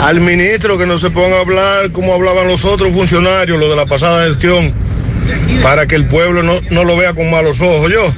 al 0.00 0.20
ministro 0.20 0.78
que 0.78 0.86
no 0.86 0.98
se 0.98 1.10
ponga 1.10 1.36
a 1.36 1.40
hablar 1.40 1.92
como 1.92 2.14
hablaban 2.14 2.48
los 2.48 2.64
otros 2.64 2.92
funcionarios, 2.92 3.58
lo 3.58 3.68
de 3.68 3.76
la 3.76 3.86
pasada 3.86 4.26
gestión, 4.26 4.72
para 5.62 5.86
que 5.86 5.96
el 5.96 6.06
pueblo 6.06 6.42
no, 6.42 6.54
no 6.70 6.84
lo 6.84 6.96
vea 6.96 7.14
con 7.14 7.30
malos 7.30 7.60
ojos. 7.60 7.90
Yo, 7.90 8.14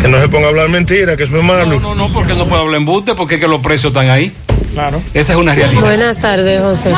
que 0.00 0.08
no 0.08 0.20
se 0.20 0.28
ponga 0.28 0.46
a 0.46 0.48
hablar 0.50 0.68
mentira, 0.68 1.16
que 1.16 1.24
eso 1.24 1.36
es 1.36 1.44
malo. 1.44 1.66
No, 1.66 1.80
no, 1.80 1.94
no, 1.94 2.12
porque 2.12 2.34
no 2.34 2.46
puede 2.48 2.62
hablar 2.62 2.76
embuste, 2.78 3.14
porque 3.14 3.34
es 3.36 3.40
que 3.40 3.48
los 3.48 3.60
precios 3.60 3.92
están 3.92 4.08
ahí. 4.10 4.32
Claro. 4.72 5.02
Esa 5.12 5.32
es 5.34 5.38
una 5.38 5.54
realidad. 5.54 5.82
Buenas 5.82 6.18
tardes, 6.18 6.62
José. 6.62 6.92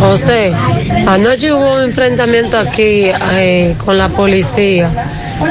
José, 0.00 0.52
anoche 1.06 1.52
hubo 1.52 1.76
un 1.76 1.82
enfrentamiento 1.82 2.58
aquí 2.58 3.10
eh, 3.34 3.74
con 3.84 3.98
la 3.98 4.08
policía. 4.08 4.90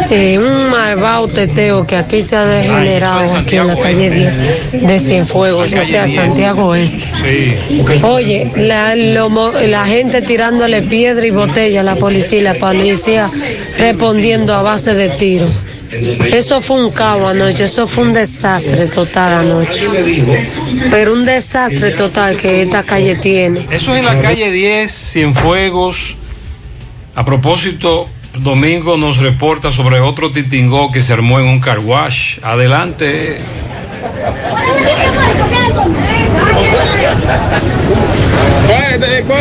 Eh, 0.09 0.39
un 0.39 0.69
malvado 0.71 1.27
teteo 1.27 1.85
que 1.85 1.97
aquí 1.97 2.21
se 2.21 2.35
ha 2.35 2.45
degenerado, 2.45 3.35
aquí 3.35 3.57
en 3.57 3.67
la 3.67 3.75
calle 3.75 4.09
10 4.71 4.87
de 4.87 4.99
Cienfuegos, 4.99 5.71
o 5.73 5.85
sea, 5.85 6.07
Santiago 6.07 6.73
Este. 6.73 7.59
Oye, 8.03 8.49
la, 8.55 8.95
lo 8.95 9.29
mo- 9.29 9.51
la 9.51 9.85
gente 9.85 10.21
tirándole 10.21 10.81
piedra 10.83 11.27
y 11.27 11.31
botella 11.31 11.81
a 11.81 11.83
la 11.83 11.95
policía 11.95 12.39
y 12.39 12.41
la 12.41 12.53
policía 12.55 13.29
respondiendo 13.77 14.55
a 14.55 14.61
base 14.63 14.93
de 14.95 15.09
tiros. 15.09 15.59
Eso 16.33 16.61
fue 16.61 16.83
un 16.83 16.91
caos 16.91 17.23
anoche, 17.23 17.65
eso 17.65 17.87
fue 17.87 18.05
un 18.05 18.13
desastre 18.13 18.87
total 18.87 19.45
anoche. 19.45 19.87
Pero 20.89 21.13
un 21.13 21.25
desastre 21.25 21.91
total 21.91 22.37
que 22.37 22.63
esta 22.63 22.83
calle 22.83 23.15
tiene. 23.15 23.67
Eso 23.69 23.93
es 23.93 23.99
en 23.99 24.05
la 24.05 24.19
calle 24.19 24.51
10, 24.51 24.91
Cienfuegos. 24.91 26.15
A 27.15 27.23
propósito, 27.23 28.07
Domingo 28.39 28.97
nos 28.97 29.17
reporta 29.17 29.71
sobre 29.71 29.99
otro 29.99 30.31
titingó 30.31 30.91
que 30.91 31.01
se 31.01 31.13
armó 31.13 31.39
en 31.39 31.45
un 31.45 31.59
car 31.59 31.79
wash. 31.79 32.39
Adelante. 32.41 33.37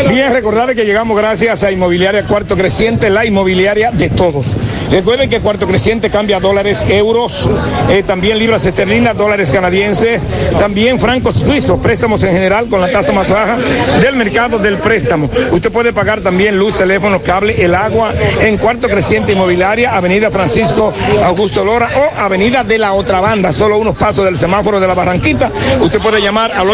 Bien, 0.09 0.33
recordarles 0.33 0.77
que 0.77 0.85
llegamos 0.85 1.17
gracias 1.17 1.63
a 1.63 1.71
Inmobiliaria 1.71 2.25
Cuarto 2.25 2.57
Creciente, 2.57 3.11
la 3.11 3.27
inmobiliaria 3.27 3.91
de 3.91 4.09
todos. 4.09 4.57
Recuerden 4.91 5.29
que 5.29 5.41
Cuarto 5.41 5.67
Creciente 5.67 6.11
cambia 6.11 6.41
dólares, 6.41 6.85
euros, 6.89 7.51
eh, 7.91 8.03
también 8.03 8.39
libras 8.39 8.65
esterlinas, 8.65 9.17
dólares 9.17 9.51
canadienses, 9.51 10.23
también 10.59 10.99
francos 10.99 11.35
suizos, 11.35 11.81
préstamos 11.81 12.23
en 12.23 12.33
general 12.33 12.69
con 12.69 12.81
la 12.81 12.91
tasa 12.91 13.13
más 13.13 13.29
baja 13.31 13.59
del 14.01 14.17
mercado 14.17 14.59
del 14.59 14.79
préstamo. 14.79 15.29
Usted 15.51 15.71
puede 15.71 15.93
pagar 15.93 16.23
también 16.23 16.59
luz, 16.59 16.75
teléfono, 16.75 17.23
cable, 17.23 17.63
el 17.63 17.75
agua 17.75 18.15
en 18.41 18.57
Cuarto 18.57 18.89
Creciente 18.89 19.33
Inmobiliaria, 19.33 19.95
Avenida 19.95 20.31
Francisco 20.31 20.95
Augusto 21.25 21.65
Lora 21.65 21.91
o 21.95 22.21
Avenida 22.21 22.65
de 22.65 22.79
la 22.79 22.95
Otra 22.95 23.21
Banda, 23.21 23.53
solo 23.53 23.79
unos 23.79 23.97
pasos 23.97 24.25
del 24.25 24.37
semáforo 24.37 24.81
de 24.81 24.87
la 24.87 24.95
Barranquita. 24.95 25.51
Usted 25.81 26.01
puede 26.01 26.21
llamar 26.21 26.53
al 26.53 26.69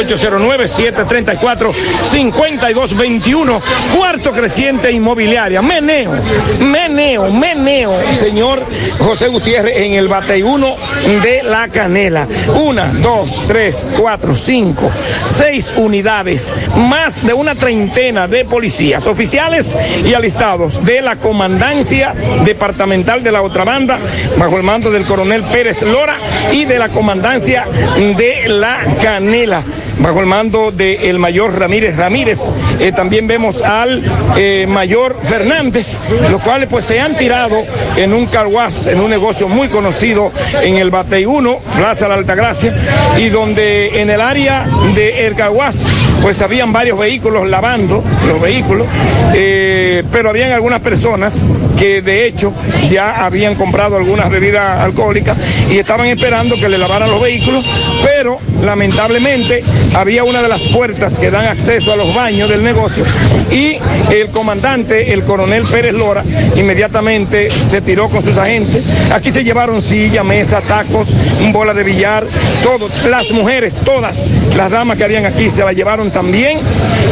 809-734-5221, 2.75 3.61
Cuarto 3.97 4.33
Creciente 4.33 4.93
Inmobiliaria. 4.93 5.62
Meneo, 5.62 6.12
meneo, 6.61 7.31
meneo, 7.31 8.14
señor 8.14 8.64
José 8.99 9.29
Gutiérrez 9.29 9.79
en 9.79 9.95
el 9.95 10.09
bateyuno 10.09 10.77
de 11.23 11.43
la 11.43 11.69
Canela. 11.69 12.27
Una, 12.62 12.87
dos, 12.87 13.45
tres, 13.47 13.95
cuatro, 13.99 14.35
cinco, 14.35 14.91
seis 15.23 15.73
unidades, 15.77 16.55
más 16.77 17.25
de 17.25 17.33
una 17.33 17.55
treintena 17.55 18.29
de 18.29 18.45
policías 18.45 19.07
oficiales 19.07 19.77
y 20.05 20.14
alistados 20.14 20.85
de 20.85 21.01
la 21.01 21.16
Comandancia 21.16 22.14
Departamental 22.45 23.23
de 23.23 23.33
la 23.33 23.43
Otra 23.43 23.64
Banda, 23.64 23.99
bajo 24.39 24.57
el 24.57 24.62
mando 24.62 24.91
del 24.91 25.05
coronel 25.05 25.43
Pérez 25.45 25.83
Lora 25.83 26.16
y 26.53 26.64
de 26.64 26.79
la 26.79 26.89
Comandancia 26.89 27.66
de 27.97 28.49
la 28.49 28.81
Canela 29.03 29.62
bajo 30.01 30.21
el 30.21 30.27
mando 30.27 30.71
del 30.71 31.19
mayor 31.19 31.59
Ramírez 31.59 31.97
Ramírez. 31.97 32.53
Eh, 32.80 32.92
también 32.92 33.26
vemos 33.26 33.62
al 33.62 34.02
eh, 34.36 34.66
mayor 34.68 35.18
Fernández, 35.22 35.96
los 36.30 36.40
cuales 36.40 36.68
pues 36.68 36.84
se 36.84 37.00
han 37.00 37.16
tirado 37.16 37.56
en 37.96 38.14
un 38.14 38.26
carguaz, 38.26 38.86
en 38.86 39.00
un 39.00 39.11
negocio 39.11 39.48
muy 39.48 39.68
conocido 39.68 40.32
en 40.62 40.76
el 40.76 40.90
Batey 40.90 41.24
1, 41.26 41.59
Plaza 41.76 42.09
La 42.09 42.14
Altagracia, 42.14 42.74
y 43.16 43.28
donde 43.28 44.00
en 44.00 44.11
el 44.11 44.20
área 44.20 44.66
de 44.94 45.26
El 45.26 45.34
Carguaz 45.34 45.86
pues 46.22 46.40
habían 46.42 46.72
varios 46.72 46.98
vehículos 46.98 47.48
lavando 47.48 48.02
los 48.26 48.40
vehículos, 48.40 48.86
eh, 49.34 50.02
pero 50.11 50.30
habían 50.30 50.52
algunas 50.52 50.80
personas 50.80 51.44
que 51.78 52.02
de 52.02 52.26
hecho 52.26 52.52
ya 52.88 53.24
habían 53.24 53.54
comprado 53.54 53.96
algunas 53.96 54.30
bebidas 54.30 54.80
alcohólicas 54.80 55.36
y 55.70 55.78
estaban 55.78 56.06
esperando 56.06 56.56
que 56.56 56.68
le 56.68 56.76
lavaran 56.76 57.09
los 57.09 57.20
vehículos, 57.20 57.64
pero 58.04 58.38
lamentablemente 58.62 59.62
había 59.94 60.24
una 60.24 60.42
de 60.42 60.48
las 60.48 60.62
puertas 60.68 61.18
que 61.18 61.30
dan 61.30 61.46
acceso 61.46 61.92
a 61.92 61.96
los 61.96 62.14
baños 62.14 62.47
del 62.49 62.62
negocio 62.62 63.05
y 63.51 63.78
el 64.11 64.28
comandante, 64.30 65.12
el 65.12 65.22
coronel 65.24 65.64
Pérez 65.64 65.92
Lora, 65.92 66.24
inmediatamente 66.57 67.51
se 67.51 67.80
tiró 67.80 68.09
con 68.09 68.22
sus 68.22 68.36
agentes. 68.38 68.82
Aquí 69.12 69.30
se 69.30 69.44
llevaron 69.44 69.82
silla, 69.82 70.24
mesa, 70.24 70.61
tacos, 70.61 71.14
bola 71.53 71.74
de 71.74 71.82
billar, 71.82 72.26
todo. 72.62 72.88
Las 73.09 73.30
mujeres, 73.32 73.76
todas 73.84 74.26
las 74.57 74.70
damas 74.70 74.96
que 74.96 75.05
habían 75.05 75.26
aquí 75.26 75.51
se 75.51 75.64
la 75.64 75.72
llevaron 75.72 76.11
también. 76.11 76.59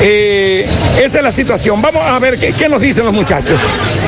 Eh, 0.00 0.66
esa 1.02 1.18
es 1.18 1.24
la 1.24 1.32
situación. 1.32 1.80
Vamos 1.82 2.02
a 2.04 2.18
ver 2.18 2.38
qué, 2.38 2.52
qué 2.52 2.68
nos 2.68 2.80
dicen 2.80 3.04
los 3.04 3.14
muchachos. 3.14 3.60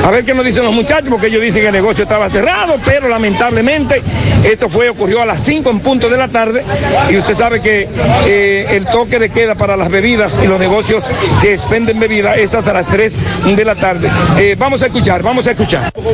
A 0.04 0.10
ver 0.10 0.24
qué 0.24 0.34
nos 0.34 0.44
dicen 0.44 0.64
los 0.64 0.72
muchachos, 0.72 1.08
porque 1.10 1.26
ellos 1.26 1.42
dicen 1.42 1.62
que 1.62 1.68
el 1.68 1.74
negocio 1.74 2.04
estaba 2.04 2.28
cerrado, 2.30 2.78
pero 2.84 3.08
lamentablemente 3.08 4.02
esto 4.44 4.68
fue, 4.68 4.88
ocurrió 4.88 5.22
a 5.22 5.26
las 5.26 5.42
5 5.42 5.70
en 5.70 5.80
punto 5.80 6.08
de 6.08 6.16
la 6.16 6.28
tarde 6.28 6.64
y 7.10 7.16
usted 7.16 7.34
sabe 7.34 7.60
que 7.60 7.88
eh, 8.26 8.66
el 8.70 8.86
toque 8.86 9.18
de 9.18 9.30
queda 9.30 9.54
para 9.54 9.76
las 9.76 9.90
bebidas 9.90 10.40
y 10.42 10.46
los 10.46 10.58
negocios 10.58 11.10
que 11.40 11.52
expenden 11.52 11.98
bebida 11.98 12.34
es 12.34 12.54
hasta 12.54 12.72
las 12.72 12.88
3 12.88 13.18
de 13.56 13.64
la 13.64 13.74
tarde. 13.74 14.10
Eh, 14.38 14.56
vamos 14.58 14.82
a 14.82 14.86
escuchar, 14.86 15.22
vamos 15.22 15.46
a 15.46 15.52
escuchar. 15.52 15.92
Como 15.92 16.10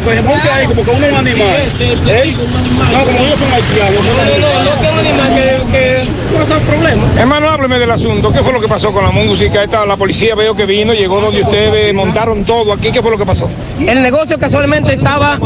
que 0.84 0.90
uno 0.90 1.06
es 1.06 1.12
un 1.12 1.18
animal. 1.18 1.68
¿Eh? 1.80 2.34
No, 2.92 3.04
como 3.04 3.18
ellos 3.18 3.38
son 3.38 3.52
haitianos. 3.52 4.04
No, 4.04 4.92
no, 4.92 5.00
animal 5.00 5.34
que, 5.34 5.72
que 5.72 6.04
no 6.38 6.58
problema. 6.60 7.02
Hermano, 7.18 7.48
hábleme 7.48 7.78
del 7.78 7.90
asunto. 7.90 8.32
¿Qué 8.32 8.42
fue 8.42 8.52
lo 8.52 8.60
que 8.60 8.68
pasó 8.68 8.92
con 8.92 9.04
la 9.04 9.10
música? 9.10 9.62
Esta, 9.62 9.84
la 9.86 9.96
policía 9.96 10.34
veo 10.34 10.54
que 10.56 10.66
vino, 10.66 10.92
llegó 10.92 11.20
donde 11.20 11.42
ustedes 11.42 11.94
montaron 11.94 12.44
todo 12.44 12.72
aquí. 12.72 12.90
¿Qué 12.92 13.02
fue 13.02 13.10
lo 13.10 13.18
que 13.18 13.26
pasó? 13.26 13.48
El 13.80 14.02
negocio 14.02 14.38
casualmente 14.38 14.92
estaba 14.94 15.38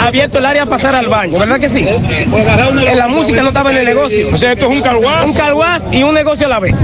abierto 0.00 0.38
el 0.38 0.46
área 0.46 0.64
a 0.64 0.66
pasar 0.66 0.94
al 0.94 1.08
baño, 1.08 1.38
¿verdad 1.38 1.60
que 1.60 1.68
sí? 1.68 1.84
Eh, 1.86 2.94
La 2.96 3.08
música 3.08 3.42
no 3.42 3.48
estaba 3.48 3.70
en 3.70 3.78
el 3.78 3.84
negocio. 3.84 4.28
O 4.32 4.36
sea, 4.36 4.52
esto 4.52 4.66
es 4.66 4.70
un 4.70 4.82
carguaz. 4.82 5.28
Un 5.28 5.34
carguaz 5.34 5.82
y 5.92 6.02
un 6.02 6.14
negocio 6.14 6.46
a 6.46 6.50
la 6.50 6.58
vez. 6.60 6.76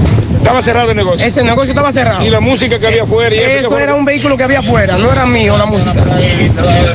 Estaba 0.45 0.61
cerrado 0.61 0.91
el 0.91 0.95
negocio. 0.97 1.25
Ese 1.25 1.43
negocio 1.43 1.71
estaba 1.71 1.91
cerrado. 1.91 2.23
Y 2.23 2.29
la 2.29 2.39
música 2.39 2.77
que 2.77 2.85
había 2.85 3.01
afuera. 3.01 3.33
Y 3.35 3.39
eso, 3.39 3.47
¿qué 3.47 3.59
Eso 3.61 3.69
fue? 3.71 3.81
era 3.81 3.95
un 3.95 4.05
vehículo 4.05 4.37
que 4.37 4.43
había 4.43 4.59
afuera, 4.59 4.95
no 4.95 5.11
era 5.11 5.25
mío 5.25 5.57
la 5.57 5.65
música. 5.65 5.91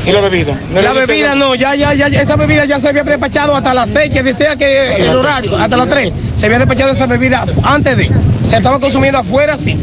¿Y 0.06 0.12
la 0.12 0.20
bebida? 0.20 0.54
¿No 0.72 0.80
La 0.80 0.92
bebida 0.92 1.34
no, 1.34 1.56
ya, 1.56 1.74
ya, 1.74 1.92
ya, 1.92 2.06
esa 2.06 2.36
bebida 2.36 2.64
ya 2.64 2.78
se 2.78 2.90
había 2.90 3.02
despachado 3.02 3.56
hasta 3.56 3.74
las 3.74 3.90
6, 3.90 4.12
que 4.12 4.22
decía 4.22 4.54
que 4.54 4.94
el 4.98 5.16
horario, 5.16 5.56
hasta 5.56 5.76
las 5.76 5.88
3. 5.88 6.12
Se 6.36 6.46
había 6.46 6.60
despachado 6.60 6.92
esa 6.92 7.06
bebida 7.06 7.44
antes 7.64 7.96
de. 7.96 8.08
Se 8.46 8.56
estaba 8.56 8.78
consumiendo 8.78 9.18
afuera, 9.18 9.56
sí, 9.56 9.76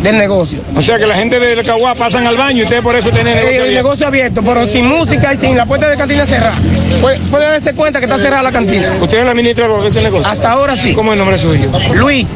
del 0.00 0.16
negocio. 0.16 0.60
O 0.76 0.80
sea 0.80 0.96
que 1.00 1.06
la 1.08 1.16
gente 1.16 1.40
del 1.40 1.66
Caguá 1.66 1.96
pasan 1.96 2.24
al 2.24 2.36
baño 2.36 2.60
y 2.60 2.62
ustedes 2.62 2.82
por 2.82 2.94
eso 2.94 3.10
tienen 3.10 3.36
Eh, 3.36 3.40
negocio 3.40 3.64
el 3.64 3.74
negocio 3.74 4.06
abierto, 4.06 4.42
pero 4.44 4.64
sin 4.68 4.86
música 4.86 5.34
y 5.34 5.36
sin 5.36 5.56
la 5.56 5.66
puerta 5.66 5.88
de 5.88 5.96
cantina 5.96 6.24
cerrada. 6.24 6.54
Puede, 7.00 7.18
puede 7.32 7.46
darse 7.46 7.74
cuenta 7.74 7.98
que 7.98 8.04
está 8.04 8.18
cerrada 8.18 8.44
la 8.44 8.52
cantina. 8.52 8.92
¿Usted 9.00 9.16
es 9.16 9.22
el 9.24 9.28
administrador 9.28 9.82
de 9.82 9.88
ese 9.88 10.02
negocio? 10.02 10.30
Hasta 10.30 10.52
ahora 10.52 10.76
sí. 10.76 10.92
¿Cómo 10.92 11.10
es 11.10 11.14
el 11.14 11.18
nombre 11.18 11.36
suyo? 11.36 11.68
Luis. 11.94 12.28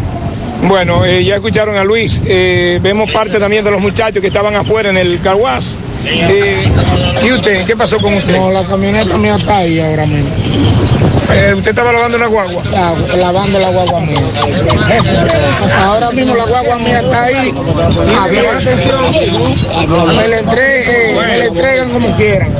Bueno, 0.62 1.04
eh, 1.04 1.24
ya 1.24 1.34
escucharon 1.36 1.76
a 1.76 1.84
Luis. 1.84 2.22
Eh, 2.24 2.78
vemos 2.82 3.10
parte 3.10 3.38
también 3.38 3.64
de 3.64 3.70
los 3.70 3.80
muchachos 3.80 4.20
que 4.20 4.28
estaban 4.28 4.54
afuera 4.54 4.90
en 4.90 4.96
el 4.96 5.20
carguaz. 5.20 5.76
Eh, 6.04 6.68
¿Y 7.24 7.32
usted? 7.32 7.64
¿Qué 7.66 7.76
pasó 7.76 7.98
con 7.98 8.14
usted? 8.14 8.36
No, 8.36 8.50
la 8.50 8.62
camioneta 8.64 9.16
mía 9.18 9.36
está 9.36 9.58
ahí 9.58 9.80
ahora 9.80 10.06
mismo. 10.06 10.30
¿Usted 11.56 11.70
estaba 11.70 11.92
lavando 11.92 12.16
una 12.18 12.26
guagua? 12.26 12.62
La- 12.70 13.16
lavando 13.16 13.58
la 13.58 13.68
guagua 13.70 14.00
mía. 14.00 14.20
Ahora 15.84 16.10
mismo 16.10 16.34
la 16.36 16.44
guagua 16.44 16.78
mía 16.78 17.00
está 17.00 17.22
ahí. 17.24 17.54
abierta. 18.20 18.70
Me 20.14 20.28
la 20.28 20.40
entregue- 20.40 21.14
me 21.20 21.38
la 21.38 21.44
entregan 21.46 21.90
como 21.90 22.10
quieran. 22.16 22.50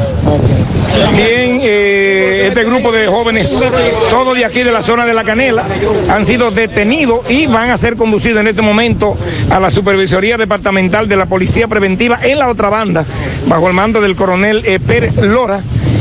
Bien, 1.17 1.61
eh, 1.63 2.47
este 2.49 2.65
grupo 2.65 2.93
de 2.93 3.07
jóvenes, 3.07 3.59
todos 4.11 4.37
de 4.37 4.45
aquí 4.45 4.63
de 4.63 4.73
la 4.73 4.83
zona 4.83 5.07
de 5.07 5.15
la 5.15 5.25
Canela, 5.25 5.65
han 6.09 6.25
sido 6.25 6.51
detenidos 6.51 7.31
y 7.31 7.47
van 7.47 7.71
a 7.71 7.77
ser 7.77 7.97
conducidos 7.97 8.41
en 8.41 8.49
este 8.49 8.63
momento 8.63 9.17
a 9.51 9.61
la 9.61 9.71
Supervisoría 9.71 10.37
Departamental 10.37 11.09
de 11.09 11.17
la 11.17 11.27
Policía 11.27 11.69
Preventiva 11.69 12.19
en 12.23 12.39
la 12.39 12.49
otra 12.49 12.69
banda, 12.69 13.05
bajo 13.47 13.69
el 13.69 13.75
mando 13.75 14.01
del 14.01 14.15
coronel 14.17 14.63
eh, 14.65 14.79
Pérez 14.81 15.19
Lora. 15.19 15.61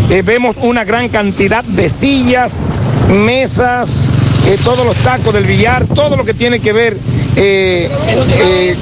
Eh, 0.10 0.24
vemos 0.24 0.58
una 0.58 0.84
gran 0.84 1.10
cantidad 1.10 1.64
de 1.64 1.88
sillas, 1.88 2.76
mesas, 3.10 4.12
eh, 4.54 4.58
todos 4.64 4.86
los 4.86 4.96
tacos 4.98 5.34
del 5.34 5.46
billar, 5.46 5.86
todo 5.86 6.16
lo 6.18 6.26
que 6.26 6.34
tiene 6.34 6.60
que 6.60 6.72
ver. 6.74 6.98
eh, 7.36 7.90
eh, 8.38 8.78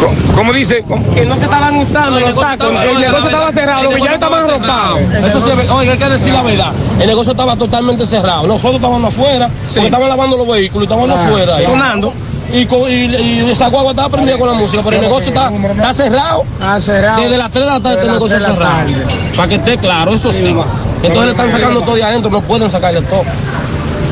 co- 0.00 0.12
¿Cómo 0.36 0.52
dice? 0.52 0.84
Que 1.14 1.24
no 1.26 1.36
se 1.36 1.44
estaban 1.44 1.76
usando 1.76 2.20
los 2.20 2.34
tacos, 2.34 2.68
el 2.82 3.00
negocio 3.00 3.26
estaba 3.26 3.52
cerrado, 3.52 3.82
los 3.84 3.94
billares 3.94 4.14
estaban 4.14 4.44
arropados. 4.44 5.00
Eso 5.26 5.40
sí, 5.40 5.50
oiga, 5.72 5.92
hay 5.92 5.98
que 5.98 6.08
decir 6.08 6.32
la 6.32 6.42
verdad. 6.42 6.72
El 7.00 7.06
negocio 7.06 7.32
estaba 7.32 7.56
totalmente 7.56 8.06
cerrado. 8.06 8.46
Nosotros 8.46 8.76
estábamos 8.76 9.12
afuera, 9.12 9.48
porque 9.66 9.86
estaban 9.86 10.08
lavando 10.08 10.36
los 10.36 10.48
vehículos, 10.48 10.84
estábamos 10.84 11.10
Claro. 11.10 11.28
afuera. 11.28 11.60
Sonando. 11.64 12.12
Y, 12.52 12.66
con- 12.66 12.90
y, 12.90 13.04
y 13.04 13.50
esa 13.50 13.68
guagua 13.68 13.90
estaba 13.92 14.08
prendida 14.08 14.36
con 14.36 14.48
la 14.48 14.54
música, 14.54 14.82
pero 14.84 14.96
el 14.96 15.02
negocio 15.02 15.28
está, 15.28 15.50
está 15.52 15.92
cerrado. 15.92 16.44
cerrado. 16.80 17.22
Desde 17.22 17.38
las 17.38 17.50
3 17.52 17.64
de 17.64 17.70
la 17.70 17.80
tarde 17.80 18.00
el 18.00 18.06
las 18.06 18.14
negocio 18.14 18.36
3 18.38 18.42
de 18.42 18.48
la 18.48 18.54
cerrado. 18.54 18.88
Para 19.36 19.48
que 19.48 19.54
esté 19.56 19.78
claro, 19.78 20.14
eso 20.14 20.32
sí. 20.32 20.54
Entonces 21.02 21.24
le 21.26 21.30
están 21.30 21.50
sacando 21.52 21.80
todo 21.82 21.94
de 21.94 22.02
adentro, 22.04 22.30
no 22.30 22.40
pueden 22.40 22.68
sacarle 22.70 23.02
todo. 23.02 23.22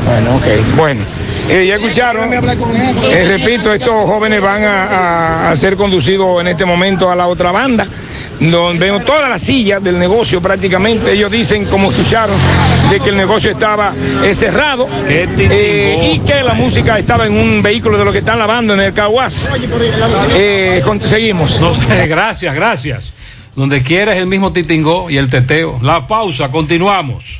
Bueno, 0.09 0.35
ok. 0.37 0.75
Bueno, 0.75 1.01
eh, 1.49 1.65
ya 1.67 1.75
escucharon. 1.75 2.33
Eh, 2.33 3.25
repito, 3.37 3.73
estos 3.73 3.93
jóvenes 4.05 4.41
van 4.41 4.63
a, 4.63 4.83
a- 4.83 5.51
a 5.51 5.55
ser 5.55 5.75
conducidos 5.75 6.41
en 6.41 6.47
este 6.47 6.65
momento 6.65 7.09
a 7.11 7.15
la 7.15 7.27
otra 7.27 7.51
banda, 7.51 7.85
donde 8.39 8.85
vemos 8.85 9.05
todas 9.05 9.29
las 9.29 9.41
sillas 9.41 9.83
del 9.83 9.99
negocio 9.99 10.41
prácticamente. 10.41 11.11
Ellos 11.13 11.29
dicen, 11.31 11.65
como 11.65 11.91
escucharon, 11.91 12.35
de 12.89 12.99
que 12.99 13.09
el 13.09 13.17
negocio 13.17 13.51
estaba 13.51 13.93
eh, 14.23 14.33
cerrado 14.33 14.87
eh, 15.07 16.11
y 16.15 16.19
que 16.19 16.41
la 16.43 16.53
música 16.53 16.97
estaba 16.97 17.27
en 17.27 17.33
un 17.33 17.61
vehículo 17.61 17.97
de 17.97 18.05
lo 18.05 18.11
que 18.11 18.19
están 18.19 18.39
lavando 18.39 18.73
en 18.73 18.79
el 18.81 18.93
Caguas. 18.93 19.49
Eh, 20.31 20.81
seguimos. 21.05 21.61
No 21.61 21.73
sé, 21.73 22.07
gracias, 22.07 22.55
gracias. 22.55 23.13
Donde 23.55 23.83
quiera 23.83 24.13
es 24.13 24.19
el 24.19 24.27
mismo 24.27 24.51
titingó 24.53 25.09
y 25.09 25.17
el 25.17 25.29
teteo. 25.29 25.79
La 25.83 26.07
pausa, 26.07 26.49
continuamos. 26.49 27.39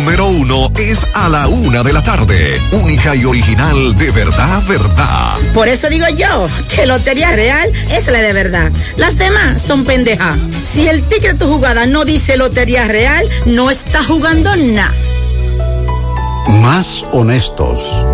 número 0.00 0.28
uno, 0.28 0.72
es 0.78 1.06
a 1.12 1.28
la 1.28 1.46
una 1.46 1.82
de 1.82 1.92
la 1.92 2.02
tarde. 2.02 2.58
Única 2.72 3.14
y 3.14 3.26
original 3.26 3.94
de 3.98 4.10
verdad, 4.12 4.62
verdad. 4.66 5.36
Por 5.52 5.68
eso 5.68 5.90
digo 5.90 6.06
yo 6.08 6.48
que 6.74 6.86
Lotería 6.86 7.32
Real 7.32 7.70
es 7.90 8.06
la 8.06 8.22
de 8.22 8.32
verdad. 8.32 8.72
Las 8.96 9.18
demás 9.18 9.60
son 9.60 9.84
pendeja. 9.84 10.38
Si 10.72 10.88
el 10.88 11.02
ticket 11.02 11.32
de 11.32 11.38
tu 11.38 11.52
jugada 11.52 11.84
no 11.84 12.06
dice 12.06 12.38
Lotería 12.38 12.86
Real, 12.86 13.28
no 13.44 13.70
está 13.70 14.02
jugando 14.02 14.56
nada. 14.56 14.90
Más 16.48 17.04
honestos. 17.12 18.06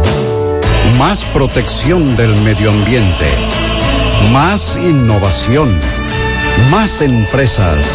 Más 0.99 1.25
protección 1.27 2.17
del 2.17 2.35
medio 2.43 2.71
ambiente. 2.71 3.31
Más 4.33 4.77
innovación. 4.83 5.73
Más 6.69 7.01
empresas. 7.01 7.87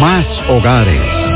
Más 0.00 0.42
hogares. 0.48 1.35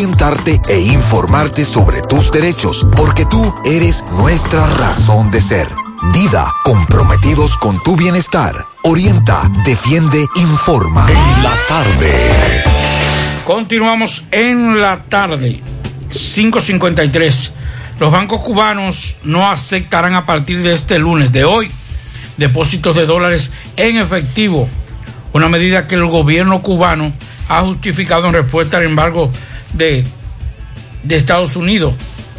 e 0.67 0.79
informarte 0.79 1.63
sobre 1.63 2.01
tus 2.01 2.31
derechos, 2.31 2.87
porque 2.97 3.23
tú 3.23 3.53
eres 3.65 4.03
nuestra 4.11 4.65
razón 4.65 5.29
de 5.29 5.39
ser. 5.39 5.67
Dida, 6.11 6.51
comprometidos 6.63 7.55
con 7.55 7.81
tu 7.83 7.95
bienestar. 7.95 8.65
Orienta, 8.83 9.43
defiende, 9.63 10.25
informa. 10.37 11.05
En 11.07 11.43
la 11.43 11.53
tarde. 11.67 12.63
Continuamos 13.45 14.23
en 14.31 14.81
la 14.81 15.03
tarde, 15.03 15.61
5.53. 16.09 17.51
Los 17.99 18.11
bancos 18.11 18.41
cubanos 18.41 19.17
no 19.21 19.51
aceptarán 19.51 20.15
a 20.15 20.25
partir 20.25 20.63
de 20.63 20.73
este 20.73 20.97
lunes 20.97 21.31
de 21.31 21.45
hoy 21.45 21.71
depósitos 22.37 22.97
de 22.97 23.05
dólares 23.05 23.51
en 23.77 23.97
efectivo, 23.97 24.67
una 25.31 25.47
medida 25.47 25.85
que 25.85 25.93
el 25.93 26.07
gobierno 26.07 26.63
cubano 26.63 27.13
ha 27.47 27.61
justificado 27.61 28.25
en 28.25 28.33
respuesta 28.33 28.77
al 28.77 28.83
embargo 28.83 29.31
de, 29.73 30.03
de 31.03 31.15
Estados 31.15 31.55
Unidos, 31.55 31.93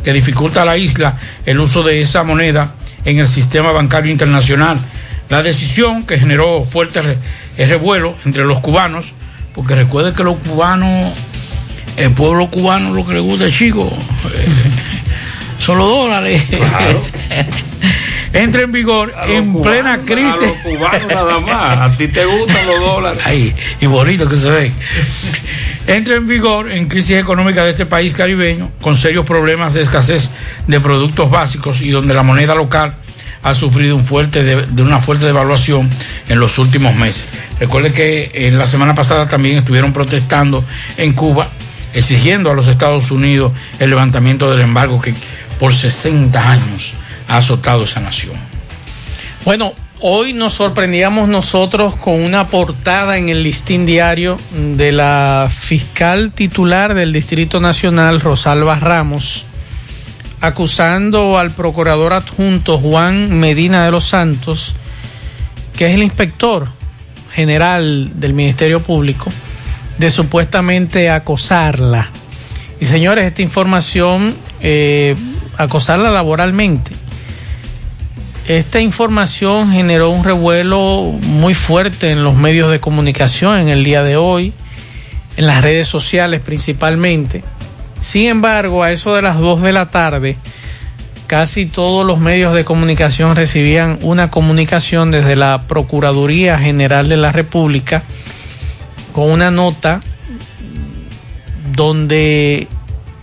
que 0.05 0.13
dificulta 0.13 0.63
a 0.63 0.65
la 0.65 0.77
isla 0.77 1.17
el 1.47 1.61
uso 1.61 1.83
de 1.83 2.01
esa 2.01 2.23
moneda 2.25 2.73
en 3.05 3.19
el 3.19 3.27
sistema 3.27 3.73
bancario 3.73 4.11
internacional. 4.13 4.79
La 5.29 5.43
decisión 5.43 6.05
que 6.05 6.19
generó 6.19 6.65
fuerte 6.65 7.01
re- 7.03 7.19
revuelo 7.57 8.15
entre 8.25 8.45
los 8.45 8.61
cubanos, 8.61 9.15
porque 9.55 9.75
recuerden 9.75 10.15
que 10.15 10.25
los 10.25 10.37
cubanos, 10.39 11.13
el 11.97 12.11
pueblo 12.13 12.49
cubano 12.49 12.93
lo 12.93 13.07
que 13.07 13.15
le 13.15 13.21
gusta, 13.21 13.51
chico, 13.51 13.91
eh, 14.35 14.47
son 15.59 15.79
los 15.79 15.89
dólares. 15.89 16.43
Entra 18.33 18.63
en 18.63 18.73
vigor 18.73 19.13
en 19.27 19.63
plena 19.63 20.01
crisis. 20.05 20.35
A 20.35 20.37
los 20.37 20.57
cubanos 20.59 21.07
nada 21.07 21.41
más. 21.41 21.93
A 21.93 21.97
ti 21.97 22.09
te 22.09 22.25
gustan 22.25 22.67
los 22.67 22.81
dólares. 22.81 23.23
Ay, 23.25 23.55
y 23.81 23.87
bonito 23.87 24.29
que 24.29 24.37
se 24.37 24.51
ve. 24.51 24.73
Entra 25.87 26.15
en 26.15 26.27
vigor 26.27 26.71
en 26.71 26.87
crisis 26.89 27.19
económica 27.19 27.65
de 27.65 27.73
este 27.73 27.87
país 27.87 28.15
caribeño, 28.15 28.71
con 28.81 28.97
serios 28.97 29.27
problemas 29.27 29.75
de 29.75 29.83
escasez 29.83 30.31
de 30.67 30.81
productos 30.81 31.31
básicos 31.31 31.83
y 31.83 31.91
donde 31.91 32.15
la 32.15 32.23
moneda 32.23 32.55
local 32.55 32.95
ha 33.43 33.55
sufrido 33.55 33.97
un 33.97 34.05
fuerte 34.05 34.45
de, 34.45 34.65
de 34.67 34.83
una 34.83 35.01
fuerte 35.01 35.27
devaluación 35.27 35.91
en 36.29 36.39
los 36.39 36.59
últimos 36.59 36.95
meses. 36.95 37.27
Recuerde 37.59 37.93
que 37.93 38.31
en 38.33 38.57
la 38.57 38.67
semana 38.67 38.95
pasada 38.95 39.27
también 39.27 39.57
estuvieron 39.59 39.93
protestando 39.93 40.65
en 40.97 41.13
Cuba, 41.13 41.49
exigiendo 41.93 42.51
a 42.51 42.55
los 42.55 42.69
Estados 42.69 43.11
Unidos 43.11 43.53
el 43.81 43.91
levantamiento 43.91 44.51
del 44.51 44.61
embargo 44.61 45.01
que 45.01 45.13
por 45.59 45.75
60 45.75 46.51
años 46.51 46.95
ha 47.33 47.39
azotado 47.39 47.85
esa 47.85 48.01
nación. 48.01 48.35
Bueno, 49.47 49.73
hoy 50.01 50.35
nos 50.35 50.53
sorprendíamos 50.53 51.29
nosotros 51.29 51.97
con 51.97 52.21
una 52.21 52.49
portada 52.49 53.17
en 53.17 53.31
el 53.31 53.43
listín 53.43 53.87
diario 53.87 54.39
de 54.53 54.93
la 54.93 55.51
fiscal 55.51 56.33
titular 56.33 56.93
del 56.93 57.11
Distrito 57.11 57.59
Nacional, 57.59 58.21
Rosalba 58.21 58.75
Ramos, 58.75 59.47
acusando 60.43 61.39
al 61.39 61.53
procurador 61.53 62.13
adjunto 62.13 62.77
Juan 62.77 63.39
Medina 63.41 63.87
de 63.87 63.93
los 63.93 64.05
Santos, 64.05 64.75
que 65.75 65.87
es 65.87 65.95
el 65.95 66.03
inspector 66.03 66.69
general 67.33 68.11
del 68.15 68.35
Ministerio 68.35 68.83
Público, 68.83 69.31
de 69.97 70.11
supuestamente 70.11 71.09
acosarla. 71.09 72.11
Y 72.79 72.85
señores, 72.85 73.25
esta 73.25 73.41
información, 73.41 74.35
eh, 74.61 75.17
acosarla 75.57 76.11
laboralmente. 76.11 77.02
Esta 78.49 78.81
información 78.81 79.71
generó 79.71 80.11
un 80.11 80.25
revuelo 80.25 81.03
muy 81.23 81.55
fuerte 81.55 82.11
en 82.11 82.25
los 82.25 82.35
medios 82.35 82.71
de 82.73 82.81
comunicación 82.81 83.57
en 83.57 83.69
el 83.69 83.85
día 83.85 84.03
de 84.03 84.17
hoy, 84.17 84.53
en 85.37 85.47
las 85.47 85.63
redes 85.63 85.87
sociales 85.87 86.41
principalmente. 86.41 87.45
Sin 88.01 88.27
embargo, 88.27 88.83
a 88.83 88.91
eso 88.91 89.15
de 89.15 89.23
las 89.23 89.39
2 89.39 89.63
de 89.63 89.73
la 89.73 89.91
tarde, 89.91 90.37
casi 91.29 91.67
todos 91.67 92.05
los 92.05 92.19
medios 92.19 92.53
de 92.53 92.65
comunicación 92.65 93.37
recibían 93.37 93.97
una 94.03 94.29
comunicación 94.29 95.13
desde 95.13 95.37
la 95.37 95.63
Procuraduría 95.69 96.59
General 96.59 97.09
de 97.09 97.17
la 97.17 97.31
República 97.31 98.03
con 99.13 99.31
una 99.31 99.53
nota 99.53 100.01
donde 101.77 102.67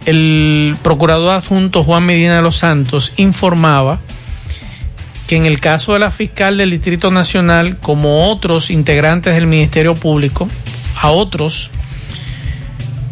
el 0.05 0.77
procurador 0.81 1.35
adjunto 1.35 1.83
Juan 1.83 2.05
Medina 2.05 2.37
de 2.37 2.41
los 2.41 2.55
Santos 2.55 3.11
informaba 3.17 3.99
que 5.29 5.35
en 5.35 5.45
el 5.45 5.59
caso 5.59 5.93
de 5.93 5.99
la 5.99 6.09
fiscal 6.09 6.57
del 6.57 6.71
Distrito 6.71 7.11
Nacional, 7.11 7.77
como 7.77 8.31
otros 8.31 8.71
integrantes 8.71 9.35
del 9.35 9.45
Ministerio 9.45 9.93
Público, 9.93 10.49
a 10.99 11.11
otros, 11.11 11.69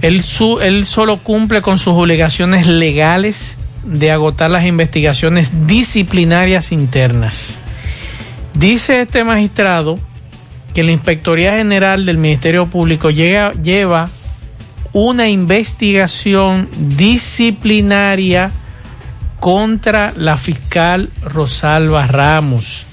él, 0.01 0.23
solo 0.23 1.17
cumple 1.17 1.61
con 1.61 1.77
sus 1.77 1.93
obligaciones 1.93 2.65
legales 2.65 3.55
de 3.83 4.09
agotar 4.09 4.49
las 4.49 4.65
investigaciones 4.65 5.67
disciplinarias 5.67 6.71
internas. 6.71 7.59
Dice 8.55 9.01
este 9.01 9.23
magistrado 9.23 9.99
que 10.73 10.81
la 10.81 10.93
Inspectoría 10.93 11.51
General 11.57 12.03
del 12.03 12.17
Ministerio 12.17 12.65
Público 12.65 13.11
lleva 13.11 14.09
una 14.91 15.29
investigación 15.29 16.67
disciplinaria 16.97 18.49
contra 19.39 20.13
la 20.15 20.37
fiscal 20.37 21.09
Rosalba 21.21 22.07
Ramos 22.07 22.85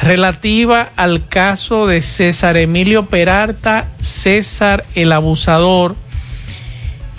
relativa 0.00 0.90
al 0.96 1.26
caso 1.28 1.86
de 1.86 2.00
César 2.00 2.56
Emilio 2.56 3.06
Peralta, 3.06 3.86
César 4.00 4.84
el 4.94 5.12
abusador, 5.12 5.94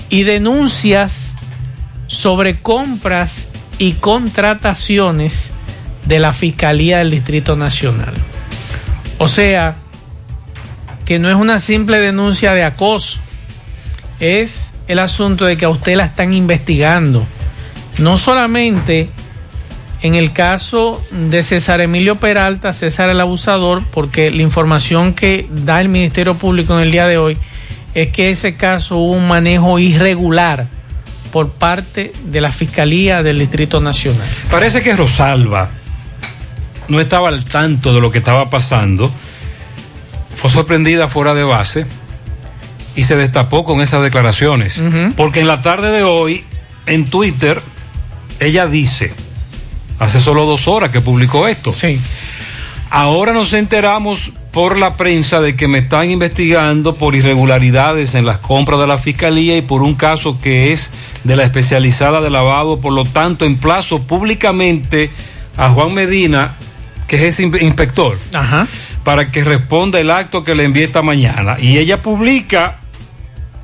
y 0.09 0.23
denuncias 0.23 1.33
sobre 2.07 2.59
compras 2.59 3.49
y 3.77 3.93
contrataciones 3.93 5.51
de 6.05 6.19
la 6.19 6.33
Fiscalía 6.33 6.97
del 6.97 7.11
Distrito 7.11 7.55
Nacional. 7.55 8.13
O 9.19 9.27
sea, 9.27 9.75
que 11.05 11.19
no 11.19 11.29
es 11.29 11.35
una 11.35 11.59
simple 11.59 11.99
denuncia 11.99 12.53
de 12.53 12.63
acoso, 12.63 13.21
es 14.19 14.71
el 14.87 14.99
asunto 14.99 15.45
de 15.45 15.55
que 15.55 15.65
a 15.65 15.69
usted 15.69 15.95
la 15.95 16.05
están 16.05 16.33
investigando. 16.33 17.25
No 17.97 18.17
solamente 18.17 19.09
en 20.01 20.15
el 20.15 20.33
caso 20.33 21.03
de 21.11 21.43
César 21.43 21.81
Emilio 21.81 22.15
Peralta, 22.15 22.73
César 22.73 23.09
el 23.09 23.19
abusador, 23.19 23.83
porque 23.91 24.31
la 24.31 24.41
información 24.41 25.13
que 25.13 25.47
da 25.51 25.79
el 25.79 25.89
Ministerio 25.89 26.35
Público 26.35 26.73
en 26.73 26.81
el 26.81 26.91
día 26.91 27.07
de 27.07 27.17
hoy 27.17 27.37
es 27.93 28.11
que 28.11 28.31
ese 28.31 28.55
caso 28.55 28.97
hubo 28.97 29.13
un 29.13 29.27
manejo 29.27 29.77
irregular 29.77 30.65
por 31.31 31.49
parte 31.49 32.13
de 32.25 32.41
la 32.41 32.51
Fiscalía 32.51 33.23
del 33.23 33.39
Distrito 33.39 33.79
Nacional. 33.79 34.27
Parece 34.49 34.81
que 34.81 34.95
Rosalba 34.95 35.69
no 36.87 36.99
estaba 36.99 37.29
al 37.29 37.45
tanto 37.45 37.93
de 37.93 38.01
lo 38.01 38.11
que 38.11 38.17
estaba 38.17 38.49
pasando 38.49 39.11
fue 40.35 40.49
sorprendida 40.49 41.07
fuera 41.07 41.33
de 41.33 41.43
base 41.43 41.85
y 42.95 43.03
se 43.03 43.15
destapó 43.15 43.63
con 43.63 43.81
esas 43.81 44.01
declaraciones. 44.01 44.81
Porque 45.15 45.41
en 45.41 45.47
la 45.47 45.61
tarde 45.61 45.91
de 45.91 46.03
hoy, 46.03 46.43
en 46.87 47.05
Twitter, 47.05 47.61
ella 48.41 48.65
dice, 48.65 49.13
hace 49.99 50.19
solo 50.19 50.45
dos 50.45 50.67
horas 50.67 50.89
que 50.89 50.99
publicó 50.99 51.47
esto. 51.47 51.71
Sí. 51.71 51.99
Ahora 52.89 53.31
nos 53.31 53.53
enteramos 53.53 54.33
por 54.51 54.77
la 54.77 54.97
prensa 54.97 55.39
de 55.39 55.55
que 55.55 55.69
me 55.69 55.77
están 55.77 56.09
investigando 56.11 56.95
por 56.95 57.15
irregularidades 57.15 58.15
en 58.15 58.25
las 58.25 58.39
compras 58.39 58.79
de 58.79 58.87
la 58.87 58.97
fiscalía 58.97 59.55
y 59.55 59.61
por 59.61 59.81
un 59.81 59.93
caso 59.93 60.41
que 60.41 60.73
es 60.73 60.91
de 61.23 61.35
la 61.35 61.43
especializada 61.43 62.19
de 62.19 62.29
lavado. 62.29 62.81
Por 62.81 62.91
lo 62.91 63.05
tanto, 63.05 63.45
emplazo 63.45 64.01
públicamente 64.01 65.09
a 65.55 65.69
Juan 65.69 65.93
Medina, 65.93 66.55
que 67.07 67.27
es 67.27 67.39
inspector, 67.39 68.17
Ajá. 68.33 68.67
para 69.03 69.31
que 69.31 69.43
responda 69.43 69.99
el 70.01 70.11
acto 70.11 70.43
que 70.43 70.55
le 70.55 70.65
envié 70.65 70.83
esta 70.83 71.03
mañana. 71.03 71.57
Y 71.59 71.77
ella 71.77 72.01
publica 72.01 72.80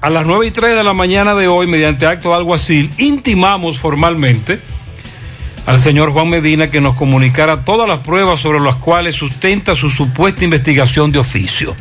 a 0.07 0.09
las 0.09 0.25
9 0.25 0.47
y 0.47 0.51
3 0.51 0.75
de 0.75 0.83
la 0.85 0.93
mañana 0.93 1.35
de 1.35 1.47
hoy, 1.49 1.67
mediante 1.67 2.05
acto 2.07 2.29
de 2.29 2.35
alguacil, 2.35 2.91
intimamos 2.97 3.77
formalmente 3.77 4.59
al 5.65 5.79
señor 5.79 6.11
Juan 6.13 6.29
Medina 6.29 6.69
que 6.71 6.79
nos 6.79 6.95
comunicara 6.95 7.65
todas 7.65 7.89
las 7.89 7.99
pruebas 7.99 8.39
sobre 8.39 8.61
las 8.61 8.75
cuales 8.75 9.15
sustenta 9.15 9.75
su 9.75 9.89
supuesta 9.89 10.45
investigación 10.45 11.11
de 11.11 11.19
oficio. 11.19 11.75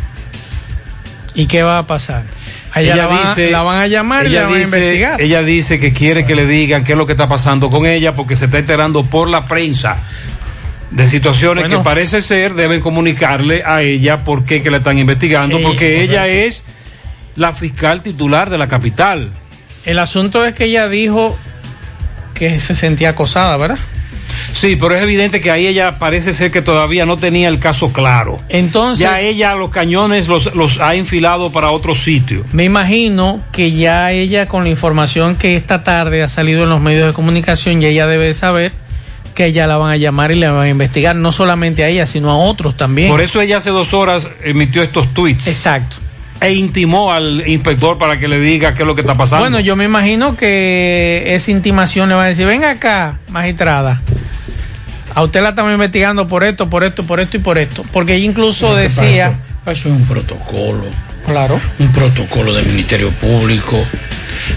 ¿Y 1.34 1.46
qué 1.46 1.62
va 1.62 1.78
a 1.78 1.86
pasar? 1.86 2.24
A 2.72 2.80
ella, 2.82 2.96
la, 2.96 3.06
van, 3.06 3.26
a- 3.26 3.36
la 3.50 3.62
van 3.62 3.78
a 3.80 3.86
llamar 3.86 4.26
y 4.26 4.30
la 4.30 4.42
van 4.42 4.52
a 4.52 4.56
dice- 4.56 4.76
investigar. 4.76 5.20
Ella 5.20 5.42
dice 5.42 5.78
que 5.78 5.92
quiere 5.92 6.26
que 6.26 6.34
le 6.34 6.46
digan 6.46 6.82
qué 6.82 6.92
es 6.92 6.98
lo 6.98 7.06
que 7.06 7.12
está 7.12 7.28
pasando 7.28 7.70
con 7.70 7.86
ella 7.86 8.14
porque 8.14 8.34
se 8.34 8.46
está 8.46 8.58
enterando 8.58 9.04
por 9.04 9.28
la 9.28 9.46
prensa 9.46 9.98
de 10.90 11.06
situaciones 11.06 11.64
Bueno. 11.64 11.78
que 11.78 11.84
parece 11.84 12.22
ser 12.22 12.54
deben 12.54 12.80
comunicarle 12.80 13.62
a 13.64 13.82
ella 13.82 14.24
por 14.24 14.44
qué 14.44 14.62
que 14.62 14.70
la 14.70 14.78
están 14.78 14.98
investigando 14.98 15.60
porque 15.62 16.02
ella 16.02 16.26
es 16.26 16.64
la 17.36 17.52
fiscal 17.52 18.02
titular 18.02 18.50
de 18.50 18.58
la 18.58 18.68
capital. 18.68 19.30
El 19.84 19.98
asunto 19.98 20.44
es 20.44 20.54
que 20.54 20.64
ella 20.64 20.88
dijo 20.88 21.36
que 22.34 22.60
se 22.60 22.74
sentía 22.74 23.10
acosada, 23.10 23.56
¿verdad? 23.56 23.78
Sí, 24.52 24.76
pero 24.76 24.94
es 24.94 25.02
evidente 25.02 25.40
que 25.40 25.50
ahí 25.50 25.66
ella 25.66 25.98
parece 25.98 26.34
ser 26.34 26.50
que 26.50 26.60
todavía 26.60 27.06
no 27.06 27.16
tenía 27.16 27.48
el 27.48 27.58
caso 27.58 27.92
claro. 27.92 28.40
Entonces, 28.48 29.00
Ya 29.00 29.20
ella 29.20 29.54
los 29.54 29.70
cañones 29.70 30.28
los, 30.28 30.54
los 30.54 30.80
ha 30.80 30.94
enfilado 30.94 31.52
para 31.52 31.70
otro 31.70 31.94
sitio. 31.94 32.44
me 32.52 32.64
imagino 32.64 33.40
que 33.52 33.72
ya 33.72 34.12
ella 34.12 34.46
con 34.46 34.64
la 34.64 34.70
información 34.70 35.36
que 35.36 35.56
esta 35.56 35.84
tarde 35.84 36.22
ha 36.22 36.28
salido 36.28 36.64
en 36.64 36.70
los 36.70 36.80
medios 36.80 37.06
de 37.06 37.12
comunicación, 37.12 37.80
ya 37.80 37.88
ella 37.88 38.06
debe 38.06 38.32
saber 38.34 38.72
que 39.34 39.46
ella 39.46 39.66
la 39.66 39.76
van 39.76 39.92
a 39.92 39.96
llamar 39.96 40.32
y 40.32 40.36
la 40.36 40.50
van 40.50 40.62
a 40.66 40.68
investigar, 40.70 41.14
no 41.14 41.30
solamente 41.32 41.84
a 41.84 41.88
ella, 41.88 42.06
sino 42.06 42.30
a 42.30 42.36
otros 42.38 42.76
también. 42.76 43.10
Por 43.10 43.20
eso 43.20 43.40
ella 43.40 43.58
hace 43.58 43.70
dos 43.70 43.92
horas 43.94 44.26
emitió 44.42 44.82
estos 44.82 45.12
tweets. 45.14 45.46
Exacto. 45.46 45.96
E 46.40 46.52
intimó 46.52 47.12
al 47.12 47.42
inspector 47.46 47.96
para 47.98 48.18
que 48.18 48.28
le 48.28 48.38
diga 48.38 48.74
qué 48.74 48.82
es 48.82 48.86
lo 48.86 48.94
que 48.94 49.00
está 49.00 49.16
pasando. 49.16 49.42
Bueno, 49.44 49.60
yo 49.60 49.74
me 49.74 49.84
imagino 49.84 50.36
que 50.36 51.24
esa 51.28 51.50
intimación 51.50 52.08
le 52.08 52.14
va 52.14 52.24
a 52.24 52.26
decir, 52.26 52.46
venga 52.46 52.70
acá, 52.70 53.18
magistrada. 53.28 54.02
A 55.14 55.22
usted 55.22 55.42
la 55.42 55.50
estamos 55.50 55.72
investigando 55.72 56.26
por 56.26 56.44
esto, 56.44 56.68
por 56.68 56.84
esto, 56.84 57.02
por 57.04 57.20
esto 57.20 57.38
y 57.38 57.40
por 57.40 57.56
esto. 57.56 57.84
Porque 57.90 58.14
ella 58.14 58.26
incluso 58.26 58.74
decía... 58.74 59.32
Eso 59.64 59.88
es 59.88 59.94
un 59.94 60.04
protocolo. 60.04 60.84
Claro. 61.26 61.58
Un 61.78 61.88
protocolo 61.88 62.52
del 62.54 62.66
Ministerio 62.66 63.10
Público. 63.12 63.82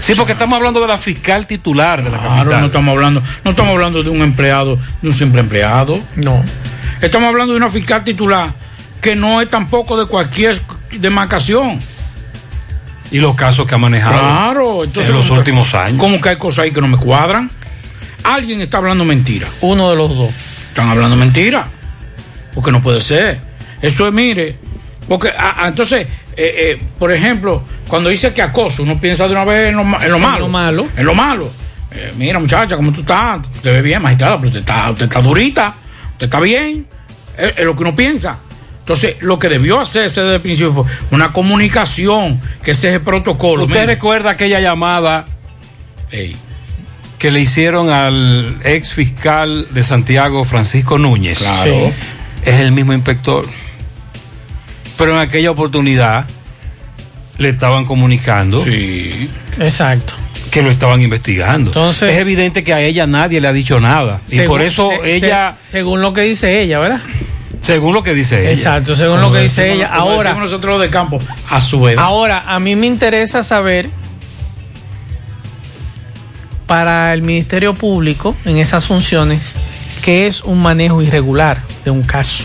Sí, 0.00 0.14
porque 0.14 0.32
estamos 0.32 0.56
hablando 0.56 0.80
de 0.80 0.86
la 0.86 0.98
fiscal 0.98 1.46
titular 1.46 2.04
de 2.04 2.10
la 2.10 2.18
Claro, 2.18 2.36
capital. 2.36 2.60
no 2.60 2.66
estamos 2.66 2.92
hablando, 2.92 3.22
no 3.44 3.50
estamos 3.50 3.72
hablando 3.72 4.02
de 4.02 4.10
un 4.10 4.20
empleado, 4.20 4.78
de 5.00 5.08
un 5.08 5.14
simple 5.14 5.40
empleado. 5.40 5.98
No. 6.16 6.42
Estamos 7.00 7.28
hablando 7.28 7.54
de 7.54 7.56
una 7.56 7.70
fiscal 7.70 8.04
titular 8.04 8.52
que 9.00 9.16
no 9.16 9.40
es 9.40 9.48
tampoco 9.48 9.98
de 9.98 10.06
cualquier 10.06 10.60
demarcación. 10.98 11.80
Y 13.12 13.18
los 13.18 13.34
casos 13.34 13.66
que 13.66 13.74
ha 13.74 13.78
manejado 13.78 14.18
Claro, 14.18 14.84
entonces 14.84 15.10
en 15.10 15.16
los 15.16 15.30
últimos 15.30 15.74
años. 15.74 15.98
Como 15.98 16.20
que 16.20 16.28
hay 16.28 16.36
cosas 16.36 16.64
ahí 16.64 16.70
que 16.72 16.80
no 16.80 16.86
me 16.88 16.96
cuadran. 16.96 17.50
Alguien 18.22 18.60
está 18.60 18.76
hablando 18.78 19.04
mentira. 19.04 19.48
Uno 19.62 19.90
de 19.90 19.96
los 19.96 20.14
dos. 20.16 20.30
Están 20.68 20.88
hablando 20.90 21.16
mentira. 21.16 21.66
Porque 22.54 22.70
no 22.70 22.80
puede 22.80 23.00
ser. 23.00 23.40
Eso 23.82 24.06
es, 24.06 24.12
mire. 24.12 24.56
Porque 25.08 25.28
ah, 25.36 25.56
ah, 25.58 25.68
entonces, 25.68 26.06
eh, 26.36 26.54
eh, 26.76 26.82
por 26.98 27.10
ejemplo, 27.12 27.64
cuando 27.88 28.10
dice 28.10 28.32
que 28.32 28.42
acoso, 28.42 28.84
uno 28.84 29.00
piensa 29.00 29.26
de 29.26 29.32
una 29.32 29.44
vez 29.44 29.70
en 29.70 29.76
lo, 29.76 29.82
ma- 29.84 29.98
en 30.04 30.10
lo 30.10 30.16
En 30.16 30.22
malo. 30.22 30.38
lo 30.40 30.48
malo. 30.48 30.88
En 30.96 31.06
lo 31.06 31.14
malo. 31.14 31.50
Eh, 31.90 32.12
mira, 32.16 32.38
muchacha, 32.38 32.76
¿cómo 32.76 32.92
tú 32.92 33.00
estás? 33.00 33.40
Te 33.60 33.72
ves 33.72 33.82
bien, 33.82 34.00
magistrada, 34.00 34.36
pero 34.36 34.48
usted 34.48 34.60
está, 34.60 34.88
usted 34.90 35.06
está 35.06 35.20
durita. 35.20 35.74
Usted 36.12 36.26
está 36.26 36.38
bien. 36.38 36.86
Es, 37.36 37.54
es 37.56 37.64
lo 37.64 37.74
que 37.74 37.82
uno 37.82 37.96
piensa. 37.96 38.36
Entonces, 38.80 39.16
lo 39.20 39.38
que 39.38 39.48
debió 39.48 39.78
hacerse 39.80 40.20
desde 40.22 40.36
el 40.36 40.40
principio 40.40 40.72
fue 40.72 40.84
una 41.12 41.32
comunicación, 41.32 42.40
que 42.62 42.72
ese 42.72 42.88
es 42.88 42.94
el 42.94 43.00
protocolo. 43.02 43.64
¿Usted 43.66 43.86
recuerda 43.86 44.30
aquella 44.30 44.58
llamada 44.58 45.26
Ey. 46.10 46.34
que 47.18 47.30
le 47.30 47.40
hicieron 47.40 47.90
al 47.90 48.56
ex 48.64 48.92
fiscal 48.92 49.68
de 49.70 49.84
Santiago, 49.84 50.44
Francisco 50.44 50.98
Núñez? 50.98 51.38
Claro. 51.38 51.92
Sí. 51.92 52.50
Es 52.50 52.60
el 52.60 52.72
mismo 52.72 52.92
inspector. 52.92 53.46
Pero 54.98 55.12
en 55.12 55.18
aquella 55.18 55.50
oportunidad 55.50 56.26
le 57.38 57.50
estaban 57.50 57.84
comunicando 57.86 58.62
Sí. 58.64 59.30
Exacto. 59.60 60.14
que 60.50 60.62
lo 60.62 60.70
estaban 60.70 61.00
investigando. 61.00 61.70
Entonces- 61.70 62.12
es 62.12 62.18
evidente 62.18 62.64
que 62.64 62.74
a 62.74 62.80
ella 62.80 63.06
nadie 63.06 63.40
le 63.40 63.46
ha 63.48 63.52
dicho 63.52 63.78
nada. 63.78 64.20
y 64.28 64.32
Según- 64.36 64.48
por 64.48 64.62
eso 64.62 64.90
se- 65.02 65.14
ella, 65.16 65.56
se- 65.64 65.70
según 65.78 66.02
lo 66.02 66.12
que 66.12 66.22
dice 66.22 66.60
ella, 66.62 66.80
¿verdad? 66.80 67.00
Según 67.60 67.94
lo 67.94 68.02
que 68.02 68.14
dice 68.14 68.40
ella. 68.42 68.50
Exacto, 68.50 68.96
según 68.96 69.16
Como 69.16 69.28
lo 69.28 69.34
que 69.34 69.42
dice 69.42 69.72
ella. 69.72 69.90
como 69.90 70.10
Ahora, 70.10 70.34
nosotros 70.34 70.80
de 70.80 70.90
campo, 70.90 71.20
a 71.48 71.60
su 71.60 71.86
edad. 71.88 72.02
ahora, 72.02 72.44
a 72.46 72.58
mí 72.58 72.74
me 72.76 72.86
interesa 72.86 73.42
saber 73.42 73.90
para 76.66 77.12
el 77.12 77.22
Ministerio 77.22 77.74
Público 77.74 78.34
en 78.44 78.56
esas 78.56 78.86
funciones 78.86 79.54
qué 80.02 80.26
es 80.26 80.42
un 80.42 80.62
manejo 80.62 81.02
irregular 81.02 81.60
de 81.84 81.90
un 81.90 82.02
caso. 82.02 82.44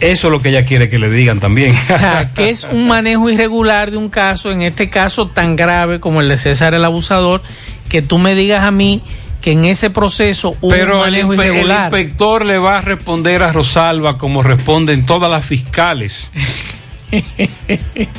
Eso 0.00 0.26
es 0.26 0.30
lo 0.30 0.42
que 0.42 0.50
ella 0.50 0.64
quiere 0.64 0.90
que 0.90 0.98
le 0.98 1.08
digan 1.08 1.40
también. 1.40 1.74
O 1.74 1.98
sea, 1.98 2.32
¿qué 2.34 2.50
es 2.50 2.64
un 2.64 2.86
manejo 2.86 3.30
irregular 3.30 3.90
de 3.90 3.96
un 3.96 4.08
caso, 4.10 4.50
en 4.50 4.62
este 4.62 4.90
caso 4.90 5.28
tan 5.28 5.56
grave 5.56 6.00
como 6.00 6.20
el 6.20 6.28
de 6.28 6.36
César 6.36 6.74
el 6.74 6.84
Abusador, 6.84 7.42
que 7.88 8.02
tú 8.02 8.18
me 8.18 8.34
digas 8.34 8.62
a 8.64 8.70
mí 8.70 9.00
que 9.46 9.52
en 9.52 9.64
ese 9.64 9.90
proceso 9.90 10.56
hubo 10.60 10.72
Pero 10.72 11.04
el, 11.04 11.12
manejo 11.12 11.32
el 11.34 11.38
irregular? 11.38 11.82
inspector 11.84 12.44
le 12.44 12.58
va 12.58 12.78
a 12.78 12.80
responder 12.80 13.44
a 13.44 13.52
Rosalba 13.52 14.18
como 14.18 14.42
responden 14.42 15.06
todas 15.06 15.30
las 15.30 15.46
fiscales. 15.46 16.30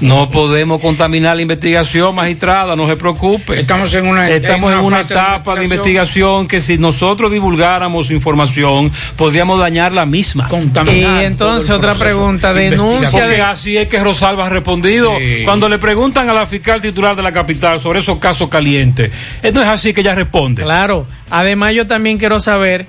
No 0.02 0.30
podemos 0.30 0.80
contaminar 0.80 1.36
la 1.36 1.42
investigación, 1.42 2.16
magistrada, 2.16 2.76
no 2.76 2.88
se 2.88 2.96
preocupe. 2.96 3.60
Estamos 3.60 3.94
en 3.94 4.08
una, 4.08 4.30
Estamos 4.30 4.72
en 4.72 4.80
una 4.80 4.98
de 4.98 5.04
etapa 5.04 5.56
de 5.56 5.64
investigación 5.64 6.48
que 6.48 6.62
si 6.62 6.78
nosotros 6.78 7.32
divulgáramos 7.32 8.12
información, 8.12 8.92
podríamos 9.16 9.60
dañar 9.60 9.92
la 9.92 10.06
misma. 10.06 10.48
Contaminar 10.48 11.24
Y 11.24 11.26
entonces 11.26 11.70
otra 11.70 11.96
pregunta, 11.96 12.54
de 12.54 12.72
denuncia 12.72 13.24
de... 13.24 13.28
Porque 13.28 13.42
así 13.42 13.78
es 13.78 13.88
que 13.88 14.00
Rosalba 14.00 14.46
ha 14.46 14.50
respondido. 14.50 15.18
Sí. 15.18 15.42
Cuando 15.44 15.68
le 15.68 15.80
preguntan 15.80 16.30
a 16.30 16.34
la 16.34 16.48
fiscal 16.48 16.82
titular 16.82 17.16
de 17.16 17.24
la 17.24 17.32
capital 17.32 17.80
sobre 17.80 18.00
esos 18.00 18.20
casos 18.20 18.50
calientes, 18.50 19.12
eh, 19.44 19.52
no 19.52 19.62
es 19.62 19.68
así 19.68 19.94
que 19.94 20.02
ella 20.02 20.16
responde. 20.16 20.64
Claro. 20.64 21.06
Además, 21.30 21.74
yo 21.74 21.88
también 21.88 22.18
quiero 22.18 22.40
saber 22.40 22.86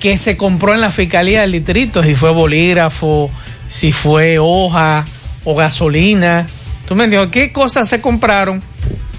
qué 0.00 0.18
se 0.18 0.36
compró 0.36 0.74
en 0.74 0.80
la 0.80 0.90
Fiscalía 0.90 1.42
del 1.42 1.52
Distrito, 1.52 2.02
si 2.02 2.14
fue 2.14 2.30
bolígrafo, 2.30 3.30
si 3.68 3.92
fue 3.92 4.38
hoja 4.38 5.04
o 5.50 5.54
gasolina. 5.54 6.46
¿Tú 6.86 6.94
me 6.94 7.04
entiendes? 7.04 7.30
¿Qué 7.32 7.52
cosas 7.52 7.88
se 7.88 8.00
compraron 8.00 8.62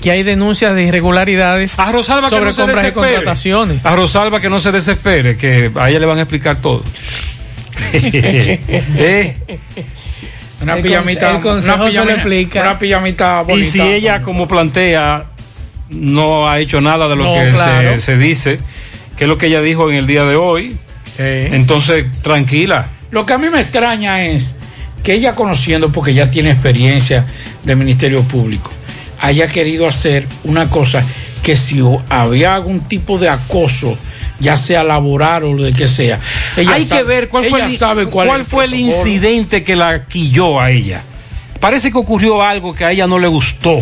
que 0.01 0.11
hay 0.11 0.23
denuncias 0.23 0.73
de 0.75 0.83
irregularidades 0.83 1.77
A 1.79 1.91
Rosalba 1.91 2.29
que 2.29 2.35
sobre 2.35 2.45
no 2.45 2.53
se 2.53 2.61
compras 2.61 2.77
y 2.77 2.81
desespere. 2.87 3.13
contrataciones? 3.15 3.85
A 3.85 3.95
Rosalba 3.95 4.39
que 4.39 4.49
no 4.49 4.59
se 4.59 4.71
desespere, 4.71 5.35
que 5.37 5.71
a 5.75 5.89
ella 5.89 5.99
le 5.99 6.05
van 6.05 6.17
a 6.19 6.21
explicar 6.21 6.57
todo. 6.57 6.83
Eh, 7.93 9.35
Una 10.61 10.75
El 10.75 10.81
pijamita, 10.83 11.27
con- 11.27 11.35
el 11.37 11.41
consejo 11.41 11.75
una 11.77 11.85
se 11.85 11.89
pijamita, 11.91 12.13
explica. 12.15 12.61
una 12.61 12.79
pijamita 12.79 13.41
Y 13.47 13.51
bonita. 13.51 13.71
si 13.71 13.81
ella, 13.81 14.21
como 14.21 14.47
plantea, 14.47 15.25
no 15.89 16.49
ha 16.49 16.59
hecho 16.59 16.81
nada 16.81 17.07
de 17.07 17.15
lo 17.15 17.23
No, 17.23 17.33
que 17.33 17.51
claro. 17.51 17.93
se, 17.95 18.01
se 18.01 18.17
dice, 18.17 18.59
que 19.17 19.23
es 19.23 19.27
lo 19.29 19.37
que 19.37 19.47
ella 19.47 19.61
dijo 19.61 19.89
en 19.89 19.95
el 19.95 20.05
día 20.05 20.25
de 20.25 20.35
hoy, 20.35 20.75
entonces 21.17 22.05
tranquila. 22.21 22.87
Lo 23.11 23.25
que 23.25 23.33
a 23.33 23.37
mí 23.37 23.47
me 23.49 23.61
extraña 23.61 24.25
es 24.25 24.53
que 25.03 25.13
ella 25.13 25.33
conociendo, 25.33 25.91
porque 25.91 26.13
ya 26.13 26.29
tiene 26.31 26.51
experiencia 26.51 27.25
del 27.63 27.77
Ministerio 27.77 28.21
Público, 28.23 28.71
haya 29.19 29.47
querido 29.47 29.87
hacer 29.87 30.27
una 30.43 30.69
cosa 30.69 31.03
que 31.43 31.55
si 31.55 31.81
había 32.09 32.55
algún 32.55 32.81
tipo 32.81 33.17
de 33.17 33.29
acoso, 33.29 33.97
ya 34.39 34.55
sea 34.57 34.83
laboral 34.83 35.43
o 35.45 35.53
lo 35.53 35.63
de 35.63 35.73
que 35.73 35.87
sea, 35.87 36.19
ella 36.55 36.73
Hay 36.73 36.85
sabe- 36.85 37.01
que 37.01 37.07
ver 37.07 37.29
cuál 37.29 37.45
fue, 37.45 37.61
el, 37.61 37.77
sabe 37.77 38.05
cuál, 38.07 38.45
fue 38.45 38.65
el 38.65 38.73
incidente 38.73 39.63
que 39.63 39.75
la 39.75 40.05
quilló 40.05 40.59
a 40.59 40.71
ella. 40.71 41.01
Parece 41.59 41.91
que 41.91 41.97
ocurrió 41.97 42.41
algo 42.41 42.73
que 42.73 42.85
a 42.85 42.91
ella 42.91 43.05
no 43.07 43.19
le 43.19 43.27
gustó. 43.27 43.81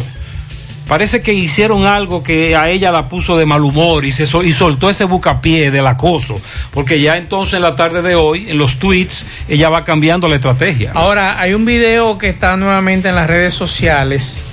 Parece 0.87 1.21
que 1.21 1.33
hicieron 1.33 1.85
algo 1.85 2.23
que 2.23 2.55
a 2.55 2.69
ella 2.69 2.91
la 2.91 3.09
puso 3.09 3.37
de 3.37 3.45
mal 3.45 3.63
humor 3.63 4.05
y, 4.05 4.11
se 4.13 4.25
soltó 4.25 4.89
ese 4.89 5.03
bucapié 5.03 5.69
del 5.69 5.85
acoso. 5.85 6.39
Porque 6.71 7.01
ya 7.01 7.17
entonces 7.17 7.55
en 7.55 7.61
la 7.61 7.75
tarde 7.75 8.01
de 8.01 8.15
hoy, 8.15 8.49
en 8.49 8.57
los 8.57 8.77
tweets, 8.79 9.25
ella 9.49 9.69
va 9.69 9.83
cambiando 9.83 10.27
la 10.29 10.35
estrategia. 10.35 10.91
Ahora, 10.95 11.39
hay 11.39 11.53
un 11.53 11.65
video 11.65 12.17
que 12.17 12.29
está 12.29 12.55
nuevamente 12.55 13.09
en 13.09 13.15
las 13.15 13.27
redes 13.27 13.53
sociales 13.53 14.43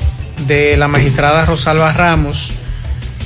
de 0.48 0.76
la 0.76 0.88
magistrada 0.88 1.46
Rosalba 1.46 1.92
Ramos 1.92 2.52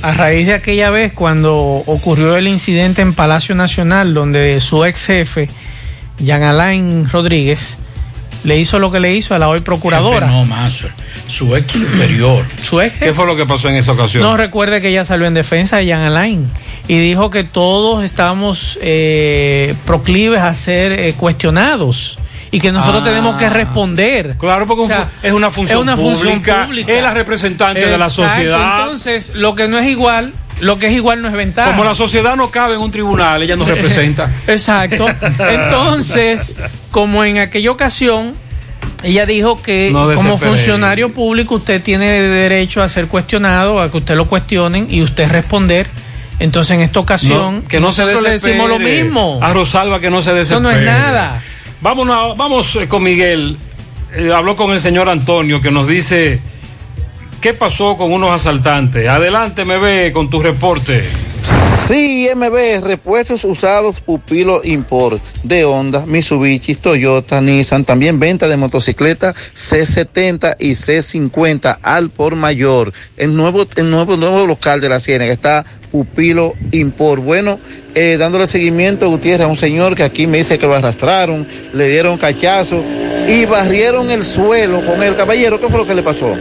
a 0.01 0.13
raíz 0.13 0.47
de 0.47 0.53
aquella 0.53 0.89
vez 0.91 1.11
cuando 1.11 1.55
ocurrió 1.57 2.37
el 2.37 2.47
incidente 2.47 3.01
en 3.01 3.13
Palacio 3.13 3.55
Nacional 3.55 4.13
donde 4.13 4.61
su 4.61 4.85
ex 4.85 5.05
jefe, 5.07 5.49
Jean 6.19 6.43
Alain 6.43 7.09
Rodríguez, 7.09 7.77
le 8.43 8.57
hizo 8.57 8.79
lo 8.79 8.91
que 8.91 8.99
le 8.99 9.15
hizo 9.15 9.35
a 9.35 9.39
la 9.39 9.49
hoy 9.49 9.59
procuradora. 9.59 10.27
Jefe 10.27 10.39
no, 10.39 10.45
más, 10.45 10.85
su 11.27 11.55
ex 11.55 11.73
superior. 11.73 12.45
Su 12.61 12.81
ex 12.81 12.97
¿Qué 12.97 13.13
fue 13.13 13.25
lo 13.25 13.35
que 13.35 13.45
pasó 13.45 13.69
en 13.69 13.75
esa 13.75 13.91
ocasión? 13.91 14.23
No 14.23 14.37
recuerde 14.37 14.81
que 14.81 14.89
ella 14.89 15.05
salió 15.05 15.27
en 15.27 15.33
defensa 15.33 15.77
de 15.77 15.85
Jean 15.85 16.01
Alain 16.01 16.49
y 16.87 16.99
dijo 16.99 17.29
que 17.29 17.43
todos 17.43 18.03
estamos 18.03 18.77
eh, 18.81 19.73
proclives 19.85 20.41
a 20.41 20.53
ser 20.53 20.93
eh, 20.93 21.13
cuestionados 21.13 22.17
y 22.51 22.59
que 22.59 22.71
nosotros 22.71 23.01
Ah. 23.03 23.05
tenemos 23.05 23.35
que 23.35 23.49
responder. 23.49 24.35
Claro, 24.39 24.65
porque 24.67 24.83
O 24.83 24.87
sea, 24.87 25.09
es 25.21 25.31
una 25.33 25.51
función 25.51 25.77
es 25.79 25.83
una 25.83 25.95
función 25.97 26.33
pública, 26.39 26.65
pública. 26.65 26.93
es 26.93 27.01
la 27.03 27.13
representante 27.13 27.85
de 27.85 27.97
la 27.97 28.09
sociedad. 28.09 28.81
Entonces, 28.81 29.33
lo 29.35 29.53
que 29.55 29.67
no 29.67 29.77
es 29.77 29.87
igual, 29.87 30.33
lo 30.61 30.77
que 30.79 30.87
es 30.87 30.93
igual 30.93 31.21
no 31.21 31.27
es 31.27 31.33
ventaja. 31.35 31.69
Como 31.71 31.83
la 31.83 31.95
sociedad 31.95 32.35
no 32.35 32.49
cabe 32.51 32.75
en 32.75 32.81
un 32.81 32.91
tribunal, 32.91 33.41
ella 33.43 33.55
nos 33.55 33.67
representa. 33.75 34.29
Exacto. 34.47 35.05
Entonces, 35.49 36.55
como 36.91 37.23
en 37.23 37.37
aquella 37.39 37.71
ocasión, 37.71 38.33
ella 39.03 39.25
dijo 39.25 39.61
que 39.61 39.89
No 39.91 40.13
como 40.15 40.37
funcionario 40.37 41.11
público 41.13 41.55
usted 41.55 41.81
tiene 41.81 42.07
derecho 42.21 42.81
a 42.81 42.89
ser 42.89 43.07
cuestionado, 43.07 43.79
a 43.81 43.89
que 43.91 43.97
usted 43.97 44.15
lo 44.15 44.25
cuestionen 44.27 44.87
y 44.89 45.01
usted 45.01 45.29
responder. 45.29 45.87
Entonces, 46.39 46.75
en 46.77 46.81
esta 46.81 46.99
ocasión, 47.01 47.63
No, 47.63 47.67
que 47.67 47.79
no 47.81 47.91
se 47.91 48.01
nosotros 48.03 48.23
le 48.23 48.29
decimos 48.31 48.69
lo 48.69 48.79
mismo. 48.79 49.39
A 49.41 49.51
Rosalba 49.51 49.99
que 49.99 50.09
no 50.09 50.21
se 50.21 50.29
Eso 50.29 50.35
desespere. 50.39 50.61
no 50.61 50.71
es 50.71 50.85
nada. 50.85 51.41
Vámonos, 51.81 52.35
vamos 52.35 52.75
eh, 52.75 52.87
con 52.87 53.03
Miguel. 53.03 53.57
Eh, 54.13 54.33
habló 54.33 54.55
con 54.55 54.71
el 54.71 54.81
señor 54.81 55.07
Antonio 55.07 55.61
que 55.61 55.71
nos 55.71 55.87
dice 55.87 56.41
qué 57.39 57.53
pasó 57.53 57.95
con 57.95 58.11
unos 58.11 58.31
asaltantes. 58.31 59.07
Adelante, 59.07 59.63
me 59.63 59.77
ve 59.77 60.11
con 60.11 60.29
tu 60.29 60.41
reporte. 60.41 61.09
Sí, 61.89 62.29
MB, 62.35 62.83
repuestos 62.83 63.43
usados 63.43 63.99
Pupilo 63.99 64.61
Import 64.63 65.19
de 65.41 65.65
Honda, 65.65 66.05
Mitsubishi, 66.05 66.75
Toyota, 66.75 67.41
Nissan, 67.41 67.83
también 67.83 68.19
venta 68.19 68.47
de 68.47 68.57
motocicleta 68.57 69.33
C70 69.55 70.57
y 70.59 70.73
C50 70.73 71.79
al 71.81 72.11
por 72.11 72.35
mayor. 72.35 72.93
El 73.17 73.35
nuevo, 73.35 73.65
el 73.75 73.89
nuevo, 73.89 74.17
nuevo 74.17 74.45
local 74.45 74.81
de 74.81 74.89
la 74.89 74.99
Ciénaga 74.99 75.33
está 75.33 75.65
Pupilo 75.91 76.53
Import. 76.73 77.23
Bueno, 77.23 77.57
eh, 77.95 78.17
dándole 78.19 78.45
seguimiento, 78.45 79.09
Gutiérrez, 79.09 79.47
a 79.47 79.49
un 79.49 79.57
señor 79.57 79.95
que 79.95 80.03
aquí 80.03 80.27
me 80.27 80.37
dice 80.37 80.59
que 80.59 80.67
lo 80.67 80.75
arrastraron, 80.75 81.47
le 81.73 81.89
dieron 81.89 82.19
cachazo 82.19 82.83
y 83.27 83.45
barrieron 83.45 84.11
el 84.11 84.23
suelo 84.25 84.85
con 84.85 85.01
el 85.01 85.15
caballero. 85.15 85.59
¿Qué 85.59 85.67
fue 85.67 85.79
lo 85.79 85.87
que 85.87 85.95
le 85.95 86.03
pasó? 86.03 86.35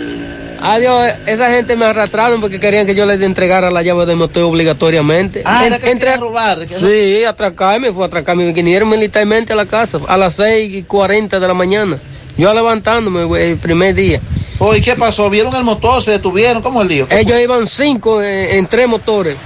Adiós, 0.61 1.13
esa 1.27 1.51
gente 1.51 1.77
me 1.77 1.85
arrastraron 1.87 2.41
porque 2.41 2.59
querían 2.59 2.87
que 2.87 2.95
yo 2.95 3.07
les 3.07 3.21
entregara 3.23 3.71
la 3.71 3.83
llave 3.83 4.07
de 4.07 4.15
motor 4.15 4.43
obligatoriamente. 4.45 5.43
Ah, 5.45 5.61
En- 5.63 5.67
era 5.73 5.79
que 5.79 5.91
entre- 5.91 6.09
quería 6.11 6.21
robar. 6.21 6.67
que- 6.67 6.75
Sí, 6.79 7.25
atracarme, 7.25 7.93
fue 7.93 8.05
a 8.05 8.07
atracarme. 8.07 8.45
Me 8.45 8.53
vinieron 8.53 8.89
militarmente 8.89 9.53
a 9.53 9.57
la 9.57 9.67
casa 9.67 9.99
a 10.07 10.17
las 10.17 10.35
6 10.35 10.75
y 10.75 10.83
40 10.83 11.39
de 11.39 11.47
la 11.49 11.55
mañana. 11.55 11.99
Yo 12.37 12.53
levantándome 12.55 13.23
el 13.51 13.57
primer 13.57 13.95
día. 13.95 14.21
Oh, 14.61 14.75
¿y 14.75 14.81
qué 14.81 14.97
pasó? 14.97 15.31
¿Vieron 15.31 15.55
el 15.55 15.63
motor? 15.65 16.03
¿Se 16.03 16.13
detuvieron? 16.13 16.63
¿Cómo 16.63 16.83
el 16.83 16.89
lío? 16.89 17.09
¿Qué 17.09 17.21
Ellos 17.21 17.41
iban 17.41 17.67
cinco 17.69 18.23
en, 18.23 18.57
en 18.57 18.67
tres 18.67 18.89
motores. 18.89 19.37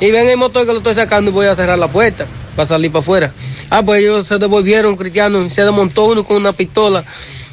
Y 0.00 0.10
ven 0.10 0.28
el 0.28 0.36
motor 0.36 0.64
que 0.66 0.72
lo 0.72 0.78
estoy 0.78 0.94
sacando 0.94 1.30
y 1.30 1.34
voy 1.34 1.46
a 1.46 1.56
cerrar 1.56 1.78
la 1.78 1.88
puerta 1.88 2.26
para 2.54 2.68
salir 2.68 2.90
para 2.92 3.00
afuera. 3.00 3.32
Ah, 3.70 3.82
pues 3.82 4.00
ellos 4.00 4.26
se 4.26 4.38
devolvieron, 4.38 4.96
cristianos, 4.96 5.46
y 5.46 5.50
se 5.50 5.64
desmontó 5.64 6.04
uno 6.06 6.24
con 6.24 6.36
una 6.36 6.52
pistola. 6.52 7.04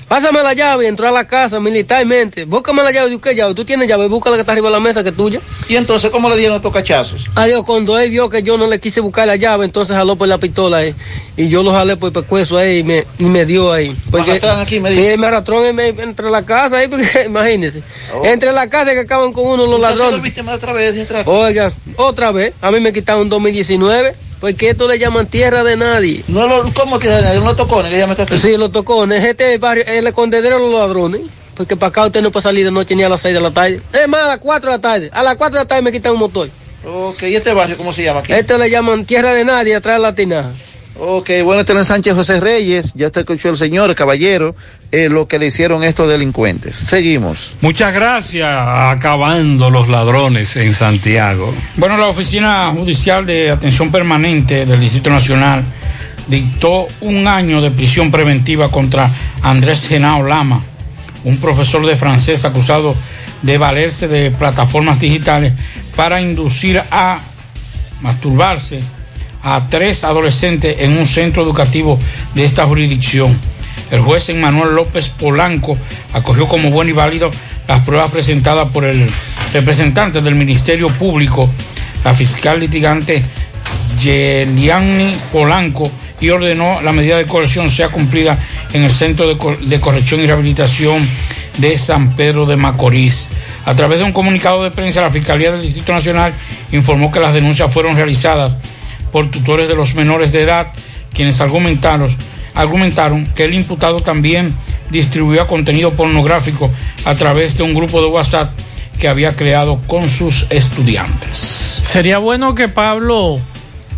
Pásame 0.07 0.43
la 0.43 0.53
llave, 0.53 0.85
y 0.85 0.87
entró 0.87 1.07
a 1.07 1.11
la 1.11 1.27
casa 1.27 1.59
militarmente. 1.59 2.45
Búscame 2.45 2.83
la 2.83 2.91
llave. 2.91 3.09
¿De 3.09 3.19
qué 3.19 3.33
llave? 3.33 3.55
Tú 3.55 3.65
tienes 3.65 3.87
llave, 3.87 4.07
busca 4.07 4.29
la 4.29 4.35
que 4.35 4.41
está 4.41 4.51
arriba 4.51 4.69
de 4.69 4.73
la 4.73 4.79
mesa, 4.79 5.03
que 5.03 5.09
es 5.09 5.15
tuya. 5.15 5.41
¿Y 5.67 5.75
entonces 5.75 6.11
cómo 6.11 6.29
le 6.29 6.37
dieron 6.37 6.57
estos 6.57 6.71
cachazos? 6.71 7.29
Adiós, 7.33 7.63
cuando 7.65 7.97
él 7.97 8.11
vio 8.11 8.29
que 8.29 8.43
yo 8.43 8.57
no 8.57 8.67
le 8.67 8.79
quise 8.79 9.01
buscar 9.01 9.25
la 9.27 9.35
llave, 9.35 9.65
entonces 9.65 9.95
jaló 9.95 10.15
por 10.15 10.27
la 10.27 10.37
pistola 10.37 10.77
ahí. 10.77 10.93
Y 11.35 11.47
yo 11.49 11.63
lo 11.63 11.71
jalé 11.71 11.97
por 11.97 12.07
el 12.09 12.13
pescuezo 12.13 12.57
ahí 12.57 12.79
y 12.79 12.83
me, 12.83 13.03
y 13.17 13.25
me 13.25 13.45
dio 13.45 13.71
ahí. 13.71 13.95
Porque, 14.11 14.39
aquí, 14.43 14.79
me 14.79 14.91
dice. 14.91 15.11
Sí, 15.11 15.17
me 15.17 15.27
arrastró 15.27 15.65
entre 15.65 16.29
la 16.29 16.43
casa 16.43 16.77
ahí, 16.77 16.87
porque 16.87 17.07
imagínense. 17.25 17.81
Oh. 18.13 18.23
Entre 18.25 18.51
la 18.51 18.69
casa 18.69 18.93
que 18.93 18.99
acaban 18.99 19.33
con 19.33 19.45
uno 19.45 19.65
los 19.65 19.79
ladrones. 19.79 20.21
Oigan, 21.25 21.71
otra 21.97 22.31
vez. 22.31 22.53
A 22.61 22.69
mí 22.69 22.79
me 22.79 22.93
quitaron 22.93 23.27
2019. 23.27 24.15
Pues 24.39 24.55
que 24.55 24.69
esto 24.69 24.87
le 24.87 24.99
llaman 24.99 25.27
tierra 25.27 25.63
de 25.63 25.77
nadie. 25.77 26.23
No 26.27 26.45
lo, 26.47 26.71
¿Cómo 26.73 26.99
que 26.99 27.07
nadie? 27.09 27.39
¿Los 27.39 27.55
tocones 27.55 27.91
que 27.91 27.97
llaman 27.97 28.17
aquí? 28.19 28.37
Sí, 28.37 28.57
los 28.57 28.71
tocones. 28.71 29.23
Este 29.23 29.57
barrio, 29.57 29.83
es 29.83 29.91
el 29.91 30.07
escondedero 30.07 30.55
de 30.55 30.61
los 30.61 30.73
ladrones. 30.73 31.21
Porque 31.55 31.77
para 31.77 31.89
acá 31.89 32.05
usted 32.05 32.21
no 32.21 32.31
puede 32.31 32.43
salir 32.43 32.65
de 32.65 32.71
noche 32.71 32.95
ni 32.95 33.03
a 33.03 33.09
las 33.09 33.21
6 33.21 33.33
de 33.33 33.39
la 33.39 33.51
tarde. 33.51 33.81
Es 33.93 34.07
más, 34.07 34.21
a 34.21 34.27
las 34.27 34.39
4 34.39 34.71
de 34.71 34.77
la 34.77 34.81
tarde. 34.81 35.09
A 35.13 35.23
las 35.23 35.35
4 35.37 35.57
de 35.57 35.63
la 35.63 35.67
tarde 35.67 35.81
me 35.81 35.91
quitan 35.91 36.11
un 36.11 36.19
motor. 36.19 36.49
Ok, 36.85 37.23
¿y 37.23 37.35
este 37.35 37.53
barrio 37.53 37.77
cómo 37.77 37.93
se 37.93 38.03
llama 38.03 38.19
aquí? 38.19 38.33
Este 38.33 38.57
le 38.57 38.69
llaman 38.69 39.05
tierra 39.05 39.33
de 39.33 39.45
nadie, 39.45 39.75
atrás 39.75 39.95
de 39.95 40.01
la 40.01 40.13
tinaja. 40.13 40.51
Ok, 40.97 41.29
bueno, 41.43 41.61
este 41.61 41.77
es 41.77 41.87
Sánchez 41.87 42.13
José 42.13 42.39
Reyes, 42.39 42.93
ya 42.95 43.09
te 43.09 43.19
escuchó 43.19 43.49
el 43.49 43.57
señor, 43.57 43.93
caballero, 43.95 44.55
eh, 44.93 45.09
lo 45.09 45.27
que 45.27 45.37
le 45.37 45.47
hicieron 45.47 45.83
estos 45.83 46.09
delincuentes. 46.09 46.77
Seguimos. 46.77 47.57
Muchas 47.59 47.93
gracias. 47.93 48.47
Acabando 48.49 49.69
los 49.69 49.89
ladrones 49.89 50.55
en 50.55 50.73
Santiago. 50.73 51.53
Bueno, 51.75 51.97
la 51.97 52.07
Oficina 52.07 52.71
Judicial 52.73 53.25
de 53.25 53.51
Atención 53.51 53.91
Permanente 53.91 54.65
del 54.65 54.79
Distrito 54.79 55.09
Nacional 55.09 55.65
dictó 56.27 56.87
un 57.01 57.27
año 57.27 57.61
de 57.61 57.71
prisión 57.71 58.09
preventiva 58.09 58.71
contra 58.71 59.09
Andrés 59.41 59.89
Genao 59.89 60.23
Lama, 60.23 60.61
un 61.25 61.37
profesor 61.37 61.85
de 61.85 61.97
francés 61.97 62.45
acusado 62.45 62.95
de 63.41 63.57
valerse 63.57 64.07
de 64.07 64.31
plataformas 64.31 64.99
digitales 65.01 65.51
para 65.93 66.21
inducir 66.21 66.81
a 66.89 67.19
masturbarse 68.01 68.81
a 69.45 69.67
tres 69.69 70.03
adolescentes 70.03 70.77
en 70.79 70.97
un 70.97 71.05
centro 71.05 71.43
educativo 71.43 71.99
de 72.33 72.45
esta 72.45 72.65
jurisdicción. 72.65 73.39
El 73.91 74.01
juez 74.01 74.27
Emmanuel 74.29 74.73
López 74.73 75.09
Polanco 75.09 75.77
acogió 76.13 76.47
como 76.47 76.71
bueno 76.71 76.89
y 76.89 76.93
válido 76.93 77.29
las 77.67 77.81
pruebas 77.85 78.09
presentadas 78.11 78.69
por 78.69 78.85
el 78.85 79.07
representante 79.53 80.21
del 80.21 80.33
Ministerio 80.33 80.87
Público, 80.87 81.47
la 82.03 82.15
fiscal 82.15 82.59
litigante 82.59 83.21
Yeliani 84.01 85.15
Polanco, 85.31 85.91
y 86.19 86.29
ordenó 86.29 86.81
la 86.81 86.91
medida 86.91 87.17
de 87.17 87.25
coerción 87.25 87.69
sea 87.69 87.89
cumplida 87.89 88.39
en 88.73 88.83
el 88.83 88.91
Centro 88.91 89.27
de, 89.27 89.57
de 89.67 89.79
Corrección 89.79 90.21
y 90.21 90.25
Rehabilitación 90.25 91.07
de 91.57 91.77
San 91.77 92.15
Pedro 92.15 92.47
de 92.47 92.55
Macorís. 92.55 93.29
A 93.65 93.75
través 93.75 93.99
de 93.99 94.05
un 94.05 94.11
comunicado 94.11 94.63
de 94.63 94.71
prensa, 94.71 95.01
la 95.01 95.11
Fiscalía 95.11 95.51
del 95.51 95.61
Distrito 95.61 95.91
Nacional 95.91 96.33
informó 96.71 97.11
que 97.11 97.19
las 97.19 97.33
denuncias 97.33 97.71
fueron 97.71 97.95
realizadas 97.95 98.53
por 99.15 99.31
tutores 99.31 99.69
de 99.69 99.75
los 99.75 99.95
menores 99.95 100.33
de 100.33 100.41
edad, 100.41 100.73
quienes 101.13 101.39
argumentaron, 101.39 102.13
argumentaron 102.53 103.25
que 103.27 103.45
el 103.45 103.53
imputado 103.53 104.01
también 104.01 104.53
distribuía 104.89 105.47
contenido 105.47 105.91
pornográfico 105.93 106.69
a 107.05 107.15
través 107.15 107.55
de 107.55 107.63
un 107.63 107.73
grupo 107.73 108.01
de 108.01 108.07
WhatsApp 108.07 108.51
que 108.99 109.07
había 109.07 109.33
creado 109.33 109.79
con 109.87 110.09
sus 110.09 110.47
estudiantes. 110.49 111.37
Sería 111.37 112.17
bueno 112.17 112.55
que 112.55 112.67
Pablo 112.67 113.39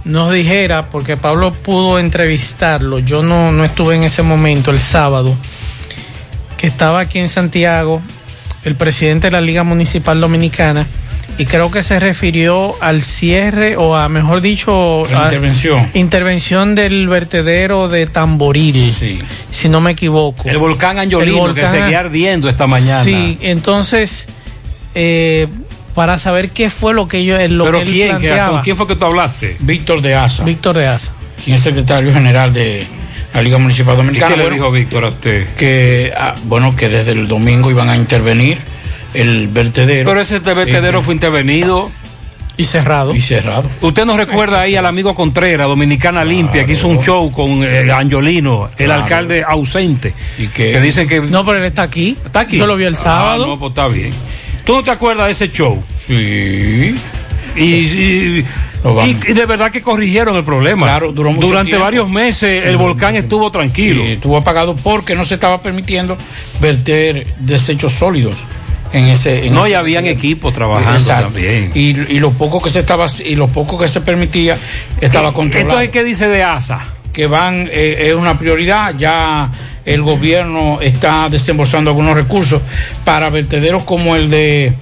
nos 0.05 0.31
dijera, 0.31 0.91
porque 0.91 1.17
Pablo 1.17 1.51
pudo 1.51 1.97
entrevistarlo, 1.97 2.99
yo 2.99 3.23
no, 3.23 3.51
no 3.51 3.65
estuve 3.65 3.95
en 3.95 4.03
ese 4.03 4.21
momento 4.21 4.69
el 4.69 4.77
sábado, 4.77 5.35
que 6.57 6.67
estaba 6.67 6.99
aquí 6.99 7.17
en 7.17 7.27
Santiago, 7.27 8.03
el 8.63 8.75
presidente 8.75 9.25
de 9.25 9.31
la 9.31 9.41
Liga 9.41 9.63
Municipal 9.63 10.21
Dominicana, 10.21 10.85
y 11.37 11.45
creo 11.45 11.69
que 11.69 11.83
se 11.83 11.99
refirió 11.99 12.75
al 12.81 13.01
cierre, 13.03 13.77
o 13.77 13.95
a, 13.95 14.09
mejor 14.09 14.41
dicho, 14.41 15.03
La 15.11 15.21
a- 15.21 15.23
intervención. 15.25 15.87
intervención 15.93 16.73
del 16.75 17.07
vertedero 17.07 17.87
de 17.89 18.07
Tamboril, 18.07 18.91
si 19.49 19.69
no 19.69 19.79
me 19.81 19.91
equivoco. 19.91 20.47
El 20.49 20.57
volcán 20.57 20.97
Angiolino 20.99 21.47
El 21.47 21.53
que 21.53 21.61
volcán- 21.61 21.71
seguía 21.79 21.99
ardiendo 21.99 22.49
esta 22.49 22.65
mañana. 22.67 23.03
Sí, 23.03 23.37
entonces, 23.41 24.27
eh, 24.95 25.47
para 25.93 26.17
saber 26.17 26.49
qué 26.49 26.69
fue 26.69 26.93
lo 26.93 27.07
que 27.07 27.23
yo, 27.25 27.35
lo 27.49 27.65
¿Pero 27.65 27.77
que 27.79 27.83
él 27.83 27.91
quién? 27.91 28.07
¿Qué- 28.07 28.27
planteaba. 28.27 28.51
¿Con 28.53 28.61
quién 28.63 28.77
fue 28.77 28.87
que 28.87 28.95
tú 28.95 29.05
hablaste? 29.05 29.57
Víctor 29.59 30.01
de 30.01 30.15
Asa. 30.15 30.43
Víctor 30.43 30.77
de 30.77 30.87
Asa. 30.87 31.11
quien 31.43 31.55
es 31.55 31.61
secretario 31.61 32.11
general 32.11 32.51
de 32.51 32.83
la 33.33 33.41
Liga 33.43 33.59
Municipal 33.59 33.93
¿Y 33.93 33.97
Dominicana. 33.97 34.31
qué 34.31 34.37
le 34.37 34.43
Bueno, 34.43 34.55
dijo 34.55 34.71
Víctor 34.71 35.05
a 35.05 35.09
usted? 35.09 35.45
que 35.55 36.11
ah, 36.19 36.33
bueno 36.45 36.75
que 36.75 36.89
desde 36.89 37.11
el 37.11 37.27
domingo 37.27 37.69
iban 37.69 37.89
a 37.89 37.95
intervenir 37.95 38.57
el 39.21 39.47
vertedero 39.47 40.09
Pero 40.09 40.21
ese 40.21 40.39
vertedero 40.39 40.99
Eh, 40.99 41.03
fue 41.03 41.13
intervenido. 41.13 41.89
Y 42.59 42.63
cerrado. 42.63 43.13
y 43.13 43.21
cerrado. 43.21 43.69
Usted 43.81 44.03
nos 44.05 44.17
recuerda 44.17 44.61
ahí 44.61 44.75
al 44.75 44.87
amigo 44.87 45.13
Contreras, 45.13 45.67
Dominicana 45.67 46.25
Limpia, 46.25 46.65
que 46.65 46.73
hizo 46.73 46.87
un 46.87 46.99
show 47.03 47.31
con 47.31 47.63
eh, 47.63 47.91
Angiolino, 47.91 48.67
el 48.79 48.85
Claro. 48.87 49.03
alcalde 49.03 49.43
ausente. 49.47 50.11
Y 50.39 50.47
que, 50.47 50.71
Que 50.71 50.81
dicen 50.81 51.07
que. 51.07 51.21
No, 51.21 51.45
pero 51.45 51.59
él 51.59 51.65
está 51.65 51.83
aquí. 51.83 52.17
¿Está 52.25 52.39
aquí? 52.41 52.57
Yo 52.57 52.65
lo 52.65 52.75
vi 52.75 52.85
el 52.85 52.95
sábado. 52.95 53.43
Ah, 53.43 53.47
no, 53.47 53.59
pues 53.59 53.69
está 53.69 53.87
bien. 53.87 54.09
¿Tú 54.65 54.73
no 54.73 54.81
te 54.83 54.89
acuerdas 54.89 55.27
de 55.27 55.31
ese 55.33 55.51
show? 55.51 55.83
Sí. 56.03 56.95
Y, 57.55 57.63
y 57.63 58.45
Y, 59.05 59.09
y 59.31 59.33
de 59.33 59.45
verdad 59.45 59.69
que 59.71 59.81
corrigieron 59.81 60.35
el 60.35 60.43
problema. 60.43 60.85
Claro, 60.87 61.11
duró 61.11 61.31
mucho 61.31 61.47
Durante 61.47 61.69
tiempo. 61.71 61.83
varios 61.85 62.09
meses 62.09 62.63
el 62.65 62.77
volcán 62.77 63.15
estuvo 63.15 63.51
tranquilo. 63.51 64.01
Sí, 64.03 64.11
estuvo 64.13 64.37
apagado 64.37 64.75
porque 64.75 65.13
no 65.15 65.25
se 65.25 65.35
estaba 65.35 65.61
permitiendo 65.61 66.17
verter 66.61 67.27
desechos 67.39 67.93
sólidos 67.93 68.37
en 68.93 69.05
ese. 69.05 69.45
en 69.47 69.53
No, 69.53 69.61
ese- 69.65 69.71
y 69.71 69.73
habían 69.75 70.05
equipos 70.05 70.53
trabajando 70.53 70.97
Exacto. 70.99 71.25
también. 71.25 71.71
Y, 71.73 71.89
y 72.13 72.19
lo 72.19 72.31
poco 72.31 72.61
que 72.61 72.69
se 72.69 72.79
estaba 72.79 73.07
y 73.25 73.35
lo 73.35 73.47
poco 73.47 73.77
que 73.77 73.87
se 73.87 74.01
permitía 74.01 74.57
estaba 75.01 75.33
controlado. 75.33 75.69
Entonces, 75.81 75.89
¿qué 75.89 76.03
dice 76.03 76.27
de 76.27 76.43
ASA? 76.43 76.79
Que 77.13 77.27
van 77.27 77.67
eh, 77.71 78.07
es 78.09 78.13
una 78.15 78.37
prioridad 78.37 78.95
ya. 78.97 79.49
El 79.85 80.01
gobierno 80.01 80.79
está 80.81 81.29
desembolsando 81.29 81.91
algunos 81.91 82.13
recursos 82.15 82.61
para 83.05 83.29
vertederos 83.29 83.83
como 83.83 84.15
el 84.17 84.29
de 84.29 84.73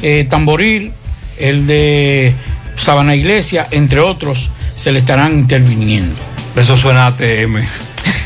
eh, 0.00 0.26
Tamboril, 0.28 0.90
el 1.38 1.66
de 1.66 2.32
Sabana 2.76 3.14
Iglesia, 3.14 3.68
entre 3.70 4.00
otros, 4.00 4.50
se 4.74 4.90
le 4.90 5.00
estarán 5.00 5.32
interviniendo. 5.32 6.14
Eso 6.56 6.76
suena 6.78 7.04
a 7.04 7.06
ATM. 7.08 7.58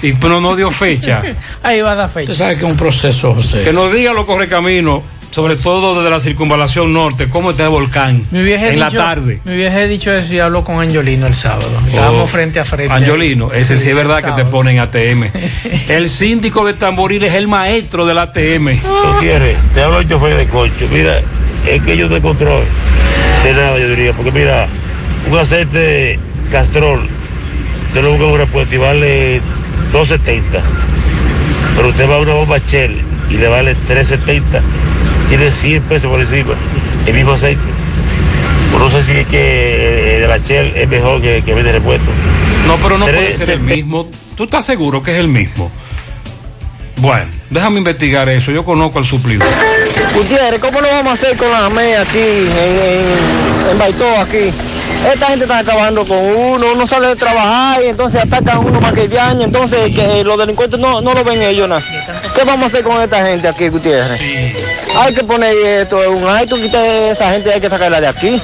Y 0.02 0.12
pero 0.12 0.40
no 0.40 0.54
dio 0.54 0.70
fecha. 0.70 1.22
Ahí 1.64 1.80
va 1.80 1.92
a 1.92 1.94
dar 1.96 2.08
fecha. 2.10 2.30
Usted 2.30 2.44
sabe 2.44 2.54
que 2.56 2.64
es 2.64 2.70
un 2.70 2.76
proceso, 2.76 3.34
José. 3.34 3.64
Que 3.64 3.72
nos 3.72 3.92
digan 3.92 4.14
los 4.14 4.24
correcaminos, 4.24 5.02
sobre 5.30 5.56
todo 5.56 5.96
desde 5.96 6.10
la 6.10 6.20
circunvalación 6.20 6.92
norte, 6.92 7.28
cómo 7.28 7.50
está 7.50 7.64
el 7.64 7.68
volcán 7.70 8.24
Mi 8.30 8.42
vieja 8.42 8.68
en 8.68 8.80
la 8.80 8.90
tarde. 8.90 9.40
Mi 9.44 9.56
vieja 9.56 9.82
he 9.82 9.88
dicho 9.88 10.12
eso 10.12 10.32
y 10.34 10.38
hablo 10.38 10.64
con 10.64 10.80
Angiolino 10.80 11.26
el 11.26 11.34
sábado. 11.34 11.70
Estábamos 11.86 12.22
Oh, 12.24 12.26
frente 12.26 12.58
a 12.60 12.64
frente. 12.64 12.92
Angiolino, 12.92 13.52
ese 13.52 13.76
sí, 13.76 13.82
Sí, 13.84 13.88
es 13.90 13.94
verdad 13.94 14.22
que 14.24 14.32
te 14.32 14.44
ponen 14.48 14.78
ATM. 14.78 15.24
El 15.88 16.08
síndico 16.10 16.64
de 16.66 16.74
Tamboril 16.74 17.22
es 17.24 17.34
el 17.34 17.46
maestro 17.48 18.04
del 18.06 18.18
ATM. 18.18 18.80
Gutiérrez, 19.14 19.56
te 19.74 19.82
hablo 19.82 20.00
el 20.00 20.08
chofer 20.08 20.36
de 20.36 20.46
coche. 20.46 20.86
Mira, 20.92 21.20
es 21.66 21.82
que 21.82 21.96
yo 21.96 22.08
te 22.08 22.20
control 22.20 22.62
de 23.44 23.52
nada, 23.52 23.78
yo 23.78 23.88
diría, 23.88 24.12
porque 24.12 24.32
mira, 24.32 24.66
un 25.30 25.38
aceite 25.38 26.18
Castrol, 26.50 27.00
usted 27.88 28.02
lo 28.02 28.10
busca 28.10 28.24
en 28.24 28.30
un 28.32 28.38
repuesto 28.38 28.74
y 28.74 28.78
vale 28.78 29.40
2.70. 29.92 30.40
Pero 31.76 31.88
usted 31.88 32.08
va 32.10 32.16
a 32.16 32.18
una 32.18 32.34
bomba 32.34 32.58
Shell 32.58 32.96
y 33.30 33.34
le 33.36 33.48
vale 33.48 33.76
3.70. 33.88 34.42
Tiene 35.28 35.50
100 35.50 35.82
pesos 35.84 36.10
por 36.10 36.20
encima, 36.20 36.54
el 37.06 37.14
mismo 37.14 37.32
aceite. 37.32 37.60
Pues 38.70 38.82
no 38.82 38.90
sé 38.90 39.02
si 39.02 39.18
es 39.18 39.26
que 39.26 40.16
eh, 40.16 40.20
de 40.20 40.28
la 40.28 40.38
Shell 40.38 40.72
es 40.76 40.88
mejor 40.88 41.20
que, 41.20 41.42
que 41.44 41.54
vende 41.54 41.72
repuesto. 41.72 42.10
No, 42.66 42.76
pero 42.76 42.98
no 42.98 43.06
puede 43.06 43.32
ser 43.32 43.50
el 43.50 43.60
3.70. 43.60 43.62
mismo. 43.76 44.08
¿Tú 44.36 44.44
estás 44.44 44.64
seguro 44.64 45.02
que 45.02 45.12
es 45.12 45.18
el 45.18 45.28
mismo? 45.28 45.70
Bueno, 46.96 47.30
déjame 47.50 47.78
investigar 47.78 48.28
eso. 48.28 48.50
Yo 48.50 48.64
conozco 48.64 48.98
al 48.98 49.04
suplidor. 49.04 49.46
Gutiérrez, 50.14 50.60
¿cómo 50.60 50.80
lo 50.80 50.88
vamos 50.88 51.10
a 51.10 51.12
hacer 51.12 51.36
con 51.36 51.50
la 51.50 51.68
MEA 51.70 52.02
aquí, 52.02 52.18
en, 52.18 52.58
en, 52.58 53.72
en 53.72 53.78
Baitó, 53.78 54.20
aquí? 54.20 54.50
Esta 55.12 55.26
gente 55.28 55.44
está 55.44 55.60
acabando 55.60 56.04
con 56.04 56.18
uno, 56.18 56.66
uno 56.74 56.86
sale 56.86 57.08
de 57.08 57.16
trabajar 57.16 57.82
y 57.82 57.86
entonces 57.86 58.22
atacan 58.22 58.56
a 58.56 58.58
uno 58.60 58.80
más 58.80 58.92
que 58.92 59.08
de 59.08 59.18
año, 59.18 59.42
entonces 59.44 59.94
que 59.94 60.22
los 60.22 60.36
delincuentes 60.38 60.78
no, 60.78 61.00
no 61.00 61.14
lo 61.14 61.24
ven 61.24 61.40
ellos 61.40 61.68
nada. 61.68 61.82
¿Qué 62.34 62.44
vamos 62.44 62.64
a 62.64 62.66
hacer 62.66 62.82
con 62.84 63.00
esta 63.02 63.24
gente 63.26 63.48
aquí, 63.48 63.68
Gutiérrez? 63.68 64.20
Hay 64.96 65.14
que 65.14 65.24
poner 65.24 65.54
esto 65.64 66.02
en 66.04 66.22
un 66.22 66.28
alto, 66.28 66.56
quitar 66.56 66.84
esa 66.84 67.32
gente, 67.32 67.52
hay 67.52 67.60
que 67.60 67.70
sacarla 67.70 68.00
de 68.00 68.08
aquí. 68.08 68.40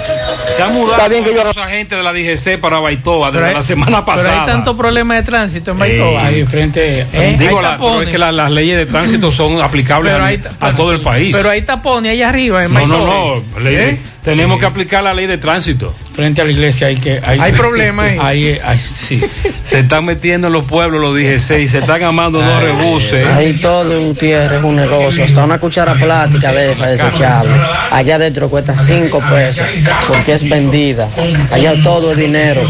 Se 0.57 0.63
ha 0.63 0.69
mudado 0.69 0.93
Está 0.93 1.09
bien 1.09 1.25
que 1.25 1.35
yo- 1.35 1.45
mucha 1.45 1.69
gente 1.69 1.97
de 1.97 2.03
la 2.03 2.13
DGC 2.13 2.59
para 2.59 2.79
Baitoa 2.79 3.27
desde 3.31 3.39
Pero 3.41 3.47
hay- 3.49 3.55
la 3.55 3.63
semana 3.63 4.05
Pero 4.05 4.07
pasada. 4.07 4.41
hay 4.43 4.47
tanto 4.47 4.77
problema 4.77 5.17
de 5.17 5.23
tránsito 5.23 5.73
en 5.73 5.79
Baitoa. 5.81 6.27
Ahí 6.27 6.47
frente. 6.47 7.01
Eh, 7.13 7.37
Digo, 7.39 7.59
hay 7.59 7.65
la- 7.65 7.77
pero 7.77 8.03
es 8.03 8.09
que 8.09 8.19
la- 8.19 8.33
las 8.33 8.51
leyes 8.51 8.77
de 8.79 8.87
tránsito 8.87 9.31
son 9.33 9.61
aplicables 9.61 10.13
Pero 10.15 10.49
a, 10.61 10.75
todo 10.77 10.93
el 10.93 11.01
país. 11.03 11.35
Pero 11.37 11.51
hay 11.51 11.63
tapones 11.63 12.13
allá 12.13 12.29
arriba 12.31 12.65
en 12.65 12.73
no, 12.73 12.87
no, 12.87 12.97
Baitoa. 12.99 13.43
no. 13.61 13.69
¿Eh? 13.69 14.01
Tenemos 14.23 14.59
que 14.59 14.67
aplicar 14.67 15.03
la 15.05 15.13
ley 15.13 15.27
de 15.27 15.37
tránsito. 15.39 15.95
Frente 16.15 16.41
a 16.41 16.45
la 16.45 16.53
iglesia 16.53 16.87
hay 16.87 16.97
que. 16.97 17.21
Hay 17.25 17.51
problemas 17.53 18.07
ahí. 18.21 18.59
Ahí, 18.65 18.81
sí. 18.85 19.21
Se 19.65 19.81
están 19.81 20.05
metiendo 20.05 20.47
en 20.47 20.53
los 20.53 20.65
pueblos 20.65 21.01
los 21.01 21.15
DGC 21.17 21.59
y 21.63 21.69
se 21.69 21.79
están 21.79 22.05
amando 22.05 22.39
unos 22.39 22.63
rebuses. 22.63 23.27
Ahí 23.27 23.55
todo 23.55 24.01
Gutiérrez 24.01 24.59
es 24.59 24.65
un 24.65 24.77
negocio, 24.77 25.25
hasta 25.25 25.45
una 25.45 25.59
cuchara 25.59 25.95
plástica 25.95 26.53
de 26.53 26.71
esa 26.71 26.87
desechable. 26.87 27.51
Allá 27.91 28.15
adentro 28.15 28.49
cuesta 28.49 28.79
5 28.79 29.21
pesos 29.29 29.67
porque 30.07 30.35
es 30.35 30.49
vendida. 30.49 31.09
Allá 31.51 31.83
todo 31.83 32.13
es 32.13 32.19
dinero, 32.19 32.63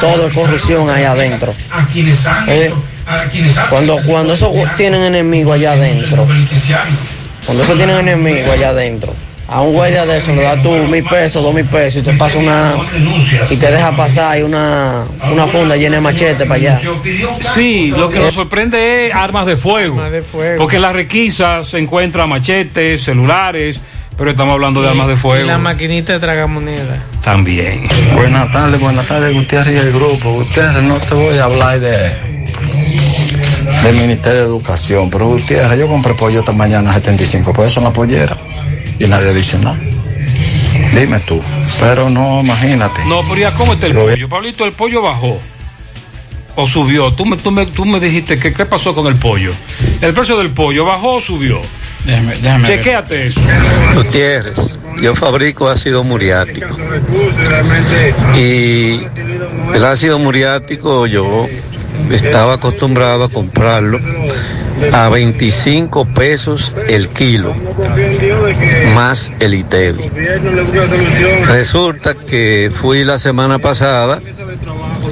todo 0.00 0.28
es 0.28 0.32
corrupción 0.32 0.88
allá 0.88 1.12
adentro. 1.12 1.52
Eh, 2.46 2.72
Cuando, 3.68 4.00
cuando 4.04 4.32
eso 4.34 4.52
tienen 4.76 5.02
enemigo 5.02 5.52
allá 5.52 5.72
adentro, 5.72 6.26
cuando 7.44 7.62
eso 7.64 7.74
tienen 7.74 7.98
enemigo 7.98 8.52
allá 8.52 8.70
adentro, 8.70 9.14
a 9.50 9.62
un 9.62 9.72
guardia 9.72 10.06
de 10.06 10.16
eso 10.16 10.32
le 10.32 10.42
da 10.42 10.62
tú 10.62 10.70
mil 10.70 11.02
pesos, 11.02 11.42
dos 11.42 11.52
mil 11.52 11.64
pesos 11.64 12.02
y 12.02 12.04
te 12.04 12.12
pasa 12.12 12.38
una 12.38 12.74
y 13.50 13.56
te 13.56 13.70
deja 13.70 13.90
pasar 13.96 14.38
y 14.38 14.42
una, 14.42 15.04
una 15.30 15.46
funda 15.48 15.76
llena 15.76 15.96
de 15.96 16.02
machete 16.02 16.46
para 16.46 16.54
allá. 16.54 16.80
Sí, 17.52 17.92
lo 17.96 18.08
que 18.10 18.20
nos 18.20 18.32
sorprende 18.32 19.08
es 19.08 19.14
armas 19.14 19.46
de 19.46 19.56
fuego. 19.56 20.00
Porque 20.56 20.76
en 20.76 20.82
las 20.82 20.92
requisas 20.92 21.66
se 21.66 21.78
encuentran 21.78 22.28
machetes, 22.28 23.02
celulares, 23.02 23.80
pero 24.16 24.30
estamos 24.30 24.52
hablando 24.54 24.82
de 24.82 24.88
armas 24.90 25.08
de 25.08 25.14
Y 25.14 25.16
fuego 25.16 25.46
la 25.48 25.58
maquinita 25.58 26.12
de 26.12 26.20
tragamoneda. 26.20 27.02
también. 27.24 27.88
Buenas 28.14 28.52
tardes, 28.52 28.80
buenas 28.80 29.08
tardes, 29.08 29.34
Gutiérrez 29.34 29.74
y 29.74 29.78
el 29.78 29.92
grupo. 29.92 30.32
Gutiérrez, 30.32 30.84
no 30.84 31.00
te 31.00 31.12
voy 31.14 31.38
a 31.38 31.44
hablar 31.44 31.80
de 31.80 32.30
del 33.82 33.96
Ministerio 33.96 34.40
de 34.42 34.46
Educación, 34.46 35.10
pero 35.10 35.26
Gutiérrez, 35.26 35.76
yo 35.76 35.88
compré 35.88 36.14
pollo 36.14 36.40
esta 36.40 36.52
mañana 36.52 36.90
a 36.90 36.94
75 36.94 37.52
pesos 37.52 37.78
en 37.78 37.84
la 37.84 37.92
pollera 37.92 38.36
y 39.00 39.08
nadie 39.08 39.30
adicional. 39.30 39.76
Dime 40.94 41.20
tú, 41.20 41.40
pero 41.80 42.10
no, 42.10 42.40
imagínate. 42.40 43.04
No, 43.06 43.22
pero 43.22 43.36
ya, 43.36 43.54
¿cómo 43.54 43.72
está 43.72 43.86
el 43.86 43.94
pollo? 43.94 44.28
Pablito, 44.28 44.64
el 44.64 44.72
pollo 44.72 45.02
bajó. 45.02 45.40
¿O 46.56 46.66
subió? 46.66 47.12
Tú 47.12 47.24
me, 47.24 47.36
tú 47.36 47.50
me, 47.50 47.64
tú 47.66 47.86
me 47.86 47.98
dijiste 47.98 48.38
que 48.38 48.52
qué 48.52 48.66
pasó 48.66 48.94
con 48.94 49.06
el 49.06 49.16
pollo. 49.16 49.52
¿El 50.02 50.12
precio 50.12 50.36
del 50.36 50.50
pollo 50.50 50.84
bajó 50.84 51.14
o 51.14 51.20
subió? 51.20 51.60
Déjame, 52.04 52.36
déjame 52.36 52.68
ver. 52.68 52.78
Chequéate 52.78 53.26
eso. 53.28 53.40
Gutiérrez, 53.94 54.78
yo 55.00 55.14
fabrico 55.14 55.68
ácido 55.68 56.04
muriático. 56.04 56.76
Y 58.36 59.00
el 59.74 59.84
ácido 59.84 60.18
muriático 60.18 61.06
yo 61.06 61.46
estaba 62.10 62.54
acostumbrado 62.54 63.24
a 63.24 63.28
comprarlo 63.30 64.00
a 64.92 65.08
25 65.08 66.04
pesos 66.06 66.74
el 66.88 67.08
kilo, 67.08 67.54
más 68.94 69.32
el 69.40 69.54
ITEVI. 69.54 70.10
Resulta 71.46 72.14
que 72.14 72.70
fui 72.72 73.04
la 73.04 73.18
semana 73.18 73.58
pasada 73.58 74.20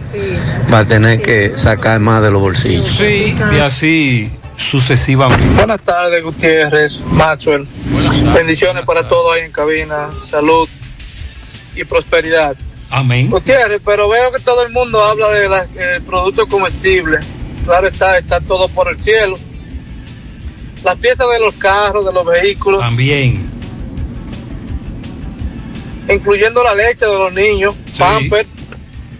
va 0.71 0.79
a 0.79 0.85
tener 0.85 1.21
que 1.21 1.53
sacar 1.55 1.99
más 1.99 2.21
de 2.21 2.31
los 2.31 2.41
bolsillos. 2.41 2.87
Sí, 2.87 3.35
y 3.51 3.57
así 3.57 4.31
sucesivamente. 4.55 5.45
Buenas 5.55 5.81
tardes, 5.81 6.23
Gutiérrez, 6.23 6.99
Maxwell. 7.11 7.67
Bendiciones 8.33 8.85
para 8.85 9.07
todos 9.07 9.35
ahí 9.35 9.43
en 9.43 9.51
cabina. 9.51 10.09
Salud 10.25 10.67
y 11.75 11.83
prosperidad. 11.85 12.55
Amén. 12.89 13.29
Gutiérrez, 13.29 13.81
pero 13.85 14.09
veo 14.09 14.31
que 14.31 14.39
todo 14.39 14.63
el 14.63 14.71
mundo 14.71 15.03
habla 15.03 15.29
de 15.29 15.47
la- 15.49 15.67
eh, 15.75 16.01
productos 16.05 16.47
comestibles. 16.47 17.23
Claro 17.65 17.87
está, 17.87 18.17
está 18.17 18.39
todo 18.41 18.67
por 18.69 18.89
el 18.89 18.95
cielo. 18.95 19.37
Las 20.83 20.95
piezas 20.97 21.27
de 21.29 21.39
los 21.39 21.53
carros, 21.55 22.05
de 22.05 22.13
los 22.13 22.25
vehículos, 22.25 22.79
También. 22.81 23.47
incluyendo 26.07 26.63
la 26.63 26.73
leche 26.73 27.05
de 27.05 27.11
los 27.13 27.31
niños, 27.33 27.75
Pampers, 27.97 28.47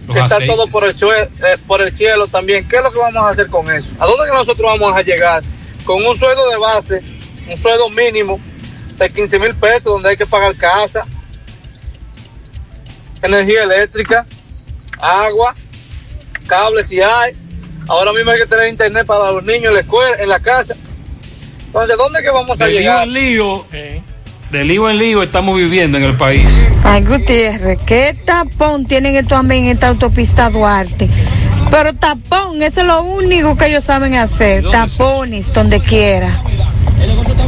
Los 0.06 0.16
que 0.16 0.22
está 0.22 0.38
todo 0.46 0.66
por 0.66 0.84
el, 0.84 0.92
sue- 0.94 1.22
eh, 1.22 1.56
por 1.66 1.80
el 1.82 1.90
cielo 1.92 2.26
también. 2.26 2.66
¿Qué 2.66 2.76
es 2.76 2.82
lo 2.82 2.90
que 2.90 2.98
vamos 2.98 3.22
a 3.22 3.28
hacer 3.28 3.46
con 3.48 3.70
eso? 3.70 3.92
¿A 4.00 4.06
dónde 4.06 4.26
que 4.26 4.32
nosotros 4.36 4.66
vamos 4.66 4.96
a 4.96 5.02
llegar? 5.02 5.42
Con 5.84 6.04
un 6.04 6.16
sueldo 6.16 6.48
de 6.48 6.56
base, 6.56 7.02
un 7.48 7.56
sueldo 7.56 7.88
mínimo 7.90 8.40
de 8.98 9.10
15 9.10 9.38
mil 9.38 9.54
pesos, 9.54 9.84
donde 9.92 10.08
hay 10.08 10.16
que 10.16 10.26
pagar 10.26 10.54
casa, 10.56 11.06
energía 13.22 13.64
eléctrica, 13.64 14.26
agua, 15.00 15.54
cables 16.46 16.88
si 16.88 17.00
hay. 17.00 17.32
Ahora 17.88 18.12
mismo 18.12 18.30
hay 18.30 18.38
que 18.40 18.46
tener 18.46 18.68
internet 18.68 19.06
para 19.06 19.30
los 19.32 19.42
niños 19.44 19.66
en 19.66 19.74
la 19.74 19.80
escuela, 19.80 20.16
en 20.22 20.28
la 20.28 20.40
casa. 20.40 20.74
Entonces, 21.66 21.96
¿dónde 21.96 22.22
que 22.22 22.30
vamos 22.30 22.60
a 22.60 22.64
De 22.64 22.70
lío 22.72 22.80
llegar? 22.80 23.02
en 23.08 23.12
lío. 23.14 23.66
De 24.50 24.64
lío 24.64 24.90
en 24.90 24.98
lío 24.98 25.22
estamos 25.22 25.56
viviendo 25.56 25.98
en 25.98 26.04
el 26.04 26.16
país. 26.16 26.46
Ay, 26.82 27.02
Gutiérrez, 27.04 27.78
¿qué 27.86 28.16
tapón 28.24 28.84
tienen 28.86 29.14
estos 29.16 29.38
amén 29.38 29.64
en 29.66 29.70
esta 29.72 29.88
autopista 29.88 30.50
Duarte? 30.50 31.08
Pero 31.70 31.94
tapón, 31.94 32.60
eso 32.62 32.80
es 32.80 32.86
lo 32.86 33.02
único 33.02 33.56
que 33.56 33.66
ellos 33.66 33.84
saben 33.84 34.16
hacer. 34.16 34.64
Tapones 34.68 35.52
donde 35.52 35.80
quiera. 35.80 36.42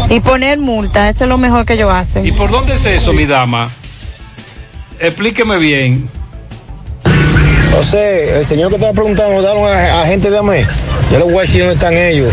Y 0.08 0.20
poner 0.20 0.58
multa, 0.58 1.08
eso 1.08 1.24
es 1.24 1.28
lo 1.28 1.38
mejor 1.38 1.64
que 1.66 1.72
ellos 1.74 1.90
hacen. 1.92 2.24
¿Y 2.24 2.32
por 2.32 2.50
dónde 2.50 2.74
es 2.74 2.86
eso, 2.86 3.12
mi 3.12 3.26
dama? 3.26 3.68
Explíqueme 4.98 5.58
bien. 5.58 6.08
José, 7.74 8.38
el 8.38 8.44
señor 8.44 8.68
que 8.68 8.76
estaba 8.76 8.92
preguntando, 8.92 9.40
daron 9.40 9.64
a, 9.66 10.02
a 10.02 10.06
gente 10.06 10.30
de 10.30 10.38
AME. 10.38 10.66
Yo 11.10 11.18
les 11.18 11.24
voy 11.24 11.38
a 11.38 11.40
decir 11.42 11.60
dónde 11.60 11.74
están 11.74 11.96
ellos. 11.96 12.32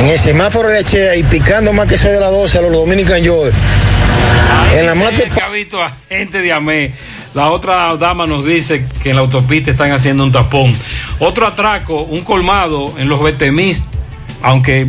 En 0.00 0.08
el 0.08 0.18
semáforo 0.18 0.68
de 0.68 0.84
Chea 0.84 1.16
y 1.16 1.22
picando 1.22 1.72
más 1.72 1.88
que 1.88 1.96
soy 1.96 2.12
de 2.12 2.20
las 2.20 2.30
12 2.30 2.58
a 2.58 2.62
los 2.62 2.72
Dominican 2.72 3.22
Joy. 3.22 3.50
En 4.74 4.86
la 4.86 4.94
mate. 4.94 5.30
que 5.34 5.40
ha 5.40 5.48
visto 5.48 5.82
a 5.82 5.96
gente 6.08 6.42
de 6.42 6.52
AME. 6.52 6.92
La 7.34 7.50
otra 7.50 7.96
dama 7.96 8.26
nos 8.26 8.44
dice 8.44 8.84
que 9.02 9.10
en 9.10 9.16
la 9.16 9.22
autopista 9.22 9.70
están 9.70 9.92
haciendo 9.92 10.24
un 10.24 10.32
tapón. 10.32 10.74
Otro 11.20 11.46
atraco, 11.46 12.02
un 12.02 12.22
colmado 12.22 12.92
en 12.98 13.08
los 13.08 13.22
Betemis, 13.22 13.84
aunque 14.42 14.88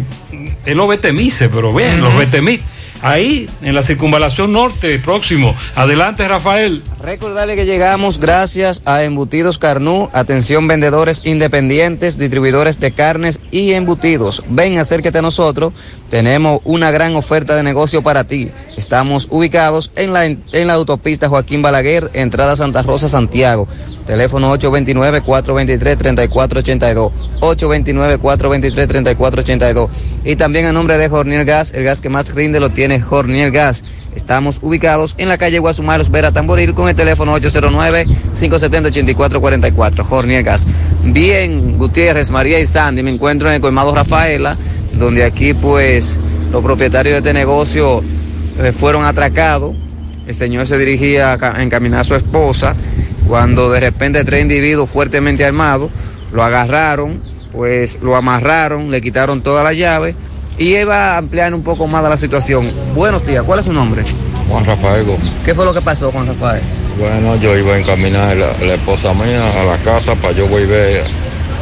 es 0.66 0.76
los 0.76 0.88
Betemice, 0.88 1.50
pero 1.50 1.74
bien, 1.74 2.02
los 2.02 2.16
Betemis. 2.16 2.62
Ahí, 3.02 3.50
en 3.62 3.74
la 3.74 3.82
circunvalación 3.82 4.54
norte, 4.54 5.00
próximo. 5.00 5.56
Adelante, 5.76 6.28
Rafael. 6.28 6.84
Recordarle 7.02 7.56
que 7.56 7.66
llegamos 7.66 8.20
gracias 8.20 8.84
a 8.86 9.04
Embutidos 9.04 9.58
Carnú, 9.58 10.10
atención 10.14 10.68
vendedores 10.68 11.22
independientes, 11.26 12.20
distribuidores 12.20 12.80
de 12.80 12.92
carnes 12.92 13.40
y 13.50 13.72
embutidos. 13.72 14.44
Ven, 14.50 14.78
acércate 14.78 15.18
a 15.18 15.24
nosotros, 15.24 15.74
tenemos 16.12 16.62
una 16.64 16.92
gran 16.92 17.16
oferta 17.16 17.56
de 17.56 17.64
negocio 17.64 18.04
para 18.04 18.26
ti. 18.26 18.52
Estamos 18.78 19.28
ubicados 19.32 19.90
en 19.96 20.14
la, 20.14 20.26
en 20.26 20.68
la 20.68 20.74
autopista 20.74 21.30
Joaquín 21.30 21.62
Balaguer, 21.62 22.10
entrada 22.14 22.56
Santa 22.56 22.82
Rosa, 22.84 23.10
Santiago. 23.10 23.68
Teléfono 24.06 24.54
829-423-3482. 24.58 27.12
829-423-3482. 27.40 29.90
Y 30.26 30.36
también 30.36 30.66
a 30.66 30.74
nombre 30.74 30.98
de 30.98 31.08
Jorniel 31.08 31.46
Gas, 31.46 31.72
el 31.74 31.86
gas 31.86 32.02
que 32.02 32.10
más 32.10 32.36
rinde 32.36 32.60
lo 32.60 32.72
tiene 32.72 32.91
Jorniel 33.00 33.52
Gas. 33.52 33.86
Estamos 34.16 34.60
ubicados 34.62 35.16
en 35.18 35.28
la 35.30 35.38
calle 35.38 35.60
Guasumaros, 35.60 36.12
Vera 36.12 36.32
Tamboril, 36.32 36.74
con 36.74 36.90
el 36.90 36.96
teléfono 36.96 37.38
809-570-8444. 37.38 40.04
Jorniel 40.04 40.44
Gas. 40.44 40.68
Bien, 41.06 41.78
Gutiérrez, 41.78 42.32
María 42.32 42.60
y 42.60 42.66
Sandy, 42.66 43.04
me 43.04 43.12
encuentro 43.12 43.48
en 43.50 43.56
el 43.56 43.62
colmado 43.62 43.96
Rafaela, 43.96 44.58
donde 44.94 45.24
aquí 45.24 45.54
pues 45.54 46.18
los 46.52 46.64
propietarios 46.64 47.14
de 47.14 47.20
este 47.20 47.34
negocio 47.34 48.04
eh, 48.60 48.72
fueron 48.72 49.06
atracados. 49.06 49.76
El 50.28 50.36
señor 50.36 50.68
se 50.68 50.78
dirigía 50.78 51.34
a 51.34 51.62
encaminar 51.62 52.02
a 52.02 52.04
su 52.04 52.16
esposa 52.16 52.76
cuando 53.28 53.72
de 53.72 53.80
repente 53.80 54.24
tres 54.24 54.42
individuos 54.42 54.90
fuertemente 54.90 55.46
armados 55.46 55.92
lo 56.34 56.44
agarraron, 56.44 57.20
pues 57.52 58.02
lo 58.02 58.16
amarraron, 58.16 58.92
le 58.92 59.02
quitaron 59.02 59.42
toda 59.42 59.64
la 59.64 59.74
llave 59.74 60.16
y 60.58 60.76
iba 60.76 61.16
a 61.16 61.18
ampliar 61.18 61.54
un 61.54 61.64
poco 61.64 61.88
más 61.88 62.04
de 62.04 62.10
la 62.10 62.18
situación. 62.18 62.72
Buenos 62.96 63.26
días, 63.26 63.44
¿cuál 63.44 63.60
es 63.60 63.66
su 63.66 63.74
nombre? 63.74 64.04
Juan 64.50 64.66
Rafael 64.66 65.06
Gómez. 65.06 65.26
¿Qué 65.46 65.56
fue 65.56 65.66
lo 65.66 65.74
que 65.74 65.82
pasó, 65.82 66.12
Juan 66.12 66.28
Rafael? 66.28 66.62
Bueno, 67.00 67.36
yo 67.38 67.58
iba 67.58 67.74
a 67.74 67.80
encaminar 67.80 68.36
la, 68.36 68.52
la 68.66 68.74
esposa 68.74 69.14
mía 69.14 69.44
a 69.62 69.66
la 69.66 69.78
casa 69.78 70.14
para 70.16 70.34
yo 70.34 70.46
volver 70.48 71.04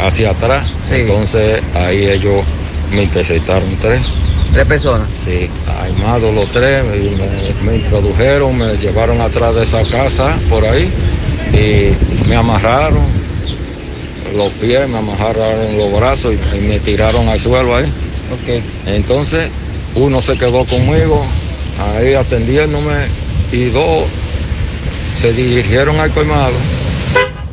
hacia 0.02 0.32
atrás. 0.32 0.66
Entonces 0.92 1.62
ahí 1.76 2.08
ellos 2.08 2.44
me 2.96 3.04
interceptaron 3.04 3.70
tres. 3.80 4.16
¿Tres 4.54 4.66
personas? 4.66 5.08
Sí, 5.12 5.48
armados 5.84 6.34
los 6.34 6.48
tres, 6.48 6.84
y 6.96 7.16
me, 7.16 7.72
me 7.72 7.78
introdujeron, 7.78 8.58
me 8.58 8.76
llevaron 8.78 9.22
atrás 9.22 9.54
de 9.54 9.64
esa 9.64 9.84
casa 9.90 10.36
por 10.50 10.66
ahí 10.66 10.92
y 11.54 12.28
me 12.28 12.36
amarraron 12.36 13.04
los 14.36 14.52
pies, 14.54 14.90
me 14.90 14.98
amarraron 14.98 15.78
los 15.78 15.94
brazos 16.00 16.34
y, 16.34 16.58
y 16.58 16.62
me 16.62 16.80
tiraron 16.80 17.28
al 17.30 17.40
suelo 17.40 17.76
ahí. 17.76 17.86
Ok. 18.32 18.64
Entonces 18.88 19.50
uno 19.96 20.22
se 20.22 20.38
quedó 20.38 20.66
conmigo 20.66 21.24
ahí 21.98 22.14
atendiéndome 22.14 22.96
y 23.52 23.66
dos 23.70 24.06
se 25.20 25.34
dirigieron 25.34 26.00
al 26.00 26.12
colmado 26.12 26.52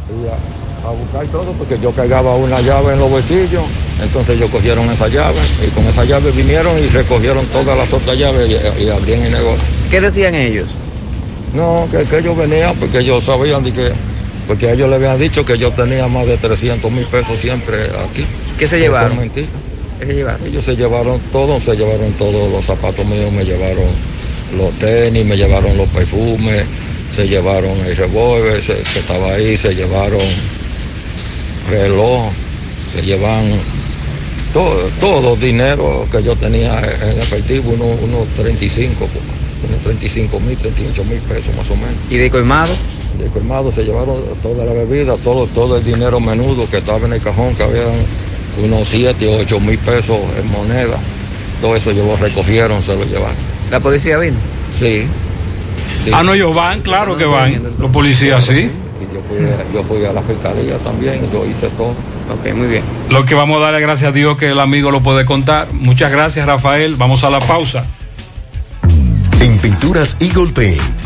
y 0.08 0.28
a, 0.28 0.88
a 0.88 0.92
buscar 0.92 1.26
todo 1.26 1.52
porque 1.52 1.78
yo 1.82 1.90
cargaba 1.92 2.34
una 2.36 2.60
llave 2.60 2.92
en 2.94 3.00
los 3.00 3.10
bolsillos. 3.10 3.64
Entonces 4.02 4.36
ellos 4.36 4.50
cogieron 4.50 4.90
esa 4.90 5.08
llave 5.08 5.38
y 5.66 5.70
con 5.70 5.86
esa 5.86 6.04
llave 6.04 6.30
vinieron 6.32 6.76
y 6.78 6.86
recogieron 6.88 7.46
todas 7.46 7.76
las 7.76 7.92
otras 7.92 8.16
llaves 8.18 8.48
y, 8.50 8.82
y 8.84 8.90
abrieron 8.90 9.24
el 9.24 9.32
negocio. 9.32 9.64
¿Qué 9.90 10.00
decían 10.00 10.34
ellos? 10.34 10.66
No, 11.54 11.88
que, 11.90 12.04
que 12.04 12.18
ellos 12.18 12.36
venían 12.36 12.76
porque 12.76 12.98
ellos 12.98 13.24
sabían 13.24 13.64
de 13.64 13.72
que, 13.72 13.90
porque 14.46 14.70
ellos 14.70 14.88
le 14.90 14.96
habían 14.96 15.18
dicho 15.18 15.44
que 15.44 15.56
yo 15.56 15.72
tenía 15.72 16.06
más 16.08 16.26
de 16.26 16.36
300 16.36 16.90
mil 16.92 17.06
pesos 17.06 17.38
siempre 17.40 17.78
aquí. 18.10 18.26
¿Qué 18.58 18.66
se 18.66 18.78
llevaron? 18.78 19.16
mentira. 19.16 19.48
Ellos 20.00 20.64
se 20.64 20.76
llevaron 20.76 21.20
todo, 21.32 21.60
se 21.60 21.74
llevaron 21.74 22.12
todos 22.14 22.50
los 22.52 22.64
zapatos 22.64 23.04
míos, 23.06 23.32
me 23.32 23.44
llevaron 23.44 23.86
los 24.56 24.72
tenis, 24.74 25.24
me 25.24 25.36
llevaron 25.36 25.76
los 25.76 25.88
perfumes, 25.88 26.64
se 27.14 27.26
llevaron 27.26 27.72
el 27.86 27.96
revólver 27.96 28.62
se- 28.62 28.74
que 28.74 28.98
estaba 29.00 29.32
ahí, 29.32 29.56
se 29.56 29.74
llevaron 29.74 30.20
reloj, 31.70 32.30
se 32.94 33.02
llevan 33.02 33.44
todo, 34.52 34.76
todo 35.00 35.36
dinero 35.36 36.06
que 36.12 36.22
yo 36.22 36.36
tenía 36.36 36.78
en 36.78 37.18
efectivo, 37.18 37.72
unos 37.72 38.00
unos 38.02 38.28
35, 38.36 39.08
unos 39.68 39.80
35 39.80 40.40
mil, 40.40 40.56
38 40.56 41.04
mil 41.04 41.18
pesos 41.20 41.56
más 41.56 41.70
o 41.70 41.76
menos. 41.76 41.96
¿Y 42.10 42.16
de 42.16 42.30
colmado? 42.30 42.72
De 43.18 43.26
colmado 43.28 43.72
se 43.72 43.82
llevaron 43.82 44.22
toda 44.42 44.64
la 44.66 44.72
bebida, 44.72 45.16
todo, 45.24 45.46
todo 45.46 45.78
el 45.78 45.84
dinero 45.84 46.20
menudo 46.20 46.68
que 46.70 46.76
estaba 46.76 47.06
en 47.06 47.14
el 47.14 47.20
cajón, 47.20 47.54
que 47.54 47.62
habían 47.62 47.92
unos 48.62 48.88
7 48.88 49.28
o 49.28 49.38
8 49.38 49.60
mil 49.60 49.78
pesos 49.78 50.18
en 50.38 50.50
moneda. 50.52 50.96
Todo 51.60 51.76
eso 51.76 51.90
ellos 51.90 52.06
lo 52.06 52.16
recogieron, 52.16 52.82
se 52.82 52.96
lo 52.96 53.04
llevaron. 53.04 53.36
¿La 53.70 53.80
policía 53.80 54.18
vino? 54.18 54.36
Sí. 54.78 55.06
sí. 56.02 56.10
Ah, 56.12 56.22
no, 56.22 56.34
ellos 56.34 56.54
van, 56.54 56.82
claro 56.82 57.16
que 57.16 57.24
van. 57.24 57.62
Los 57.78 57.90
policías, 57.90 58.44
sí. 58.44 58.70
Y 59.00 59.14
yo 59.14 59.20
fui, 59.28 59.38
yo 59.74 59.82
fui 59.82 60.04
a 60.04 60.12
la 60.12 60.22
fiscalía 60.22 60.76
también, 60.78 61.20
yo 61.32 61.44
hice 61.46 61.68
todo. 61.76 61.90
Ok, 61.90 62.54
muy 62.54 62.66
bien. 62.66 62.82
Lo 63.10 63.24
que 63.24 63.34
vamos 63.34 63.58
a 63.58 63.60
darle 63.60 63.80
gracias 63.80 64.10
a 64.10 64.12
Dios 64.12 64.36
que 64.36 64.50
el 64.50 64.60
amigo 64.60 64.90
lo 64.90 65.02
puede 65.02 65.24
contar. 65.24 65.72
Muchas 65.72 66.10
gracias, 66.10 66.46
Rafael. 66.46 66.96
Vamos 66.96 67.24
a 67.24 67.30
la 67.30 67.40
pausa. 67.40 67.84
En 69.40 69.58
Pinturas 69.58 70.16
Eagle 70.20 70.52
Paint 70.52 71.05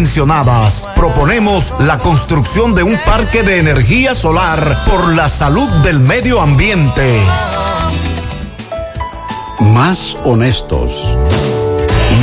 Proponemos 0.95 1.75
la 1.79 1.99
construcción 1.99 2.73
de 2.73 2.81
un 2.81 2.97
parque 3.05 3.43
de 3.43 3.59
energía 3.59 4.15
solar 4.15 4.75
por 4.87 5.15
la 5.15 5.29
salud 5.29 5.69
del 5.83 5.99
medio 5.99 6.41
ambiente. 6.41 7.21
Más 9.59 10.17
honestos. 10.23 11.15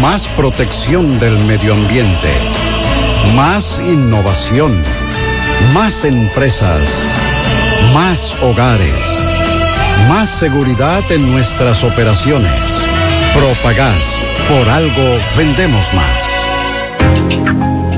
Más 0.03 0.27
protección 0.29 1.21
del 1.21 1.39
medio 1.45 1.73
ambiente. 1.73 2.33
Más 3.37 3.81
innovación. 3.81 4.77
Más 5.73 6.05
empresas. 6.05 6.83
Más 7.95 8.35
hogares. 8.43 9.07
Más 10.09 10.29
seguridad 10.29 11.05
en 11.13 11.31
nuestras 11.31 11.85
operaciones. 11.85 12.61
Propagás. 13.33 14.19
Por 14.49 14.69
algo 14.69 15.19
vendemos 15.37 15.95
más. 15.95 16.28
Thank 17.29 17.93
you. 17.93 17.98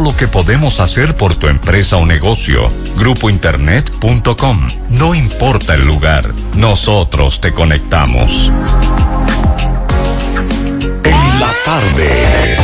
lo 0.00 0.16
que 0.16 0.28
podemos 0.28 0.80
hacer 0.80 1.16
por 1.16 1.36
tu 1.36 1.48
empresa 1.48 1.96
o 1.96 2.06
negocio. 2.06 2.70
Grupointernet.com. 2.96 4.68
No 4.90 5.14
importa 5.14 5.74
el 5.74 5.84
lugar, 5.84 6.24
nosotros 6.56 7.40
te 7.40 7.52
conectamos. 7.52 8.50
En 11.04 11.40
la 11.40 11.50
tarde. 11.64 12.56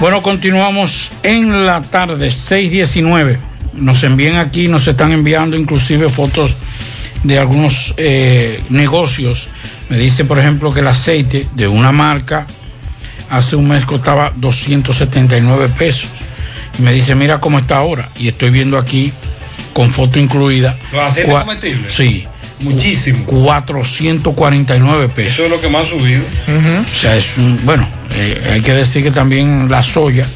Bueno, 0.00 0.22
continuamos 0.22 1.10
en 1.22 1.64
la 1.64 1.82
tarde, 1.82 2.28
6.19. 2.28 3.38
Nos 3.74 4.02
envían 4.04 4.36
aquí, 4.36 4.68
nos 4.68 4.86
están 4.88 5.12
enviando 5.12 5.56
inclusive 5.56 6.08
fotos 6.08 6.54
de 7.22 7.38
algunos 7.38 7.94
eh, 7.96 8.60
negocios. 8.68 9.48
Me 9.88 9.96
dice, 9.96 10.24
por 10.24 10.38
ejemplo, 10.38 10.72
que 10.72 10.80
el 10.80 10.88
aceite 10.88 11.48
de 11.54 11.66
una 11.66 11.92
marca 11.92 12.46
hace 13.30 13.56
un 13.56 13.68
mes 13.68 13.84
costaba 13.84 14.32
279 14.36 15.70
pesos. 15.76 16.10
Y 16.78 16.82
me 16.82 16.92
dice, 16.92 17.14
mira 17.14 17.40
cómo 17.40 17.58
está 17.58 17.78
ahora. 17.78 18.08
Y 18.18 18.28
estoy 18.28 18.50
viendo 18.50 18.78
aquí, 18.78 19.12
con 19.72 19.90
foto 19.90 20.18
incluida. 20.18 20.76
¿Los 20.92 21.02
aceites 21.02 21.34
comestibles? 21.34 21.92
Sí. 21.92 22.26
Muchísimo. 22.60 23.24
449 23.26 25.08
pesos. 25.08 25.34
Eso 25.34 25.44
es 25.44 25.50
lo 25.50 25.60
que 25.60 25.68
más 25.68 25.86
ha 25.86 25.90
subido. 25.90 26.22
O 26.22 26.96
sea, 26.96 27.16
es 27.16 27.36
un, 27.36 27.60
bueno, 27.64 27.86
eh, 28.14 28.50
hay 28.54 28.60
que 28.62 28.72
decir 28.72 29.02
que 29.02 29.10
también 29.10 29.70
la 29.70 29.82
soya 29.82 30.26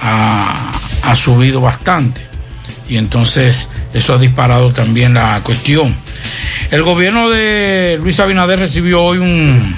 ha, 0.00 0.72
ha 1.02 1.14
subido 1.14 1.60
bastante. 1.60 2.20
Y 2.88 2.96
entonces 2.96 3.68
eso 3.94 4.14
ha 4.14 4.18
disparado 4.18 4.72
también 4.72 5.14
la 5.14 5.40
cuestión. 5.44 5.94
El 6.70 6.82
gobierno 6.82 7.30
de 7.30 7.98
Luis 8.02 8.18
Abinader 8.18 8.58
recibió 8.58 9.02
hoy 9.02 9.18
un, 9.18 9.76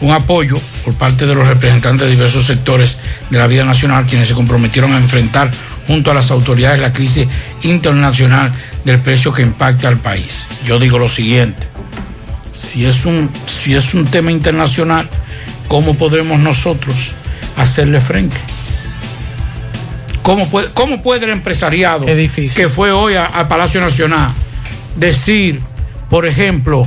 un 0.00 0.12
apoyo 0.12 0.60
por 0.84 0.94
parte 0.94 1.26
de 1.26 1.34
los 1.34 1.48
representantes 1.48 2.06
de 2.06 2.10
diversos 2.10 2.44
sectores 2.44 2.98
de 3.30 3.38
la 3.38 3.46
vida 3.46 3.64
nacional, 3.64 4.06
quienes 4.06 4.28
se 4.28 4.34
comprometieron 4.34 4.92
a 4.92 4.98
enfrentar 4.98 5.50
junto 5.86 6.10
a 6.10 6.14
las 6.14 6.30
autoridades 6.30 6.80
la 6.80 6.92
crisis 6.92 7.26
internacional 7.62 8.52
del 8.84 9.00
precio 9.00 9.32
que 9.32 9.42
impacta 9.42 9.88
al 9.88 9.98
país. 9.98 10.46
Yo 10.64 10.78
digo 10.78 10.98
lo 10.98 11.08
siguiente, 11.08 11.66
si 12.52 12.86
es 12.86 13.06
un, 13.06 13.30
si 13.46 13.74
es 13.74 13.94
un 13.94 14.06
tema 14.06 14.32
internacional, 14.32 15.08
¿cómo 15.68 15.94
podremos 15.94 16.40
nosotros 16.40 17.14
hacerle 17.56 18.00
frente? 18.00 18.36
¿Cómo 20.22 20.48
puede, 20.48 20.70
cómo 20.72 21.02
puede 21.02 21.24
el 21.24 21.30
empresariado 21.30 22.04
que 22.04 22.68
fue 22.68 22.90
hoy 22.90 23.14
al 23.14 23.46
Palacio 23.46 23.80
Nacional 23.80 24.32
decir, 24.96 25.60
por 26.10 26.26
ejemplo, 26.26 26.86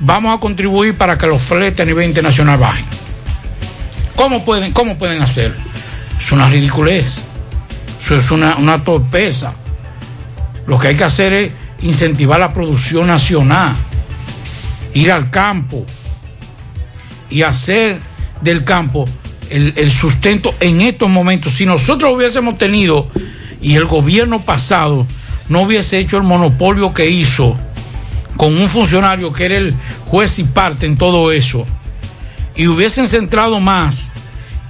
vamos 0.00 0.36
a 0.36 0.40
contribuir 0.40 0.96
para 0.96 1.18
que 1.18 1.26
los 1.26 1.42
fletes 1.42 1.80
a 1.80 1.84
nivel 1.84 2.08
internacional 2.08 2.58
bajen? 2.58 2.84
¿Cómo 4.14 4.44
pueden, 4.44 4.72
cómo 4.72 4.98
pueden 4.98 5.22
hacerlo? 5.22 5.56
Es 6.18 6.32
una 6.32 6.48
ridiculez. 6.48 7.24
Eso 8.00 8.16
es 8.16 8.30
una, 8.30 8.56
una 8.56 8.82
torpeza. 8.84 9.52
Lo 10.66 10.78
que 10.78 10.88
hay 10.88 10.96
que 10.96 11.04
hacer 11.04 11.32
es 11.32 11.52
incentivar 11.82 12.40
la 12.40 12.52
producción 12.52 13.06
nacional, 13.06 13.74
ir 14.94 15.12
al 15.12 15.30
campo 15.30 15.86
y 17.30 17.42
hacer 17.42 17.98
del 18.40 18.64
campo 18.64 19.08
el, 19.50 19.72
el 19.76 19.90
sustento 19.90 20.54
en 20.60 20.80
estos 20.80 21.08
momentos. 21.08 21.52
Si 21.52 21.66
nosotros 21.66 22.12
hubiésemos 22.14 22.58
tenido 22.58 23.08
y 23.60 23.76
el 23.76 23.86
gobierno 23.86 24.40
pasado 24.40 25.06
no 25.48 25.62
hubiese 25.62 25.98
hecho 25.98 26.16
el 26.16 26.22
monopolio 26.24 26.92
que 26.92 27.08
hizo 27.08 27.58
con 28.38 28.56
un 28.56 28.70
funcionario 28.70 29.32
que 29.32 29.44
era 29.44 29.56
el 29.56 29.74
juez 30.06 30.38
y 30.38 30.44
parte 30.44 30.86
en 30.86 30.96
todo 30.96 31.32
eso, 31.32 31.66
y 32.54 32.68
hubiesen 32.68 33.08
centrado 33.08 33.60
más 33.60 34.10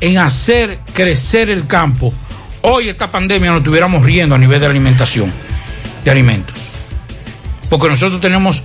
en 0.01 0.19
hacer 0.19 0.81
crecer 0.95 1.51
el 1.51 1.66
campo, 1.66 2.12
hoy 2.62 2.89
esta 2.89 3.11
pandemia 3.11 3.51
nos 3.51 3.59
estuviéramos 3.59 4.05
riendo 4.05 4.35
a 4.35 4.39
nivel 4.39 4.59
de 4.59 4.66
alimentación, 4.66 5.31
de 6.03 6.11
alimentos. 6.11 6.57
Porque 7.69 7.89
nosotros 7.89 8.20
tenemos 8.20 8.62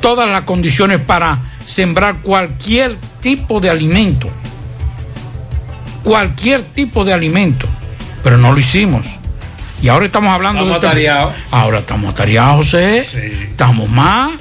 todas 0.00 0.30
las 0.30 0.42
condiciones 0.42 1.00
para 1.00 1.40
sembrar 1.64 2.18
cualquier 2.22 2.96
tipo 3.20 3.60
de 3.60 3.70
alimento. 3.70 4.28
Cualquier 6.04 6.62
tipo 6.62 7.04
de 7.04 7.12
alimento. 7.12 7.66
Pero 8.22 8.38
no 8.38 8.52
lo 8.52 8.58
hicimos. 8.60 9.06
Y 9.86 9.88
ahora 9.88 10.06
estamos 10.06 10.34
hablando 10.34 10.62
Estamos 10.62 10.80
de. 10.82 10.88
atareados. 10.88 11.34
Ahora 11.52 11.78
estamos 11.78 12.10
atareados, 12.10 12.56
José. 12.56 13.06
Estamos 13.50 13.88
más. 13.88 14.32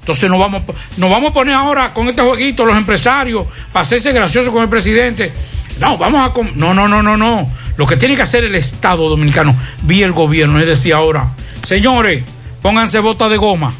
Entonces 0.00 0.30
nos 0.30 0.38
vamos, 0.38 0.62
nos 0.96 1.10
vamos 1.10 1.32
a 1.32 1.34
poner 1.34 1.54
ahora 1.54 1.92
con 1.92 2.08
este 2.08 2.22
jueguito 2.22 2.64
los 2.64 2.74
empresarios 2.74 3.46
para 3.74 3.82
hacerse 3.82 4.10
graciosos 4.12 4.50
con 4.54 4.62
el 4.62 4.70
presidente. 4.70 5.34
No, 5.78 5.98
vamos 5.98 6.26
a... 6.26 6.32
No, 6.54 6.72
no, 6.72 6.88
no, 6.88 7.02
no, 7.02 7.14
no. 7.14 7.46
Lo 7.76 7.86
que 7.86 7.98
tiene 7.98 8.16
que 8.16 8.22
hacer 8.22 8.44
el 8.44 8.54
Estado 8.54 9.06
dominicano, 9.10 9.54
vía 9.82 10.06
el 10.06 10.12
gobierno, 10.12 10.58
es 10.60 10.66
decir, 10.66 10.94
ahora, 10.94 11.28
señores, 11.62 12.24
pónganse 12.62 12.98
botas 13.00 13.28
de 13.28 13.36
goma. 13.36 13.74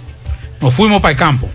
Nos 0.60 0.74
fuimos 0.74 1.00
para 1.00 1.12
el 1.12 1.18
campo. 1.18 1.48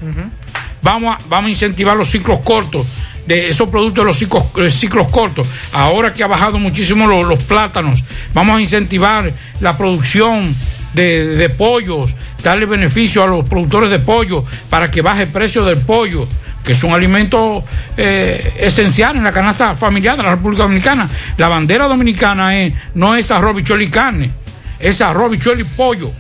Vamos 0.82 1.18
a, 1.18 1.20
vamos 1.30 1.50
a 1.50 1.52
incentivar 1.52 1.96
los 1.96 2.10
ciclos 2.10 2.40
cortos, 2.40 2.88
de 3.26 3.50
esos 3.50 3.70
productos 3.70 4.04
de 4.04 4.08
los 4.08 4.18
ciclos, 4.18 4.44
eh, 4.58 4.70
ciclos 4.72 5.10
cortos. 5.10 5.48
Ahora 5.74 6.14
que 6.14 6.24
ha 6.24 6.28
bajado 6.28 6.60
muchísimo 6.60 7.08
lo- 7.08 7.24
los, 7.24 7.44
plátanos, 7.44 8.04
vamos 8.34 8.58
a 8.58 8.62
incentivar 8.62 9.32
la 9.60 9.78
producción 9.78 10.56
de, 10.94 11.54
pollos, 11.58 12.16
darle 12.44 12.66
beneficio 12.66 13.24
a 13.24 13.28
los 13.28 13.48
productores 13.48 13.90
de 13.90 14.00
pollo 14.00 14.44
para 14.70 14.92
que 14.92 15.02
baje 15.02 15.24
el 15.24 15.30
precio 15.30 15.64
del 15.64 15.78
pollo, 15.78 16.28
que 16.66 16.74
es 16.74 16.84
un 16.84 16.94
alimento 16.94 17.64
eh, 17.98 18.54
esencial 18.60 19.16
en 19.16 19.24
la 19.24 19.32
canasta 19.32 19.76
familiar 19.76 20.18
de 20.18 20.24
la 20.24 20.32
República 20.32 20.64
Dominicana. 20.64 21.08
La 21.38 21.48
bandera 21.48 21.88
dominicana 21.88 22.58
es, 22.60 22.74
no 22.96 23.16
es 23.16 23.32
arroz, 23.32 23.56
bichuelo 23.56 23.82
y 23.84 23.90
carne, 23.90 24.32
es 24.80 25.00
arroz, 25.02 25.32
bichuelo 25.32 25.62
y 25.62 25.64
pollo. 25.64 26.12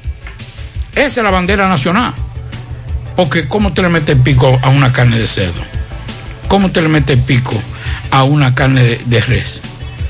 Esa 0.95 1.21
es 1.21 1.23
la 1.23 1.31
bandera 1.31 1.67
nacional. 1.67 2.13
Porque 3.15 3.47
¿cómo 3.47 3.73
te 3.73 3.81
le 3.81 3.89
mete 3.89 4.13
el 4.13 4.19
pico 4.19 4.57
a 4.61 4.69
una 4.69 4.91
carne 4.91 5.19
de 5.19 5.27
cerdo? 5.27 5.61
¿Cómo 6.51 6.69
te 6.69 6.81
le 6.81 6.89
mete 6.89 7.15
pico 7.15 7.53
a 8.11 8.25
una 8.25 8.53
carne 8.53 8.83
de, 8.83 9.01
de 9.05 9.21
res? 9.21 9.61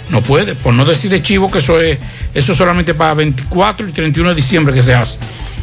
No 0.09 0.23
puede, 0.23 0.55
por 0.55 0.73
no 0.73 0.85
decir 0.85 1.11
de 1.11 1.21
chivo 1.21 1.51
que 1.51 1.59
eso 1.59 1.79
es 1.79 1.99
eso 2.33 2.53
es 2.53 2.57
solamente 2.57 2.95
para 2.95 3.13
24 3.13 3.87
y 3.87 3.91
31 3.91 4.29
de 4.29 4.35
diciembre 4.35 4.73
que 4.73 4.81
se 4.81 4.95
hace, 4.95 5.19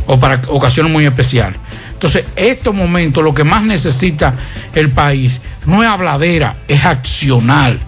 o 0.07 0.21
para 0.21 0.41
ocasiones 0.47 0.93
muy 0.93 1.05
especiales. 1.05 1.59
Entonces, 1.95 2.27
estos 2.37 2.73
momentos 2.73 3.25
lo 3.25 3.35
que 3.35 3.43
más 3.43 3.65
necesita 3.65 4.35
el 4.73 4.91
país 4.91 5.41
no 5.67 5.83
es 5.83 5.89
habladera, 5.89 6.59
es 6.69 6.85
accional. 6.85 7.81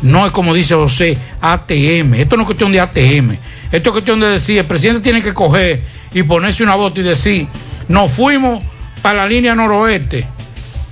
No 0.00 0.24
es 0.24 0.32
como 0.32 0.54
dice 0.54 0.74
José, 0.74 1.18
ATM. 1.42 2.14
Esto 2.14 2.38
no 2.38 2.44
es 2.44 2.46
cuestión 2.46 2.72
de 2.72 2.80
ATM. 2.80 3.36
Esto 3.70 3.90
es 3.90 3.92
cuestión 3.92 4.18
de 4.18 4.28
decir, 4.28 4.56
el 4.56 4.64
presidente 4.64 5.02
tiene 5.02 5.20
que 5.20 5.34
coger 5.34 5.82
y 6.14 6.22
ponerse 6.22 6.62
una 6.62 6.74
bota 6.74 7.00
y 7.00 7.02
decir, 7.02 7.48
nos 7.86 8.10
fuimos 8.10 8.64
para 9.02 9.18
la 9.18 9.26
línea 9.26 9.54
noroeste, 9.54 10.26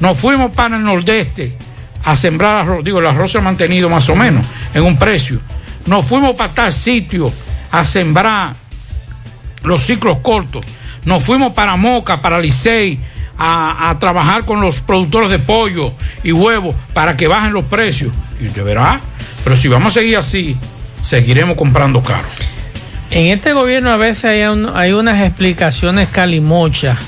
nos 0.00 0.18
fuimos 0.18 0.52
para 0.52 0.76
el 0.76 0.84
nordeste 0.84 1.56
a 2.04 2.16
sembrar 2.16 2.56
arroz. 2.56 2.84
Digo, 2.84 3.00
el 3.00 3.06
arroz 3.06 3.32
se 3.32 3.38
ha 3.38 3.40
mantenido 3.40 3.88
más 3.88 4.08
o 4.08 4.16
menos 4.16 4.46
en 4.74 4.82
un 4.82 4.96
precio. 4.96 5.40
Nos 5.86 6.04
fuimos 6.04 6.32
para 6.32 6.52
tal 6.52 6.72
sitio 6.72 7.32
a 7.70 7.84
sembrar 7.84 8.54
los 9.62 9.82
ciclos 9.82 10.18
cortos. 10.18 10.64
Nos 11.04 11.24
fuimos 11.24 11.52
para 11.52 11.76
Moca, 11.76 12.20
para 12.20 12.40
Licey, 12.40 12.98
a, 13.38 13.96
trabajar 14.00 14.44
con 14.44 14.60
los 14.60 14.80
productores 14.80 15.30
de 15.30 15.38
pollo 15.38 15.92
y 16.24 16.32
huevos 16.32 16.74
para 16.92 17.16
que 17.16 17.28
bajen 17.28 17.52
los 17.52 17.64
precios. 17.64 18.12
Y 18.40 18.46
usted 18.46 18.64
verá, 18.64 19.00
pero 19.44 19.56
si 19.56 19.68
vamos 19.68 19.96
a 19.96 20.00
seguir 20.00 20.16
así, 20.16 20.56
seguiremos 21.00 21.56
comprando 21.56 22.02
caro. 22.02 22.26
En 23.10 23.26
este 23.26 23.52
gobierno 23.52 23.90
a 23.90 23.96
veces 23.96 24.24
hay, 24.26 24.42
hay 24.42 24.92
unas 24.92 25.22
explicaciones 25.22 26.08
calimochas 26.08 26.98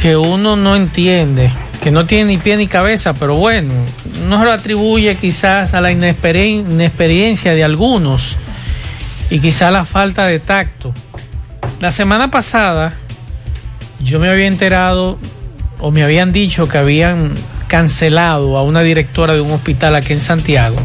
que 0.00 0.16
uno 0.16 0.56
no 0.56 0.76
entiende, 0.76 1.50
que 1.86 1.92
no 1.92 2.04
tiene 2.04 2.24
ni 2.24 2.38
pie 2.38 2.56
ni 2.56 2.66
cabeza, 2.66 3.14
pero 3.14 3.36
bueno, 3.36 3.72
no 4.26 4.44
lo 4.44 4.50
atribuye 4.50 5.14
quizás 5.14 5.72
a 5.72 5.80
la 5.80 5.92
inexperi- 5.92 6.58
inexperiencia 6.68 7.54
de 7.54 7.62
algunos 7.62 8.34
y 9.30 9.38
quizás 9.38 9.62
a 9.62 9.70
la 9.70 9.84
falta 9.84 10.26
de 10.26 10.40
tacto. 10.40 10.92
La 11.78 11.92
semana 11.92 12.28
pasada 12.28 12.94
yo 14.00 14.18
me 14.18 14.28
había 14.28 14.48
enterado 14.48 15.16
o 15.78 15.92
me 15.92 16.02
habían 16.02 16.32
dicho 16.32 16.66
que 16.66 16.76
habían 16.76 17.30
cancelado 17.68 18.56
a 18.58 18.64
una 18.64 18.80
directora 18.82 19.34
de 19.34 19.40
un 19.42 19.52
hospital 19.52 19.94
aquí 19.94 20.12
en 20.12 20.18
Santiago. 20.20 20.78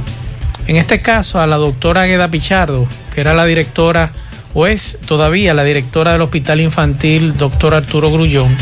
En 0.68 0.76
este 0.76 1.02
caso 1.02 1.41
a 1.41 1.48
la 1.48 1.56
doctora 1.57 2.03
Agueda 2.03 2.28
Pichardo, 2.28 2.86
que 3.15 3.22
era 3.22 3.34
la 3.34 3.45
directora 3.45 4.11
o 4.53 4.68
es 4.68 4.99
todavía 5.07 5.56
la 5.56 5.64
directora 5.64 6.11
del 6.11 6.22
Hospital 6.22 6.61
Infantil, 6.61 7.36
doctor 7.40 7.73
Arturo 7.73 8.11
Grullón. 8.11 8.56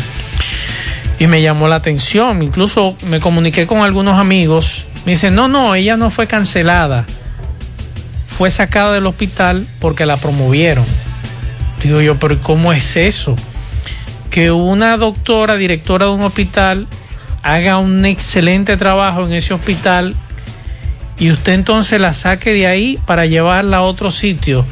Y 1.20 1.28
me 1.28 1.40
llamó 1.40 1.68
la 1.68 1.76
atención, 1.76 2.42
incluso 2.42 2.96
me 3.06 3.20
comuniqué 3.20 3.66
con 3.68 3.82
algunos 3.82 4.18
amigos. 4.18 4.86
Me 5.04 5.12
dicen, 5.12 5.36
no, 5.36 5.46
no, 5.46 5.76
ella 5.76 5.96
no 5.96 6.10
fue 6.10 6.26
cancelada. 6.26 7.04
Fue 8.36 8.50
sacada 8.50 8.92
del 8.94 9.06
hospital 9.06 9.68
porque 9.78 10.04
la 10.04 10.16
promovieron. 10.16 10.84
Digo 11.80 12.00
yo, 12.00 12.18
pero 12.18 12.40
¿cómo 12.42 12.72
es 12.72 12.96
eso? 12.96 13.36
Que 14.30 14.50
una 14.50 14.96
doctora, 14.96 15.56
directora 15.56 16.06
de 16.06 16.12
un 16.12 16.22
hospital, 16.22 16.88
haga 17.42 17.78
un 17.78 18.04
excelente 18.04 18.76
trabajo 18.76 19.24
en 19.24 19.34
ese 19.34 19.54
hospital 19.54 20.16
y 21.18 21.30
usted 21.30 21.52
entonces 21.52 22.00
la 22.00 22.14
saque 22.14 22.52
de 22.52 22.66
ahí 22.66 22.98
para 23.06 23.26
llevarla 23.26 23.78
a 23.78 23.82
otro 23.82 24.10
sitio 24.10 24.64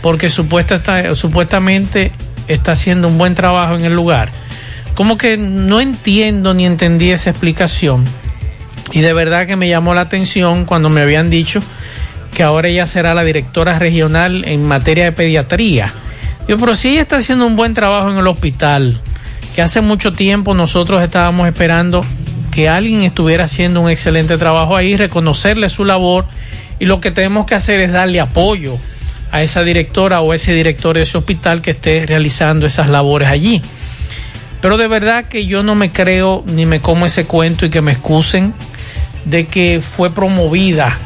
porque 0.00 0.30
supuesta 0.30 0.76
está, 0.76 1.14
supuestamente 1.14 2.12
está 2.48 2.72
haciendo 2.72 3.08
un 3.08 3.18
buen 3.18 3.34
trabajo 3.34 3.74
en 3.74 3.84
el 3.84 3.94
lugar. 3.94 4.30
Como 5.00 5.16
que 5.16 5.38
no 5.38 5.80
entiendo 5.80 6.52
ni 6.52 6.66
entendí 6.66 7.10
esa 7.10 7.30
explicación. 7.30 8.04
Y 8.92 9.00
de 9.00 9.14
verdad 9.14 9.46
que 9.46 9.56
me 9.56 9.66
llamó 9.66 9.94
la 9.94 10.02
atención 10.02 10.66
cuando 10.66 10.90
me 10.90 11.00
habían 11.00 11.30
dicho 11.30 11.62
que 12.34 12.42
ahora 12.42 12.68
ella 12.68 12.84
será 12.86 13.14
la 13.14 13.24
directora 13.24 13.78
regional 13.78 14.44
en 14.46 14.62
materia 14.62 15.04
de 15.04 15.12
pediatría. 15.12 15.90
Yo, 16.46 16.58
pero 16.58 16.74
si 16.74 16.90
ella 16.90 17.00
está 17.00 17.16
haciendo 17.16 17.46
un 17.46 17.56
buen 17.56 17.72
trabajo 17.72 18.10
en 18.10 18.18
el 18.18 18.26
hospital, 18.26 19.00
que 19.54 19.62
hace 19.62 19.80
mucho 19.80 20.12
tiempo 20.12 20.52
nosotros 20.52 21.02
estábamos 21.02 21.48
esperando 21.48 22.04
que 22.52 22.68
alguien 22.68 23.00
estuviera 23.00 23.44
haciendo 23.44 23.80
un 23.80 23.88
excelente 23.88 24.36
trabajo 24.36 24.76
ahí, 24.76 24.98
reconocerle 24.98 25.70
su 25.70 25.86
labor 25.86 26.26
y 26.78 26.84
lo 26.84 27.00
que 27.00 27.10
tenemos 27.10 27.46
que 27.46 27.54
hacer 27.54 27.80
es 27.80 27.90
darle 27.90 28.20
apoyo 28.20 28.76
a 29.32 29.40
esa 29.40 29.62
directora 29.62 30.20
o 30.20 30.34
ese 30.34 30.52
director 30.52 30.94
de 30.94 31.04
ese 31.04 31.16
hospital 31.16 31.62
que 31.62 31.70
esté 31.70 32.04
realizando 32.04 32.66
esas 32.66 32.90
labores 32.90 33.30
allí. 33.30 33.62
Pero 34.60 34.76
de 34.76 34.88
verdad 34.88 35.24
que 35.24 35.46
yo 35.46 35.62
no 35.62 35.74
me 35.74 35.90
creo 35.90 36.44
ni 36.46 36.66
me 36.66 36.80
como 36.80 37.06
ese 37.06 37.24
cuento 37.24 37.64
y 37.64 37.70
que 37.70 37.80
me 37.80 37.92
excusen 37.92 38.52
de 39.24 39.46
que 39.46 39.80
fue 39.80 40.10
promovida 40.10 40.96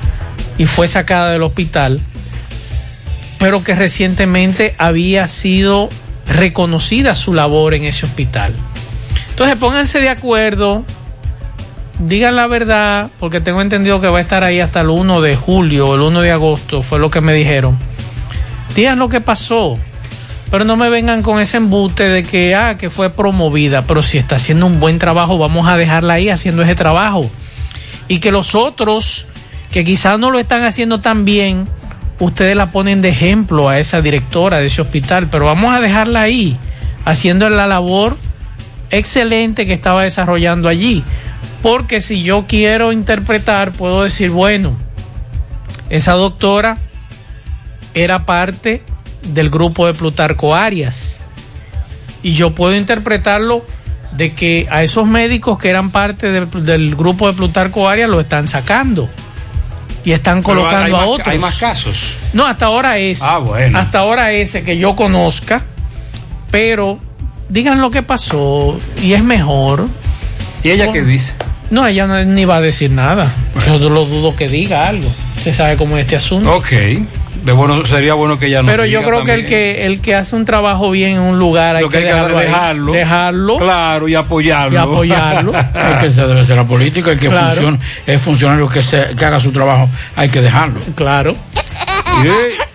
y 0.59 0.67
fue 0.67 0.89
sacada 0.89 1.31
del 1.31 1.43
hospital, 1.43 2.01
pero 3.39 3.63
que 3.63 3.75
recientemente 3.75 4.75
había 4.79 5.29
sido 5.29 5.89
reconocida 6.27 7.15
su 7.15 7.35
labor 7.35 7.75
en 7.75 7.85
ese 7.85 8.07
hospital. 8.07 8.53
Entonces 9.31 9.57
pónganse 9.57 10.01
de 10.01 10.09
acuerdo, 10.09 10.85
digan 11.99 12.37
la 12.37 12.47
verdad, 12.47 13.11
porque 13.19 13.41
tengo 13.41 13.63
entendido 13.63 14.01
que 14.01 14.09
va 14.09 14.19
a 14.19 14.23
estar 14.23 14.45
ahí 14.45 14.61
hasta 14.61 14.81
el 14.81 14.91
1 14.91 15.21
de 15.21 15.37
julio 15.37 15.95
el 15.95 16.01
1 16.01 16.21
de 16.21 16.31
agosto, 16.31 16.83
fue 16.83 16.99
lo 16.99 17.11
que 17.11 17.21
me 17.21 17.33
dijeron. 17.33 17.77
Digan 18.75 18.99
lo 18.99 19.09
que 19.09 19.21
pasó, 19.21 19.79
pero 20.55 20.65
no 20.65 20.77
me 20.77 20.89
vengan 20.89 21.23
con 21.23 21.41
ese 21.41 21.57
embute 21.57 22.09
de 22.09 22.23
que, 22.23 22.55
ah, 22.55 22.77
que 22.77 22.89
fue 22.89 23.11
promovida, 23.11 23.83
pero 23.89 24.05
si 24.05 24.19
está 24.19 24.37
haciendo 24.37 24.67
un 24.67 24.79
buen 24.79 25.01
trabajo, 25.01 25.37
vamos 25.37 25.67
a 25.67 25.77
dejarla 25.77 26.15
ahí 26.15 26.29
haciendo 26.29 26.63
ese 26.63 26.77
trabajo. 26.77 27.29
Y 28.07 28.21
que 28.21 28.31
los 28.31 28.55
otros, 28.55 29.27
que 29.73 29.83
quizás 29.83 30.17
no 30.17 30.31
lo 30.31 30.39
están 30.39 30.63
haciendo 30.63 31.01
tan 31.01 31.25
bien, 31.25 31.67
ustedes 32.21 32.55
la 32.55 32.67
ponen 32.67 33.03
de 33.03 33.09
ejemplo 33.09 33.69
a 33.69 33.81
esa 33.81 34.01
directora 34.01 34.61
de 34.61 34.69
ese 34.69 34.81
hospital, 34.81 35.27
pero 35.29 35.47
vamos 35.47 35.75
a 35.75 35.81
dejarla 35.81 36.21
ahí, 36.21 36.57
haciendo 37.05 37.51
la 37.51 37.67
labor 37.67 38.17
excelente 38.91 39.67
que 39.67 39.73
estaba 39.73 40.05
desarrollando 40.05 40.69
allí. 40.69 41.03
Porque 41.65 42.01
si 42.01 42.23
yo 42.23 42.45
quiero 42.47 42.93
interpretar, 42.93 43.73
puedo 43.73 44.05
decir, 44.05 44.31
bueno, 44.31 44.77
esa 45.91 46.13
doctora 46.13 46.79
era 47.93 48.25
parte 48.25 48.85
del 49.25 49.51
grupo 49.51 49.87
de 49.87 49.95
Plutarco 49.95 50.55
Arias. 50.55 51.21
Y 52.23 52.33
yo 52.33 52.55
puedo 52.55 52.75
interpretarlo 52.75 53.65
de 54.13 54.33
que 54.33 54.67
a 54.71 54.83
esos 54.83 55.07
médicos 55.07 55.59
que 55.59 55.69
eran 55.69 55.91
parte 55.91 56.31
del, 56.31 56.49
del 56.65 56.95
grupo 56.95 57.27
de 57.27 57.35
Plutarco 57.35 57.89
Arias 57.89 58.09
lo 58.09 58.21
están 58.21 58.47
sacando 58.47 59.09
y 60.05 60.13
están 60.13 60.43
colocando 60.43 60.97
a 60.97 61.07
otros. 61.07 61.29
Hay 61.29 61.39
más 61.39 61.57
casos. 61.57 62.13
No, 62.33 62.47
hasta 62.47 62.67
ahora 62.67 62.99
es. 62.99 63.23
Ah, 63.23 63.39
bueno. 63.39 63.79
Hasta 63.79 64.01
ahora 64.01 64.33
ese 64.33 64.63
que 64.63 64.77
yo 64.77 64.95
conozca, 64.95 65.63
pero 66.51 66.99
digan 67.49 67.81
lo 67.81 67.91
que 67.91 68.03
pasó 68.03 68.79
y 69.03 69.15
es 69.15 69.25
mejor. 69.25 69.89
¿Y 70.63 70.71
ella 70.71 70.93
qué 70.93 71.03
dice? 71.03 71.33
No, 71.71 71.87
ella 71.87 72.07
no, 72.07 72.23
ni 72.25 72.45
va 72.45 72.57
a 72.57 72.61
decir 72.61 72.91
nada. 72.91 73.33
Yo 73.67 73.79
lo 73.79 74.05
dudo 74.05 74.37
que 74.37 74.49
diga 74.49 74.89
algo. 74.89 75.11
Se 75.43 75.53
sabe 75.53 75.77
cómo 75.77 75.97
es 75.97 76.03
este 76.03 76.17
asunto. 76.17 76.55
Ok. 76.55 76.73
De 77.45 77.53
bueno, 77.53 77.85
sería 77.85 78.15
bueno 78.15 78.39
que 78.39 78.47
ella 78.47 78.63
no 78.63 78.69
Pero 78.69 78.87
yo 78.87 79.03
creo 79.03 79.23
que 79.23 79.35
el 79.35 79.47
que 79.47 79.85
el 79.85 80.01
que 80.01 80.15
hace 80.15 80.35
un 80.35 80.47
trabajo 80.47 80.91
bien 80.91 81.13
en 81.13 81.21
un 81.21 81.39
lugar 81.39 81.77
hay 81.77 81.85
que 81.85 81.91
que 81.91 81.99
hay 81.99 82.05
que 82.05 82.11
dejarlo, 82.43 82.93
ahí. 82.93 82.99
dejarlo. 82.99 83.59
Claro, 83.59 84.09
y 84.09 84.15
apoyarlo. 84.15 84.73
y 84.75 84.77
apoyarlo. 84.79 85.53
Es 85.75 85.99
que 86.01 86.07
esa 86.07 86.27
debe 86.27 86.43
ser 86.45 86.57
la 86.57 86.65
política, 86.65 87.11
el 87.13 87.19
que 87.19 87.29
Claro. 87.29 87.49
funcione, 87.51 87.79
es 88.07 88.21
funcionario 88.21 88.67
que, 88.69 88.81
se, 88.81 89.15
que 89.15 89.25
haga 89.27 89.39
su 89.41 89.53
trabajo, 89.53 89.89
hay 90.17 90.31
que 90.31 90.41
dejarlo. 90.41 90.81
Claro. 90.95 91.37
Y, 92.23 92.29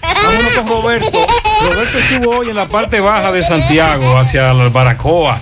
vámonos 0.03 0.51
con 0.53 0.67
Roberto. 0.69 1.27
Roberto 1.63 1.97
estuvo 1.97 2.37
hoy 2.37 2.49
en 2.49 2.55
la 2.55 2.69
parte 2.69 2.99
baja 2.99 3.31
de 3.31 3.41
Santiago, 3.43 4.17
hacia 4.19 4.53
la 4.53 4.69
Baracoa. 4.69 5.39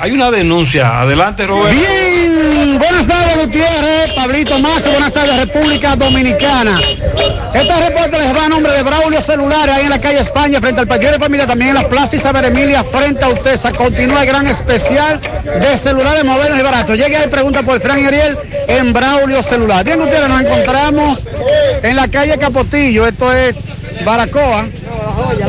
Hay 0.00 0.12
una 0.12 0.30
denuncia. 0.30 1.00
Adelante, 1.00 1.46
Roberto. 1.46 1.78
Bien, 1.80 2.37
buenas 2.78 3.06
tardes 3.06 3.36
Gutiérrez, 3.44 4.12
Pablito 4.14 4.58
Mazo, 4.58 4.90
buenas 4.90 5.12
tardes 5.12 5.36
República 5.36 5.96
Dominicana. 5.96 6.80
Este 7.54 7.88
reporte 7.88 8.18
les 8.18 8.36
va 8.36 8.44
a 8.44 8.48
nombre 8.48 8.72
de 8.72 8.82
Braulio 8.82 9.20
Celulares, 9.20 9.74
ahí 9.74 9.84
en 9.84 9.90
la 9.90 10.00
calle 10.00 10.20
España, 10.20 10.60
frente 10.60 10.80
al 10.80 10.86
Partido 10.86 11.12
de 11.12 11.18
Familia, 11.18 11.46
también 11.46 11.70
en 11.70 11.82
la 11.82 11.88
Plaza 11.88 12.16
Isabel 12.16 12.44
Emilia, 12.44 12.84
frente 12.84 13.24
a 13.24 13.28
Utesa. 13.28 13.72
Continúa 13.72 14.22
el 14.22 14.28
gran 14.28 14.46
especial 14.46 15.20
de 15.20 15.76
celulares 15.76 16.24
modernos 16.24 16.58
y 16.58 16.62
baratos. 16.62 16.96
Llegue 16.96 17.16
ahí, 17.16 17.28
pregunta 17.28 17.62
por 17.62 17.80
Fran 17.80 18.04
Ariel 18.04 18.38
en 18.68 18.92
Braulio 18.92 19.42
Celular. 19.42 19.84
Bien, 19.84 19.98
Gutiérrez, 19.98 20.28
nos 20.28 20.40
encontramos 20.40 21.26
en 21.82 21.96
la 21.96 22.08
calle 22.08 22.38
Capotillo, 22.38 23.06
esto 23.06 23.32
es 23.32 23.56
Baracoa. 24.04 24.66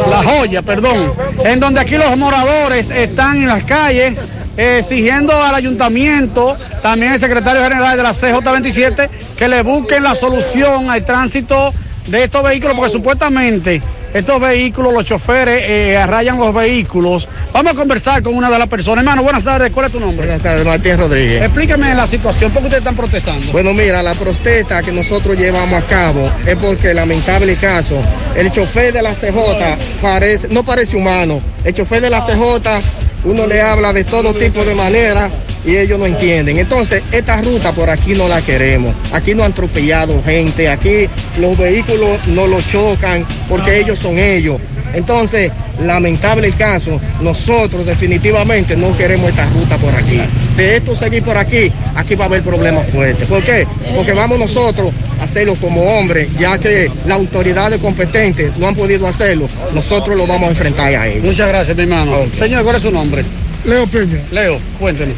La 0.10 0.24
joya, 0.24 0.62
perdón. 0.62 1.14
En 1.44 1.60
donde 1.60 1.82
aquí 1.82 1.96
los 1.96 2.18
moradores 2.18 2.90
están 2.90 3.38
en 3.38 3.48
las 3.48 3.64
calles 3.64 4.14
exigiendo 4.60 5.34
al 5.42 5.56
ayuntamiento, 5.56 6.56
también 6.82 7.14
el 7.14 7.20
secretario 7.20 7.64
general 7.64 7.96
de 7.96 8.04
la 8.04 8.12
CJ27, 8.12 9.10
que 9.38 9.48
le 9.48 9.62
busquen 9.64 10.04
la 10.04 10.16
solución 10.16 10.90
al 10.90 11.06
tránsito 11.06 11.74
de 12.08 12.24
estos 12.24 12.44
vehículos, 12.44 12.76
porque 12.76 12.92
supuestamente 12.92 13.82
estos 14.14 14.42
vehículos, 14.42 14.92
los 14.92 15.06
choferes 15.06 15.62
eh, 15.68 15.98
arrayan 15.98 16.38
los 16.40 16.54
vehículos. 16.54 17.30
Vamos 17.54 17.74
a 17.74 17.76
conversar 17.76 18.24
con 18.24 18.36
una 18.36 18.50
de 18.50 18.58
las 18.58 18.68
personas. 18.68 19.04
Hermano, 19.04 19.22
buenas 19.22 19.44
tardes. 19.44 19.72
¿Cuál 19.72 19.86
es 19.86 19.92
tu 19.92 20.00
nombre? 20.00 20.26
Buenas 20.26 20.42
tardes, 20.42 20.66
Martín 20.66 20.98
Rodríguez. 20.98 21.44
Explícame 21.44 21.94
la 21.94 22.08
situación. 22.08 22.52
¿Por 22.52 22.62
qué 22.64 22.68
ustedes 22.68 22.82
están 22.82 22.96
protestando? 22.96 23.52
Bueno, 23.52 23.74
mira, 23.74 24.02
la 24.02 24.16
protesta 24.16 24.82
que 24.82 24.92
nosotros 24.92 25.38
llevamos 25.38 25.84
a 25.84 25.86
cabo 25.86 26.30
es 26.48 26.56
porque, 26.56 26.94
lamentable 26.94 27.56
caso, 27.56 28.02
el 28.36 28.50
chofer 28.52 28.94
de 28.94 29.02
la 29.04 29.14
CJ 29.14 30.02
parece, 30.02 30.48
no 30.50 30.64
parece 30.64 30.98
humano. 30.98 31.40
El 31.64 31.74
chofer 31.74 32.02
de 32.02 32.10
la 32.10 32.22
CJ, 32.22 32.82
uno 33.24 33.48
le 33.48 33.62
habla 33.62 33.94
de 33.94 34.04
todo 34.04 34.34
tipo 34.34 34.64
de 34.64 34.76
manera 34.76 35.30
y 35.66 35.78
ellos 35.78 36.00
no 36.00 36.06
entienden. 36.06 36.58
Entonces, 36.58 37.04
esta 37.12 37.42
ruta 37.42 37.72
por 37.74 37.90
aquí 37.90 38.14
no 38.14 38.28
la 38.28 38.42
queremos. 38.42 38.96
Aquí 39.12 39.36
no 39.36 39.44
han 39.44 39.52
atropellado 39.52 40.22
gente, 40.24 40.70
aquí 40.70 41.10
los 41.40 41.58
vehículos 41.58 42.28
no 42.28 42.48
lo 42.48 42.62
chocan 42.62 43.26
porque 43.50 43.80
ellos 43.80 44.00
son 44.00 44.18
ellos. 44.18 44.60
Entonces, 44.94 45.52
lamentable 45.84 46.48
el 46.48 46.56
caso, 46.56 47.00
nosotros 47.22 47.86
definitivamente 47.86 48.76
no 48.76 48.96
queremos 48.98 49.30
esta 49.30 49.46
ruta 49.48 49.78
por 49.78 49.94
aquí. 49.96 50.20
De 50.58 50.78
esto 50.78 50.96
seguir 50.96 51.24
por 51.24 51.38
aquí, 51.38 51.72
aquí 51.96 52.16
va 52.16 52.26
a 52.26 52.28
haber 52.28 52.42
problemas 52.42 52.90
fuertes. 52.90 53.28
¿Por 53.28 53.44
qué? 53.44 53.66
Porque 53.96 54.14
vamos 54.14 54.40
nosotros 54.40 54.92
a 55.20 55.24
hacerlo 55.24 55.56
como 55.56 55.82
hombres, 55.82 56.28
ya 56.38 56.58
que 56.58 56.92
las 57.06 57.18
autoridades 57.18 57.80
competentes 57.80 58.58
no 58.58 58.68
han 58.68 58.76
podido 58.76 59.08
hacerlo, 59.08 59.48
nosotros 59.74 60.18
lo 60.18 60.28
vamos 60.28 60.48
a 60.48 60.52
enfrentar 60.52 60.94
a 60.94 61.08
ellos. 61.08 61.24
Muchas 61.24 61.48
gracias, 61.48 61.78
mi 61.78 61.84
hermano. 61.84 62.18
Señor, 62.34 62.64
¿cuál 62.64 62.76
es 62.76 62.82
su 62.82 62.92
nombre? 62.92 63.24
Leo 63.66 63.88
Peña. 63.88 64.20
Leo, 64.32 64.60
cuéntenos. 64.80 65.16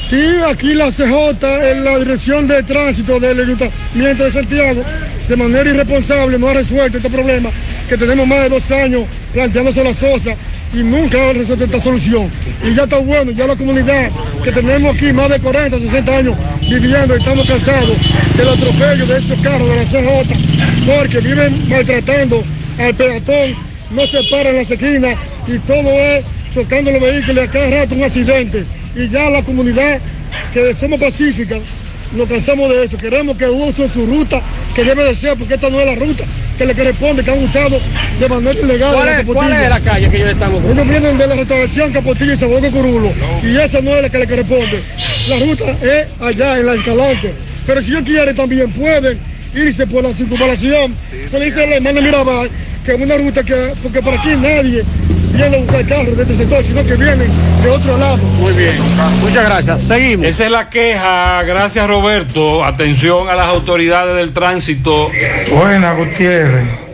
Sí, 0.00 0.22
aquí 0.50 0.74
la 0.74 0.90
CJ 0.90 1.70
en 1.70 1.84
la 1.84 1.98
dirección 1.98 2.48
de 2.48 2.62
tránsito 2.62 3.20
del 3.20 3.38
Ayuntamiento 3.40 4.24
de 4.24 4.30
Santiago, 4.30 4.82
de 5.30 5.36
manera 5.36 5.70
irresponsable, 5.70 6.40
no 6.40 6.48
ha 6.48 6.54
resuelto 6.54 6.96
este 6.96 7.08
problema 7.08 7.50
que 7.88 7.96
tenemos 7.96 8.26
más 8.26 8.42
de 8.42 8.48
dos 8.48 8.68
años 8.72 9.04
planteándose 9.32 9.84
la 9.84 9.94
SOSA 9.94 10.34
y 10.74 10.82
nunca 10.82 11.30
ha 11.30 11.32
resuelto 11.32 11.64
esta 11.66 11.80
solución. 11.80 12.28
Y 12.64 12.74
ya 12.74 12.82
está 12.82 12.98
bueno, 12.98 13.30
ya 13.30 13.46
la 13.46 13.54
comunidad 13.54 14.10
que 14.42 14.50
tenemos 14.50 14.92
aquí 14.92 15.12
más 15.12 15.28
de 15.28 15.38
40, 15.38 15.78
60 15.78 16.16
años 16.18 16.36
viviendo, 16.68 17.14
estamos 17.14 17.46
cansados 17.46 17.96
del 18.36 18.48
atropello 18.48 19.06
de 19.06 19.18
esos 19.18 19.40
carros 19.40 19.68
de 19.68 19.76
la 19.76 19.84
CJ, 19.84 20.36
porque 20.86 21.20
viven 21.20 21.68
maltratando 21.68 22.42
al 22.80 22.94
peatón, 22.96 23.54
no 23.92 24.06
se 24.08 24.24
paran 24.32 24.56
las 24.56 24.68
esquinas 24.68 25.14
y 25.46 25.58
todo 25.60 25.90
es 25.90 26.24
chocando 26.52 26.90
los 26.90 27.00
vehículos 27.00 27.44
y 27.44 27.46
a 27.46 27.50
cada 27.50 27.70
rato 27.70 27.94
un 27.94 28.02
accidente 28.02 28.64
y 28.96 29.08
ya 29.08 29.30
la 29.30 29.44
comunidad 29.44 30.00
que 30.52 30.74
somos 30.74 30.98
pacíficas 30.98 31.60
nos 32.12 32.26
cansamos 32.28 32.68
de 32.70 32.84
eso. 32.84 32.96
Queremos 32.98 33.36
que 33.36 33.46
usen 33.46 33.88
su 33.90 34.06
ruta 34.06 34.40
que 34.74 34.84
debe 34.84 35.04
de 35.04 35.14
ser, 35.14 35.36
porque 35.38 35.54
esta 35.54 35.70
no 35.70 35.80
es 35.80 35.86
la 35.86 35.94
ruta 35.94 36.24
que 36.58 36.66
le 36.66 36.74
corresponde, 36.74 37.24
que 37.24 37.30
han 37.30 37.42
usado 37.42 37.78
de 38.20 38.28
manera 38.28 38.60
ilegal. 38.60 38.92
¿Cuál 38.94 39.08
es- 39.08 39.26
cuál 39.26 39.52
es 39.64 39.70
la 39.70 39.80
calle 39.80 40.10
que 40.10 40.16
ellos 40.18 40.28
están 40.30 40.52
usando? 40.52 40.72
Ellos 40.72 40.88
vienen 40.88 41.18
de 41.18 41.26
la 41.26 41.34
restauración 41.36 41.92
Capotillo 41.92 42.32
y 42.32 42.36
Sabogo 42.36 42.70
Curulo. 42.70 43.12
Y 43.42 43.56
esa 43.56 43.80
no 43.80 43.90
es 43.96 44.02
la 44.02 44.08
que 44.10 44.18
le 44.18 44.26
corresponde. 44.26 44.82
La 45.28 45.38
ruta 45.38 45.64
es 45.70 46.06
allá 46.20 46.58
en 46.58 46.66
la 46.66 46.74
Escalante. 46.74 47.34
Pero 47.66 47.82
si 47.82 47.90
ellos 47.90 48.02
quieren 48.02 48.34
también 48.36 48.70
pueden 48.72 49.18
irse 49.54 49.86
por 49.86 50.02
la 50.04 50.14
circunvalación. 50.14 50.94
Pueden 51.30 51.48
irse 51.48 51.62
a 51.62 51.66
la 51.66 51.76
hermana 51.76 52.00
Mirabal, 52.00 52.50
que 52.84 52.92
es 52.94 53.00
una 53.00 53.16
ruta 53.16 53.42
que, 53.42 53.54
porque 53.82 54.02
por 54.02 54.14
aquí 54.14 54.28
nadie 54.40 54.84
viene 55.32 55.56
a 55.56 55.60
buscar 55.60 55.86
carros 55.86 56.16
de 56.16 56.22
este 56.22 56.34
sector, 56.34 56.64
sino 56.64 56.84
que 56.84 56.96
vienen 56.96 57.28
de 57.62 57.70
otro 57.70 57.96
lado. 57.96 58.16
Muy 58.16 58.52
bien. 58.52 58.74
Muchas 59.20 59.44
gracias. 59.44 59.82
Seguimos. 59.82 60.26
Esa 60.26 60.44
es 60.44 60.50
la 60.50 60.68
queja. 60.70 61.42
Gracias, 61.42 61.86
Roberto. 61.86 62.64
Atención 62.64 63.28
a 63.28 63.34
las 63.34 63.46
autoridades 63.46 64.16
del 64.16 64.32
tránsito. 64.32 65.08
Buena, 65.50 65.92
Gutiérrez. 65.94 66.90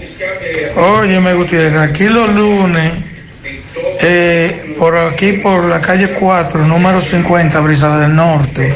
Óyeme, 0.77 1.35
Gutiérrez, 1.35 1.81
aquí 1.81 2.05
los 2.05 2.35
lunes, 2.35 2.93
eh, 4.01 4.75
por 4.79 4.97
aquí 4.97 5.33
por 5.33 5.65
la 5.65 5.81
calle 5.81 6.11
4, 6.11 6.67
número 6.67 7.01
50, 7.01 7.61
Brisa 7.61 7.99
del 7.99 8.15
Norte, 8.15 8.75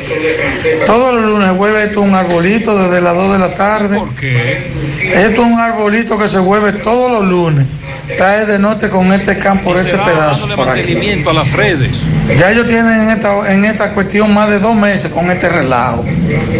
todos 0.87 1.15
los 1.15 1.25
lunes 1.25 1.55
vuelve 1.57 1.85
esto 1.85 2.01
un 2.01 2.15
arbolito 2.15 2.77
desde 2.79 3.01
las 3.01 3.15
2 3.15 3.33
de 3.33 3.39
la 3.39 3.55
tarde. 3.55 3.99
¿Por 3.99 4.15
qué? 4.15 4.71
Esto 5.15 5.43
es 5.43 5.53
un 5.53 5.59
arbolito 5.59 6.19
que 6.19 6.29
se 6.29 6.39
vuelve 6.39 6.73
todos 6.73 7.11
los 7.11 7.25
lunes. 7.25 7.67
Está 8.11 8.45
de 8.45 8.59
norte 8.59 8.89
con 8.89 9.13
este 9.13 9.39
campo, 9.39 9.71
por 9.71 9.79
este 9.79 9.97
pedazo. 9.97 10.49
Por 10.55 10.69
aquí. 10.69 10.81
mantenimiento 10.81 11.31
a 11.31 11.33
las 11.33 11.53
redes. 11.53 11.91
Ya 12.39 12.53
ellos 12.53 12.67
tienen 12.67 13.01
en 13.01 13.11
esta, 13.11 13.53
en 13.53 13.65
esta 13.65 13.93
cuestión 13.93 14.33
más 14.35 14.51
de 14.51 14.59
dos 14.59 14.75
meses 14.75 15.13
con 15.13 15.31
este 15.31 15.49
relajo. 15.49 16.05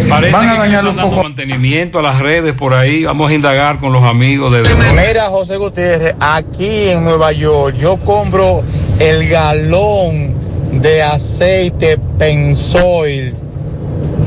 Parece 0.09 0.33
Van 0.33 0.49
a 0.49 0.55
dañar 0.55 0.85
un 0.85 0.95
poco. 0.95 1.23
mantenimiento 1.23 1.99
a 1.99 2.01
las 2.01 2.19
redes 2.19 2.53
por 2.53 2.73
ahí. 2.73 3.03
Vamos 3.03 3.29
a 3.31 3.33
indagar 3.33 3.79
con 3.79 3.93
los 3.93 4.03
amigos 4.03 4.53
de. 4.53 4.63
Mira, 4.63 5.25
José 5.25 5.57
Gutiérrez, 5.57 6.15
aquí 6.19 6.89
en 6.89 7.03
Nueva 7.03 7.31
York 7.31 7.75
yo 7.77 7.97
compro 7.97 8.63
el 8.99 9.27
galón 9.29 10.33
de 10.71 11.03
aceite 11.03 11.97
Pensoil 12.17 13.35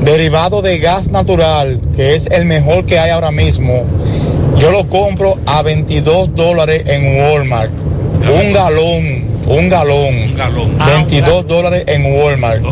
derivado 0.05 0.61
de 0.61 0.77
gas 0.77 1.09
natural, 1.09 1.81
que 1.95 2.15
es 2.15 2.27
el 2.27 2.45
mejor 2.45 2.85
que 2.85 2.99
hay 2.99 3.09
ahora 3.09 3.31
mismo. 3.31 3.85
Yo 4.57 4.71
lo 4.71 4.87
compro 4.89 5.37
a 5.45 5.61
22 5.61 6.33
dólares 6.35 6.83
en 6.85 7.17
Walmart. 7.17 7.71
Un 8.21 8.53
galón, 8.53 9.25
un 9.47 9.69
galón. 9.69 10.35
22 10.87 11.47
dólares 11.47 11.83
en 11.87 12.05
Walmart. 12.05 12.63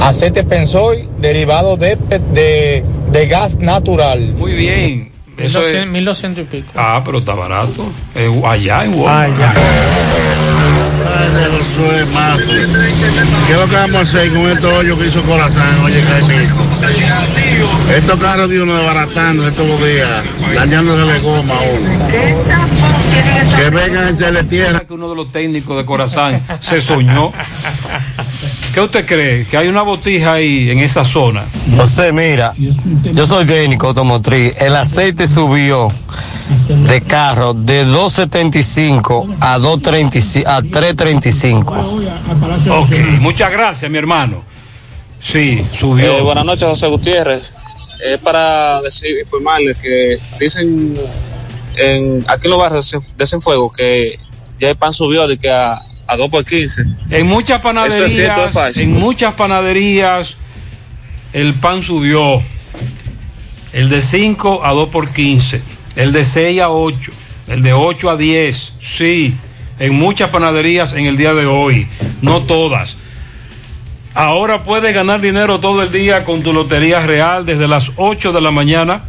Aceite 0.00 0.44
Pensoil 0.44 1.08
derivado 1.18 1.76
de, 1.76 1.96
de, 2.32 2.84
de 3.10 3.26
gas 3.26 3.58
natural. 3.58 4.34
Muy 4.36 4.52
bien. 4.54 5.10
Eso 5.36 5.62
es. 5.62 5.86
1200, 5.86 5.92
1200 5.92 6.44
y 6.44 6.46
pico. 6.46 6.72
Ah, 6.76 7.02
pero 7.04 7.18
está 7.18 7.34
barato. 7.34 7.86
Eh, 8.14 8.30
allá 8.46 8.84
en 8.84 8.94
Ah, 9.04 9.26
Mazo. 12.12 12.46
¿Qué 13.46 13.52
es 13.52 13.58
lo 13.58 13.68
que 13.68 13.74
vamos 13.74 13.96
a 13.96 14.02
hacer 14.02 14.32
con 14.32 14.46
estos 14.46 14.72
hoyos 14.72 14.98
que 14.98 15.06
hizo 15.06 15.22
Corazán? 15.22 15.80
Oye, 15.82 16.00
Caimito. 16.02 16.54
Estos 17.96 18.18
carros 18.18 18.48
de 18.50 18.62
uno 18.62 18.74
desbaratando 18.74 19.46
estos 19.48 19.66
días, 19.84 20.22
dañándole 20.54 21.18
goma 21.20 21.54
a 21.54 21.60
uno. 21.60 22.83
Que 23.56 23.70
vengan 23.70 24.04
a 24.04 24.10
echarle 24.10 24.44
tierra. 24.44 24.80
que 24.80 24.92
uno 24.92 25.08
de 25.08 25.16
los 25.16 25.32
técnicos 25.32 25.76
de 25.76 25.84
Corazán 25.84 26.42
se 26.60 26.80
soñó. 26.80 27.32
¿Qué 28.72 28.80
usted 28.80 29.06
cree? 29.06 29.46
Que 29.46 29.56
hay 29.56 29.68
una 29.68 29.82
botija 29.82 30.32
ahí 30.32 30.70
en 30.70 30.80
esa 30.80 31.04
zona. 31.04 31.44
José, 31.76 32.10
mira, 32.10 32.52
yo 33.12 33.26
soy 33.26 33.46
técnico 33.46 33.88
automotriz. 33.88 34.60
El 34.60 34.74
aceite 34.74 35.28
subió 35.28 35.92
de 36.68 37.00
carro 37.02 37.54
de 37.54 37.86
2.75 37.86 39.36
a 39.40 39.58
2.35 39.58 40.44
a 40.46 40.60
3.35. 40.60 42.70
Ok, 42.70 43.20
muchas 43.20 43.52
gracias, 43.52 43.90
mi 43.90 43.98
hermano. 43.98 44.42
Sí, 45.20 45.64
subió. 45.72 46.18
Eh, 46.18 46.22
buenas 46.22 46.44
noches, 46.44 46.68
José 46.68 46.88
Gutiérrez. 46.88 47.54
Es 48.04 48.20
para 48.20 48.82
decir, 48.82 49.16
informarles 49.22 49.78
que 49.78 50.18
dicen 50.38 50.94
en, 51.76 52.24
aquí 52.28 52.46
en 52.46 52.50
los 52.50 52.58
barrios 52.58 52.90
de 52.90 52.98
Cien- 52.98 53.16
de 53.16 53.26
Cienfuegos 53.26 53.72
que 53.76 54.18
ya 54.60 54.70
el 54.70 54.76
pan 54.76 54.92
subió 54.92 55.26
de 55.26 55.38
que 55.38 55.50
a, 55.50 55.80
a 56.06 56.16
2 56.16 56.30
por 56.30 56.44
15. 56.44 56.82
En 57.10 57.26
muchas 57.26 57.60
Eso 57.64 58.04
es 58.04 58.14
cierto, 58.14 58.42
panaderías, 58.52 58.76
es 58.76 58.82
en 58.82 58.92
muchas 58.92 59.34
panaderías, 59.34 60.36
el 61.32 61.54
pan 61.54 61.82
subió. 61.82 62.42
El 63.72 63.88
de 63.88 64.02
5 64.02 64.64
a 64.64 64.72
2 64.72 64.88
por 64.90 65.10
15. 65.12 65.60
El 65.96 66.12
de 66.12 66.24
6 66.24 66.60
a 66.60 66.70
8. 66.70 67.10
El 67.48 67.62
de 67.64 67.72
8 67.72 68.10
a 68.10 68.16
10. 68.16 68.72
Sí. 68.80 69.34
En 69.80 69.94
muchas 69.96 70.30
panaderías 70.30 70.92
en 70.92 71.06
el 71.06 71.16
día 71.16 71.34
de 71.34 71.46
hoy. 71.46 71.88
No 72.22 72.44
todas. 72.44 72.96
Ahora 74.14 74.62
puedes 74.62 74.94
ganar 74.94 75.20
dinero 75.20 75.58
todo 75.58 75.82
el 75.82 75.90
día 75.90 76.22
con 76.22 76.42
tu 76.44 76.52
Lotería 76.52 77.04
Real 77.04 77.44
desde 77.44 77.66
las 77.66 77.90
8 77.96 78.32
de 78.32 78.40
la 78.40 78.52
mañana. 78.52 79.02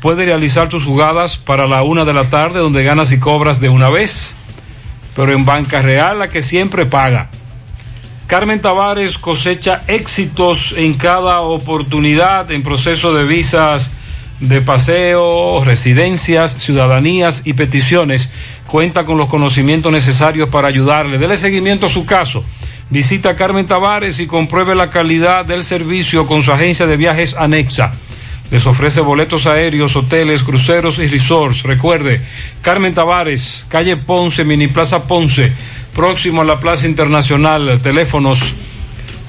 Puedes 0.00 0.26
realizar 0.26 0.68
tus 0.68 0.84
jugadas 0.84 1.36
para 1.38 1.66
la 1.66 1.82
1 1.82 2.04
de 2.04 2.14
la 2.14 2.28
tarde 2.30 2.60
donde 2.60 2.84
ganas 2.84 3.12
y 3.12 3.18
cobras 3.18 3.60
de 3.60 3.68
una 3.68 3.88
vez. 3.88 4.36
Pero 5.14 5.32
en 5.32 5.44
Banca 5.44 5.80
Real 5.80 6.18
la 6.18 6.28
que 6.28 6.42
siempre 6.42 6.86
paga. 6.86 7.30
Carmen 8.26 8.60
Tavares 8.60 9.18
cosecha 9.18 9.82
éxitos 9.86 10.74
en 10.76 10.94
cada 10.94 11.40
oportunidad 11.40 12.50
en 12.50 12.62
proceso 12.62 13.14
de 13.14 13.24
visas 13.24 13.92
de 14.40 14.60
paseo, 14.60 15.62
residencias, 15.64 16.56
ciudadanías 16.58 17.42
y 17.46 17.54
peticiones. 17.54 18.28
Cuenta 18.66 19.04
con 19.04 19.16
los 19.16 19.28
conocimientos 19.28 19.92
necesarios 19.92 20.48
para 20.48 20.68
ayudarle. 20.68 21.18
Dele 21.18 21.36
seguimiento 21.36 21.86
a 21.86 21.88
su 21.88 22.04
caso. 22.04 22.44
Visita 22.90 23.30
a 23.30 23.36
Carmen 23.36 23.66
Tavares 23.66 24.20
y 24.20 24.26
compruebe 24.26 24.74
la 24.74 24.90
calidad 24.90 25.44
del 25.44 25.64
servicio 25.64 26.26
con 26.26 26.42
su 26.42 26.52
agencia 26.52 26.86
de 26.86 26.96
viajes 26.96 27.34
anexa. 27.38 27.92
Les 28.50 28.66
ofrece 28.66 29.00
boletos 29.00 29.46
aéreos, 29.46 29.96
hoteles, 29.96 30.44
cruceros 30.44 30.98
y 30.98 31.08
resorts. 31.08 31.62
Recuerde, 31.64 32.20
Carmen 32.62 32.94
Tavares, 32.94 33.66
calle 33.68 33.96
Ponce, 33.96 34.44
Mini 34.44 34.68
Plaza 34.68 35.02
Ponce, 35.04 35.52
próximo 35.94 36.42
a 36.42 36.44
la 36.44 36.60
Plaza 36.60 36.86
Internacional. 36.86 37.80
Teléfonos 37.82 38.54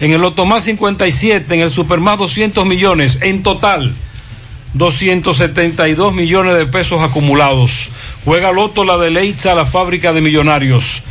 En 0.00 0.12
el 0.12 0.20
Loto 0.20 0.44
más 0.44 0.64
57, 0.64 1.54
en 1.54 1.60
el 1.60 1.70
Super 1.70 2.00
más 2.00 2.18
200 2.18 2.66
millones, 2.66 3.18
en 3.22 3.42
total 3.42 3.94
272 4.74 6.12
millones 6.12 6.56
de 6.56 6.66
pesos 6.66 7.00
acumulados. 7.00 7.90
Juega 8.24 8.52
Loto, 8.52 8.84
la 8.84 8.98
deleita, 8.98 9.54
la 9.54 9.66
fábrica 9.66 10.12
de 10.12 10.20
millonarios. 10.20 11.02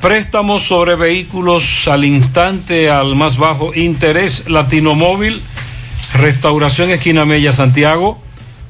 Préstamos 0.00 0.62
sobre 0.62 0.96
vehículos 0.96 1.86
al 1.86 2.06
instante, 2.06 2.90
al 2.90 3.14
más 3.16 3.36
bajo 3.36 3.74
interés, 3.74 4.48
Latino 4.48 4.94
Móvil, 4.94 5.42
Restauración 6.14 6.90
Esquina 6.90 7.26
Mella, 7.26 7.52
Santiago. 7.52 8.20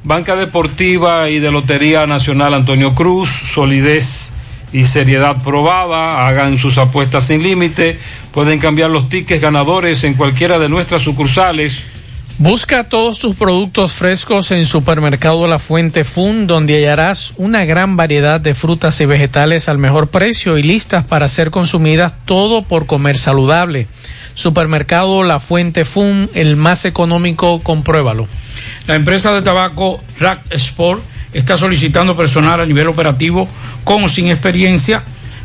Banca 0.03 0.35
Deportiva 0.35 1.29
y 1.29 1.41
de 1.41 1.51
Lotería 1.51 2.07
Nacional 2.07 2.55
Antonio 2.55 2.95
Cruz, 2.95 3.29
solidez 3.29 4.33
y 4.73 4.85
seriedad 4.85 5.43
probada, 5.43 6.27
hagan 6.27 6.59
sus 6.59 6.79
apuestas 6.79 7.27
sin 7.27 7.43
límite, 7.43 7.99
pueden 8.33 8.59
cambiar 8.59 8.91
los 8.91 9.09
tickets 9.09 9.41
ganadores 9.41 10.05
en 10.05 10.15
cualquiera 10.15 10.59
de 10.59 10.69
nuestras 10.69 11.03
sucursales. 11.03 11.83
Busca 12.39 12.85
todos 12.85 13.19
tus 13.19 13.37
productos 13.37 13.93
frescos 13.93 14.51
en 14.51 14.65
Supermercado 14.65 15.47
La 15.47 15.59
Fuente 15.59 16.05
Fun, 16.05 16.47
donde 16.47 16.77
hallarás 16.77 17.35
una 17.37 17.67
gran 17.67 17.97
variedad 17.97 18.41
de 18.41 18.55
frutas 18.55 18.99
y 19.03 19.05
vegetales 19.05 19.69
al 19.69 19.77
mejor 19.77 20.09
precio 20.09 20.57
y 20.57 20.63
listas 20.63 21.05
para 21.05 21.29
ser 21.29 21.51
consumidas, 21.51 22.15
todo 22.25 22.63
por 22.63 22.87
comer 22.87 23.19
saludable. 23.19 23.89
Supermercado 24.33 25.23
La 25.23 25.39
Fuente 25.39 25.85
Fun, 25.85 26.31
el 26.33 26.57
más 26.57 26.87
económico, 26.87 27.61
compruébalo. 27.61 28.27
La 28.87 28.95
empresa 28.95 29.33
de 29.33 29.43
tabaco 29.43 30.01
Rack 30.19 30.47
Sport 30.53 31.03
está 31.33 31.57
solicitando 31.57 32.17
personal 32.17 32.61
a 32.61 32.67
nivel 32.67 32.89
operativo 32.89 33.49
con 33.85 34.03
o 34.05 34.09
sin 34.09 34.29
experiencia 34.29 35.03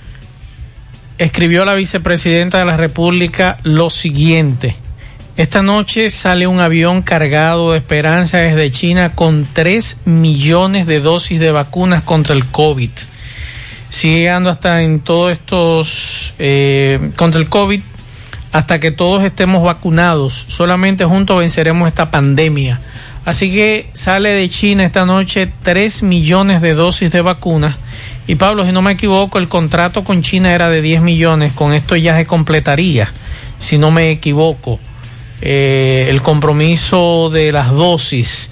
escribió 1.19 1.65
la 1.65 1.75
vicepresidenta 1.75 2.59
de 2.59 2.67
la 2.67 2.77
República 2.77 3.59
lo 3.63 3.91
siguiente. 3.91 4.77
Esta 5.37 5.63
noche 5.63 6.09
sale 6.09 6.47
un 6.47 6.61
avión 6.61 7.03
cargado 7.03 7.73
de 7.73 7.79
esperanza 7.79 8.39
desde 8.39 8.71
China 8.71 9.13
con 9.15 9.47
3 9.53 9.99
millones 10.07 10.87
de 10.87 11.01
dosis 11.01 11.39
de 11.39 11.53
vacunas 11.53 12.03
contra 12.03 12.35
el 12.35 12.47
COVID. 12.47 12.91
Sigue 13.91 14.21
llegando 14.21 14.49
hasta 14.49 14.83
en 14.83 15.01
todos 15.01 15.33
estos 15.33 16.33
eh, 16.39 17.11
contra 17.17 17.41
el 17.41 17.51
COVID 17.51 17.81
hasta 18.53 18.81
que 18.81 18.91
todos 18.91 19.25
estemos 19.25 19.63
vacunados. 19.63 20.47
Solamente 20.49 21.05
juntos 21.05 21.39
venceremos 21.39 21.89
esta 21.89 22.11
pandemia. 22.11 22.81
Así 23.25 23.51
que 23.51 23.91
sale 23.93 24.31
de 24.31 24.49
China 24.49 24.85
esta 24.85 25.05
noche 25.05 25.49
3 25.63 26.05
millones 26.05 26.63
de 26.63 26.75
dosis 26.75 27.11
de 27.11 27.23
vacunas. 27.23 27.77
Y 28.29 28.37
Pablo, 28.37 28.65
si 28.65 28.73
no 28.73 28.83
me 28.83 28.93
equivoco, 28.93 29.39
el 29.39 29.49
contrato 29.49 30.05
con 30.05 30.23
China 30.23 30.53
era 30.53 30.69
de 30.69 30.81
10 30.81 31.01
millones. 31.03 31.53
Con 31.53 31.73
esto 31.73 31.97
ya 31.97 32.17
se 32.17 32.25
completaría, 32.25 33.13
si 33.59 33.79
no 33.79 33.91
me 33.91 34.11
equivoco, 34.11 34.79
eh, 35.41 36.07
el 36.09 36.23
compromiso 36.23 37.31
de 37.31 37.53
las 37.53 37.71
dosis, 37.71 38.51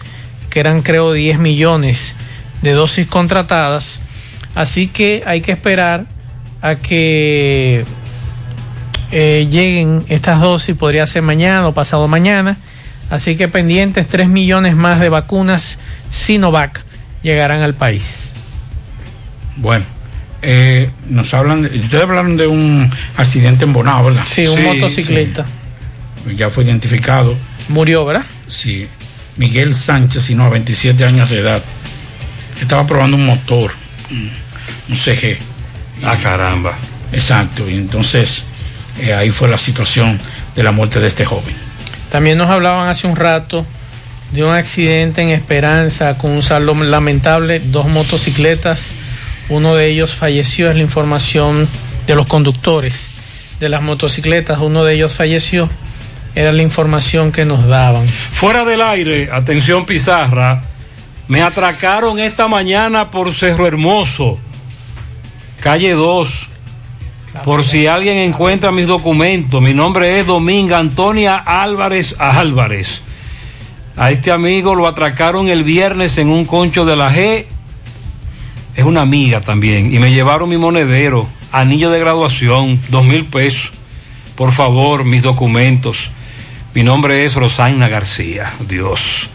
que 0.51 0.61
eran 0.61 0.83
creo 0.83 1.13
10 1.13 1.39
millones 1.39 2.17
de 2.63 2.73
dosis 2.73 3.07
contratadas. 3.07 4.01
Así 4.55 4.89
que 4.89 5.23
hay 5.27 5.41
que 5.41 5.53
esperar 5.53 6.07
a 6.63 6.77
que 6.77 7.85
eh, 9.17 9.47
lleguen 9.49 10.05
estas 10.09 10.41
dosis, 10.41 10.75
podría 10.77 11.07
ser 11.07 11.23
mañana 11.23 11.67
o 11.69 11.73
pasado 11.73 12.09
mañana. 12.09 12.57
Así 13.11 13.37
que 13.37 13.47
pendientes, 13.49 14.09
3 14.09 14.29
millones 14.29 14.75
más 14.75 14.99
de 14.99 15.09
vacunas 15.09 15.79
Sinovac 16.11 16.83
llegarán 17.23 17.63
al 17.63 17.75
país. 17.75 18.31
Bueno, 19.57 19.85
eh, 20.43 20.91
nos 21.09 21.33
hablan, 21.33 21.63
de- 21.63 21.79
ustedes 21.79 22.03
hablaron 22.03 22.37
de 22.37 22.47
un 22.49 22.91
accidente 23.17 23.65
en 23.65 23.73
Bonao, 23.73 24.05
¿verdad? 24.05 24.25
Sí, 24.27 24.47
un 24.47 24.63
motociclista. 24.65 25.45
sí. 26.27 26.35
Ya 26.37 26.51
fue 26.51 26.65
identificado. 26.65 27.37
Murió, 27.69 28.05
¿verdad? 28.05 28.25
Sí. 28.49 28.89
Miguel 29.37 29.75
Sánchez, 29.75 30.23
sino 30.25 30.45
a 30.45 30.49
27 30.49 31.05
años 31.05 31.29
de 31.31 31.39
edad. 31.39 31.63
Estaba 32.61 32.87
probando 32.87 33.17
un 33.17 33.27
motor, 33.27 33.71
un 34.11 34.31
un 34.89 34.97
CG. 34.97 35.39
Ah, 36.05 36.17
caramba. 36.23 36.77
Exacto, 37.13 37.69
y 37.69 37.75
entonces 37.75 38.45
eh, 39.01 39.13
ahí 39.13 39.31
fue 39.31 39.49
la 39.49 39.59
situación 39.59 40.19
de 40.55 40.63
la 40.63 40.73
muerte 40.73 41.01
de 41.01 41.09
este 41.09 41.25
joven. 41.25 41.55
También 42.11 42.39
nos 42.39 42.51
hablaban 42.51 42.89
hace 42.89 43.07
un 43.07 43.17
rato 43.17 43.67
de 44.33 44.45
un 44.45 44.53
accidente 44.53 45.23
en 45.23 45.31
Esperanza 45.31 46.19
con 46.19 46.31
un 46.31 46.43
saldo 46.43 46.75
lamentable, 46.75 47.61
dos 47.61 47.87
motocicletas, 47.89 48.95
uno 49.49 49.75
de 49.75 49.89
ellos 49.89 50.15
falleció, 50.15 50.71
es 50.71 50.77
la 50.77 50.83
información 50.83 51.69
de 52.07 52.15
los 52.15 52.27
conductores 52.27 53.09
de 53.61 53.69
las 53.69 53.83
motocicletas, 53.83 54.59
uno 54.61 54.85
de 54.85 54.95
ellos 54.95 55.15
falleció, 55.15 55.69
era 56.35 56.53
la 56.53 56.63
información 56.63 57.33
que 57.33 57.45
nos 57.45 57.67
daban. 57.67 58.07
Fuera 58.07 58.65
del 58.65 58.83
aire, 58.83 59.31
atención 59.33 59.87
Pizarra, 59.87 60.63
me 61.29 61.43
atracaron 61.43 62.19
esta 62.19 62.49
mañana 62.49 63.11
por 63.11 63.33
Cerro 63.33 63.67
Hermoso, 63.67 64.39
calle 65.61 65.93
2. 65.93 66.49
Por 67.43 67.65
si 67.65 67.87
alguien 67.87 68.17
encuentra 68.19 68.71
mis 68.71 68.87
documentos, 68.87 69.61
mi 69.61 69.75
nombre 69.75 70.21
es 70.21 70.27
Dominga 70.27 70.79
Antonia 70.79 71.37
Álvarez 71.37 72.15
Álvarez. 72.19 73.03
A 73.97 74.11
este 74.11 74.31
amigo 74.31 74.75
lo 74.75 74.87
atracaron 74.87 75.49
el 75.49 75.65
viernes 75.65 76.17
en 76.19 76.29
un 76.29 76.45
concho 76.45 76.85
de 76.85 76.97
la 76.97 77.13
G. 77.13 77.45
Es 78.75 78.85
una 78.85 79.03
amiga 79.03 79.41
también. 79.41 79.93
Y 79.93 79.99
me 79.99 80.13
llevaron 80.13 80.49
mi 80.49 80.57
monedero, 80.57 81.29
anillo 81.53 81.91
de 81.91 82.01
graduación, 82.01 82.81
dos 82.89 83.05
mil 83.05 83.25
pesos. 83.25 83.73
Por 84.37 84.53
favor, 84.53 85.05
mis 85.05 85.23
documentos. 85.23 86.11
Mi 86.75 86.83
nombre 86.83 87.25
es 87.25 87.35
Rosaina 87.35 87.89
García. 87.89 88.53
Dios. 88.69 89.29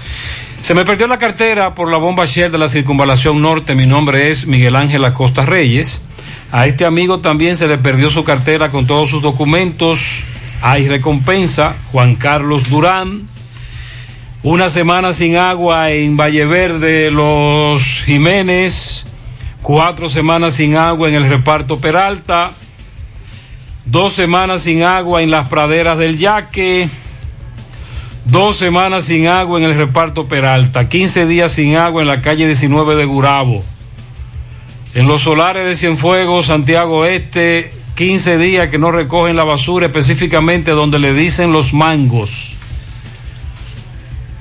Se 0.62 0.74
me 0.74 0.84
perdió 0.84 1.08
la 1.08 1.20
cartera 1.20 1.74
por 1.74 1.90
la 1.90 1.98
bomba 1.98 2.26
Shell 2.26 2.52
de 2.52 2.58
la 2.58 2.68
circunvalación 2.68 3.42
norte. 3.42 3.76
Mi 3.76 3.86
nombre 3.86 4.30
es 4.30 4.46
Miguel 4.46 4.76
Ángel 4.76 5.06
Acosta 5.06 5.46
Reyes. 5.46 6.02
A 6.52 6.66
este 6.66 6.86
amigo 6.86 7.20
también 7.20 7.56
se 7.56 7.68
le 7.68 7.78
perdió 7.78 8.10
su 8.10 8.24
cartera 8.24 8.72
con 8.72 8.88
todos 8.88 9.10
sus 9.10 9.22
documentos. 9.22 10.24
Hay 10.62 10.88
recompensa. 10.88 11.76
Juan 11.92 12.16
Carlos 12.16 12.70
Durán. 12.70 13.28
Una 14.42 14.70
semana 14.70 15.14
sin 15.14 15.36
agua 15.36 15.92
en 15.92 16.18
Valle 16.18 16.46
Verde, 16.46 17.12
Los 17.12 17.84
Jiménez. 18.04 19.06
Cuatro 19.62 20.10
semanas 20.10 20.56
sin 20.56 20.76
agua 20.76 21.08
en 21.08 21.16
el 21.16 21.30
reparto 21.30 21.80
Peralta. 21.80 22.54
Dos 23.86 24.14
semanas 24.14 24.64
sin 24.64 24.82
agua 24.82 25.22
en 25.22 25.30
las 25.30 25.50
praderas 25.50 26.00
del 26.00 26.18
Yaque. 26.18 26.90
Dos 28.26 28.58
semanas 28.58 29.04
sin 29.04 29.28
agua 29.28 29.60
en 29.60 29.66
el 29.66 29.76
reparto 29.76 30.28
Peralta. 30.28 30.90
15 30.90 31.28
días 31.28 31.52
sin 31.52 31.76
agua 31.76 32.02
en 32.02 32.08
la 32.08 32.22
calle 32.22 32.48
19 32.48 32.96
de 32.96 33.06
Gurabo. 33.06 33.64
En 34.96 35.08
los 35.08 35.22
solares 35.22 35.66
de 35.66 35.76
Cienfuegos, 35.76 36.48
Santiago 36.48 37.06
Este, 37.06 37.72
15 37.96 38.38
días 38.40 38.70
que 38.70 38.80
no 38.80 38.92
recogen 38.92 39.36
la 39.36 39.44
basura, 39.44 39.86
específicamente 39.86 40.72
donde 40.72 40.98
le 40.98 41.14
dicen 41.14 41.52
los 41.52 41.74
mangos. 41.74 42.56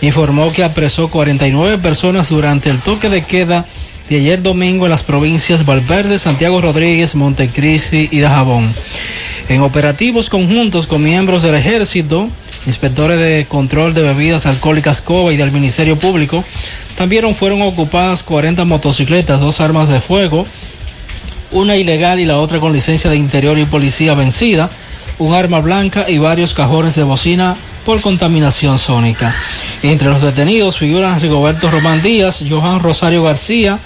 informó 0.00 0.52
que 0.52 0.62
apresó 0.62 1.08
49 1.08 1.78
personas 1.78 2.28
durante 2.28 2.70
el 2.70 2.78
toque 2.78 3.08
de 3.08 3.22
queda 3.22 3.66
de 4.08 4.18
ayer 4.18 4.40
domingo 4.40 4.86
en 4.86 4.92
las 4.92 5.02
provincias 5.02 5.66
Valverde, 5.66 6.20
Santiago 6.20 6.60
Rodríguez, 6.60 7.16
Montecristi 7.16 8.08
y 8.12 8.20
Dajabón. 8.20 8.72
En 9.48 9.60
operativos 9.60 10.30
conjuntos 10.30 10.86
con 10.86 11.02
miembros 11.02 11.42
del 11.42 11.56
ejército, 11.56 12.28
inspectores 12.66 13.20
de 13.20 13.46
control 13.48 13.94
de 13.94 14.02
bebidas 14.02 14.46
alcohólicas 14.46 15.00
COBA 15.00 15.32
y 15.32 15.36
del 15.36 15.52
Ministerio 15.52 15.98
Público, 15.98 16.44
también 16.96 17.34
fueron 17.34 17.62
ocupadas 17.62 18.22
40 18.22 18.64
motocicletas, 18.64 19.40
dos 19.40 19.60
armas 19.60 19.88
de 19.88 20.00
fuego, 20.00 20.46
una 21.50 21.76
ilegal 21.76 22.20
y 22.20 22.24
la 22.24 22.38
otra 22.38 22.60
con 22.60 22.72
licencia 22.72 23.10
de 23.10 23.16
interior 23.16 23.58
y 23.58 23.64
policía 23.64 24.14
vencida, 24.14 24.70
un 25.18 25.34
arma 25.34 25.60
blanca 25.60 26.06
y 26.08 26.18
varios 26.18 26.54
cajones 26.54 26.94
de 26.94 27.04
bocina 27.04 27.56
por 27.84 28.00
contaminación 28.00 28.78
sónica. 28.78 29.34
Entre 29.82 30.08
los 30.08 30.22
detenidos 30.22 30.78
figuran 30.78 31.20
Rigoberto 31.20 31.70
Román 31.70 32.02
Díaz, 32.02 32.42
Johan 32.48 32.80
Rosario 32.80 33.22
García, 33.22 33.78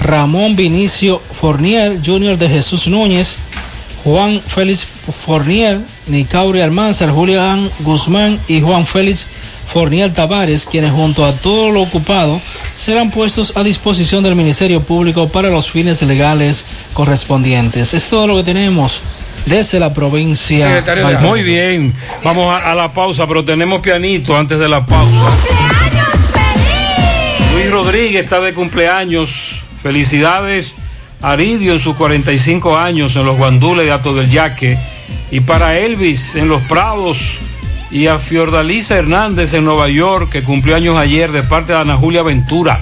Ramón 0.00 0.56
Vinicio 0.56 1.22
Fornier, 1.32 2.00
Junior 2.04 2.36
de 2.36 2.48
Jesús 2.48 2.88
Núñez, 2.88 3.38
Juan 4.04 4.40
Félix 4.40 4.86
Fornier, 5.24 5.80
Nicauri 6.08 6.60
Almanzar, 6.60 7.10
Julián 7.10 7.70
Guzmán 7.80 8.38
y 8.48 8.60
Juan 8.60 8.86
Félix 8.86 9.26
Fornier 9.66 10.12
Tavares, 10.12 10.66
quienes 10.70 10.92
junto 10.92 11.24
a 11.24 11.32
todo 11.32 11.70
lo 11.70 11.80
ocupado 11.80 12.38
serán 12.76 13.10
puestos 13.10 13.56
a 13.56 13.62
disposición 13.62 14.22
del 14.22 14.34
Ministerio 14.34 14.82
Público 14.82 15.28
para 15.28 15.48
los 15.48 15.70
fines 15.70 16.02
legales 16.02 16.66
correspondientes. 16.92 17.94
Es 17.94 18.10
todo 18.10 18.26
lo 18.26 18.36
que 18.36 18.42
tenemos 18.44 19.00
desde 19.46 19.80
la 19.80 19.94
provincia. 19.94 20.66
Secretario 20.66 21.06
de- 21.08 21.18
Muy 21.18 21.42
bien, 21.42 21.94
vamos 22.22 22.52
a, 22.54 22.72
a 22.72 22.74
la 22.74 22.92
pausa, 22.92 23.26
pero 23.26 23.42
tenemos 23.42 23.80
pianito 23.80 24.36
antes 24.36 24.58
de 24.58 24.68
la 24.68 24.84
pausa. 24.84 25.30
Luis 27.54 27.70
Rodríguez 27.70 28.24
está 28.24 28.40
de 28.40 28.52
cumpleaños. 28.52 29.56
Felicidades 29.82 30.74
Aridio 31.24 31.72
en 31.72 31.80
sus 31.80 31.96
45 31.96 32.76
años 32.76 33.16
en 33.16 33.24
los 33.24 33.36
guandules 33.36 33.86
de 33.86 33.92
Ato 33.92 34.14
del 34.14 34.30
Yaque. 34.30 34.78
Y 35.30 35.40
para 35.40 35.78
Elvis 35.78 36.34
en 36.34 36.48
los 36.48 36.62
Prados. 36.62 37.38
Y 37.90 38.08
a 38.08 38.18
Fiordalisa 38.18 38.96
Hernández 38.96 39.54
en 39.54 39.64
Nueva 39.64 39.88
York, 39.88 40.30
que 40.30 40.42
cumplió 40.42 40.76
años 40.76 40.96
ayer 40.96 41.32
de 41.32 41.42
parte 41.42 41.72
de 41.72 41.78
Ana 41.78 41.96
Julia 41.96 42.22
Ventura. 42.22 42.78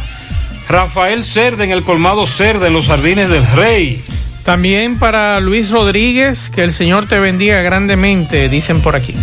Rafael 0.68 1.22
Cerda 1.22 1.64
en 1.64 1.70
el 1.70 1.82
colmado 1.82 2.26
Cerda 2.26 2.66
en 2.66 2.72
los 2.72 2.86
Jardines 2.86 3.28
del 3.28 3.46
Rey. 3.52 4.02
También 4.44 4.98
para 4.98 5.38
Luis 5.38 5.70
Rodríguez, 5.70 6.50
que 6.50 6.64
el 6.64 6.72
Señor 6.72 7.06
te 7.06 7.20
bendiga 7.20 7.62
grandemente, 7.62 8.48
dicen 8.48 8.80
por 8.80 8.96
aquí. 8.96 9.14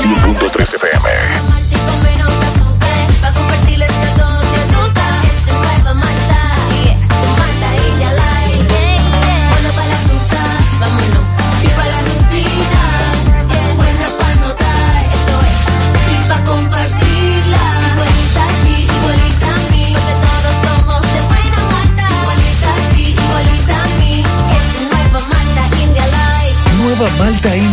100.3 0.00 0.74
FM. 0.76 1.27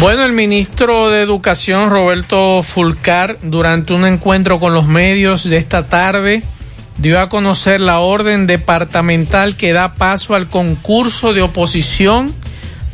Bueno, 0.00 0.24
el 0.24 0.32
ministro 0.32 1.10
de 1.10 1.22
Educación, 1.22 1.90
Roberto 1.90 2.62
Fulcar, 2.62 3.36
durante 3.42 3.92
un 3.92 4.06
encuentro 4.06 4.60
con 4.60 4.72
los 4.72 4.86
medios 4.86 5.42
de 5.42 5.56
esta 5.56 5.88
tarde, 5.88 6.44
dio 6.98 7.20
a 7.20 7.28
conocer 7.28 7.80
la 7.80 7.98
orden 7.98 8.46
departamental 8.46 9.56
que 9.56 9.72
da 9.72 9.94
paso 9.94 10.36
al 10.36 10.46
concurso 10.46 11.32
de 11.32 11.42
oposición 11.42 12.32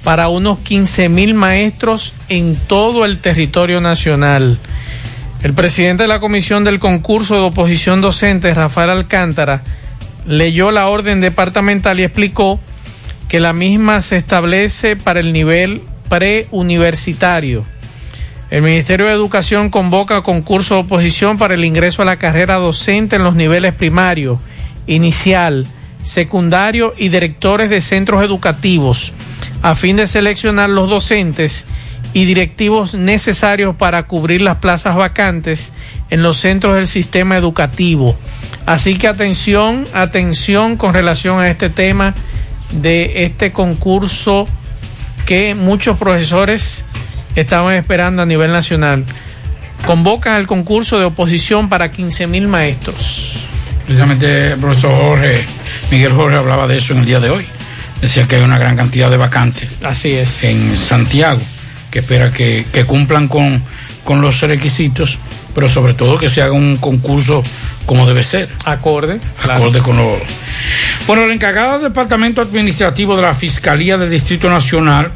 para 0.02 0.28
unos 0.28 0.60
15 0.60 1.10
mil 1.10 1.34
maestros 1.34 2.14
en 2.30 2.56
todo 2.56 3.04
el 3.04 3.18
territorio 3.18 3.82
nacional. 3.82 4.58
El 5.42 5.52
presidente 5.52 6.04
de 6.04 6.08
la 6.08 6.20
comisión 6.20 6.64
del 6.64 6.78
concurso 6.78 7.34
de 7.34 7.42
oposición 7.42 8.00
docente, 8.00 8.54
Rafael 8.54 8.88
Alcántara, 8.88 9.62
leyó 10.26 10.70
la 10.70 10.88
orden 10.88 11.20
departamental 11.20 12.00
y 12.00 12.04
explicó 12.04 12.58
que 13.28 13.40
la 13.40 13.52
misma 13.52 14.00
se 14.00 14.16
establece 14.16 14.96
para 14.96 15.20
el 15.20 15.34
nivel 15.34 15.82
preuniversitario. 16.08 17.64
El 18.50 18.62
Ministerio 18.62 19.06
de 19.06 19.12
Educación 19.12 19.70
convoca 19.70 20.22
concurso 20.22 20.74
de 20.74 20.80
oposición 20.82 21.38
para 21.38 21.54
el 21.54 21.64
ingreso 21.64 22.02
a 22.02 22.04
la 22.04 22.16
carrera 22.16 22.56
docente 22.56 23.16
en 23.16 23.24
los 23.24 23.34
niveles 23.34 23.74
primario, 23.74 24.38
inicial, 24.86 25.66
secundario 26.02 26.94
y 26.96 27.08
directores 27.08 27.70
de 27.70 27.80
centros 27.80 28.22
educativos, 28.22 29.12
a 29.62 29.74
fin 29.74 29.96
de 29.96 30.06
seleccionar 30.06 30.70
los 30.70 30.88
docentes 30.88 31.64
y 32.12 32.26
directivos 32.26 32.94
necesarios 32.94 33.74
para 33.74 34.04
cubrir 34.04 34.40
las 34.42 34.58
plazas 34.58 34.94
vacantes 34.94 35.72
en 36.10 36.22
los 36.22 36.36
centros 36.36 36.76
del 36.76 36.86
sistema 36.86 37.36
educativo. 37.36 38.14
Así 38.66 38.96
que 38.96 39.08
atención, 39.08 39.84
atención 39.94 40.76
con 40.76 40.94
relación 40.94 41.40
a 41.40 41.50
este 41.50 41.70
tema 41.70 42.14
de 42.70 43.24
este 43.24 43.50
concurso 43.52 44.46
que 45.26 45.54
muchos 45.54 45.98
profesores 45.98 46.84
estaban 47.34 47.76
esperando 47.76 48.22
a 48.22 48.26
nivel 48.26 48.52
nacional. 48.52 49.04
Convocan 49.86 50.34
al 50.34 50.46
concurso 50.46 50.98
de 50.98 51.04
oposición 51.04 51.68
para 51.68 51.90
15 51.90 52.26
mil 52.26 52.48
maestros. 52.48 53.46
Precisamente 53.86 54.52
el 54.52 54.58
profesor 54.58 54.94
Jorge, 54.94 55.44
Miguel 55.90 56.12
Jorge 56.12 56.36
hablaba 56.36 56.66
de 56.66 56.78
eso 56.78 56.94
en 56.94 57.00
el 57.00 57.06
día 57.06 57.20
de 57.20 57.30
hoy. 57.30 57.46
Decía 58.00 58.26
que 58.26 58.36
hay 58.36 58.42
una 58.42 58.58
gran 58.58 58.76
cantidad 58.76 59.10
de 59.10 59.16
vacantes. 59.16 59.68
Así 59.82 60.12
es. 60.12 60.44
En 60.44 60.76
Santiago, 60.76 61.40
que 61.90 62.00
espera 62.00 62.30
que, 62.30 62.66
que 62.72 62.84
cumplan 62.84 63.28
con, 63.28 63.62
con 64.04 64.20
los 64.20 64.40
requisitos, 64.40 65.18
pero 65.54 65.68
sobre 65.68 65.94
todo 65.94 66.18
que 66.18 66.28
se 66.28 66.42
haga 66.42 66.52
un 66.52 66.76
concurso 66.76 67.42
como 67.86 68.06
debe 68.06 68.22
ser. 68.24 68.48
Acorde. 68.64 69.20
Acorde 69.42 69.80
con 69.80 69.96
los... 69.96 70.18
Bueno, 71.06 71.24
el 71.24 71.32
encargado 71.32 71.72
del 71.74 71.82
Departamento 71.90 72.40
Administrativo 72.40 73.16
de 73.16 73.22
la 73.22 73.34
Fiscalía 73.34 73.98
del 73.98 74.10
Distrito 74.10 74.48
Nacional 74.48 75.12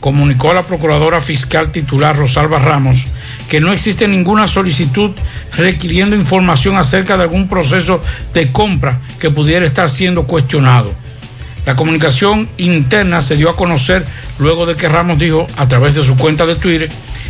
comunicó 0.00 0.50
a 0.50 0.54
la 0.54 0.62
Procuradora 0.62 1.20
Fiscal 1.20 1.70
titular 1.70 2.16
Rosalba 2.16 2.58
Ramos 2.58 3.06
que 3.48 3.60
no 3.60 3.70
existe 3.70 4.08
ninguna 4.08 4.48
solicitud 4.48 5.10
requiriendo 5.56 6.16
información 6.16 6.76
acerca 6.76 7.18
de 7.18 7.24
algún 7.24 7.48
proceso 7.48 8.02
de 8.32 8.50
compra 8.50 9.00
que 9.20 9.30
pudiera 9.30 9.66
estar 9.66 9.90
siendo 9.90 10.26
cuestionado. 10.26 10.90
La 11.66 11.76
comunicación 11.76 12.48
interna 12.56 13.20
se 13.20 13.36
dio 13.36 13.50
a 13.50 13.56
conocer 13.56 14.06
luego 14.38 14.64
de 14.64 14.74
que 14.74 14.88
Ramos 14.88 15.18
dijo 15.18 15.46
a 15.56 15.68
través 15.68 15.94
de 15.94 16.02
su 16.02 16.16
cuenta 16.16 16.46
de 16.46 16.56
Twitter 16.56 16.88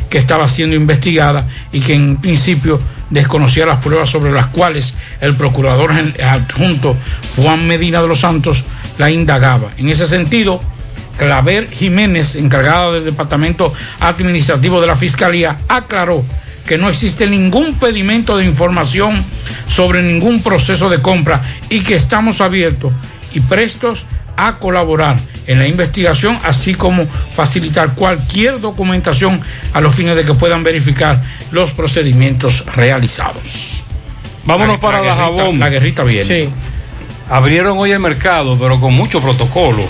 que 0.08 0.18
estaba 0.18 0.46
siendo 0.46 0.76
investigada 0.76 1.48
y 1.72 1.80
que 1.80 1.94
en 1.94 2.16
principio 2.16 2.80
desconocía 3.12 3.66
las 3.66 3.80
pruebas 3.80 4.10
sobre 4.10 4.32
las 4.32 4.46
cuales 4.46 4.94
el 5.20 5.36
procurador 5.36 5.92
adjunto 6.24 6.96
Juan 7.36 7.68
Medina 7.68 8.02
de 8.02 8.08
los 8.08 8.20
Santos 8.20 8.64
la 8.98 9.10
indagaba. 9.10 9.70
En 9.76 9.88
ese 9.88 10.06
sentido, 10.06 10.60
Claver 11.18 11.70
Jiménez, 11.70 12.36
encargada 12.36 12.92
del 12.92 13.04
Departamento 13.04 13.72
Administrativo 14.00 14.80
de 14.80 14.86
la 14.86 14.96
Fiscalía, 14.96 15.58
aclaró 15.68 16.24
que 16.66 16.78
no 16.78 16.88
existe 16.88 17.26
ningún 17.26 17.74
pedimento 17.74 18.36
de 18.36 18.46
información 18.46 19.22
sobre 19.68 20.02
ningún 20.02 20.42
proceso 20.42 20.88
de 20.88 21.02
compra 21.02 21.42
y 21.68 21.80
que 21.80 21.94
estamos 21.94 22.40
abiertos 22.40 22.92
y 23.34 23.40
prestos 23.40 24.06
a 24.36 24.58
colaborar 24.58 25.18
en 25.46 25.58
la 25.58 25.66
investigación, 25.66 26.38
así 26.44 26.74
como 26.74 27.06
facilitar 27.06 27.94
cualquier 27.94 28.60
documentación 28.60 29.40
a 29.72 29.80
los 29.80 29.94
fines 29.94 30.16
de 30.16 30.24
que 30.24 30.34
puedan 30.34 30.62
verificar 30.62 31.22
los 31.52 31.70
procedimientos 31.72 32.64
realizados. 32.74 33.84
Vámonos 34.44 34.78
para 34.78 34.98
guerrita- 35.00 35.14
Dajabón. 35.16 35.58
La 35.60 35.68
guerrita 35.68 36.02
viene. 36.02 36.24
Sí. 36.24 36.48
Abrieron 37.30 37.78
hoy 37.78 37.92
el 37.92 38.00
mercado, 38.00 38.58
pero 38.58 38.78
con 38.78 38.92
mucho 38.92 39.20
protocolo. 39.20 39.80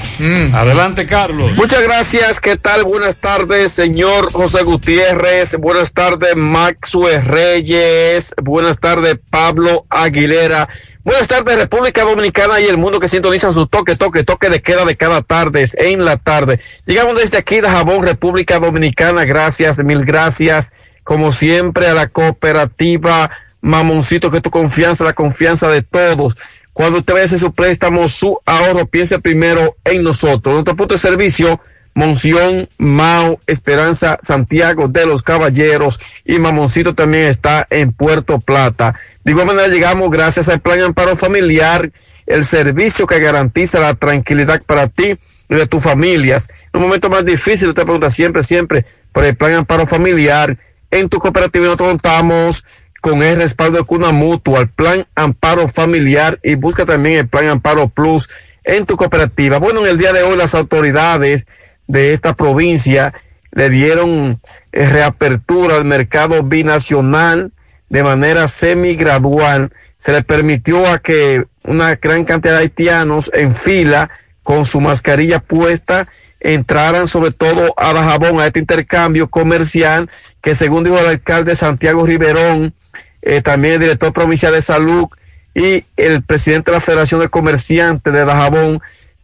Adelante, 0.53 1.07
Carlos. 1.07 1.53
Muchas 1.57 1.83
gracias, 1.83 2.39
¿qué 2.39 2.57
tal? 2.57 2.85
Buenas 2.85 3.17
tardes, 3.17 3.73
señor 3.73 4.31
José 4.33 4.63
Gutiérrez. 4.63 5.57
Buenas 5.59 5.93
tardes, 5.93 6.37
Maxwell 6.37 7.25
Reyes. 7.25 8.35
Buenas 8.41 8.79
tardes, 8.79 9.19
Pablo 9.31 9.87
Aguilera. 9.91 10.69
Buenas 11.03 11.27
tardes, 11.27 11.57
República 11.57 12.05
Dominicana 12.05 12.61
y 12.61 12.67
el 12.67 12.77
mundo 12.77 13.01
que 13.01 13.09
sintonizan 13.09 13.53
su 13.53 13.67
toque, 13.67 13.97
toque, 13.97 14.23
toque 14.23 14.49
de 14.49 14.63
queda 14.63 14.85
de 14.85 14.97
cada 14.97 15.23
tarde, 15.23 15.67
en 15.79 16.05
la 16.05 16.19
tarde. 16.19 16.61
Llegamos 16.87 17.17
desde 17.17 17.39
aquí 17.39 17.61
de 17.61 17.69
Jabón, 17.69 18.05
República 18.05 18.61
Dominicana. 18.61 19.25
Gracias, 19.25 19.79
mil 19.83 20.05
gracias. 20.05 20.73
Como 21.05 21.33
siempre, 21.33 21.87
a 21.89 21.95
la 21.95 22.09
cooperativa 22.09 23.31
Mamoncito, 23.61 24.31
que 24.31 24.41
tu 24.41 24.51
confianza, 24.51 25.05
la 25.05 25.13
confianza 25.13 25.69
de 25.69 25.83
todos. 25.83 26.37
Cuando 26.73 26.99
usted 27.01 27.13
vaya 27.13 27.25
a 27.25 27.27
hacer 27.27 27.39
su 27.39 27.53
préstamo, 27.53 28.09
su 28.09 28.41
ahorro, 28.45 28.87
piense 28.87 29.19
primero 29.19 29.77
en 29.85 30.03
nosotros. 30.03 30.55
Nuestro 30.55 30.75
punto 30.75 30.95
de 30.95 31.01
servicio, 31.01 31.61
Monción, 31.95 32.69
Mao, 32.79 33.39
Esperanza, 33.47 34.19
Santiago 34.23 34.89
de 34.89 35.05
los 35.05 35.23
Caballeros 35.23 36.01
y 36.25 36.39
Mamoncito 36.39 36.95
también 36.95 37.27
está 37.27 37.67
en 37.69 37.93
Puerto 37.93 38.41
Plata. 38.41 38.95
De 39.25 39.33
igual 39.33 39.47
manera 39.47 39.69
llegamos 39.69 40.11
gracias 40.11 40.49
al 40.49 40.61
Plan 40.61 40.81
Amparo 40.81 41.17
Familiar, 41.17 41.91
el 42.27 42.45
servicio 42.45 43.07
que 43.07 43.21
garantiza 43.21 43.79
la 43.79 43.95
tranquilidad 43.95 44.63
para 44.63 44.89
ti 44.89 45.17
y 45.51 45.55
de 45.55 45.67
tus 45.67 45.83
familias. 45.83 46.49
En 46.73 46.81
un 46.81 46.87
momento 46.87 47.11
más 47.11 47.27
difícil, 47.27 47.69
usted 47.69 47.83
pregunta 47.83 48.09
siempre, 48.09 48.43
siempre 48.43 48.87
por 49.13 49.25
el 49.25 49.37
Plan 49.37 49.53
Amparo 49.53 49.87
Familiar. 49.87 50.57
En 50.93 51.09
tu 51.09 51.19
cooperativa 51.21 51.65
nosotros 51.65 51.89
contamos 51.89 52.67
con 53.01 53.23
el 53.23 53.37
respaldo 53.37 53.79
de 53.79 53.85
Cuna 53.85 54.13
Mutua, 54.13 54.61
el 54.61 54.69
Plan 54.69 55.07
Amparo 55.15 55.67
Familiar 55.67 56.39
y 56.43 56.55
busca 56.55 56.85
también 56.85 57.17
el 57.17 57.29
Plan 57.29 57.49
Amparo 57.49 57.89
Plus 57.89 58.29
en 58.63 58.85
tu 58.85 58.97
cooperativa. 58.97 59.57
Bueno, 59.57 59.81
en 59.81 59.87
el 59.87 59.97
día 59.97 60.13
de 60.13 60.23
hoy 60.23 60.37
las 60.37 60.55
autoridades 60.55 61.47
de 61.87 62.13
esta 62.13 62.37
provincia 62.37 63.15
le 63.53 63.71
dieron 63.71 64.39
eh, 64.71 64.87
reapertura 64.87 65.77
al 65.77 65.87
mercado 65.87 66.43
binacional 66.43 67.53
de 67.89 68.03
manera 68.03 68.47
semigradual. 68.47 69.73
Se 69.97 70.13
le 70.13 70.23
permitió 70.23 70.87
a 70.87 70.99
que 70.99 71.47
una 71.65 71.95
gran 71.95 72.27
cantidad 72.27 72.53
de 72.53 72.65
haitianos 72.65 73.31
en 73.33 73.55
fila 73.55 74.11
con 74.43 74.67
su 74.67 74.79
mascarilla 74.83 75.39
puesta 75.39 76.07
entraran 76.43 77.07
sobre 77.07 77.31
todo 77.31 77.73
a 77.77 77.93
Dajabón 77.93 78.41
a 78.41 78.47
este 78.47 78.59
intercambio 78.59 79.31
comercial 79.31 80.11
que 80.43 80.55
según 80.55 80.85
dijo 80.85 80.99
el 80.99 81.07
alcalde 81.07 81.55
Santiago 81.55 82.05
Riverón 82.05 82.75
eh, 83.23 83.41
también 83.41 83.75
el 83.75 83.81
director 83.81 84.13
provincial 84.13 84.53
de 84.53 84.61
salud 84.61 85.07
y 85.55 85.85
el 85.97 86.23
presidente 86.23 86.71
de 86.71 86.77
la 86.77 86.81
Federación 86.81 87.21
de 87.21 87.29
Comerciantes 87.29 88.13
de 88.13 88.25
Dajabón, 88.25 88.81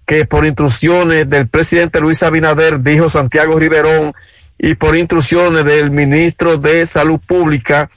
que 0.07 0.25
por 0.25 0.47
instrucciones 0.47 1.29
del 1.29 1.49
presidente 1.49 2.01
Luis 2.01 2.23
Abinader, 2.23 2.83
dijo 2.83 3.09
Santiago 3.09 3.59
Riverón, 3.59 4.15
y 4.59 4.75
por 4.75 4.97
instrucciones 4.97 5.65
del 5.65 5.91
ministro 5.91 6.59
de 6.59 6.85
Salud 6.85 7.21
Pública, 7.25 7.91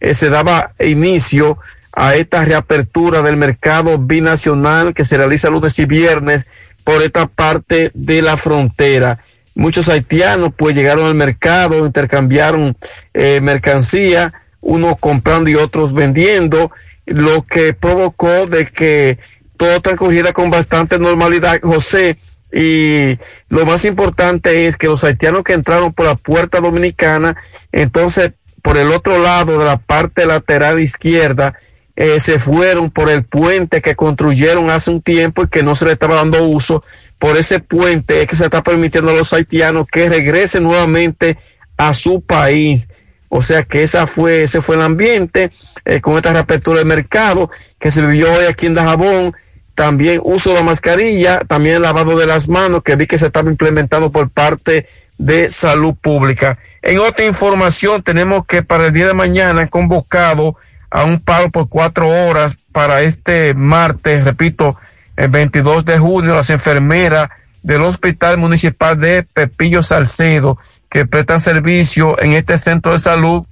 eh, 0.00 0.14
se 0.14 0.30
daba 0.30 0.72
inicio 0.78 1.58
a 1.92 2.14
esta 2.14 2.44
reapertura 2.44 3.22
del 3.22 3.36
mercado 3.36 3.98
binacional 3.98 4.94
que 4.94 5.04
se 5.04 5.16
realiza 5.16 5.50
lunes 5.50 5.78
y 5.78 5.86
viernes 5.86 6.46
por 6.86 7.02
esta 7.02 7.26
parte 7.26 7.90
de 7.94 8.22
la 8.22 8.36
frontera. 8.36 9.18
Muchos 9.56 9.88
haitianos 9.88 10.52
pues 10.56 10.76
llegaron 10.76 11.06
al 11.06 11.16
mercado, 11.16 11.84
intercambiaron 11.84 12.76
eh, 13.12 13.40
mercancía, 13.40 14.32
unos 14.60 14.96
comprando 15.00 15.50
y 15.50 15.56
otros 15.56 15.92
vendiendo, 15.92 16.70
lo 17.04 17.44
que 17.44 17.74
provocó 17.74 18.46
de 18.46 18.66
que 18.66 19.18
todo 19.56 19.80
transcurriera 19.80 20.32
con 20.32 20.48
bastante 20.48 21.00
normalidad, 21.00 21.60
José. 21.60 22.18
Y 22.52 23.18
lo 23.48 23.66
más 23.66 23.84
importante 23.84 24.68
es 24.68 24.76
que 24.76 24.86
los 24.86 25.02
haitianos 25.02 25.42
que 25.42 25.54
entraron 25.54 25.92
por 25.92 26.06
la 26.06 26.14
puerta 26.14 26.60
dominicana, 26.60 27.36
entonces 27.72 28.30
por 28.62 28.76
el 28.76 28.92
otro 28.92 29.18
lado 29.18 29.58
de 29.58 29.64
la 29.64 29.78
parte 29.78 30.24
lateral 30.24 30.78
izquierda, 30.78 31.56
eh, 31.96 32.20
se 32.20 32.38
fueron 32.38 32.90
por 32.90 33.08
el 33.08 33.24
puente 33.24 33.80
que 33.80 33.96
construyeron 33.96 34.70
hace 34.70 34.90
un 34.90 35.00
tiempo 35.00 35.42
y 35.42 35.48
que 35.48 35.62
no 35.62 35.74
se 35.74 35.86
le 35.86 35.92
estaba 35.92 36.16
dando 36.16 36.44
uso. 36.44 36.84
Por 37.18 37.38
ese 37.38 37.58
puente 37.58 38.22
es 38.22 38.28
que 38.28 38.36
se 38.36 38.44
está 38.44 38.62
permitiendo 38.62 39.10
a 39.10 39.14
los 39.14 39.32
haitianos 39.32 39.86
que 39.90 40.08
regresen 40.08 40.62
nuevamente 40.62 41.38
a 41.78 41.94
su 41.94 42.20
país. 42.20 42.88
O 43.28 43.42
sea 43.42 43.62
que 43.62 43.82
esa 43.82 44.06
fue, 44.06 44.42
ese 44.42 44.60
fue 44.60 44.76
el 44.76 44.82
ambiente 44.82 45.50
eh, 45.86 46.00
con 46.02 46.16
esta 46.16 46.32
reapertura 46.32 46.78
del 46.78 46.86
mercado 46.86 47.50
que 47.78 47.90
se 47.90 48.02
vivió 48.02 48.32
hoy 48.32 48.44
aquí 48.44 48.66
en 48.66 48.74
Dajabón. 48.74 49.34
También 49.74 50.20
uso 50.22 50.50
de 50.50 50.56
la 50.56 50.62
mascarilla, 50.62 51.40
también 51.40 51.82
lavado 51.82 52.16
de 52.18 52.26
las 52.26 52.48
manos 52.48 52.82
que 52.82 52.96
vi 52.96 53.06
que 53.06 53.18
se 53.18 53.26
estaba 53.26 53.50
implementando 53.50 54.10
por 54.12 54.30
parte 54.30 54.86
de 55.18 55.48
salud 55.48 55.94
pública. 55.94 56.58
En 56.82 56.98
otra 56.98 57.24
información 57.24 58.02
tenemos 58.02 58.46
que 58.46 58.62
para 58.62 58.86
el 58.86 58.92
día 58.92 59.06
de 59.06 59.14
mañana 59.14 59.66
convocado 59.68 60.56
a 60.96 61.04
un 61.04 61.20
paro 61.20 61.50
por 61.50 61.68
cuatro 61.68 62.08
horas 62.08 62.56
para 62.72 63.02
este 63.02 63.52
martes, 63.52 64.24
repito, 64.24 64.78
el 65.14 65.28
22 65.28 65.84
de 65.84 65.98
junio, 65.98 66.34
las 66.34 66.48
enfermeras 66.48 67.28
del 67.62 67.84
Hospital 67.84 68.38
Municipal 68.38 68.98
de 68.98 69.22
Pepillo 69.22 69.82
Salcedo 69.82 70.56
que 70.88 71.04
prestan 71.04 71.42
servicio 71.42 72.18
en 72.22 72.32
este 72.32 72.56
centro 72.56 72.92
de 72.92 72.98
salud, 72.98 73.44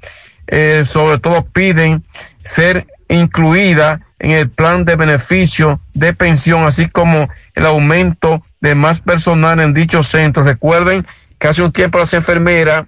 eh, 0.47 0.85
sobre 0.87 1.19
todo 1.19 1.45
piden 1.45 2.03
ser 2.43 2.87
incluida 3.11 4.01
en 4.21 4.31
el 4.31 4.49
plan 4.49 4.87
de 4.87 4.97
beneficio 4.97 5.81
de 5.93 6.15
pensión, 6.15 6.65
así 6.65 6.89
como 6.89 7.29
el 7.55 7.67
aumento 7.67 8.43
de 8.63 8.75
más 8.75 9.01
personal 9.01 9.61
en 9.61 9.75
dichos 9.75 10.07
centros. 10.07 10.47
Recuerden 10.47 11.05
que 11.39 11.49
hace 11.49 11.61
un 11.61 11.73
tiempo 11.73 11.99
las 11.99 12.15
enfermeras 12.15 12.87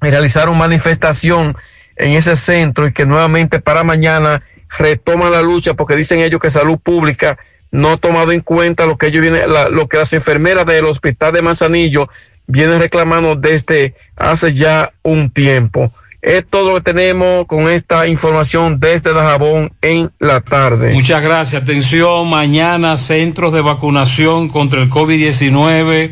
realizaron 0.00 0.56
manifestación 0.56 1.56
en 1.96 2.12
ese 2.14 2.36
centro 2.36 2.86
y 2.86 2.92
que 2.92 3.06
nuevamente 3.06 3.60
para 3.60 3.84
mañana 3.84 4.42
retoman 4.78 5.32
la 5.32 5.42
lucha 5.42 5.74
porque 5.74 5.96
dicen 5.96 6.20
ellos 6.20 6.40
que 6.40 6.50
salud 6.50 6.78
pública 6.78 7.38
no 7.70 7.90
ha 7.90 7.96
tomado 7.96 8.32
en 8.32 8.40
cuenta 8.40 8.86
lo 8.86 8.98
que 8.98 9.06
ellos 9.06 9.22
vienen, 9.22 9.42
lo 9.70 9.88
que 9.88 9.96
las 9.96 10.12
enfermeras 10.12 10.66
del 10.66 10.84
hospital 10.84 11.32
de 11.32 11.42
Manzanillo 11.42 12.08
vienen 12.46 12.78
reclamando 12.78 13.34
desde 13.34 13.94
hace 14.16 14.52
ya 14.52 14.92
un 15.02 15.30
tiempo. 15.30 15.92
Es 16.20 16.46
todo 16.46 16.68
lo 16.68 16.74
que 16.76 16.92
tenemos 16.92 17.46
con 17.46 17.68
esta 17.68 18.06
información 18.06 18.78
desde 18.78 19.12
Dajabón 19.12 19.72
en 19.82 20.12
la 20.20 20.40
tarde. 20.40 20.92
Muchas 20.92 21.20
gracias. 21.20 21.62
Atención, 21.62 22.28
mañana 22.28 22.96
centros 22.96 23.52
de 23.52 23.60
vacunación 23.60 24.48
contra 24.48 24.80
el 24.80 24.88
COVID-19, 24.88 26.10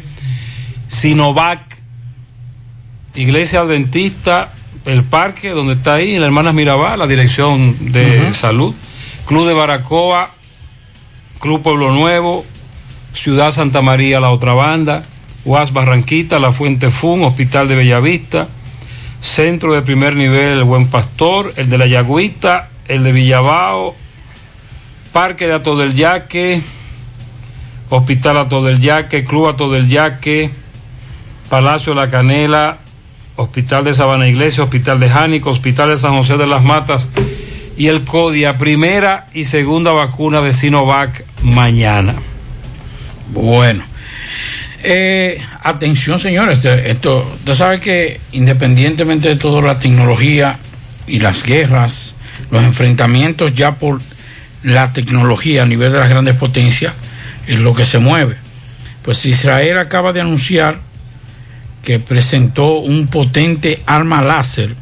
Sinovac, 0.88 1.60
Iglesia 3.14 3.60
Adventista, 3.60 4.50
el 4.84 5.04
parque 5.04 5.50
donde 5.50 5.74
está 5.74 5.94
ahí, 5.94 6.18
la 6.18 6.26
hermana 6.26 6.52
Mirabal, 6.52 6.98
la 6.98 7.06
dirección 7.06 7.92
de 7.92 8.32
salud, 8.32 8.74
Club 9.26 9.46
de 9.46 9.54
Baracoa, 9.54 10.30
Club 11.38 11.62
Pueblo 11.62 11.92
Nuevo, 11.92 12.44
Ciudad 13.14 13.50
Santa 13.50 13.82
María, 13.82 14.20
la 14.20 14.30
otra 14.30 14.54
banda, 14.54 15.04
UAS 15.44 15.72
Barranquita, 15.72 16.38
La 16.38 16.52
Fuente 16.52 16.90
Fun, 16.90 17.24
Hospital 17.24 17.68
de 17.68 17.74
Bellavista, 17.74 18.48
Centro 19.20 19.74
de 19.74 19.82
Primer 19.82 20.16
Nivel, 20.16 20.58
El 20.58 20.64
Buen 20.64 20.88
Pastor, 20.88 21.52
el 21.56 21.68
de 21.68 21.78
La 21.78 21.86
Yagüita, 21.86 22.70
el 22.88 23.04
de 23.04 23.12
Villabao, 23.12 23.94
Parque 25.12 25.46
de 25.46 25.54
Ato 25.54 25.76
del 25.76 25.94
Yaque, 25.94 26.62
Hospital 27.90 28.36
Ato 28.38 28.62
del 28.62 28.80
Yaque, 28.80 29.24
Club 29.24 29.48
Ato 29.48 29.70
del 29.70 29.88
Yaque, 29.88 30.50
Palacio 31.48 31.94
La 31.94 32.10
Canela, 32.10 32.78
Hospital 33.40 33.84
de 33.84 33.94
Sabana 33.94 34.28
Iglesia, 34.28 34.62
Hospital 34.64 35.00
de 35.00 35.08
Jánico, 35.08 35.50
Hospital 35.50 35.90
de 35.90 35.96
San 35.96 36.16
José 36.16 36.36
de 36.36 36.46
las 36.46 36.62
Matas 36.62 37.08
y 37.76 37.86
el 37.86 38.04
CODIA, 38.04 38.58
primera 38.58 39.26
y 39.32 39.46
segunda 39.46 39.92
vacuna 39.92 40.40
de 40.40 40.52
Sinovac 40.52 41.24
mañana. 41.42 42.14
Bueno. 43.28 43.84
Eh, 44.82 45.40
atención, 45.62 46.20
señores. 46.20 46.64
Esto, 46.64 47.26
usted 47.36 47.54
sabe 47.54 47.80
que 47.80 48.20
independientemente 48.32 49.28
de 49.28 49.36
toda 49.36 49.62
la 49.62 49.78
tecnología 49.78 50.58
y 51.06 51.20
las 51.20 51.42
guerras, 51.42 52.14
los 52.50 52.62
enfrentamientos 52.62 53.54
ya 53.54 53.76
por 53.76 54.00
la 54.62 54.92
tecnología 54.92 55.62
a 55.62 55.66
nivel 55.66 55.92
de 55.92 55.98
las 55.98 56.10
grandes 56.10 56.36
potencias 56.36 56.92
es 57.46 57.58
lo 57.58 57.74
que 57.74 57.84
se 57.84 57.98
mueve. 57.98 58.36
Pues 59.02 59.24
Israel 59.24 59.78
acaba 59.78 60.12
de 60.12 60.20
anunciar 60.20 60.80
que 61.82 61.98
presentó 61.98 62.78
un 62.78 63.06
potente 63.06 63.82
arma 63.86 64.22
láser 64.22 64.74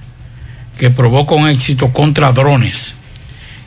que 0.79 0.91
provoca 0.91 1.35
un 1.35 1.49
éxito 1.49 1.93
contra 1.93 2.33
drones 2.33 2.95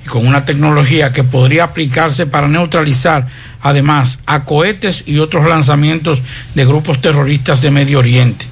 y 0.06 0.08
con 0.08 0.26
una 0.26 0.46
tecnología 0.46 1.12
que 1.12 1.24
podría 1.24 1.66
aplicarse 1.66 2.26
para 2.26 2.48
neutralizar 2.48 3.28
además 3.62 4.20
a 4.26 4.44
cohetes 4.44 5.04
y 5.06 5.20
otros 5.20 5.48
lanzamientos 5.48 6.22
de 6.56 6.66
grupos 6.66 7.02
terroristas 7.02 7.62
de 7.62 7.72
Medio 7.72 8.00
Oriente. 8.00 8.46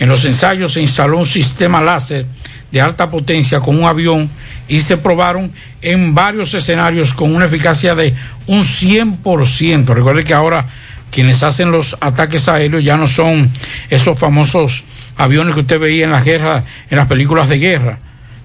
En 0.00 0.08
los 0.08 0.24
ensayos 0.24 0.74
se 0.74 0.82
instaló 0.82 1.18
un 1.18 1.26
sistema 1.26 1.80
láser 1.80 2.26
de 2.70 2.80
alta 2.80 3.10
potencia 3.10 3.60
con 3.60 3.78
un 3.78 3.84
avión 3.84 4.28
y 4.68 4.80
se 4.80 4.96
probaron 4.96 5.52
en 5.80 6.14
varios 6.14 6.54
escenarios 6.54 7.14
con 7.14 7.34
una 7.34 7.44
eficacia 7.44 7.94
de 7.94 8.14
un 8.46 8.62
100%. 8.62 9.86
Recuerde 9.86 10.24
que 10.24 10.34
ahora 10.34 10.66
quienes 11.12 11.42
hacen 11.44 11.70
los 11.70 11.96
ataques 12.00 12.48
aéreos 12.48 12.82
ya 12.82 12.96
no 12.96 13.06
son 13.06 13.48
esos 13.90 14.18
famosos 14.18 14.82
aviones 15.16 15.54
que 15.54 15.60
usted 15.60 15.78
veía 15.78 16.06
en 16.06 16.10
las 16.12 16.24
guerras, 16.24 16.64
en 16.90 16.96
las 16.98 17.06
películas 17.06 17.48
de 17.48 17.58
guerra, 17.58 17.98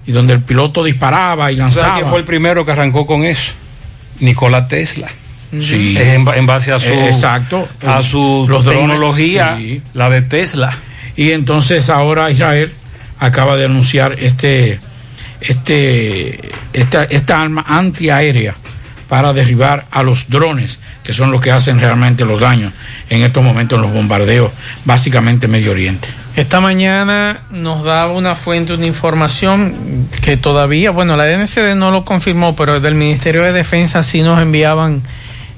y 0.05 0.11
donde 0.11 0.33
el 0.33 0.41
piloto 0.41 0.83
disparaba 0.83 1.51
y 1.51 1.55
¿Sabe 1.55 1.63
lanzaba. 1.69 1.95
quién 1.95 2.09
fue 2.09 2.19
el 2.19 2.25
primero 2.25 2.65
que 2.65 2.73
arrancó 2.73 3.07
con 3.07 3.23
eso? 3.23 3.53
Nikola 4.19 4.67
Tesla. 4.67 5.07
Sí. 5.61 5.95
Es 5.97 6.07
en, 6.09 6.25
ba- 6.25 6.35
en 6.35 6.45
base 6.45 6.73
a 6.73 6.79
su, 6.79 6.89
Eh, 6.89 7.07
exacto. 7.09 7.69
a 7.87 8.03
su 8.03 8.45
Los 8.49 8.65
drones, 8.65 8.81
tecnología, 8.89 9.55
sí. 9.57 9.81
la 9.93 10.09
de 10.09 10.21
Tesla. 10.21 10.77
Y 11.15 11.31
entonces 11.31 11.89
ahora 11.89 12.29
Israel 12.31 12.71
acaba 13.17 13.55
de 13.55 13.65
anunciar 13.65 14.17
este, 14.19 14.79
este, 15.39 16.39
esta, 16.73 17.03
esta 17.05 17.41
arma 17.41 17.63
antiaérea 17.67 18.55
para 19.07 19.33
derribar 19.33 19.85
a 19.91 20.03
los 20.03 20.29
drones, 20.29 20.79
que 21.03 21.13
son 21.13 21.31
los 21.31 21.41
que 21.41 21.51
hacen 21.51 21.79
realmente 21.79 22.25
los 22.25 22.39
daños 22.39 22.73
en 23.09 23.21
estos 23.23 23.43
momentos 23.43 23.77
en 23.77 23.83
los 23.83 23.93
bombardeos, 23.93 24.51
básicamente 24.85 25.47
Medio 25.47 25.71
Oriente. 25.71 26.07
Esta 26.35 26.61
mañana 26.61 27.41
nos 27.49 27.83
daba 27.83 28.11
una 28.11 28.35
fuente, 28.35 28.73
una 28.73 28.85
información 28.85 30.07
que 30.21 30.37
todavía, 30.37 30.91
bueno, 30.91 31.17
la 31.17 31.25
DNCD 31.25 31.75
no 31.75 31.91
lo 31.91 32.05
confirmó, 32.05 32.55
pero 32.55 32.79
del 32.79 32.95
Ministerio 32.95 33.43
de 33.43 33.53
Defensa 33.53 34.03
sí 34.03 34.21
nos 34.21 34.39
enviaban 34.39 35.01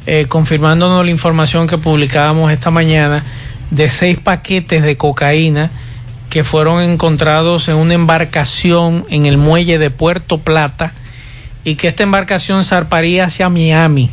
eh, 0.05 0.25
confirmándonos 0.29 1.03
la 1.03 1.11
información 1.11 1.67
que 1.67 1.77
publicábamos 1.77 2.51
esta 2.51 2.71
mañana 2.71 3.23
de 3.71 3.89
seis 3.89 4.17
paquetes 4.17 4.81
de 4.83 4.95
cocaína 4.95 5.69
que 6.29 6.43
fueron 6.43 6.81
encontrados 6.81 7.67
en 7.67 7.75
una 7.75 7.95
embarcación 7.95 9.05
en 9.09 9.25
el 9.25 9.37
muelle 9.37 9.79
de 9.79 9.89
Puerto 9.89 10.37
Plata 10.37 10.93
y 11.63 11.75
que 11.75 11.89
esta 11.89 12.03
embarcación 12.03 12.63
zarparía 12.63 13.25
hacia 13.25 13.49
Miami. 13.49 14.09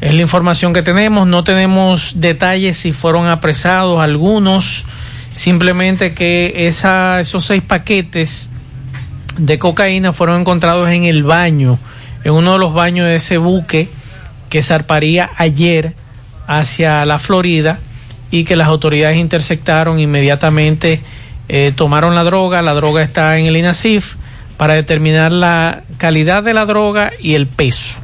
Es 0.00 0.14
la 0.14 0.22
información 0.22 0.72
que 0.72 0.82
tenemos, 0.82 1.26
no 1.26 1.44
tenemos 1.44 2.20
detalles 2.20 2.76
si 2.76 2.92
fueron 2.92 3.28
apresados 3.28 4.00
algunos, 4.00 4.84
simplemente 5.32 6.12
que 6.12 6.66
esos 6.66 7.44
seis 7.44 7.62
paquetes 7.62 8.50
de 9.38 9.58
cocaína 9.58 10.12
fueron 10.12 10.40
encontrados 10.40 10.88
en 10.90 11.04
el 11.04 11.22
baño, 11.22 11.78
en 12.24 12.32
uno 12.32 12.54
de 12.54 12.58
los 12.58 12.74
baños 12.74 13.06
de 13.06 13.16
ese 13.16 13.38
buque 13.38 13.88
que 14.50 14.62
zarparía 14.62 15.30
ayer 15.36 15.94
hacia 16.46 17.04
la 17.04 17.18
Florida 17.18 17.78
y 18.30 18.44
que 18.44 18.56
las 18.56 18.68
autoridades 18.68 19.18
interceptaron 19.18 19.98
inmediatamente, 19.98 21.00
eh, 21.48 21.72
tomaron 21.74 22.14
la 22.14 22.24
droga, 22.24 22.62
la 22.62 22.74
droga 22.74 23.02
está 23.02 23.38
en 23.38 23.46
el 23.46 23.56
INASIF, 23.56 24.16
para 24.56 24.74
determinar 24.74 25.32
la 25.32 25.82
calidad 25.98 26.42
de 26.42 26.54
la 26.54 26.66
droga 26.66 27.12
y 27.20 27.34
el 27.34 27.46
peso. 27.46 28.00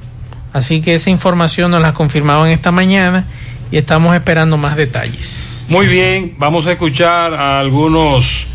Así 0.53 0.81
que 0.81 0.95
esa 0.95 1.11
información 1.11 1.71
nos 1.71 1.83
la 1.83 1.93
confirmaban 1.93 2.49
esta 2.51 2.73
mañana 2.73 3.25
y 3.71 3.77
estamos 3.77 4.15
esperando 4.15 4.57
más 4.57 4.77
detalles. 4.77 5.65
Muy 5.69 5.87
bien, 5.87 6.35
vamos 6.39 6.67
a 6.67 6.73
escuchar 6.73 7.35
a 7.35 7.61
algunos 7.61 8.47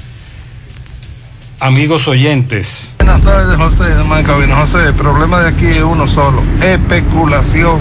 amigos 1.59 2.07
oyentes. 2.07 2.93
Buenas 2.97 3.21
tardes, 3.21 3.55
José 3.57 3.83
de 3.95 4.03
Mancabino. 4.03 4.55
José, 4.55 4.85
el 4.87 4.93
problema 4.95 5.41
de 5.41 5.49
aquí 5.49 5.67
es 5.67 5.83
uno 5.83 6.07
solo, 6.07 6.41
especulación. 6.61 7.79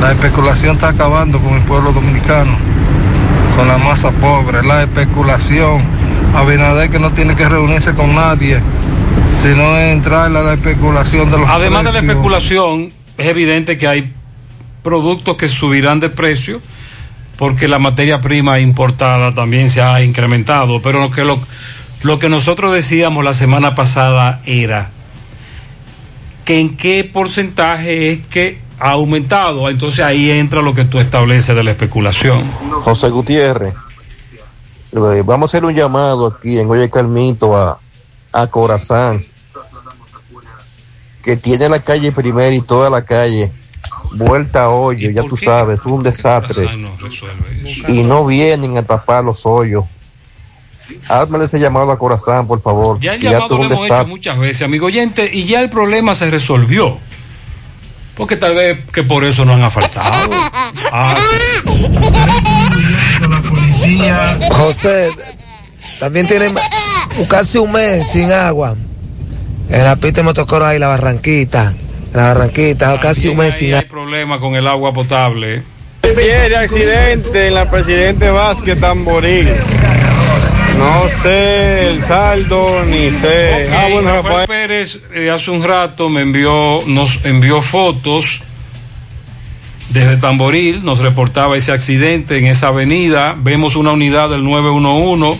La 0.00 0.12
especulación 0.12 0.76
está 0.76 0.88
acabando 0.88 1.40
con 1.40 1.54
el 1.54 1.62
pueblo 1.62 1.92
dominicano, 1.92 2.56
con 3.56 3.66
la 3.66 3.78
masa 3.78 4.10
pobre, 4.12 4.62
la 4.62 4.82
especulación. 4.82 5.82
Abinader 6.34 6.90
que 6.90 6.98
no 6.98 7.12
tiene 7.12 7.34
que 7.34 7.48
reunirse 7.48 7.94
con 7.94 8.14
nadie, 8.14 8.60
sino 9.46 9.78
entrar 9.78 10.26
a 10.26 10.42
la 10.42 10.54
especulación 10.54 11.30
de 11.30 11.38
los 11.38 11.48
Además 11.48 11.84
de 11.84 11.92
la 11.92 11.98
especulación, 12.00 12.92
es 13.16 13.26
evidente 13.26 13.78
que 13.78 13.86
hay 13.86 14.12
productos 14.82 15.36
que 15.36 15.48
subirán 15.48 16.00
de 16.00 16.10
precio 16.10 16.60
porque 17.36 17.68
la 17.68 17.78
materia 17.78 18.20
prima 18.20 18.58
importada 18.58 19.34
también 19.34 19.70
se 19.70 19.82
ha 19.82 20.02
incrementado. 20.02 20.82
Pero 20.82 21.00
lo 21.00 21.10
que, 21.10 21.24
lo, 21.24 21.40
lo 22.02 22.18
que 22.18 22.28
nosotros 22.28 22.72
decíamos 22.72 23.24
la 23.24 23.34
semana 23.34 23.74
pasada 23.74 24.40
era 24.46 24.90
que 26.44 26.60
en 26.60 26.76
qué 26.76 27.04
porcentaje 27.04 28.12
es 28.12 28.26
que 28.26 28.60
ha 28.80 28.92
aumentado. 28.92 29.68
Entonces 29.68 30.04
ahí 30.04 30.30
entra 30.30 30.60
lo 30.60 30.74
que 30.74 30.84
tú 30.84 30.98
estableces 30.98 31.54
de 31.54 31.62
la 31.62 31.70
especulación. 31.70 32.50
José 32.82 33.10
Gutiérrez, 33.10 33.74
eh, 34.92 35.22
vamos 35.24 35.48
a 35.48 35.50
hacer 35.50 35.64
un 35.64 35.74
llamado 35.74 36.26
aquí 36.26 36.58
en 36.58 36.68
Oye 36.68 36.90
Calmito 36.90 37.56
a, 37.56 37.78
a 38.32 38.46
Corazán, 38.48 39.24
que 41.26 41.36
tiene 41.36 41.68
la 41.68 41.80
calle 41.80 42.12
primera 42.12 42.54
y 42.54 42.60
toda 42.60 42.88
la 42.88 43.04
calle 43.04 43.50
vuelta 44.12 44.62
a 44.62 44.68
hoyo, 44.68 45.10
ya 45.10 45.24
tú 45.24 45.36
sabes, 45.36 45.80
es 45.80 45.84
un 45.84 46.00
desastre. 46.00 46.68
Y 47.88 48.04
no 48.04 48.24
vienen 48.24 48.78
a 48.78 48.84
tapar 48.84 49.24
los 49.24 49.44
hoyos. 49.44 49.84
Házmele 51.08 51.46
ese 51.46 51.58
llamado 51.58 51.90
a 51.90 51.98
Corazán, 51.98 52.46
por 52.46 52.62
favor. 52.62 53.00
Ya 53.00 53.14
el 53.14 53.20
llamado 53.20 53.42
esto 53.42 53.56
lo 53.56 53.64
hemos 53.64 53.72
hecho 53.78 53.82
desastre. 53.82 54.06
muchas 54.08 54.38
veces, 54.38 54.62
amigo 54.62 54.86
oyente, 54.86 55.28
y 55.32 55.42
ya 55.46 55.60
el 55.62 55.68
problema 55.68 56.14
se 56.14 56.30
resolvió. 56.30 56.96
Porque 58.14 58.36
tal 58.36 58.54
vez 58.54 58.88
que 58.92 59.02
por 59.02 59.24
eso 59.24 59.44
no 59.44 59.54
han 59.54 59.64
asfaltado. 59.64 60.30
Ah, 60.92 61.18
José, 64.52 65.10
también 65.98 66.26
tiene 66.26 66.54
casi 67.28 67.58
un 67.58 67.72
mes 67.72 68.08
sin 68.08 68.30
agua. 68.30 68.76
En 69.68 69.84
la 69.84 69.96
pista 69.96 70.20
de 70.20 70.22
motocross 70.24 70.62
ahí, 70.68 70.78
la 70.78 70.88
Barranquita. 70.88 71.72
En 72.12 72.16
la 72.16 72.28
Barranquita, 72.28 72.98
casi 73.00 73.28
un 73.28 73.38
mes 73.38 73.54
sin 73.54 73.68
hay 73.68 73.74
agua. 73.74 73.88
problema 73.88 74.38
con 74.40 74.54
el 74.54 74.66
agua 74.66 74.92
potable. 74.92 75.62
Tiene 76.02 76.56
accidente 76.56 77.48
en 77.48 77.54
la 77.54 77.70
Presidente 77.70 78.30
Vázquez 78.30 78.80
Tamboril. 78.80 79.48
No 80.78 81.08
sé 81.08 81.88
el 81.90 82.02
saldo 82.02 82.84
ni 82.84 83.10
sé. 83.10 83.68
Ah, 83.72 83.88
bueno, 83.90 84.08
Rafael 84.08 84.24
Rafael. 84.24 84.46
Pérez 84.46 85.00
eh, 85.12 85.30
hace 85.30 85.50
un 85.50 85.62
rato 85.64 86.08
me 86.10 86.20
envió, 86.20 86.80
nos 86.86 87.24
envió 87.24 87.62
fotos 87.62 88.40
desde 89.88 90.16
Tamboril, 90.16 90.84
nos 90.84 90.98
reportaba 90.98 91.56
ese 91.56 91.72
accidente 91.72 92.38
en 92.38 92.46
esa 92.46 92.68
avenida. 92.68 93.34
Vemos 93.38 93.74
una 93.76 93.92
unidad 93.92 94.30
del 94.30 94.44
911 94.44 95.38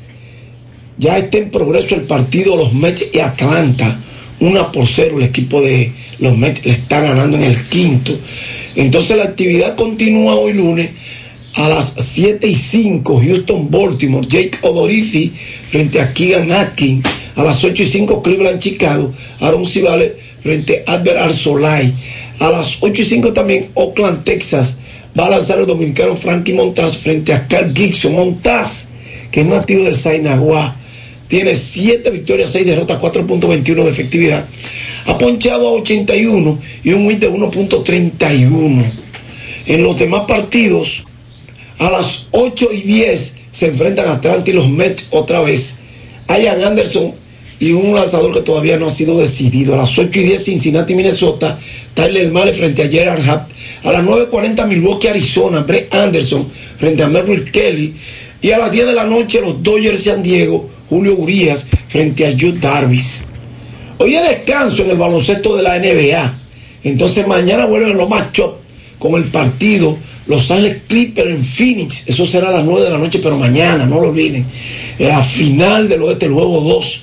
ya 0.97 1.17
está 1.17 1.37
en 1.37 1.51
progreso 1.51 1.95
el 1.95 2.03
partido 2.03 2.55
los 2.55 2.73
Mets 2.73 3.07
y 3.13 3.19
Atlanta. 3.19 3.99
Una 4.39 4.71
por 4.71 4.87
cero, 4.87 5.17
el 5.17 5.23
equipo 5.23 5.61
de 5.61 5.93
los 6.19 6.37
Mets 6.37 6.65
le 6.65 6.71
está 6.71 7.01
ganando 7.01 7.37
en 7.37 7.43
el 7.43 7.61
quinto. 7.65 8.17
Entonces 8.75 9.17
la 9.17 9.23
actividad 9.23 9.75
continúa 9.75 10.35
hoy 10.35 10.53
lunes 10.53 10.89
a 11.55 11.69
las 11.69 11.95
7 11.97 12.45
y 12.47 12.55
5, 12.55 13.21
Houston, 13.23 13.71
Baltimore, 13.71 14.27
Jake 14.27 14.57
Odorizzi 14.61 15.31
frente 15.71 16.01
a 16.01 16.13
Keegan 16.13 16.51
Atkins. 16.51 17.05
A 17.35 17.43
las 17.43 17.63
8 17.63 17.83
y 17.83 17.85
5, 17.85 18.21
Cleveland, 18.21 18.59
Chicago, 18.59 19.13
Aaron 19.39 19.65
Civale 19.65 20.15
frente 20.41 20.83
a 20.85 20.93
Albert 20.93 21.17
Arzolay. 21.17 21.93
A 22.39 22.49
las 22.49 22.77
8 22.81 23.01
y 23.01 23.05
5 23.05 23.33
también, 23.33 23.69
Oakland, 23.73 24.23
Texas, 24.23 24.77
va 25.17 25.27
a 25.27 25.29
lanzar 25.29 25.59
el 25.59 25.65
dominicano 25.65 26.15
Frankie 26.15 26.53
Montaz 26.53 26.97
frente 26.97 27.33
a 27.33 27.47
Carl 27.47 27.73
Gibson. 27.73 28.13
Montaz, 28.13 28.89
que 29.31 29.41
es 29.41 29.47
nativo 29.47 29.85
de 29.85 29.93
Sainagua, 29.93 30.75
tiene 31.35 31.53
7 31.53 32.11
victorias, 32.11 32.49
6 32.51 32.65
derrotas, 32.65 32.97
4.21 32.97 33.83
de 33.83 33.89
efectividad. 33.89 34.45
Ha 35.05 35.17
ponchado 35.17 35.67
a 35.67 35.71
81 35.73 36.59
y 36.81 36.93
un 36.93 37.05
win 37.05 37.19
de 37.19 37.29
1.31. 37.29 38.85
En 39.65 39.83
los 39.83 39.99
demás 39.99 40.21
partidos, 40.29 41.03
a 41.77 41.89
las 41.89 42.27
8 42.31 42.69
y 42.71 42.83
10 42.83 43.35
se 43.51 43.67
enfrentan 43.67 44.07
Atlanta 44.07 44.49
y 44.49 44.53
los 44.53 44.69
Mets 44.69 45.07
otra 45.09 45.41
vez. 45.41 45.79
Ian 46.29 46.63
Anderson 46.63 47.13
y 47.59 47.73
un 47.73 47.93
lanzador 47.93 48.33
que 48.33 48.39
todavía 48.39 48.77
no 48.77 48.85
ha 48.85 48.89
sido 48.89 49.19
decidido. 49.19 49.73
A 49.73 49.77
las 49.77 49.99
8 49.99 50.17
y 50.17 50.23
10 50.23 50.41
Cincinnati, 50.41 50.95
Minnesota. 50.95 51.59
Tyler 51.93 52.31
Male 52.31 52.53
frente 52.53 52.81
a 52.81 52.87
Gerard 52.87 53.29
Happ. 53.29 53.51
A 53.83 53.91
las 53.91 54.05
9.40 54.05 54.67
Milwaukee, 54.67 55.09
Arizona. 55.09 55.63
Brett 55.63 55.93
Anderson 55.93 56.47
frente 56.77 57.03
a 57.03 57.09
Merrill 57.09 57.51
Kelly. 57.51 57.93
Y 58.41 58.51
a 58.51 58.57
las 58.57 58.71
10 58.71 58.85
de 58.85 58.93
la 58.93 59.03
noche 59.03 59.41
los 59.41 59.61
Dodgers 59.61 60.01
San 60.01 60.23
Diego. 60.23 60.74
Julio 60.89 61.15
Urias 61.15 61.67
frente 61.87 62.27
a 62.27 62.31
Jude 62.31 62.59
Darvis. 62.59 63.25
Hoy 63.97 64.15
es 64.15 64.27
descanso 64.27 64.83
en 64.83 64.91
el 64.91 64.97
baloncesto 64.97 65.55
de 65.55 65.63
la 65.63 65.79
NBA. 65.79 66.33
Entonces 66.83 67.27
mañana 67.27 67.65
vuelven 67.65 67.97
los 67.97 68.09
matchups 68.09 68.55
con 68.99 69.15
el 69.15 69.25
partido 69.25 69.97
Los 70.27 70.49
Ángeles 70.51 70.81
Clippers 70.87 71.29
en 71.29 71.43
Phoenix. 71.43 72.07
Eso 72.07 72.25
será 72.25 72.49
a 72.49 72.51
las 72.51 72.65
9 72.65 72.83
de 72.83 72.89
la 72.91 72.97
noche, 72.97 73.19
pero 73.21 73.37
mañana, 73.37 73.85
no 73.85 74.01
lo 74.01 74.09
olviden. 74.09 74.45
La 74.99 75.21
final 75.21 75.87
del 75.87 76.03
oeste, 76.03 76.27
juego 76.27 76.61
2. 76.61 77.01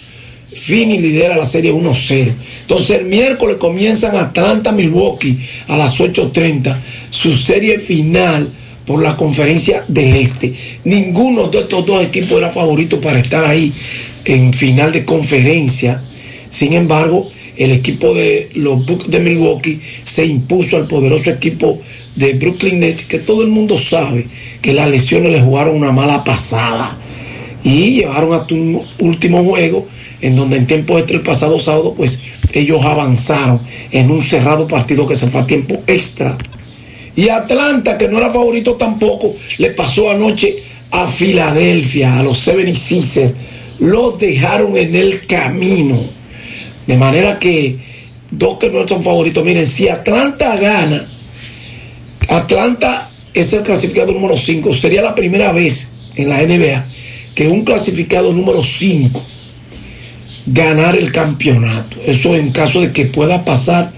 Phoenix 0.54 1.00
lidera 1.00 1.36
la 1.36 1.46
serie 1.46 1.72
1-0. 1.72 2.32
Entonces 2.62 2.98
el 2.98 3.06
miércoles 3.06 3.56
comienzan 3.56 4.16
Atlanta, 4.16 4.72
Milwaukee 4.72 5.38
a 5.68 5.76
las 5.76 5.98
8.30. 5.98 6.78
Su 7.10 7.36
serie 7.36 7.78
final 7.78 8.50
por 8.86 9.02
la 9.02 9.16
conferencia 9.16 9.84
del 9.88 10.14
este. 10.14 10.54
Ninguno 10.84 11.48
de 11.48 11.60
estos 11.60 11.86
dos 11.86 12.02
equipos 12.02 12.38
era 12.38 12.50
favorito 12.50 13.00
para 13.00 13.18
estar 13.18 13.44
ahí 13.44 13.72
en 14.24 14.52
final 14.52 14.92
de 14.92 15.04
conferencia. 15.04 16.02
Sin 16.48 16.72
embargo, 16.74 17.30
el 17.56 17.70
equipo 17.70 18.14
de 18.14 18.50
los 18.54 18.84
Bucks 18.86 19.10
de 19.10 19.20
Milwaukee 19.20 19.80
se 20.04 20.26
impuso 20.26 20.76
al 20.76 20.86
poderoso 20.86 21.30
equipo 21.30 21.80
de 22.16 22.34
Brooklyn 22.34 22.80
Nets, 22.80 23.06
que 23.06 23.18
todo 23.18 23.42
el 23.42 23.48
mundo 23.48 23.78
sabe 23.78 24.26
que 24.60 24.72
las 24.72 24.88
lesiones 24.88 25.32
le 25.32 25.40
jugaron 25.40 25.76
una 25.76 25.92
mala 25.92 26.24
pasada. 26.24 26.98
Y 27.64 27.92
llevaron 27.92 28.32
hasta 28.32 28.54
un 28.54 28.82
último 28.98 29.44
juego 29.44 29.86
en 30.20 30.36
donde 30.36 30.56
en 30.56 30.66
tiempo 30.66 30.98
extra 30.98 31.16
el 31.16 31.22
pasado 31.22 31.58
sábado, 31.58 31.94
pues 31.96 32.20
ellos 32.52 32.84
avanzaron 32.84 33.60
en 33.90 34.10
un 34.10 34.22
cerrado 34.22 34.66
partido 34.66 35.06
que 35.06 35.16
se 35.16 35.28
fue 35.28 35.40
a 35.40 35.46
tiempo 35.46 35.82
extra. 35.86 36.36
Y 37.14 37.28
Atlanta, 37.28 37.98
que 37.98 38.08
no 38.08 38.18
era 38.18 38.30
favorito 38.30 38.74
tampoco, 38.74 39.36
le 39.58 39.70
pasó 39.70 40.10
anoche 40.10 40.62
a 40.90 41.06
Filadelfia, 41.06 42.18
a 42.18 42.22
los 42.22 42.46
76ers. 42.46 43.32
Los 43.80 44.18
dejaron 44.18 44.76
en 44.76 44.94
el 44.94 45.26
camino. 45.26 46.00
De 46.86 46.96
manera 46.96 47.38
que 47.38 47.78
dos 48.30 48.58
que 48.58 48.70
no 48.70 48.86
son 48.88 49.02
favoritos. 49.02 49.44
Miren, 49.44 49.66
si 49.66 49.88
Atlanta 49.88 50.56
gana, 50.56 51.06
Atlanta 52.28 53.10
es 53.34 53.52
el 53.52 53.62
clasificado 53.62 54.12
número 54.12 54.36
5. 54.36 54.72
Sería 54.74 55.02
la 55.02 55.14
primera 55.14 55.52
vez 55.52 55.88
en 56.16 56.28
la 56.28 56.42
NBA 56.42 56.86
que 57.34 57.48
un 57.48 57.64
clasificado 57.64 58.32
número 58.32 58.62
5 58.62 59.22
ganar 60.46 60.96
el 60.96 61.12
campeonato. 61.12 61.98
Eso 62.06 62.34
en 62.34 62.50
caso 62.52 62.80
de 62.80 62.92
que 62.92 63.06
pueda 63.06 63.44
pasar 63.44 63.92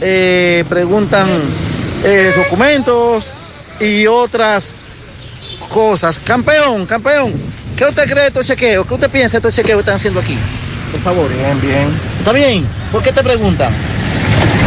eh, 0.00 0.64
preguntan 0.68 1.28
eh, 2.04 2.32
documentos 2.36 3.26
y 3.80 4.06
otras 4.06 4.74
cosas. 5.68 6.18
Campeón, 6.18 6.86
campeón, 6.86 7.32
¿qué 7.78 7.84
usted 7.86 8.04
cree 8.04 8.22
de 8.22 8.28
estos 8.28 8.46
chequeos? 8.46 8.86
¿Qué 8.86 8.94
usted 8.94 9.10
piensa 9.10 9.38
de 9.38 9.48
estos 9.48 9.54
chequeos 9.54 9.76
que 9.78 9.80
están 9.80 9.94
haciendo 9.96 10.20
aquí? 10.20 10.36
Por 10.92 11.00
favor. 11.00 11.28
Bien, 11.32 11.60
bien. 11.60 11.88
¿Está 12.18 12.32
bien? 12.32 12.66
¿Por 12.92 13.02
qué 13.02 13.12
te 13.12 13.22
preguntan? 13.22 13.72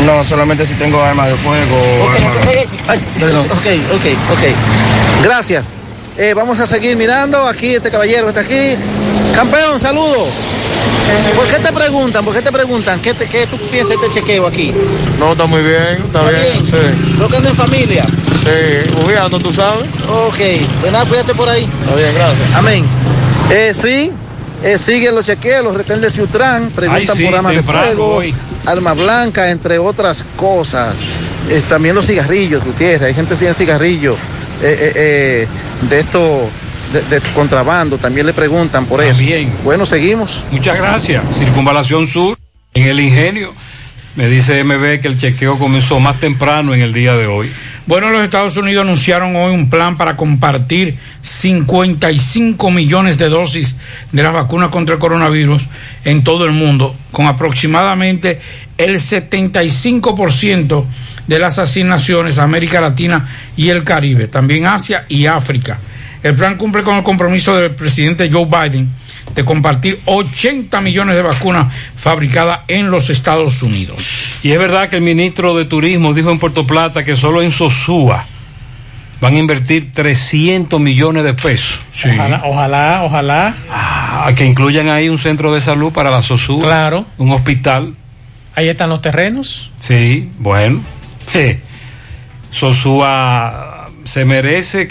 No, 0.05 0.23
solamente 0.25 0.65
si 0.65 0.73
tengo 0.75 1.01
armas 1.01 1.27
de 1.29 1.35
fuego. 1.35 2.09
armas- 2.15 2.67
Ay, 2.87 2.99
Perdón. 3.19 3.45
Ok, 3.51 3.67
ok, 3.95 4.05
ok. 4.31 5.23
Gracias. 5.23 5.65
Eh, 6.17 6.33
vamos 6.33 6.59
a 6.59 6.65
seguir 6.65 6.95
mirando. 6.95 7.47
Aquí 7.47 7.75
este 7.75 7.89
caballero 7.91 8.29
está 8.29 8.41
aquí. 8.41 8.75
Campeón, 9.35 9.79
saludo. 9.79 10.27
¿Por 11.35 11.47
qué 11.47 11.57
te 11.59 11.71
preguntan? 11.73 12.23
¿Por 12.23 12.33
qué 12.33 12.41
te 12.41 12.51
preguntan? 12.51 12.99
¿Qué, 13.01 13.13
te- 13.13 13.27
qué 13.27 13.45
tú 13.47 13.57
piensas 13.69 13.99
de 13.99 14.07
este 14.07 14.19
chequeo 14.21 14.47
aquí? 14.47 14.73
No, 15.19 15.33
está 15.33 15.45
muy 15.45 15.61
bien, 15.61 16.03
está, 16.05 16.21
bien. 16.29 16.65
Sí. 16.65 17.17
¿Lo 17.19 17.27
que 17.27 17.37
en 17.37 17.55
familia? 17.55 18.05
Sí, 18.43 18.91
moviendo, 18.99 19.39
tú 19.39 19.53
sabes. 19.53 19.85
Ok, 20.09 20.37
pues 20.81 20.91
nada, 20.91 21.05
cuídate 21.05 21.33
por 21.35 21.47
ahí. 21.47 21.69
Está 21.83 21.95
bien, 21.95 22.13
gracias. 22.15 22.55
Amén. 22.55 22.85
Eh, 23.51 23.71
sí, 23.73 24.11
eh, 24.63 24.77
siguen 24.77 25.13
los 25.15 25.25
chequeos, 25.25 25.63
los 25.63 25.75
retén 25.75 26.01
de 26.01 26.09
Ciutrán, 26.09 26.69
preguntan 26.71 27.07
Ay, 27.09 27.15
sí, 27.15 27.25
por 27.25 27.35
armas 27.35 27.53
de 27.53 27.63
fuego, 27.63 28.15
hoy. 28.15 28.33
arma 28.65 28.93
blanca, 28.93 29.49
entre 29.51 29.77
otras 29.77 30.25
cosas. 30.35 31.03
Eh, 31.49 31.61
también 31.67 31.93
los 31.95 32.05
cigarrillos, 32.07 32.63
Gutiérrez, 32.63 33.01
hay 33.09 33.13
gente 33.13 33.33
que 33.33 33.39
tiene 33.39 33.53
cigarrillos 33.53 34.15
eh, 34.63 34.77
eh, 34.79 34.93
eh, 34.95 35.47
de 35.89 35.99
esto, 35.99 36.47
de, 36.93 37.01
de 37.03 37.21
contrabando, 37.33 37.97
también 37.97 38.25
le 38.25 38.33
preguntan 38.33 38.85
por 38.85 39.03
eso. 39.03 39.21
Bueno, 39.63 39.85
seguimos. 39.85 40.43
Muchas 40.51 40.77
gracias. 40.77 41.23
Circunvalación 41.37 42.07
Sur, 42.07 42.37
en 42.73 42.83
el 42.87 42.99
ingenio. 42.99 43.53
Me 44.15 44.27
dice 44.27 44.61
MB 44.63 44.99
que 44.99 45.07
el 45.07 45.17
chequeo 45.17 45.57
comenzó 45.57 46.01
más 46.01 46.19
temprano 46.19 46.73
en 46.73 46.81
el 46.81 46.91
día 46.91 47.15
de 47.15 47.27
hoy. 47.27 47.49
Bueno, 47.87 48.09
los 48.09 48.23
Estados 48.23 48.57
Unidos 48.57 48.83
anunciaron 48.83 49.37
hoy 49.37 49.53
un 49.53 49.69
plan 49.69 49.95
para 49.95 50.17
compartir 50.17 50.97
55 51.21 52.71
millones 52.71 53.17
de 53.17 53.29
dosis 53.29 53.77
de 54.11 54.21
la 54.21 54.31
vacuna 54.31 54.69
contra 54.69 54.95
el 54.95 54.99
coronavirus 54.99 55.65
en 56.03 56.25
todo 56.25 56.43
el 56.45 56.51
mundo, 56.51 56.93
con 57.11 57.25
aproximadamente 57.25 58.41
el 58.77 58.95
75% 58.95 60.85
de 61.27 61.39
las 61.39 61.57
asignaciones 61.57 62.37
a 62.37 62.43
América 62.43 62.81
Latina 62.81 63.29
y 63.55 63.69
el 63.69 63.85
Caribe, 63.85 64.27
también 64.27 64.65
Asia 64.65 65.05
y 65.07 65.25
África. 65.25 65.79
El 66.21 66.35
plan 66.35 66.57
cumple 66.57 66.83
con 66.83 66.97
el 66.97 67.03
compromiso 67.03 67.55
del 67.55 67.71
presidente 67.71 68.29
Joe 68.29 68.45
Biden 68.45 68.89
de 69.35 69.45
compartir 69.45 69.99
80 70.05 70.81
millones 70.81 71.15
de 71.15 71.21
vacunas 71.21 71.73
fabricadas 71.95 72.61
en 72.67 72.91
los 72.91 73.09
Estados 73.09 73.63
Unidos. 73.63 74.29
Y 74.43 74.51
es 74.51 74.59
verdad 74.59 74.89
que 74.89 74.97
el 74.97 75.01
ministro 75.01 75.55
de 75.55 75.65
Turismo 75.65 76.13
dijo 76.13 76.31
en 76.31 76.39
Puerto 76.39 76.67
Plata 76.67 77.03
que 77.03 77.15
solo 77.15 77.41
en 77.41 77.51
Sosúa 77.51 78.25
van 79.21 79.35
a 79.35 79.37
invertir 79.37 79.93
300 79.93 80.81
millones 80.81 81.23
de 81.23 81.33
pesos. 81.35 81.79
Ojalá, 82.03 82.41
ojalá, 82.43 83.01
ojalá. 83.03 83.55
Ah, 83.69 84.31
que 84.35 84.45
incluyan 84.45 84.89
ahí 84.89 85.09
un 85.09 85.19
centro 85.19 85.53
de 85.53 85.61
salud 85.61 85.93
para 85.93 86.09
la 86.09 86.23
Sosúa. 86.23 86.63
Claro. 86.63 87.05
Un 87.17 87.31
hospital. 87.31 87.95
Ahí 88.55 88.67
están 88.67 88.89
los 88.89 89.01
terrenos. 89.01 89.71
Sí, 89.79 90.29
bueno. 90.39 90.81
Je. 91.31 91.61
Sosúa 92.49 93.87
se 94.03 94.25
merece 94.25 94.87